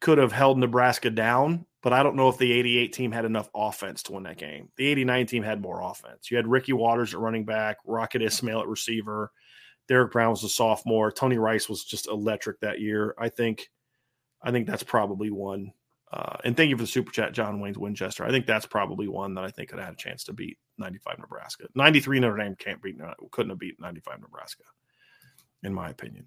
could 0.00 0.18
have 0.18 0.32
held 0.32 0.58
Nebraska 0.58 1.10
down, 1.10 1.66
but 1.82 1.92
I 1.92 2.02
don't 2.02 2.16
know 2.16 2.28
if 2.28 2.38
the 2.38 2.52
88 2.52 2.92
team 2.92 3.12
had 3.12 3.24
enough 3.24 3.50
offense 3.54 4.02
to 4.04 4.12
win 4.12 4.22
that 4.24 4.38
game. 4.38 4.68
The 4.76 4.86
89 4.86 5.26
team 5.26 5.42
had 5.42 5.60
more 5.60 5.82
offense. 5.82 6.30
You 6.30 6.36
had 6.36 6.46
Ricky 6.46 6.72
Watters 6.72 7.14
at 7.14 7.20
running 7.20 7.44
back, 7.44 7.78
Rocket 7.84 8.22
Ismail 8.22 8.60
at 8.60 8.68
receiver. 8.68 9.32
Derek 9.88 10.12
Brown 10.12 10.30
was 10.30 10.44
a 10.44 10.48
sophomore. 10.48 11.10
Tony 11.10 11.38
Rice 11.38 11.68
was 11.68 11.84
just 11.84 12.08
electric 12.08 12.60
that 12.60 12.80
year. 12.80 13.14
I 13.18 13.28
think 13.28 13.70
I 14.42 14.52
think 14.52 14.66
that's 14.66 14.82
probably 14.82 15.30
one 15.30 15.72
Uh, 16.12 16.36
and 16.44 16.56
thank 16.56 16.70
you 16.70 16.76
for 16.76 16.82
the 16.82 16.86
super 16.86 17.12
chat, 17.12 17.32
John 17.32 17.60
Wayne's 17.60 17.78
Winchester. 17.78 18.24
I 18.24 18.30
think 18.30 18.46
that's 18.46 18.66
probably 18.66 19.08
one 19.08 19.34
that 19.34 19.44
I 19.44 19.50
think 19.50 19.68
could 19.68 19.78
have 19.78 19.88
had 19.88 19.94
a 19.94 19.98
chance 19.98 20.24
to 20.24 20.32
beat 20.32 20.58
95 20.78 21.18
Nebraska. 21.18 21.66
93 21.74 22.20
Notre 22.20 22.36
Dame 22.36 22.56
can't 22.56 22.80
beat, 22.82 22.96
couldn't 23.30 23.50
have 23.50 23.58
beat 23.58 23.80
95 23.80 24.20
Nebraska, 24.20 24.64
in 25.62 25.74
my 25.74 25.90
opinion. 25.90 26.26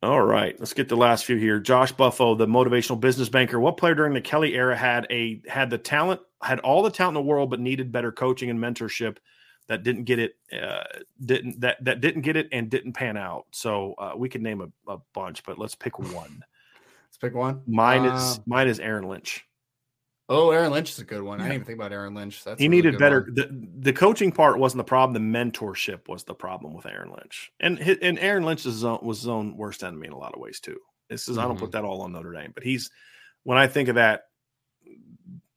All 0.00 0.22
right, 0.22 0.58
let's 0.60 0.74
get 0.74 0.88
the 0.88 0.96
last 0.96 1.24
few 1.24 1.36
here. 1.36 1.58
Josh 1.58 1.90
Buffo, 1.90 2.36
the 2.36 2.46
motivational 2.46 3.00
business 3.00 3.28
banker. 3.28 3.58
What 3.58 3.76
player 3.76 3.96
during 3.96 4.14
the 4.14 4.20
Kelly 4.20 4.54
era 4.54 4.76
had 4.76 5.08
a 5.10 5.42
had 5.48 5.70
the 5.70 5.78
talent, 5.78 6.20
had 6.40 6.60
all 6.60 6.84
the 6.84 6.90
talent 6.90 7.16
in 7.16 7.24
the 7.24 7.28
world, 7.28 7.50
but 7.50 7.58
needed 7.58 7.90
better 7.90 8.12
coaching 8.12 8.48
and 8.48 8.60
mentorship 8.60 9.16
that 9.66 9.82
didn't 9.82 10.04
get 10.04 10.20
it, 10.20 10.36
uh, 10.52 10.84
didn't 11.24 11.60
that 11.62 11.84
that 11.84 12.00
didn't 12.00 12.22
get 12.22 12.36
it 12.36 12.48
and 12.52 12.70
didn't 12.70 12.92
pan 12.92 13.16
out. 13.16 13.46
So 13.50 13.94
uh, 13.98 14.12
we 14.16 14.28
could 14.28 14.40
name 14.40 14.60
a, 14.60 14.92
a, 14.92 14.98
bunch, 15.14 15.42
but 15.42 15.58
let's 15.58 15.74
pick 15.74 15.98
one. 15.98 16.44
Let's 17.08 17.18
pick 17.20 17.34
one. 17.34 17.62
Mine 17.66 18.06
uh, 18.06 18.14
is 18.14 18.40
mine 18.46 18.68
is 18.68 18.78
Aaron 18.78 19.08
Lynch. 19.08 19.47
Oh, 20.30 20.50
Aaron 20.50 20.72
Lynch 20.72 20.90
is 20.90 20.98
a 20.98 21.04
good 21.04 21.22
one. 21.22 21.38
Yeah. 21.38 21.46
I 21.46 21.48
didn't 21.48 21.54
even 21.54 21.66
think 21.66 21.78
about 21.78 21.92
Aaron 21.92 22.14
Lynch. 22.14 22.44
That's 22.44 22.60
he 22.60 22.68
needed 22.68 22.98
better. 22.98 23.28
The, 23.32 23.48
the 23.78 23.94
coaching 23.94 24.30
part 24.30 24.58
wasn't 24.58 24.78
the 24.78 24.84
problem. 24.84 25.14
The 25.14 25.38
mentorship 25.38 26.06
was 26.06 26.24
the 26.24 26.34
problem 26.34 26.74
with 26.74 26.84
Aaron 26.84 27.10
Lynch, 27.10 27.50
and 27.60 27.78
his, 27.78 27.96
and 28.02 28.18
Aaron 28.18 28.44
Lynch 28.44 28.64
was 28.64 28.74
his, 28.74 28.84
own, 28.84 28.98
was 29.02 29.20
his 29.20 29.28
own 29.28 29.56
worst 29.56 29.82
enemy 29.82 30.06
in 30.06 30.12
a 30.12 30.18
lot 30.18 30.34
of 30.34 30.40
ways 30.40 30.60
too. 30.60 30.78
This 31.08 31.28
is 31.28 31.36
mm-hmm. 31.36 31.44
I 31.44 31.48
don't 31.48 31.58
put 31.58 31.70
mm-hmm. 31.70 31.82
that 31.82 31.84
all 31.84 32.02
on 32.02 32.12
Notre 32.12 32.32
Dame, 32.32 32.52
but 32.54 32.62
he's 32.62 32.90
when 33.44 33.56
I 33.56 33.66
think 33.66 33.88
of 33.88 33.94
that 33.94 34.24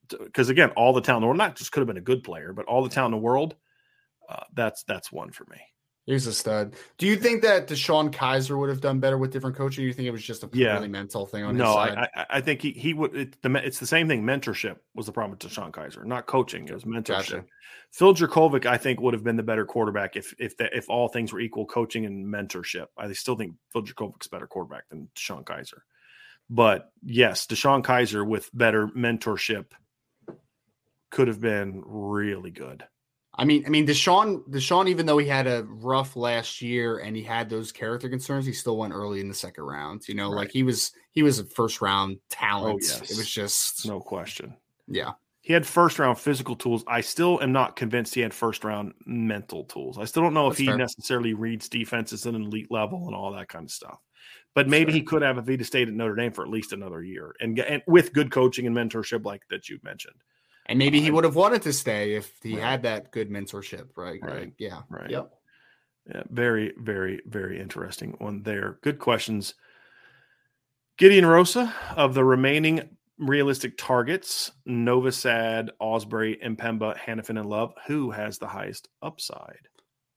because 0.09 0.49
again, 0.49 0.69
all 0.71 0.93
the 0.93 1.01
talent, 1.01 1.25
or 1.25 1.33
not 1.33 1.55
just 1.55 1.71
could 1.71 1.81
have 1.81 1.87
been 1.87 1.97
a 1.97 2.01
good 2.01 2.23
player, 2.23 2.53
but 2.53 2.65
all 2.65 2.83
the 2.83 2.89
talent 2.89 3.13
in 3.13 3.19
the 3.19 3.25
world. 3.25 3.55
Uh, 4.29 4.43
that's 4.53 4.83
that's 4.83 5.11
one 5.11 5.31
for 5.31 5.45
me. 5.49 5.57
He's 6.05 6.25
a 6.25 6.33
stud. 6.33 6.75
Do 6.97 7.05
you 7.05 7.15
think 7.15 7.43
that 7.43 7.67
DeShone 7.67 8.11
Kizer 8.11 8.57
would 8.57 8.69
have 8.69 8.81
done 8.81 8.99
better 8.99 9.19
with 9.19 9.31
different 9.31 9.55
coaching? 9.55 9.83
Or 9.83 9.87
you 9.87 9.93
think 9.93 10.07
it 10.07 10.11
was 10.11 10.23
just 10.23 10.43
a 10.43 10.47
purely 10.47 10.87
yeah. 10.87 10.91
mental 10.91 11.27
thing 11.27 11.43
on 11.43 11.55
no, 11.55 11.65
his 11.65 11.73
side? 11.75 12.09
I, 12.15 12.25
I 12.29 12.41
think 12.41 12.61
he 12.61 12.71
he 12.71 12.93
would. 12.93 13.15
It, 13.15 13.41
the, 13.41 13.53
it's 13.63 13.79
the 13.79 13.85
same 13.85 14.07
thing. 14.07 14.23
Mentorship 14.23 14.77
was 14.95 15.05
the 15.05 15.11
problem 15.11 15.37
with 15.39 15.51
DeShone 15.51 15.71
Kizer, 15.71 16.03
not 16.03 16.25
coaching. 16.25 16.67
It 16.67 16.73
was 16.73 16.85
mentorship. 16.85 17.07
Gotcha. 17.07 17.45
Phil 17.91 18.15
Jurkovec, 18.15 18.65
I 18.65 18.77
think, 18.77 18.99
would 18.99 19.13
have 19.13 19.23
been 19.23 19.35
the 19.35 19.43
better 19.43 19.65
quarterback 19.65 20.15
if 20.15 20.33
if 20.39 20.57
the, 20.57 20.75
if 20.75 20.89
all 20.89 21.07
things 21.07 21.31
were 21.31 21.39
equal, 21.39 21.65
coaching 21.65 22.05
and 22.05 22.25
mentorship. 22.25 22.87
I 22.97 23.11
still 23.13 23.35
think 23.35 23.55
Phil 23.71 23.83
Jurkovec's 23.83 24.27
better 24.27 24.47
quarterback 24.47 24.89
than 24.89 25.07
DeShone 25.15 25.43
Kizer. 25.43 25.81
But 26.49 26.91
yes, 27.03 27.45
DeShone 27.45 27.83
Kizer 27.83 28.25
with 28.25 28.49
better 28.53 28.87
mentorship 28.87 29.67
could 31.11 31.27
have 31.27 31.39
been 31.39 31.83
really 31.85 32.51
good. 32.51 32.85
I 33.35 33.45
mean, 33.45 33.63
I 33.65 33.69
mean, 33.69 33.87
Deshaun, 33.87 34.43
Deshaun, 34.49 34.89
even 34.89 35.05
though 35.05 35.17
he 35.17 35.27
had 35.27 35.47
a 35.47 35.63
rough 35.67 36.15
last 36.15 36.61
year 36.61 36.99
and 36.99 37.15
he 37.15 37.23
had 37.23 37.49
those 37.49 37.71
character 37.71 38.09
concerns, 38.09 38.45
he 38.45 38.51
still 38.51 38.77
went 38.77 38.93
early 38.93 39.21
in 39.21 39.29
the 39.29 39.33
second 39.33 39.63
round. 39.63 40.07
You 40.07 40.15
know, 40.15 40.29
right. 40.29 40.39
like 40.39 40.51
he 40.51 40.63
was, 40.63 40.91
he 41.11 41.23
was 41.23 41.39
a 41.39 41.45
first 41.45 41.81
round 41.81 42.17
oh, 42.17 42.21
talent. 42.29 42.83
Oh, 42.83 42.97
yes. 42.99 43.11
It 43.11 43.17
was 43.17 43.29
just 43.29 43.87
no 43.87 44.01
question. 44.01 44.55
Yeah. 44.87 45.11
He 45.41 45.53
had 45.53 45.65
first 45.65 45.97
round 45.97 46.19
physical 46.19 46.55
tools. 46.55 46.83
I 46.87 47.01
still 47.01 47.41
am 47.41 47.51
not 47.51 47.75
convinced 47.75 48.13
he 48.13 48.21
had 48.21 48.33
first 48.33 48.63
round 48.63 48.93
mental 49.05 49.63
tools. 49.63 49.97
I 49.97 50.05
still 50.05 50.21
don't 50.21 50.33
know 50.33 50.49
That's 50.49 50.59
if 50.59 50.65
he 50.65 50.67
fair. 50.67 50.77
necessarily 50.77 51.33
reads 51.33 51.69
defenses 51.69 52.27
at 52.27 52.35
an 52.35 52.43
elite 52.43 52.69
level 52.69 53.07
and 53.07 53.15
all 53.15 53.31
that 53.31 53.47
kind 53.47 53.65
of 53.65 53.71
stuff. 53.71 53.99
But 54.53 54.67
maybe 54.67 54.91
he 54.91 55.01
could 55.01 55.21
have 55.21 55.37
if 55.37 55.47
he'd 55.47 55.65
stayed 55.65 55.87
at 55.87 55.93
Notre 55.93 56.15
Dame 56.15 56.33
for 56.33 56.43
at 56.43 56.49
least 56.49 56.73
another 56.73 57.01
year 57.01 57.33
and, 57.39 57.57
and 57.57 57.81
with 57.87 58.11
good 58.11 58.29
coaching 58.29 58.67
and 58.67 58.75
mentorship 58.75 59.25
like 59.25 59.41
that 59.49 59.69
you've 59.69 59.83
mentioned. 59.83 60.17
And 60.71 60.79
maybe 60.79 61.01
he 61.01 61.11
would 61.11 61.25
have 61.25 61.35
wanted 61.35 61.63
to 61.63 61.73
stay 61.73 62.13
if 62.13 62.31
he 62.41 62.53
right. 62.53 62.63
had 62.63 62.83
that 62.83 63.11
good 63.11 63.29
mentorship, 63.29 63.89
right? 63.97 64.21
Right. 64.23 64.53
yeah. 64.57 64.83
Right. 64.89 65.09
Yep. 65.09 65.29
Yeah. 66.13 66.23
Very, 66.29 66.71
very, 66.77 67.21
very 67.25 67.59
interesting 67.59 68.15
one 68.19 68.43
there. 68.43 68.79
Good 68.81 68.97
questions. 68.97 69.53
Gideon 70.97 71.25
Rosa 71.25 71.73
of 71.97 72.13
the 72.13 72.23
remaining 72.23 72.87
realistic 73.17 73.77
targets, 73.77 74.53
Novosad, 74.65 75.71
Ausberry, 75.81 76.41
M'Pemba, 76.41 76.97
Hanafin, 76.97 77.37
and 77.37 77.49
Love. 77.49 77.73
Who 77.87 78.11
has 78.11 78.37
the 78.37 78.47
highest 78.47 78.87
upside? 79.01 79.67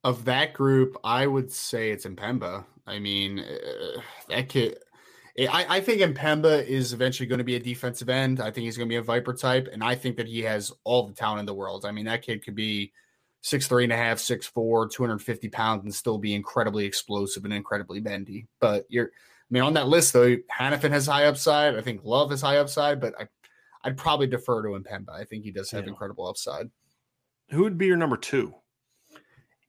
Of 0.05 0.24
that 0.26 0.52
group, 0.52 0.96
I 1.02 1.26
would 1.26 1.50
say 1.50 1.90
it's 1.90 2.07
M'Pemba. 2.07 2.64
I 2.86 3.00
mean, 3.00 3.40
uh, 3.40 4.00
that 4.28 4.48
kid 4.48 4.78
I, 5.39 5.66
I 5.68 5.80
think 5.80 6.01
M'Pemba 6.01 6.64
is 6.64 6.93
eventually 6.93 7.26
going 7.26 7.39
to 7.39 7.45
be 7.45 7.57
a 7.57 7.61
defensive 7.61 8.09
end. 8.09 8.41
I 8.41 8.51
think 8.51 8.64
he's 8.64 8.76
going 8.76 8.89
to 8.89 8.93
be 8.93 8.99
a 8.99 9.03
Viper 9.03 9.35
type, 9.35 9.68
and 9.72 9.82
I 9.82 9.97
think 9.97 10.16
that 10.16 10.28
he 10.28 10.43
has 10.43 10.72
all 10.85 11.09
the 11.09 11.14
talent 11.14 11.41
in 11.41 11.47
the 11.47 11.55
world. 11.55 11.85
I 11.85 11.91
mean, 11.91 12.05
that 12.05 12.22
kid 12.22 12.45
could 12.45 12.55
be 12.55 12.93
six 13.41 13.66
three 13.66 13.85
and 13.85 13.93
a 13.93 13.97
half, 13.97 14.18
six 14.20 14.47
four, 14.47 14.89
250 14.89 15.49
pounds, 15.49 15.85
and 15.85 15.95
still 15.95 16.18
be 16.18 16.35
incredibly 16.35 16.85
explosive 16.85 17.45
and 17.45 17.53
incredibly 17.53 18.01
bendy. 18.01 18.47
But 18.61 18.87
you're, 18.89 19.07
I 19.07 19.51
mean, 19.51 19.62
on 19.64 19.74
that 19.74 19.89
list 19.89 20.12
though, 20.12 20.37
Hanafin 20.57 20.91
has 20.91 21.07
high 21.07 21.26
upside. 21.26 21.76
I 21.76 21.80
think 21.80 22.03
Love 22.05 22.30
has 22.30 22.41
high 22.41 22.59
upside, 22.59 23.01
but 23.01 23.14
I, 23.20 23.26
I'd 23.82 23.97
probably 23.97 24.28
defer 24.28 24.62
to 24.62 24.68
M'Pemba. 24.68 25.11
I 25.11 25.24
think 25.24 25.45
he 25.45 25.51
does 25.51 25.70
have 25.72 25.85
yeah. 25.85 25.91
incredible 25.91 26.28
upside. 26.28 26.70
Who 27.51 27.64
would 27.64 27.76
be 27.76 27.87
your 27.87 27.97
number 27.97 28.16
two? 28.16 28.55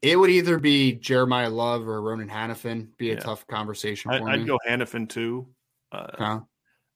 It 0.01 0.17
would 0.17 0.29
either 0.29 0.59
be 0.59 0.97
Jeremiyah 1.01 1.51
Love 1.51 1.87
or 1.87 2.01
Ronan 2.01 2.29
Hanafin. 2.29 2.89
Be 2.97 3.09
a 3.09 3.15
yeah. 3.15 3.19
tough 3.19 3.47
conversation 3.47 4.11
for 4.11 4.17
I, 4.17 4.35
me. 4.37 4.41
I'd 4.41 4.47
go 4.47 4.59
Hanafin 4.67 5.09
too. 5.09 5.47
Uh, 5.95 6.15
huh? 6.17 6.39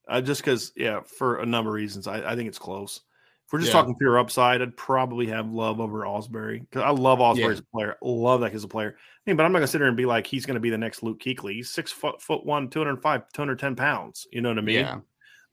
uh, 0.07 0.21
just 0.21 0.41
because, 0.41 0.71
yeah, 0.75 1.01
for 1.01 1.39
a 1.39 1.45
number 1.45 1.69
of 1.71 1.75
reasons, 1.75 2.07
I, 2.07 2.31
I 2.31 2.35
think 2.35 2.47
it's 2.47 2.59
close. 2.59 3.01
If 3.49 3.53
we're 3.53 3.59
just 3.59 3.73
yeah. 3.73 3.79
talking 3.79 3.95
pure 3.95 4.19
upside, 4.19 4.61
I'd 4.61 4.77
probably 4.77 5.25
have 5.27 5.49
Love 5.49 5.79
over 5.79 6.01
Ausberry 6.01 6.59
because 6.59 6.83
I 6.83 6.91
love 6.91 7.17
Ausberry 7.17 7.37
yeah. 7.37 7.49
as 7.49 7.59
a 7.59 7.63
player. 7.63 7.95
Love 8.03 8.41
that 8.41 8.53
as 8.53 8.63
a 8.63 8.67
player. 8.67 8.95
I 8.95 9.29
mean, 9.29 9.37
but 9.37 9.45
I'm 9.45 9.51
not 9.51 9.57
gonna 9.57 9.67
sit 9.67 9.79
there 9.79 9.87
and 9.87 9.97
be 9.97 10.05
like 10.05 10.27
he's 10.27 10.45
gonna 10.45 10.59
be 10.59 10.69
the 10.69 10.77
next 10.77 11.01
Luke 11.01 11.19
Kuechly. 11.19 11.53
He's 11.53 11.71
six 11.71 11.91
foot 11.91 12.21
foot 12.21 12.45
one, 12.45 12.69
205, 12.69 13.23
210 13.33 13.75
pounds. 13.75 14.27
You 14.31 14.41
know 14.41 14.49
what 14.49 14.59
I 14.59 14.61
mean? 14.61 14.75
Yeah. 14.75 14.99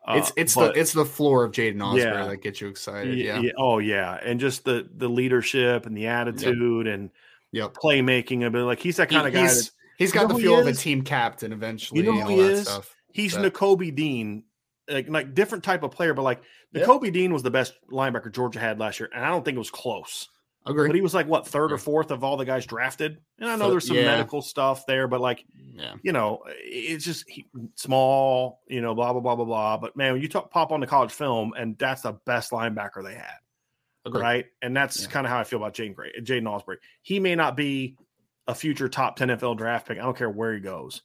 Uh, 0.06 0.16
it's 0.18 0.32
it's 0.36 0.54
but, 0.54 0.74
the 0.74 0.80
it's 0.80 0.92
the 0.92 1.04
floor 1.04 1.42
of 1.42 1.52
Jaiden 1.52 1.78
Ausberry 1.78 1.98
yeah, 1.98 2.26
that 2.26 2.42
gets 2.42 2.60
you 2.60 2.68
excited. 2.68 3.18
Yeah. 3.18 3.40
yeah. 3.40 3.52
Oh 3.58 3.78
yeah, 3.78 4.18
and 4.22 4.38
just 4.38 4.64
the 4.64 4.88
the 4.94 5.08
leadership 5.08 5.86
and 5.86 5.96
the 5.96 6.06
attitude 6.06 6.86
yep. 6.86 6.94
and 6.94 7.10
yep. 7.50 7.74
playmaking. 7.74 8.46
A 8.46 8.50
bit 8.50 8.62
like 8.62 8.78
he's 8.78 8.96
that 8.96 9.08
kind 9.08 9.22
he, 9.22 9.28
of 9.28 9.34
guy. 9.34 9.42
He's, 9.42 9.66
that, 9.66 9.72
he's 9.98 10.12
got 10.12 10.28
the 10.28 10.34
feel 10.34 10.60
of 10.60 10.66
a 10.66 10.74
team 10.74 11.02
captain 11.02 11.52
eventually. 11.52 12.00
You 12.00 12.12
know 12.12 12.20
who 12.20 12.28
he 12.28 12.40
is? 12.40 12.62
Stuff. 12.68 12.94
He's 13.16 13.34
Nakobe 13.34 13.94
Dean, 13.94 14.44
like, 14.90 15.08
like 15.08 15.34
different 15.34 15.64
type 15.64 15.82
of 15.82 15.90
player, 15.90 16.12
but 16.12 16.20
like 16.20 16.42
Nakobe 16.74 17.04
yep. 17.04 17.14
Dean 17.14 17.32
was 17.32 17.42
the 17.42 17.50
best 17.50 17.72
linebacker 17.90 18.30
Georgia 18.30 18.60
had 18.60 18.78
last 18.78 19.00
year, 19.00 19.08
and 19.14 19.24
I 19.24 19.30
don't 19.30 19.42
think 19.42 19.54
it 19.56 19.58
was 19.58 19.70
close. 19.70 20.28
Agree. 20.66 20.88
But 20.88 20.96
he 20.96 21.00
was 21.00 21.14
like 21.14 21.26
what 21.26 21.46
third 21.46 21.72
or 21.72 21.78
fourth 21.78 22.10
of 22.10 22.24
all 22.24 22.36
the 22.36 22.44
guys 22.44 22.66
drafted, 22.66 23.16
and 23.38 23.48
I 23.48 23.56
know 23.56 23.70
there's 23.70 23.86
some 23.86 23.96
yeah. 23.96 24.04
medical 24.04 24.42
stuff 24.42 24.84
there, 24.84 25.08
but 25.08 25.22
like, 25.22 25.46
yeah. 25.74 25.94
you 26.02 26.12
know, 26.12 26.42
it's 26.48 27.06
just 27.06 27.24
he, 27.26 27.46
small, 27.74 28.60
you 28.66 28.82
know, 28.82 28.94
blah 28.94 29.12
blah 29.12 29.22
blah 29.22 29.34
blah 29.36 29.46
blah. 29.46 29.76
But 29.78 29.96
man, 29.96 30.12
when 30.12 30.20
you 30.20 30.28
talk, 30.28 30.50
pop 30.50 30.72
on 30.72 30.80
the 30.80 30.86
college 30.86 31.12
film, 31.12 31.54
and 31.56 31.78
that's 31.78 32.02
the 32.02 32.12
best 32.26 32.50
linebacker 32.50 33.02
they 33.02 33.14
had, 33.14 33.38
Agreed. 34.04 34.20
right? 34.20 34.44
And 34.60 34.76
that's 34.76 35.02
yeah. 35.02 35.08
kind 35.08 35.24
of 35.24 35.30
how 35.30 35.38
I 35.38 35.44
feel 35.44 35.58
about 35.58 35.72
Jaden 35.72 35.94
Gray, 35.94 36.12
Jaiden 36.20 36.42
Ausberry. 36.42 36.76
He 37.00 37.18
may 37.18 37.34
not 37.34 37.56
be 37.56 37.96
a 38.46 38.54
future 38.54 38.90
top 38.90 39.16
ten 39.16 39.28
NFL 39.28 39.56
draft 39.56 39.88
pick. 39.88 39.98
I 39.98 40.02
don't 40.02 40.18
care 40.18 40.28
where 40.28 40.52
he 40.52 40.60
goes, 40.60 41.00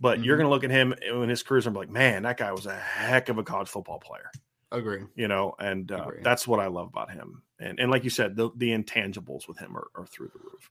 but 0.00 0.16
mm-hmm. 0.16 0.24
you're 0.24 0.36
going 0.36 0.46
to 0.46 0.50
look 0.50 0.64
at 0.64 0.70
him 0.70 0.94
in 1.02 1.28
his 1.28 1.42
career 1.42 1.62
and 1.64 1.74
be 1.74 1.80
like, 1.80 1.90
man, 1.90 2.22
that 2.22 2.36
guy 2.36 2.52
was 2.52 2.66
a 2.66 2.74
heck 2.74 3.28
of 3.28 3.38
a 3.38 3.42
college 3.42 3.68
football 3.68 3.98
player. 3.98 4.30
Agree. 4.72 5.02
You 5.16 5.28
know, 5.28 5.54
and 5.58 5.90
uh, 5.90 6.06
that's 6.22 6.46
what 6.46 6.60
I 6.60 6.68
love 6.68 6.88
about 6.88 7.10
him. 7.10 7.42
And 7.58 7.78
and 7.80 7.90
like 7.90 8.04
you 8.04 8.10
said, 8.10 8.36
the, 8.36 8.50
the 8.56 8.70
intangibles 8.70 9.48
with 9.48 9.58
him 9.58 9.76
are, 9.76 9.88
are 9.94 10.06
through 10.06 10.28
the 10.28 10.38
roof. 10.38 10.70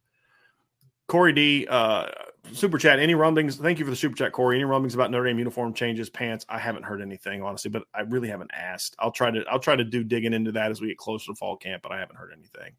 Corey 1.08 1.34
D, 1.34 1.68
uh, 1.68 2.06
super 2.54 2.78
chat. 2.78 3.00
Any 3.00 3.16
rumblings? 3.16 3.58
Thank 3.58 3.80
you 3.80 3.86
for 3.86 3.92
the 3.92 3.98
super 3.98 4.16
chat, 4.16 4.32
Corey. 4.32 4.56
Any 4.56 4.64
rumblings 4.64 4.94
about 4.94 5.12
Notre 5.12 5.26
Dame 5.26 5.40
uniform 5.40 5.74
changes, 5.74 6.10
pants? 6.10 6.46
I 6.48 6.60
haven't 6.60 6.84
heard 6.84 7.02
anything 7.02 7.42
honestly, 7.42 7.72
but 7.72 7.84
I 7.94 8.02
really 8.02 8.30
haven't 8.30 8.52
asked. 8.54 8.96
I'll 9.00 9.12
try 9.12 9.32
to 9.32 9.44
I'll 9.50 9.60
try 9.60 9.76
to 9.76 9.84
do 9.84 10.04
digging 10.04 10.34
into 10.34 10.52
that 10.54 10.72
as 10.72 10.80
we 10.80 10.88
get 10.88 10.98
closer 10.98 11.32
to 11.32 11.36
fall 11.36 11.58
camp, 11.58 11.84
but 11.84 11.92
I 11.92 12.00
haven't 12.00 12.18
heard 12.18 12.32
anything. 12.32 12.74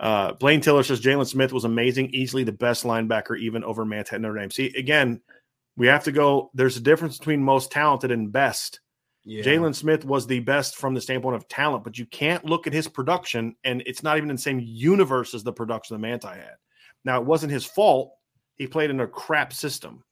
Uh, 0.00 0.32
Blaine 0.32 0.60
Tiller 0.60 0.82
says 0.82 1.00
Jaylon 1.00 1.26
Smith 1.26 1.52
was 1.52 1.64
amazing, 1.64 2.10
easily 2.10 2.42
the 2.42 2.52
best 2.52 2.82
linebacker, 2.84 3.38
even 3.38 3.62
over 3.62 3.84
Manti 3.84 4.16
at 4.16 4.20
Notre 4.20 4.38
Dame. 4.38 4.50
See, 4.50 4.74
again, 4.76 5.20
we 5.76 5.86
have 5.88 6.04
to 6.04 6.12
go. 6.12 6.50
There's 6.54 6.76
a 6.76 6.80
difference 6.80 7.18
between 7.18 7.42
most 7.42 7.70
talented 7.70 8.10
and 8.10 8.32
best. 8.32 8.80
Yeah. 9.24 9.42
Jaylon 9.42 9.74
Smith 9.74 10.04
was 10.04 10.26
the 10.26 10.40
best 10.40 10.76
from 10.76 10.94
the 10.94 11.00
standpoint 11.00 11.36
of 11.36 11.48
talent, 11.48 11.82
but 11.82 11.98
you 11.98 12.06
can't 12.06 12.44
look 12.44 12.66
at 12.66 12.72
his 12.72 12.88
production, 12.88 13.56
and 13.64 13.82
it's 13.86 14.02
not 14.02 14.18
even 14.18 14.28
in 14.28 14.36
the 14.36 14.42
same 14.42 14.60
universe 14.62 15.34
as 15.34 15.42
the 15.42 15.52
production 15.52 15.94
that 15.94 16.06
Manti 16.06 16.28
had. 16.28 16.56
Now, 17.04 17.20
it 17.20 17.26
wasn't 17.26 17.52
his 17.52 17.64
fault. 17.64 18.12
He 18.56 18.66
played 18.66 18.90
in 18.90 19.00
a 19.00 19.06
crap 19.06 19.52
system. 19.52 20.04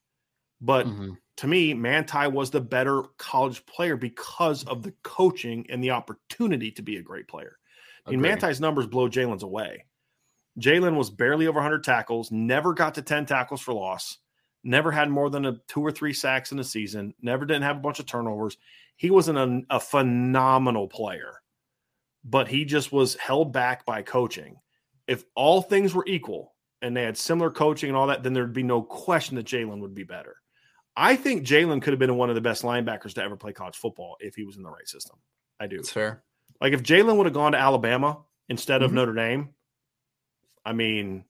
But 0.60 0.86
mm-hmm. 0.86 1.12
to 1.38 1.46
me, 1.46 1.74
Manti 1.74 2.26
was 2.28 2.50
the 2.50 2.60
better 2.60 3.02
college 3.18 3.66
player 3.66 3.96
because 3.96 4.64
of 4.64 4.82
the 4.82 4.94
coaching 5.02 5.66
and 5.68 5.82
the 5.82 5.90
opportunity 5.90 6.70
to 6.72 6.82
be 6.82 6.96
a 6.96 7.02
great 7.02 7.28
player. 7.28 7.58
I 8.06 8.10
mean, 8.10 8.20
Manti's 8.20 8.60
numbers 8.60 8.86
blow 8.86 9.08
Jalen's 9.08 9.42
away. 9.42 9.84
Jalen 10.58 10.96
was 10.96 11.10
barely 11.10 11.46
over 11.46 11.58
100 11.58 11.84
tackles, 11.84 12.30
never 12.30 12.74
got 12.74 12.94
to 12.94 13.02
10 13.02 13.26
tackles 13.26 13.60
for 13.60 13.72
loss 13.72 14.18
never 14.64 14.90
had 14.90 15.10
more 15.10 15.30
than 15.30 15.46
a 15.46 15.58
two 15.68 15.80
or 15.80 15.90
three 15.90 16.12
sacks 16.12 16.52
in 16.52 16.58
a 16.58 16.64
season, 16.64 17.14
never 17.20 17.44
didn't 17.44 17.62
have 17.62 17.76
a 17.76 17.80
bunch 17.80 17.98
of 17.98 18.06
turnovers. 18.06 18.56
He 18.96 19.10
was 19.10 19.28
an, 19.28 19.66
a, 19.70 19.80
phenomenal 19.80 20.86
player, 20.86 21.42
but 22.24 22.46
he 22.48 22.64
just 22.64 22.92
was 22.92 23.16
held 23.16 23.52
back 23.52 23.84
by 23.84 24.02
coaching. 24.02 24.56
If 25.08 25.24
all 25.34 25.62
things 25.62 25.94
were 25.94 26.04
equal 26.06 26.54
and 26.80 26.96
they 26.96 27.02
had 27.02 27.16
similar 27.16 27.50
coaching 27.50 27.88
and 27.90 27.96
all 27.96 28.06
that, 28.06 28.22
then 28.22 28.32
there'd 28.32 28.52
be 28.52 28.62
no 28.62 28.82
question 28.82 29.36
that 29.36 29.46
Jalen 29.46 29.80
would 29.80 29.94
be 29.94 30.04
better. 30.04 30.36
I 30.96 31.16
think 31.16 31.46
Jalen 31.46 31.82
could 31.82 31.92
have 31.92 31.98
been 31.98 32.16
one 32.16 32.28
of 32.28 32.34
the 32.34 32.40
best 32.40 32.62
linebackers 32.62 33.14
to 33.14 33.22
ever 33.22 33.36
play 33.36 33.52
college 33.52 33.76
football 33.76 34.16
if 34.20 34.34
he 34.34 34.44
was 34.44 34.56
in 34.56 34.62
the 34.62 34.70
right 34.70 34.86
system. 34.86 35.16
I 35.58 35.66
do. 35.66 35.76
It's 35.76 35.90
fair. 35.90 36.22
Like 36.60 36.74
if 36.74 36.82
Jalen 36.82 37.16
would 37.16 37.26
have 37.26 37.34
gone 37.34 37.52
to 37.52 37.58
Alabama 37.58 38.18
instead 38.48 38.82
of 38.82 38.90
Mhm. 38.90 38.94
Notre 38.94 39.14
Dame, 39.14 39.54
I 40.64 40.72
mean, 40.74 41.24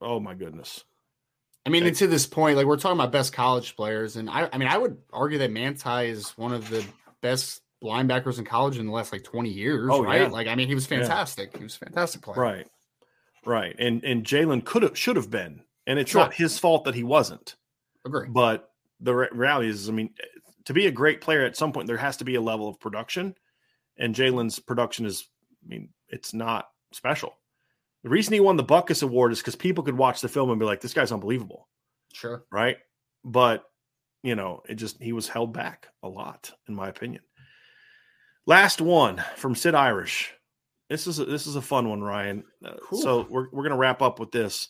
oh 0.00 0.20
my 0.20 0.34
goodness. 0.34 0.84
I 1.66 1.70
mean, 1.70 1.86
and 1.86 1.96
to 1.96 2.06
this 2.06 2.26
point, 2.26 2.56
like 2.56 2.66
we're 2.66 2.76
talking 2.76 2.98
about 2.98 3.10
best 3.12 3.32
college 3.32 3.74
players, 3.76 4.16
and 4.16 4.28
I, 4.28 4.48
I 4.52 4.58
mean, 4.58 4.68
I 4.68 4.76
would 4.76 4.98
argue 5.12 5.38
that 5.38 5.50
Manti 5.50 6.08
is 6.08 6.30
one 6.36 6.52
of 6.52 6.68
the 6.68 6.84
best 7.22 7.62
linebackers 7.82 8.38
in 8.38 8.44
college 8.44 8.78
in 8.78 8.86
the 8.86 8.92
last 8.92 9.12
like 9.12 9.24
20 9.24 9.48
years, 9.50 9.88
Oh, 9.90 10.02
right? 10.02 10.22
yeah. 10.22 10.28
Like, 10.28 10.46
I 10.46 10.54
mean, 10.54 10.68
he 10.68 10.74
was 10.74 10.90
Yeah. 10.90 10.98
fantastic. 11.00 11.56
He 11.56 11.62
was 11.62 11.76
a 11.76 11.78
fantastic 11.78 12.22
player. 12.22 12.38
Right. 12.40 12.66
Right. 13.46 13.74
And 13.78 14.02
and 14.04 14.24
Jalen 14.24 14.64
could 14.64 14.82
have 14.82 14.98
should 14.98 15.16
have 15.16 15.30
been. 15.30 15.62
And 15.86 15.98
it's 15.98 16.10
Sure. 16.12 16.22
not 16.22 16.34
his 16.34 16.58
fault 16.58 16.84
that 16.84 16.94
he 16.94 17.02
wasn't. 17.04 17.56
Agree. 18.06 18.28
But 18.28 18.70
the 19.00 19.14
re- 19.14 19.28
reality 19.32 19.68
is, 19.68 19.88
I 19.88 19.92
mean, 19.92 20.14
to 20.64 20.72
be 20.72 20.86
a 20.86 20.90
great 20.90 21.20
player 21.20 21.44
at 21.44 21.56
some 21.56 21.72
point, 21.72 21.86
there 21.86 21.98
has 21.98 22.16
to 22.18 22.24
be 22.24 22.34
a 22.36 22.40
level 22.40 22.68
of 22.68 22.80
production. 22.80 23.34
And 23.98 24.14
Jalen's 24.14 24.58
production 24.58 25.04
is, 25.04 25.28
I 25.64 25.68
mean, 25.68 25.90
it's 26.08 26.32
not 26.32 26.68
special. 26.92 27.34
The 28.04 28.10
reason 28.10 28.32
he 28.34 28.40
won 28.40 28.56
the 28.56 28.62
Butkus 28.64 29.02
Award 29.02 29.32
is 29.32 29.38
because 29.40 29.56
people 29.56 29.82
could 29.82 29.96
watch 29.96 30.20
the 30.20 30.28
film 30.28 30.50
and 30.50 30.60
be 30.60 30.66
like, 30.66 30.80
this 30.80 30.94
guy's 30.94 31.10
unbelievable. 31.10 31.68
Sure. 32.12 32.44
Right. 32.52 32.76
But, 33.24 33.64
you 34.22 34.34
know, 34.36 34.62
it 34.68 34.74
just, 34.76 35.02
he 35.02 35.12
was 35.12 35.26
held 35.26 35.52
back 35.52 35.88
a 36.02 36.08
lot, 36.08 36.52
in 36.68 36.74
my 36.74 36.88
opinion. 36.88 37.22
Last 38.46 38.80
one 38.80 39.22
from 39.36 39.54
Sid 39.54 39.74
Irish. 39.74 40.32
This 40.90 41.06
is 41.06 41.18
a, 41.18 41.24
this 41.24 41.46
is 41.46 41.56
a 41.56 41.62
fun 41.62 41.88
one, 41.88 42.02
Ryan. 42.02 42.44
Uh, 42.64 42.74
Cool. 42.82 43.00
so 43.00 43.26
we're 43.30 43.46
we're 43.50 43.62
gonna 43.62 43.76
wrap 43.78 44.02
up 44.02 44.20
with 44.20 44.30
this 44.32 44.68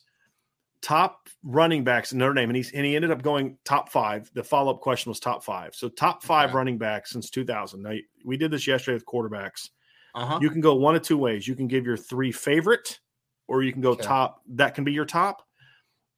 top 0.81 1.29
running 1.43 1.83
backs 1.83 2.13
in 2.13 2.19
Notre 2.19 2.35
Dame, 2.35 2.51
and 2.51 2.57
he's, 2.57 2.71
and 2.71 2.87
he 2.87 2.95
ended 2.95 3.11
up 3.11 3.23
going 3.23 3.59
top 3.65 3.91
five. 3.91 4.31
The 4.35 4.45
follow 4.45 4.73
up 4.73 4.81
question 4.81 5.11
was 5.11 5.19
top 5.19 5.43
five. 5.43 5.75
So 5.75 5.89
top 5.89 6.23
five 6.23 6.51
Okay. 6.51 6.57
running 6.57 6.79
backs 6.79 7.11
since 7.11 7.31
2000. 7.31 7.83
Now 7.83 7.95
we 8.25 8.37
did 8.37 8.53
this 8.53 8.67
yesterday 8.67 8.95
with 8.95 9.07
quarterbacks. 9.07 9.71
Uh 10.15 10.25
huh. 10.27 10.39
You 10.41 10.51
can 10.51 10.61
go 10.61 10.77
one 10.77 10.95
of 10.95 11.03
two 11.03 11.19
ways. 11.19 11.49
You 11.49 11.57
can 11.57 11.67
give 11.67 11.85
your 11.85 11.97
three 11.97 12.31
favorite, 12.31 13.01
or 13.49 13.63
you 13.63 13.73
can 13.73 13.83
go 13.83 13.91
Okay. 13.91 14.03
top. 14.03 14.43
That 14.49 14.75
can 14.75 14.85
be 14.85 14.93
your 14.93 15.05
top, 15.05 15.43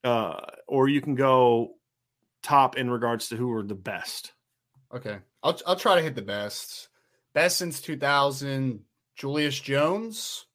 uh, 0.04 0.40
or 0.66 0.88
you 0.88 1.00
can 1.00 1.14
go 1.14 1.74
top 2.42 2.76
in 2.76 2.90
regards 2.90 3.28
to 3.28 3.36
who 3.36 3.52
are 3.52 3.62
the 3.62 3.74
best. 3.74 4.32
Okay. 4.94 5.18
I'll, 5.42 5.58
I'll 5.66 5.76
try 5.76 5.96
to 5.96 6.02
hit 6.02 6.14
the 6.14 6.22
best. 6.22 6.88
Best 7.34 7.58
since 7.58 7.80
2000, 7.80 8.80
Julius 9.14 9.58
Jones, 9.60 10.46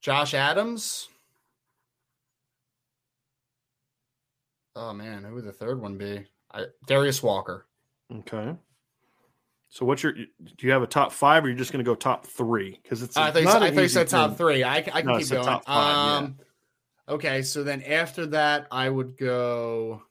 Josh 0.00 0.34
Adams. 0.34 1.08
Oh, 4.74 4.92
man. 4.92 5.24
Who 5.24 5.34
would 5.34 5.44
the 5.44 5.52
third 5.52 5.80
one 5.80 5.96
be? 5.96 6.26
I, 6.52 6.66
Darius 6.86 7.22
Walker. 7.22 7.66
Okay. 8.12 8.54
So 9.68 9.84
what's 9.84 10.02
your? 10.02 10.12
Do 10.12 10.26
you 10.60 10.70
have 10.70 10.82
a 10.82 10.86
top 10.86 11.12
five, 11.12 11.44
or 11.44 11.48
you're 11.48 11.56
just 11.56 11.72
going 11.72 11.84
to 11.84 11.88
go 11.88 11.94
top 11.94 12.26
three? 12.26 12.78
Because 12.82 13.02
it's 13.02 13.16
I 13.16 13.30
think 13.30 13.48
I 13.48 13.70
think 13.70 13.90
said 13.90 14.08
top 14.08 14.36
three. 14.36 14.64
I, 14.64 14.82
can- 14.82 14.92
I 14.92 15.00
can 15.02 15.10
No, 15.10 15.18
keep 15.18 15.28
going. 15.28 15.44
five, 15.44 15.62
yeah. 15.66 16.16
um, 16.18 16.36
Okay, 17.08 17.42
so 17.42 17.62
then 17.62 17.82
after 17.82 18.26
that, 18.26 18.66
I 18.70 18.88
would 18.88 19.16
go. 19.16 20.02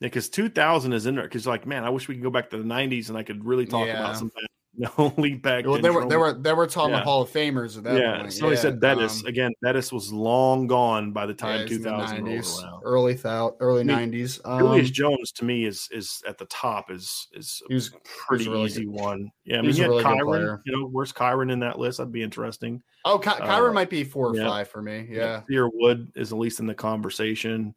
because 0.00 0.28
2000 0.28 0.92
is 0.92 1.06
in 1.06 1.14
there. 1.14 1.24
Because 1.24 1.46
like, 1.46 1.66
man, 1.66 1.84
I 1.84 1.90
wish 1.90 2.08
we 2.08 2.14
could 2.14 2.22
go 2.22 2.30
back 2.30 2.50
to 2.50 2.58
the 2.58 2.64
90s 2.64 3.08
and 3.08 3.16
I 3.16 3.22
could 3.22 3.44
really 3.44 3.64
talk 3.66 3.86
Yeah. 3.86 4.00
about 4.00 4.16
some 4.18 4.28
bad, 4.28 4.44
no 4.98 5.12
lead 5.16 5.42
back. 5.42 5.66
Well, 5.66 5.80
they 5.80 5.90
were 5.90 6.06
they 6.06 6.16
were 6.16 6.32
they 6.34 6.52
were 6.52 6.66
talking 6.66 6.94
Yeah. 6.94 7.02
Hall 7.02 7.22
of 7.22 7.30
Famers 7.30 7.76
at 7.76 7.82
that 7.84 8.00
yeah. 8.00 8.18
point. 8.18 8.32
Somebody 8.32 8.56
said 8.56 8.78
Bettis 8.80 9.22
um, 9.22 9.26
again. 9.26 9.52
Bettis 9.60 9.92
was 9.92 10.12
long 10.12 10.68
gone 10.68 11.12
by 11.12 11.26
the 11.26 11.34
time 11.34 11.62
the 11.62 11.68
2000 11.68 12.24
rolled 12.24 12.28
90s, 12.38 12.62
around. 12.62 12.82
early 12.84 13.14
thou- 13.14 13.56
early 13.58 13.80
I 13.80 13.84
mean, 13.84 13.96
nineties. 13.96 14.40
Um, 14.44 14.60
Julius 14.60 14.90
Jones 14.90 15.32
to 15.32 15.44
me 15.44 15.64
is 15.64 15.88
is 15.90 16.22
at 16.28 16.38
the 16.38 16.44
top 16.46 16.90
is 16.92 17.26
is 17.32 17.60
he 17.66 17.74
was 17.74 17.90
pretty 18.04 18.44
he 18.44 18.50
was 18.50 18.56
really 18.56 18.66
easy 18.70 18.84
good- 18.84 18.94
one. 18.94 19.30
Yeah, 19.44 19.56
I 19.58 19.60
he 19.62 19.66
mean, 19.66 19.76
you 19.76 19.84
a 19.84 19.88
really 19.88 20.04
Kyren. 20.04 20.60
You 20.64 20.72
know, 20.76 20.86
where's 20.86 21.12
Kyren 21.12 21.50
in 21.50 21.58
that 21.60 21.78
list? 21.78 21.98
That'd 21.98 22.12
be 22.12 22.22
interesting. 22.22 22.80
oh, 23.04 23.18
Ky- 23.18 23.30
Kyren 23.30 23.70
uh, 23.70 23.72
might 23.72 23.90
be 23.90 24.04
four 24.04 24.28
or 24.28 24.36
yeah. 24.36 24.46
five 24.46 24.68
for 24.68 24.80
me. 24.80 25.08
Yeah, 25.10 25.42
Cierre 25.48 25.70
Wood 25.72 26.12
is 26.14 26.32
at 26.32 26.38
least 26.38 26.60
in 26.60 26.66
the 26.66 26.74
conversation. 26.74 27.74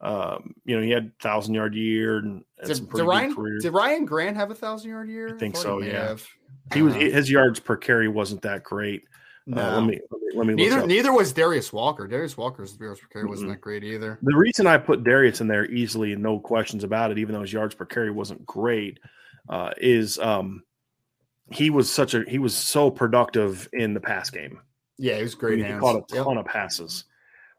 Um, 0.00 0.54
you 0.64 0.76
know, 0.76 0.82
he 0.82 0.90
had 0.90 1.18
thousand 1.20 1.54
yard 1.54 1.74
year 1.74 2.18
and, 2.18 2.44
did, 2.64 2.76
some 2.76 2.84
did 2.86 2.90
pretty 2.90 3.06
Ryan 3.08 3.28
good 3.30 3.36
career. 3.36 3.58
did 3.60 3.72
Ryan 3.72 4.04
Grant 4.04 4.36
have 4.36 4.50
a 4.50 4.54
thousand 4.54 4.90
yard 4.90 5.08
year? 5.08 5.34
I 5.34 5.38
think 5.38 5.54
thought 5.54 5.62
so, 5.62 5.78
may 5.78 5.88
yeah. 5.92 6.08
have. 6.08 6.26
he 6.74 6.82
was 6.82 6.94
Uh, 6.94 6.98
his 6.98 7.30
yards 7.30 7.60
per 7.60 7.76
carry 7.76 8.06
wasn't 8.08 8.42
that 8.42 8.62
great. 8.62 9.04
no. 9.46 9.62
Uh, 9.62 9.80
let 9.80 9.86
me 9.86 10.00
let 10.10 10.20
me, 10.20 10.28
let 10.34 10.46
me 10.48 10.54
neither 10.54 10.86
neither 10.86 11.12
was 11.12 11.32
Darius 11.32 11.72
Walker. 11.72 12.06
Darius 12.06 12.36
Walker's 12.36 12.76
yards 12.78 13.00
per 13.00 13.06
carry 13.08 13.24
wasn't 13.24 13.48
Mm-mm. 13.48 13.54
that 13.54 13.60
great 13.62 13.84
either. 13.84 14.18
The 14.22 14.36
reason 14.36 14.66
I 14.66 14.76
put 14.76 15.02
Darius 15.02 15.40
in 15.40 15.48
there 15.48 15.64
easily 15.64 16.12
and 16.12 16.22
no 16.22 16.40
questions 16.40 16.84
about 16.84 17.10
it, 17.10 17.16
even 17.18 17.34
though 17.34 17.40
his 17.42 17.52
yards 17.52 17.74
per 17.74 17.86
carry 17.86 18.10
wasn't 18.10 18.44
great, 18.44 18.98
uh, 19.48 19.70
is 19.78 20.18
um, 20.18 20.62
he 21.50 21.70
was 21.70 21.90
such 21.90 22.12
a 22.12 22.22
he 22.28 22.38
was 22.38 22.54
so 22.54 22.90
productive 22.90 23.66
in 23.72 23.94
the 23.94 24.00
pass 24.00 24.28
game. 24.28 24.60
Yeah, 24.98 25.16
he 25.16 25.22
was 25.22 25.34
I 25.34 25.38
great. 25.38 25.58
mean, 25.60 25.72
he 25.72 25.78
caught 25.78 25.96
a 25.96 26.14
Yep. 26.14 26.24
ton 26.24 26.36
of 26.38 26.44
passes. 26.46 27.04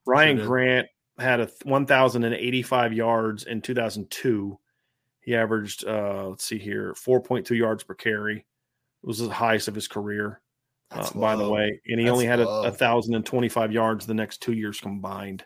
Ryan. 0.06 0.38
Grant 0.46 0.88
had 1.20 1.40
a 1.40 1.50
1,085 1.64 2.94
yards 2.94 3.44
in 3.46 3.62
2002. 3.62 4.60
He 5.22 5.36
averaged, 5.36 5.86
uh, 5.86 6.28
let's 6.30 6.46
see 6.46 6.58
here, 6.58 6.94
4.2 6.94 7.50
yards 7.58 7.84
per 7.84 7.94
carry. 7.94 8.38
It 8.38 8.46
was 9.08 9.20
the 9.20 9.30
highest 9.30 9.68
of 9.68 9.76
his 9.76 9.88
career, 9.88 10.42
uh, 10.92 11.10
by 11.14 11.36
the 11.36 11.50
way. 11.50 11.82
And 11.88 12.00
he 12.00 12.06
That's 12.06 12.14
only 12.14 12.26
had 12.26 12.40
a, 12.40 12.46
low. 12.46 12.62
a 12.64 12.70
1,025 12.72 13.72
yards 13.72 14.06
the 14.06 14.14
next 14.14 14.42
two 14.42 14.54
years 14.54 14.80
combined. 14.80 15.44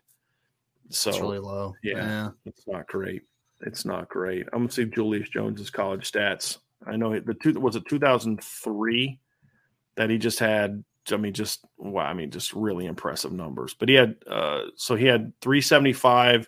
So 0.90 1.10
It's 1.10 1.20
really 1.20 1.40
low. 1.40 1.74
yeah. 1.84 2.30
it's 2.46 2.68
not 2.68 2.88
great. 2.88 3.24
It's 3.62 3.86
not 3.86 4.10
great. 4.10 4.48
I'm 4.52 4.62
gonna 4.62 4.72
see 4.72 4.86
Julius 4.86 5.30
Jones's 5.30 5.70
college 5.70 6.12
stats. 6.12 6.58
I 6.86 6.96
know 6.98 7.18
the 7.20 7.36
two 7.36 7.54
was 7.60 7.76
it 7.76 7.86
2003 7.88 9.20
that 9.96 10.10
he 10.10 10.18
just 10.18 10.40
had. 10.40 10.84
I 11.12 11.18
mean, 11.18 11.34
just 11.34 11.66
wow. 11.78 12.06
I 12.06 12.14
mean, 12.14 12.32
just 12.32 12.54
really 12.54 12.86
impressive 12.86 13.32
numbers. 13.32 13.74
But 13.74 13.90
he 13.90 13.96
had 13.96 14.16
uh, 14.28 14.66
so 14.76 14.96
he 14.96 15.06
had 15.06 15.34
375 15.42 16.48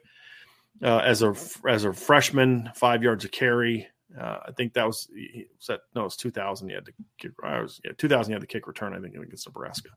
uh, 0.83 0.97
as 0.97 1.23
a 1.23 1.35
as 1.67 1.85
a 1.85 1.93
freshman, 1.93 2.69
five 2.75 3.03
yards 3.03 3.25
of 3.25 3.31
carry. 3.31 3.87
Uh, 4.19 4.39
I 4.47 4.51
think 4.51 4.73
that 4.73 4.85
was, 4.85 5.09
he- 5.13 5.47
was 5.57 5.67
that 5.67 5.81
no, 5.95 6.05
it's 6.05 6.17
2000. 6.17 6.69
He 6.69 6.75
had 6.75 6.85
to 6.85 6.93
kick. 7.17 7.31
I 7.43 7.61
was 7.61 7.81
yeah, 7.83 7.91
2000. 7.97 8.29
He 8.29 8.33
had 8.33 8.41
the 8.41 8.47
kick 8.47 8.67
return. 8.67 8.93
I 8.93 8.99
think 8.99 9.15
against 9.15 9.47
Nebraska. 9.47 9.89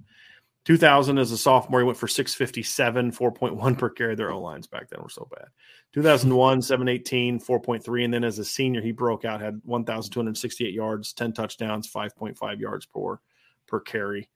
2000 0.66 1.16
as 1.18 1.30
a 1.30 1.38
sophomore, 1.38 1.78
he 1.78 1.86
went 1.86 1.96
for 1.96 2.08
657, 2.08 3.12
4.1 3.12 3.78
per 3.78 3.88
carry. 3.88 4.16
Their 4.16 4.32
O 4.32 4.40
lines 4.40 4.66
back 4.66 4.88
then 4.90 5.00
were 5.00 5.08
so 5.08 5.28
bad. 5.30 5.46
2001, 5.92 6.60
718, 6.60 7.38
4.3. 7.38 8.04
And 8.04 8.12
then 8.12 8.24
as 8.24 8.40
a 8.40 8.44
senior, 8.44 8.82
he 8.82 8.90
broke 8.90 9.24
out, 9.24 9.40
had 9.40 9.60
1,268 9.64 10.74
yards, 10.74 11.12
10 11.12 11.32
touchdowns, 11.34 11.88
5.5 11.88 12.58
yards 12.58 12.84
per, 12.84 13.20
per 13.68 13.78
carry. 13.78 14.28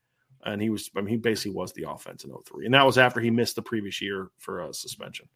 And 0.45 0.61
he 0.61 0.70
was, 0.70 0.91
I 0.97 1.01
mean, 1.01 1.09
he 1.09 1.16
basically 1.16 1.53
was 1.53 1.72
the 1.72 1.88
offense 1.88 2.24
in 2.24 2.30
03. 2.30 2.64
And 2.64 2.74
that 2.74 2.86
was 2.86 2.99
after 2.99 3.20
he 3.20 3.30
missed 3.30 3.57
the 3.57 3.62
previous 3.62 4.01
year 4.01 4.31
for 4.39 4.60
a 4.60 4.73
suspension. 4.73 5.28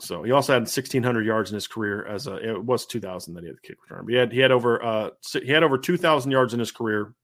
So 0.00 0.22
he 0.22 0.32
also 0.32 0.52
had 0.52 0.62
1,600 0.62 1.24
yards 1.24 1.50
in 1.50 1.54
his 1.54 1.66
career 1.66 2.04
as 2.06 2.26
a, 2.26 2.36
it 2.36 2.64
was 2.64 2.86
2000 2.86 3.34
that 3.34 3.42
he 3.42 3.48
had 3.48 3.56
the 3.56 3.60
kick 3.60 3.78
return. 3.82 4.04
But 4.04 4.12
he 4.12 4.18
had, 4.18 4.32
he 4.32 4.40
had 4.40 4.52
over, 4.52 4.84
uh, 4.84 5.10
he 5.32 5.50
had 5.50 5.62
over 5.62 5.78
2,000 5.78 6.30
yards 6.30 6.52
in 6.52 6.60
his 6.60 6.72
career 6.72 7.14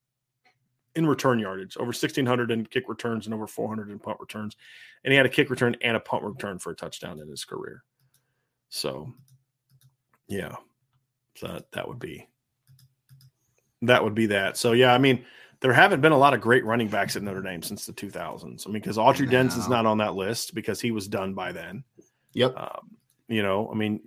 in 0.96 1.06
return 1.06 1.38
yardage, 1.38 1.76
over 1.76 1.86
1,600 1.86 2.50
in 2.50 2.66
kick 2.66 2.88
returns 2.88 3.26
and 3.26 3.34
over 3.34 3.46
400 3.46 3.90
in 3.90 3.98
punt 3.98 4.18
returns. 4.20 4.56
And 5.04 5.12
he 5.12 5.16
had 5.16 5.26
a 5.26 5.30
kick 5.30 5.50
return 5.50 5.76
and 5.82 5.96
a 5.96 6.00
punt 6.00 6.24
return 6.24 6.58
for 6.58 6.70
a 6.70 6.76
touchdown 6.76 7.20
in 7.20 7.28
his 7.28 7.44
career. 7.44 7.84
So, 8.70 9.12
yeah, 10.28 10.56
so 11.36 11.48
that, 11.48 11.72
that 11.72 11.88
would 11.88 11.98
be 11.98 12.28
that 13.82 14.02
would 14.02 14.14
be 14.14 14.26
that. 14.26 14.56
So, 14.56 14.72
yeah, 14.72 14.92
I 14.92 14.98
mean, 14.98 15.24
there 15.60 15.72
haven't 15.72 16.00
been 16.00 16.12
a 16.12 16.18
lot 16.18 16.32
of 16.34 16.40
great 16.40 16.64
running 16.64 16.88
backs 16.88 17.16
at 17.16 17.22
Notre 17.22 17.42
Dame 17.42 17.62
since 17.62 17.84
the 17.86 17.92
2000s. 17.92 18.66
I 18.66 18.70
mean, 18.70 18.80
because 18.80 18.96
Autry 18.96 19.30
Denson's 19.30 19.68
No. 19.68 19.76
not 19.76 19.86
on 19.86 19.98
that 19.98 20.14
list 20.14 20.54
because 20.54 20.80
he 20.80 20.90
was 20.90 21.06
done 21.08 21.34
by 21.34 21.52
then. 21.52 21.84
Yep. 22.32 22.56
Um, 22.56 22.96
you 23.28 23.42
know, 23.42 23.70
I 23.70 23.74
mean, 23.76 24.00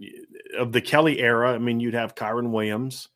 of 0.58 0.72
the 0.72 0.82
Kelly 0.82 1.20
era, 1.20 1.54
I 1.54 1.58
mean, 1.60 1.80
you'd 1.80 1.94
have 1.94 2.16
Kyren 2.16 2.50
Williams, 2.52 3.10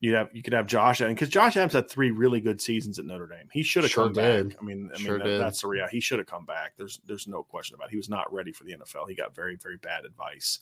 you'd 0.00 0.14
have 0.14 0.30
you 0.32 0.42
could 0.42 0.52
have 0.54 0.66
Josh, 0.66 1.00
and 1.00 1.14
because 1.14 1.28
Josh 1.28 1.56
Adams 1.56 1.74
had 1.74 1.88
three 1.90 2.10
really 2.10 2.40
good 2.40 2.60
seasons 2.60 2.98
at 2.98 3.04
Notre 3.04 3.26
Dame, 3.28 3.48
he 3.52 3.62
should 3.62 3.84
have 3.84 3.92
Sure 3.92 4.04
come 4.04 4.14
did. 4.14 4.48
back. 4.48 4.58
I 4.60 4.64
mean, 4.64 4.90
I 4.92 4.98
Sure 4.98 5.18
mean, 5.18 5.26
that- 5.28 5.38
that's 5.38 5.60
the 5.60 5.68
reality. 5.68 5.96
He 5.96 6.00
should 6.00 6.18
have 6.18 6.26
come 6.26 6.44
back. 6.44 6.72
There's 6.76 7.00
there's 7.06 7.28
no 7.28 7.42
question 7.44 7.74
about. 7.74 7.88
it. 7.88 7.90
He 7.92 7.96
was 7.98 8.08
not 8.08 8.32
ready 8.32 8.50
for 8.50 8.64
the 8.64 8.72
NFL. 8.72 9.06
He 9.08 9.14
got 9.14 9.34
very 9.34 9.56
very 9.56 9.76
bad 9.76 10.04
advice. 10.04 10.60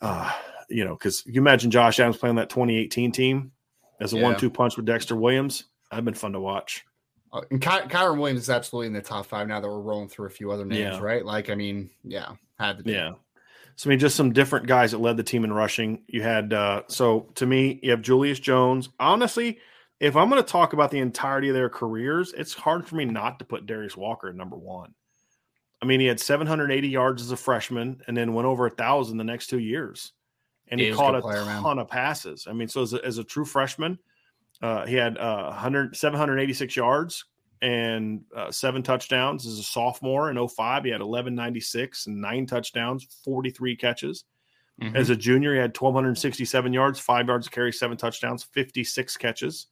Uh, 0.00 0.30
you 0.68 0.84
know, 0.84 0.94
because 0.94 1.24
you 1.26 1.40
imagine 1.40 1.70
Josh 1.70 1.98
Adams 1.98 2.18
playing 2.18 2.36
that 2.36 2.50
2018 2.50 3.10
team 3.12 3.52
as 4.00 4.12
a 4.12 4.16
Yeah. 4.16 4.22
one-two 4.22 4.50
punch 4.50 4.76
with 4.76 4.86
Dexter 4.86 5.16
Williams. 5.16 5.64
I've 5.90 6.04
been 6.04 6.14
fun 6.14 6.32
to 6.32 6.40
watch. 6.40 6.84
Uh, 7.32 7.42
and 7.50 7.60
Ky- 7.60 7.88
Kyren 7.88 8.18
Williams 8.18 8.42
is 8.42 8.50
absolutely 8.50 8.86
in 8.88 8.92
the 8.94 9.02
top 9.02 9.26
five 9.26 9.48
now 9.48 9.60
that 9.60 9.68
we're 9.68 9.80
rolling 9.80 10.08
through 10.08 10.26
a 10.26 10.30
few 10.30 10.50
other 10.50 10.64
names, 10.64 10.96
Yeah. 10.96 11.00
right? 11.00 11.24
Like, 11.24 11.50
I 11.50 11.54
mean, 11.54 11.90
yeah, 12.04 12.32
had 12.58 12.78
to 12.78 12.84
be. 12.84 12.92
Yeah. 12.92 13.12
So 13.76 13.88
I 13.88 13.90
mean, 13.90 13.98
just 13.98 14.16
some 14.16 14.32
different 14.32 14.66
guys 14.66 14.90
that 14.92 14.98
led 14.98 15.16
the 15.16 15.22
team 15.22 15.44
in 15.44 15.52
rushing. 15.52 16.02
You 16.08 16.22
had 16.22 16.52
uh 16.52 16.82
so 16.88 17.28
to 17.36 17.46
me, 17.46 17.78
you 17.82 17.90
have 17.92 18.02
Julius 18.02 18.40
Jones. 18.40 18.88
Honestly, 18.98 19.58
if 20.00 20.16
I'm 20.16 20.28
going 20.30 20.42
to 20.42 20.48
talk 20.48 20.72
about 20.72 20.90
the 20.90 20.98
entirety 20.98 21.48
of 21.48 21.54
their 21.54 21.68
careers, 21.68 22.32
it's 22.32 22.54
hard 22.54 22.86
for 22.88 22.96
me 22.96 23.04
not 23.04 23.38
to 23.40 23.44
put 23.44 23.66
Darius 23.66 23.96
Walker 23.96 24.28
at 24.28 24.34
number 24.36 24.56
one. 24.56 24.94
I 25.82 25.86
mean, 25.86 26.00
he 26.00 26.06
had 26.06 26.18
780 26.18 26.88
yards 26.88 27.22
as 27.22 27.30
a 27.30 27.36
freshman, 27.36 28.00
and 28.08 28.16
then 28.16 28.32
went 28.34 28.46
over 28.46 28.66
a 28.66 28.70
thousand 28.70 29.18
the 29.18 29.24
next 29.24 29.46
two 29.48 29.58
years, 29.60 30.12
and 30.70 30.80
he, 30.80 30.88
He 30.88 30.92
caught 30.92 31.14
a 31.14 31.20
player, 31.20 31.44
man. 31.44 31.62
ton 31.62 31.78
of 31.78 31.88
passes. 31.88 32.46
I 32.48 32.52
mean, 32.52 32.68
so 32.68 32.82
as 32.82 32.92
a, 32.94 33.04
as 33.04 33.18
a 33.18 33.24
true 33.24 33.44
freshman, 33.44 33.98
uh, 34.62 34.86
he 34.86 34.94
had 34.94 35.16
uh, 35.18 35.44
100 35.50 35.96
786 35.96 36.76
yards 36.76 37.24
and 37.62 38.22
uh, 38.36 38.50
seven 38.50 38.82
touchdowns. 38.82 39.46
As 39.46 39.58
a 39.58 39.62
sophomore 39.62 40.30
in 40.30 40.36
05, 40.48 40.84
he 40.84 40.90
had 40.90 41.00
1196 41.00 42.06
and 42.06 42.20
nine 42.20 42.46
touchdowns, 42.46 43.04
43 43.24 43.76
catches. 43.76 44.24
Mhm. 44.82 44.94
As 44.94 45.10
a 45.10 45.16
junior, 45.16 45.54
he 45.54 45.58
had 45.60 45.76
1,267 45.76 46.72
yards, 46.72 47.00
five 47.00 47.26
yards 47.26 47.48
carry, 47.48 47.72
seven 47.72 47.96
touchdowns, 47.96 48.44
56 48.44 49.16
catches. 49.16 49.66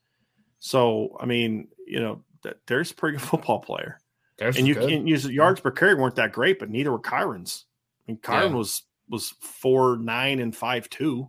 So, 0.58 1.16
I 1.20 1.26
mean, 1.26 1.68
you 1.86 2.00
know, 2.00 2.24
that 2.42 2.56
there's 2.66 2.90
a 2.90 2.94
pretty 2.94 3.18
good 3.18 3.26
football 3.28 3.60
player. 3.60 3.98
There's 4.38 4.56
and 4.56 4.66
you 4.66 4.74
good. 4.74 4.88
can 4.88 5.06
use 5.06 5.24
yards 5.26 5.60
per 5.60 5.70
carry 5.70 5.94
weren't 5.94 6.16
that 6.16 6.32
great, 6.32 6.58
but 6.58 6.68
neither 6.70 6.90
were 6.92 6.98
Kyren's. 6.98 7.66
I 8.08 8.12
mean, 8.12 8.18
Kyren 8.20 8.50
Yeah. 8.50 8.54
was 8.56 8.82
was 9.08 9.34
four 9.40 9.96
nine 9.96 10.40
and 10.40 10.54
five 10.54 10.88
two 10.90 11.28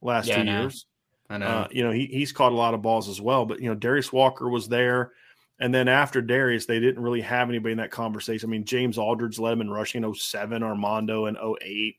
last 0.00 0.28
Yeah, 0.28 0.38
two 0.38 0.44
know. 0.44 0.60
years. 0.62 0.86
I 1.28 1.38
know. 1.38 1.46
Uh, 1.46 1.68
you 1.70 1.82
know, 1.82 1.90
he 1.90 2.06
he's 2.06 2.32
caught 2.32 2.52
a 2.52 2.56
lot 2.56 2.74
of 2.74 2.82
balls 2.82 3.08
as 3.08 3.20
well. 3.20 3.44
But 3.46 3.60
you 3.60 3.68
know, 3.68 3.74
Darius 3.74 4.12
Walker 4.12 4.48
was 4.48 4.68
there, 4.68 5.12
and 5.58 5.74
then 5.74 5.88
after 5.88 6.22
Darius, 6.22 6.66
they 6.66 6.78
didn't 6.78 7.02
really 7.02 7.20
have 7.22 7.48
anybody 7.48 7.72
in 7.72 7.78
that 7.78 7.90
conversation. 7.90 8.48
I 8.48 8.52
mean, 8.52 8.64
James 8.64 8.96
Aldridge 8.98 9.38
led 9.38 9.52
him 9.54 9.60
in 9.62 9.70
rushing 9.70 10.04
in 10.04 10.14
07, 10.14 10.62
Armando 10.62 11.26
in 11.26 11.36
08 11.36 11.96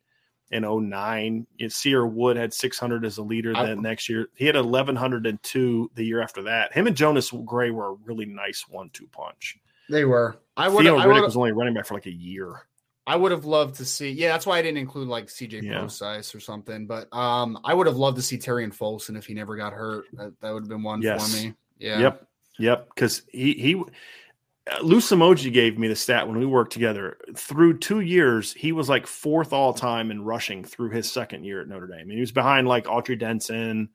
and 0.51 0.63
09. 0.63 1.45
And 1.59 1.73
Cierre 1.73 2.07
Wood 2.07 2.37
had 2.37 2.53
600 2.53 3.03
as 3.03 3.17
a 3.17 3.21
leader. 3.23 3.51
I- 3.53 3.65
Then 3.65 3.81
next 3.81 4.07
year, 4.07 4.29
he 4.35 4.45
had 4.45 4.55
1102 4.55 5.91
the 5.95 6.03
year 6.05 6.21
after 6.21 6.43
that. 6.43 6.71
Him 6.73 6.87
and 6.87 6.95
Jonas 6.95 7.31
Gray 7.45 7.71
were 7.71 7.89
a 7.89 7.93
really 8.05 8.25
nice 8.25 8.65
one-two 8.69 9.07
punch. 9.11 9.57
they 9.89 10.05
were. 10.05 10.37
I 10.55 10.67
would. 10.69 10.83
Theo 10.83 10.97
I 10.97 11.05
Riddick 11.05 11.23
was 11.23 11.35
only 11.37 11.51
running 11.51 11.73
back 11.73 11.85
for 11.85 11.93
like 11.95 12.05
a 12.07 12.11
year. 12.11 12.61
I 13.07 13.15
would 13.15 13.31
have 13.31 13.45
loved 13.45 13.75
to 13.75 13.85
see. 13.85 14.11
Yeah, 14.11 14.34
that's 14.34 14.45
why 14.45 14.57
I 14.57 14.61
didn't 14.61 14.79
include 14.79 15.07
like 15.07 15.27
CJ 15.27 15.63
Yeah. 15.63 15.79
Prosise 15.79 16.35
or 16.35 16.41
something. 16.41 16.85
But 16.88 17.07
um, 17.15 17.57
I 17.63 17.73
would 17.73 17.88
have 17.88 17.95
loved 17.95 18.17
to 18.17 18.21
see 18.21 18.38
Tarean 18.38 18.71
Folston 18.75 19.17
if 19.17 19.25
he 19.25 19.34
never 19.34 19.55
got 19.55 19.71
hurt. 19.73 20.05
That, 20.13 20.34
that 20.41 20.51
would 20.53 20.63
have 20.63 20.69
been 20.69 20.84
one 20.84 21.01
Yes. 21.01 21.34
for 21.35 21.41
me. 21.47 21.53
Yeah. 21.79 21.99
Yep, 21.99 22.27
yep. 22.59 22.89
Because 22.93 23.21
he 23.31 23.53
he, 23.53 23.75
uh, 23.75 24.81
Lou 24.84 24.97
Somogyi 24.97 25.53
gave 25.53 25.77
me 25.79 25.88
the 25.88 25.95
stat 25.95 26.27
when 26.27 26.38
we 26.38 26.45
worked 26.45 26.73
together. 26.73 27.17
Through 27.38 27.77
two 27.79 28.01
years, 28.01 28.51
he 28.53 28.73
was 28.73 28.89
like 28.89 29.07
fourth 29.07 29.53
all 29.53 29.73
time 29.73 30.11
in 30.11 30.23
rushing 30.25 30.65
through 30.65 30.89
his 30.89 31.09
second 31.09 31.45
year 31.45 31.61
at 31.61 31.69
Notre 31.69 31.88
Dame. 31.88 32.01
And 32.01 32.11
he 32.11 32.19
was 32.19 32.34
behind 32.34 32.67
like 32.67 32.85
Autry 32.85 33.17
Denson. 33.17 33.88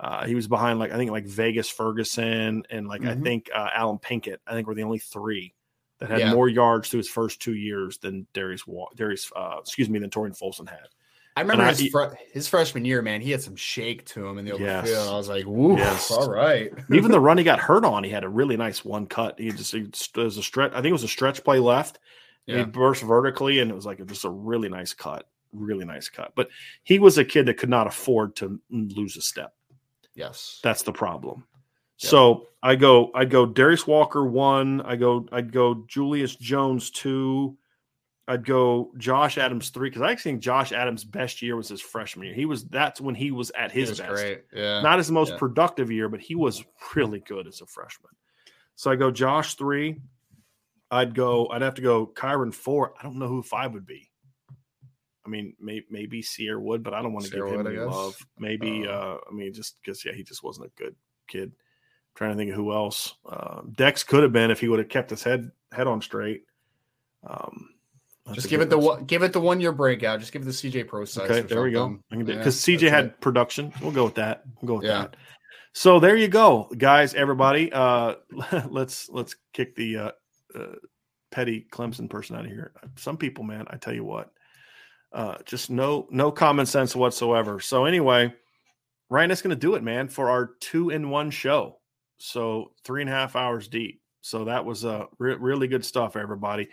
Uh, 0.00 0.26
he 0.26 0.34
was 0.34 0.48
behind 0.48 0.80
like 0.80 0.90
I 0.92 0.96
think 0.96 1.12
like 1.12 1.26
Vegas 1.26 1.68
Ferguson 1.68 2.64
and 2.70 2.88
like 2.88 3.04
I 3.04 3.14
Mhm. 3.14 3.22
think 3.22 3.50
uh, 3.54 3.68
Allen 3.72 3.98
Pinkett. 3.98 4.38
I 4.46 4.54
think 4.54 4.66
were 4.66 4.74
the 4.74 4.82
only 4.82 4.98
three 4.98 5.54
that 5.98 6.10
had 6.10 6.20
Yeah. 6.20 6.34
more 6.34 6.48
yards 6.48 6.88
through 6.88 6.98
his 6.98 7.08
first 7.08 7.40
two 7.40 7.54
years 7.54 7.98
than 7.98 8.26
Darius 8.32 8.62
Darius 8.96 9.30
uh, 9.34 9.56
excuse 9.60 9.88
me 9.88 9.98
than 9.98 10.10
Tarean 10.10 10.32
Folston 10.38 10.68
had. 10.68 10.88
I 11.36 11.42
remember 11.42 11.62
And 11.62 11.70
I- 11.70 11.74
his, 11.74 12.32
his 12.32 12.48
freshman 12.48 12.84
year, 12.84 13.00
man. 13.00 13.20
He 13.20 13.30
had 13.30 13.40
some 13.42 13.54
shake 13.54 14.04
to 14.06 14.26
him 14.26 14.38
in 14.38 14.44
the 14.44 14.52
open 14.52 14.66
Yes. 14.66 14.88
field. 14.88 15.08
I 15.08 15.16
was 15.16 15.28
like, 15.28 15.46
"Woo, 15.46 15.76
Yes. 15.76 16.10
all 16.10 16.28
right." 16.30 16.72
Even 16.92 17.12
the 17.12 17.20
run 17.20 17.38
he 17.38 17.44
got 17.44 17.60
hurt 17.60 17.84
on, 17.84 18.02
he 18.02 18.10
had 18.10 18.24
a 18.24 18.28
really 18.28 18.56
nice 18.56 18.84
one 18.84 19.06
cut. 19.06 19.38
He 19.38 19.50
just 19.50 19.72
he 19.72 19.86
was 20.16 20.36
a 20.36 20.42
stretch. 20.42 20.72
I 20.72 20.76
think 20.76 20.86
it 20.86 20.92
was 20.92 21.04
a 21.04 21.08
stretch 21.08 21.44
play 21.44 21.58
left. 21.60 22.00
Yeah. 22.46 22.58
He 22.58 22.64
burst 22.64 23.02
vertically, 23.02 23.60
and 23.60 23.70
it 23.70 23.74
was 23.74 23.86
like 23.86 24.04
just 24.06 24.24
a 24.24 24.30
really 24.30 24.68
nice 24.68 24.94
cut, 24.94 25.28
really 25.52 25.84
nice 25.84 26.08
cut. 26.08 26.32
But 26.34 26.48
he 26.82 26.98
was 26.98 27.18
a 27.18 27.24
kid 27.24 27.46
that 27.46 27.54
could 27.58 27.68
not 27.68 27.86
afford 27.86 28.34
to 28.36 28.60
lose 28.70 29.16
a 29.16 29.20
step. 29.22 29.54
Yes. 30.14 30.58
That's 30.64 30.82
the 30.82 30.92
problem. 30.92 31.44
Yep. 32.00 32.10
So 32.10 32.46
I 32.62 32.76
go, 32.76 33.10
I 33.14 33.24
go 33.24 33.46
Darius 33.46 33.86
Walker 33.86 34.24
one. 34.24 34.80
I 34.82 34.96
go, 34.96 35.26
I'd 35.32 35.52
go 35.52 35.84
Julius 35.88 36.36
Jones 36.36 36.90
two. 36.90 37.56
I'd 38.28 38.44
go 38.44 38.92
Josh 38.98 39.38
Adams 39.38 39.70
three 39.70 39.88
because 39.88 40.02
I 40.02 40.12
actually 40.12 40.32
think 40.32 40.42
Josh 40.42 40.70
Adams' 40.72 41.02
best 41.02 41.40
year 41.40 41.56
was 41.56 41.68
his 41.68 41.80
freshman 41.80 42.26
year. 42.26 42.34
He 42.34 42.44
was 42.44 42.64
that's 42.64 43.00
when 43.00 43.14
he 43.14 43.30
was 43.30 43.50
at 43.52 43.72
his 43.72 43.88
was 43.88 44.00
best 44.00 44.10
great. 44.12 44.42
Yeah. 44.52 44.82
not 44.82 44.98
his 44.98 45.10
most 45.10 45.32
Yeah. 45.32 45.38
productive 45.38 45.90
year, 45.90 46.10
but 46.10 46.20
he 46.20 46.34
was 46.34 46.62
really 46.94 47.20
good 47.20 47.46
as 47.46 47.62
a 47.62 47.66
freshman. 47.66 48.12
So 48.74 48.90
I 48.90 48.96
go 48.96 49.10
Josh 49.10 49.54
three. 49.54 49.96
I'd 50.90 51.14
go. 51.14 51.48
I'd 51.48 51.62
have 51.62 51.74
to 51.74 51.82
go 51.82 52.06
Kyren 52.06 52.52
four. 52.52 52.92
I 52.98 53.02
don't 53.02 53.18
know 53.18 53.28
who 53.28 53.42
five 53.42 53.72
would 53.72 53.86
be. 53.86 54.10
I 55.26 55.30
mean, 55.30 55.54
may, 55.60 55.82
maybe 55.90 56.22
Cierre 56.22 56.60
Wood, 56.60 56.82
but 56.82 56.94
I 56.94 57.02
don't 57.02 57.12
want 57.12 57.26
to 57.26 57.30
give 57.30 57.46
him 57.46 57.56
Wood, 57.56 57.66
any 57.66 57.78
love. 57.78 58.16
Maybe. 58.38 58.86
Uh, 58.86 58.92
uh, 58.92 59.18
I 59.30 59.34
mean, 59.34 59.52
just 59.52 59.76
because 59.82 60.04
yeah, 60.04 60.12
he 60.12 60.22
just 60.22 60.42
wasn't 60.42 60.66
a 60.66 60.82
good 60.82 60.94
kid. 61.28 61.52
Trying 62.18 62.32
to 62.32 62.36
think 62.36 62.50
of 62.50 62.56
who 62.56 62.72
else. 62.72 63.14
Uh, 63.24 63.60
Dex 63.76 64.02
could 64.02 64.24
have 64.24 64.32
been 64.32 64.50
if 64.50 64.58
he 64.58 64.66
would 64.68 64.80
have 64.80 64.88
kept 64.88 65.08
his 65.10 65.22
head 65.22 65.52
head 65.70 65.86
on 65.86 66.02
straight. 66.02 66.42
Um, 67.24 67.68
Just 68.32 68.48
give 68.48 68.60
it 68.60 68.70
the 68.70 68.76
one, 68.76 69.04
give 69.04 69.22
it 69.22 69.32
the 69.32 69.38
one 69.40 69.60
year 69.60 69.70
breakout. 69.70 70.18
Just 70.18 70.32
give 70.32 70.42
it 70.42 70.46
the 70.46 70.50
CJ 70.50 70.88
Prosise. 70.88 71.30
Okay, 71.30 71.40
there 71.42 71.62
we 71.62 71.70
go. 71.70 72.00
something. 72.10 72.26
Yeah, 72.26 72.38
Because 72.38 72.56
CJ 72.56 72.90
had 72.90 73.04
it. 73.04 73.20
production. 73.20 73.72
We'll 73.80 73.92
go 73.92 74.02
with 74.02 74.16
that. 74.16 74.42
We'll 74.60 74.66
go 74.66 74.74
with 74.78 74.86
Yeah. 74.86 75.02
that. 75.02 75.16
So 75.74 76.00
there 76.00 76.16
you 76.16 76.26
go, 76.26 76.68
guys. 76.76 77.14
Everybody, 77.14 77.72
uh, 77.72 78.16
let's 78.68 79.08
let's 79.10 79.36
kick 79.52 79.76
the 79.76 79.96
uh, 79.96 80.10
uh, 80.56 80.74
petty 81.30 81.68
Clemson 81.70 82.10
person 82.10 82.34
out 82.34 82.46
of 82.46 82.50
here. 82.50 82.72
Some 82.96 83.16
people, 83.16 83.44
man, 83.44 83.64
I 83.70 83.76
tell 83.76 83.94
you 83.94 84.02
what, 84.02 84.32
uh, 85.12 85.36
just 85.44 85.70
no 85.70 86.08
no 86.10 86.32
common 86.32 86.66
sense 86.66 86.96
whatsoever. 86.96 87.60
So 87.60 87.84
anyway, 87.84 88.34
Ryan, 89.08 89.28
that's 89.28 89.42
going 89.42 89.54
to 89.54 89.60
do 89.60 89.76
it, 89.76 89.84
man, 89.84 90.08
for 90.08 90.30
our 90.30 90.50
two 90.58 90.90
in 90.90 91.10
one 91.10 91.30
show. 91.30 91.76
So 92.18 92.72
three 92.84 93.02
and 93.02 93.10
a 93.10 93.12
half 93.12 93.36
hours 93.36 93.68
deep. 93.68 94.00
So 94.20 94.44
that 94.44 94.64
was 94.64 94.84
uh, 94.84 95.06
re- 95.18 95.36
really 95.36 95.68
good 95.68 95.84
stuff, 95.84 96.16
everybody. 96.16 96.68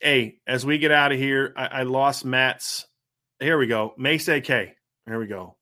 Hey, 0.00 0.38
as 0.46 0.66
we 0.66 0.78
get 0.78 0.90
out 0.92 1.12
of 1.12 1.18
here, 1.18 1.54
I, 1.56 1.66
I 1.66 1.82
lost 1.84 2.24
Matt's. 2.24 2.86
Here 3.40 3.56
we 3.56 3.66
go. 3.66 3.94
Mace 3.96 4.28
AK. 4.28 4.46
Here 4.46 5.18
we 5.18 5.26
go. 5.26 5.56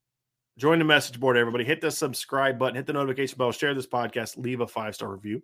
Join 0.57 0.79
the 0.79 0.85
message 0.85 1.19
board, 1.19 1.37
everybody. 1.37 1.65
Hit 1.65 1.81
the 1.81 1.91
subscribe 1.91 2.59
button, 2.59 2.77
hit 2.77 2.87
the 2.87 2.93
notification 2.93 3.37
bell, 3.39 3.51
share 3.51 3.75
this 3.75 3.89
podcast, 3.89 4.39
leave 4.39 4.61
a 4.61 4.67
five 4.67 4.95
star 4.95 5.11
review. 5.11 5.43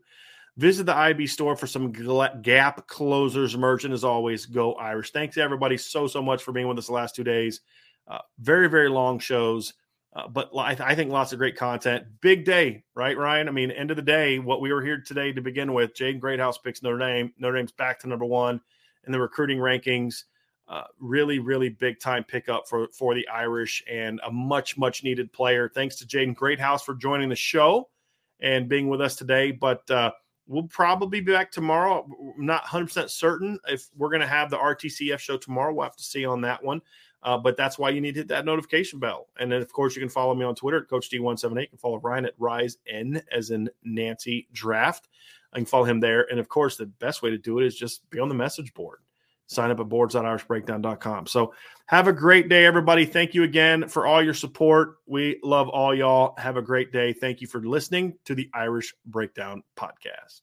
Visit 0.56 0.84
the 0.84 0.96
IB 0.96 1.26
store 1.26 1.56
for 1.56 1.66
some 1.66 1.92
gap 2.42 2.86
closers 2.86 3.56
merch. 3.56 3.84
And 3.84 3.94
as 3.94 4.04
always, 4.04 4.46
go 4.46 4.74
Irish. 4.74 5.10
Thanks, 5.10 5.36
everybody, 5.36 5.76
so, 5.76 6.06
so 6.06 6.22
much 6.22 6.42
for 6.42 6.52
being 6.52 6.68
with 6.68 6.78
us 6.78 6.86
the 6.86 6.92
last 6.92 7.14
two 7.14 7.24
days. 7.24 7.60
Uh, 8.06 8.18
very, 8.38 8.68
very 8.68 8.88
long 8.88 9.18
shows, 9.18 9.74
uh, 10.12 10.26
but 10.26 10.50
I, 10.56 10.74
th- 10.74 10.88
I 10.88 10.94
think 10.94 11.12
lots 11.12 11.32
of 11.32 11.38
great 11.38 11.56
content. 11.56 12.04
Big 12.20 12.44
day, 12.44 12.82
right, 12.94 13.16
Ryan? 13.16 13.48
I 13.48 13.52
mean, 13.52 13.70
end 13.70 13.90
of 13.90 13.96
the 13.96 14.02
day, 14.02 14.38
what 14.40 14.60
we 14.60 14.72
were 14.72 14.82
here 14.82 15.00
today 15.00 15.32
to 15.32 15.40
begin 15.40 15.72
with, 15.72 15.94
Jaden 15.94 16.18
Greathouse 16.18 16.58
picks 16.58 16.82
Notre 16.82 16.98
Dame. 16.98 17.32
Notre 17.38 17.56
Dame's 17.56 17.72
back 17.72 18.00
to 18.00 18.08
number 18.08 18.24
one 18.24 18.60
in 19.06 19.12
the 19.12 19.20
recruiting 19.20 19.58
rankings. 19.58 20.24
Uh, 20.68 20.84
really, 21.00 21.38
really 21.38 21.68
big 21.68 21.98
time 21.98 22.24
pickup 22.24 22.68
for 22.68 22.88
for 22.92 23.14
the 23.14 23.26
Irish 23.28 23.82
and 23.90 24.20
a 24.24 24.30
much, 24.30 24.76
much 24.78 25.02
needed 25.02 25.32
player. 25.32 25.68
Thanks 25.68 25.96
to 25.96 26.06
Jaden 26.06 26.34
Greathouse 26.34 26.82
for 26.82 26.94
joining 26.94 27.28
the 27.28 27.36
show 27.36 27.88
and 28.40 28.68
being 28.68 28.88
with 28.88 29.00
us 29.00 29.16
today. 29.16 29.50
But 29.50 29.88
uh, 29.90 30.12
we'll 30.46 30.64
probably 30.64 31.20
be 31.20 31.32
back 31.32 31.52
tomorrow. 31.52 32.06
I'm 32.36 32.46
not 32.46 32.64
100% 32.64 33.10
certain 33.10 33.58
if 33.68 33.88
we're 33.96 34.10
going 34.10 34.20
to 34.20 34.26
have 34.26 34.50
the 34.50 34.58
RTCF 34.58 35.18
show 35.18 35.36
tomorrow. 35.36 35.72
We'll 35.72 35.84
have 35.84 35.96
to 35.96 36.02
see 36.02 36.24
on 36.24 36.40
that 36.42 36.62
one. 36.62 36.82
Uh, 37.22 37.36
but 37.36 37.56
that's 37.56 37.78
why 37.78 37.90
you 37.90 38.00
need 38.00 38.14
to 38.14 38.20
hit 38.20 38.28
that 38.28 38.44
notification 38.44 38.98
bell. 38.98 39.28
And 39.38 39.52
then, 39.52 39.60
of 39.60 39.72
course, 39.72 39.94
you 39.94 40.00
can 40.00 40.08
follow 40.08 40.34
me 40.34 40.44
on 40.44 40.54
Twitter 40.54 40.78
at 40.78 40.88
Coach 40.88 41.10
D178. 41.10 41.60
You 41.60 41.68
can 41.68 41.78
follow 41.78 41.98
Ryan 41.98 42.26
at 42.26 42.34
Rise 42.38 42.78
N 42.88 43.22
as 43.30 43.50
in 43.50 43.68
Nancy 43.84 44.48
Draft. 44.52 45.08
I 45.52 45.58
can 45.58 45.66
follow 45.66 45.84
him 45.84 46.00
there. 46.00 46.30
And 46.30 46.40
of 46.40 46.48
course, 46.48 46.76
the 46.76 46.86
best 46.86 47.22
way 47.22 47.30
to 47.30 47.38
do 47.38 47.58
it 47.58 47.66
is 47.66 47.76
just 47.76 48.08
be 48.10 48.20
on 48.20 48.28
the 48.28 48.34
message 48.34 48.72
board. 48.72 49.00
Sign 49.48 49.72
up 49.72 49.80
at 49.80 49.88
boards.irishbreakdown.com. 49.88 51.26
So 51.26 51.52
have 51.86 52.06
a 52.06 52.12
great 52.12 52.48
day, 52.48 52.64
everybody. 52.64 53.04
Thank 53.04 53.34
you 53.34 53.42
again 53.42 53.88
for 53.88 54.06
all 54.06 54.22
your 54.22 54.34
support. 54.34 54.98
We 55.06 55.40
love 55.42 55.68
all 55.68 55.92
y'all. 55.92 56.34
Have 56.38 56.56
a 56.56 56.62
great 56.62 56.92
day. 56.92 57.12
Thank 57.12 57.40
you 57.40 57.48
for 57.48 57.60
listening 57.60 58.16
to 58.26 58.36
the 58.36 58.48
Irish 58.54 58.94
Breakdown 59.06 59.64
Podcast. 59.76 60.42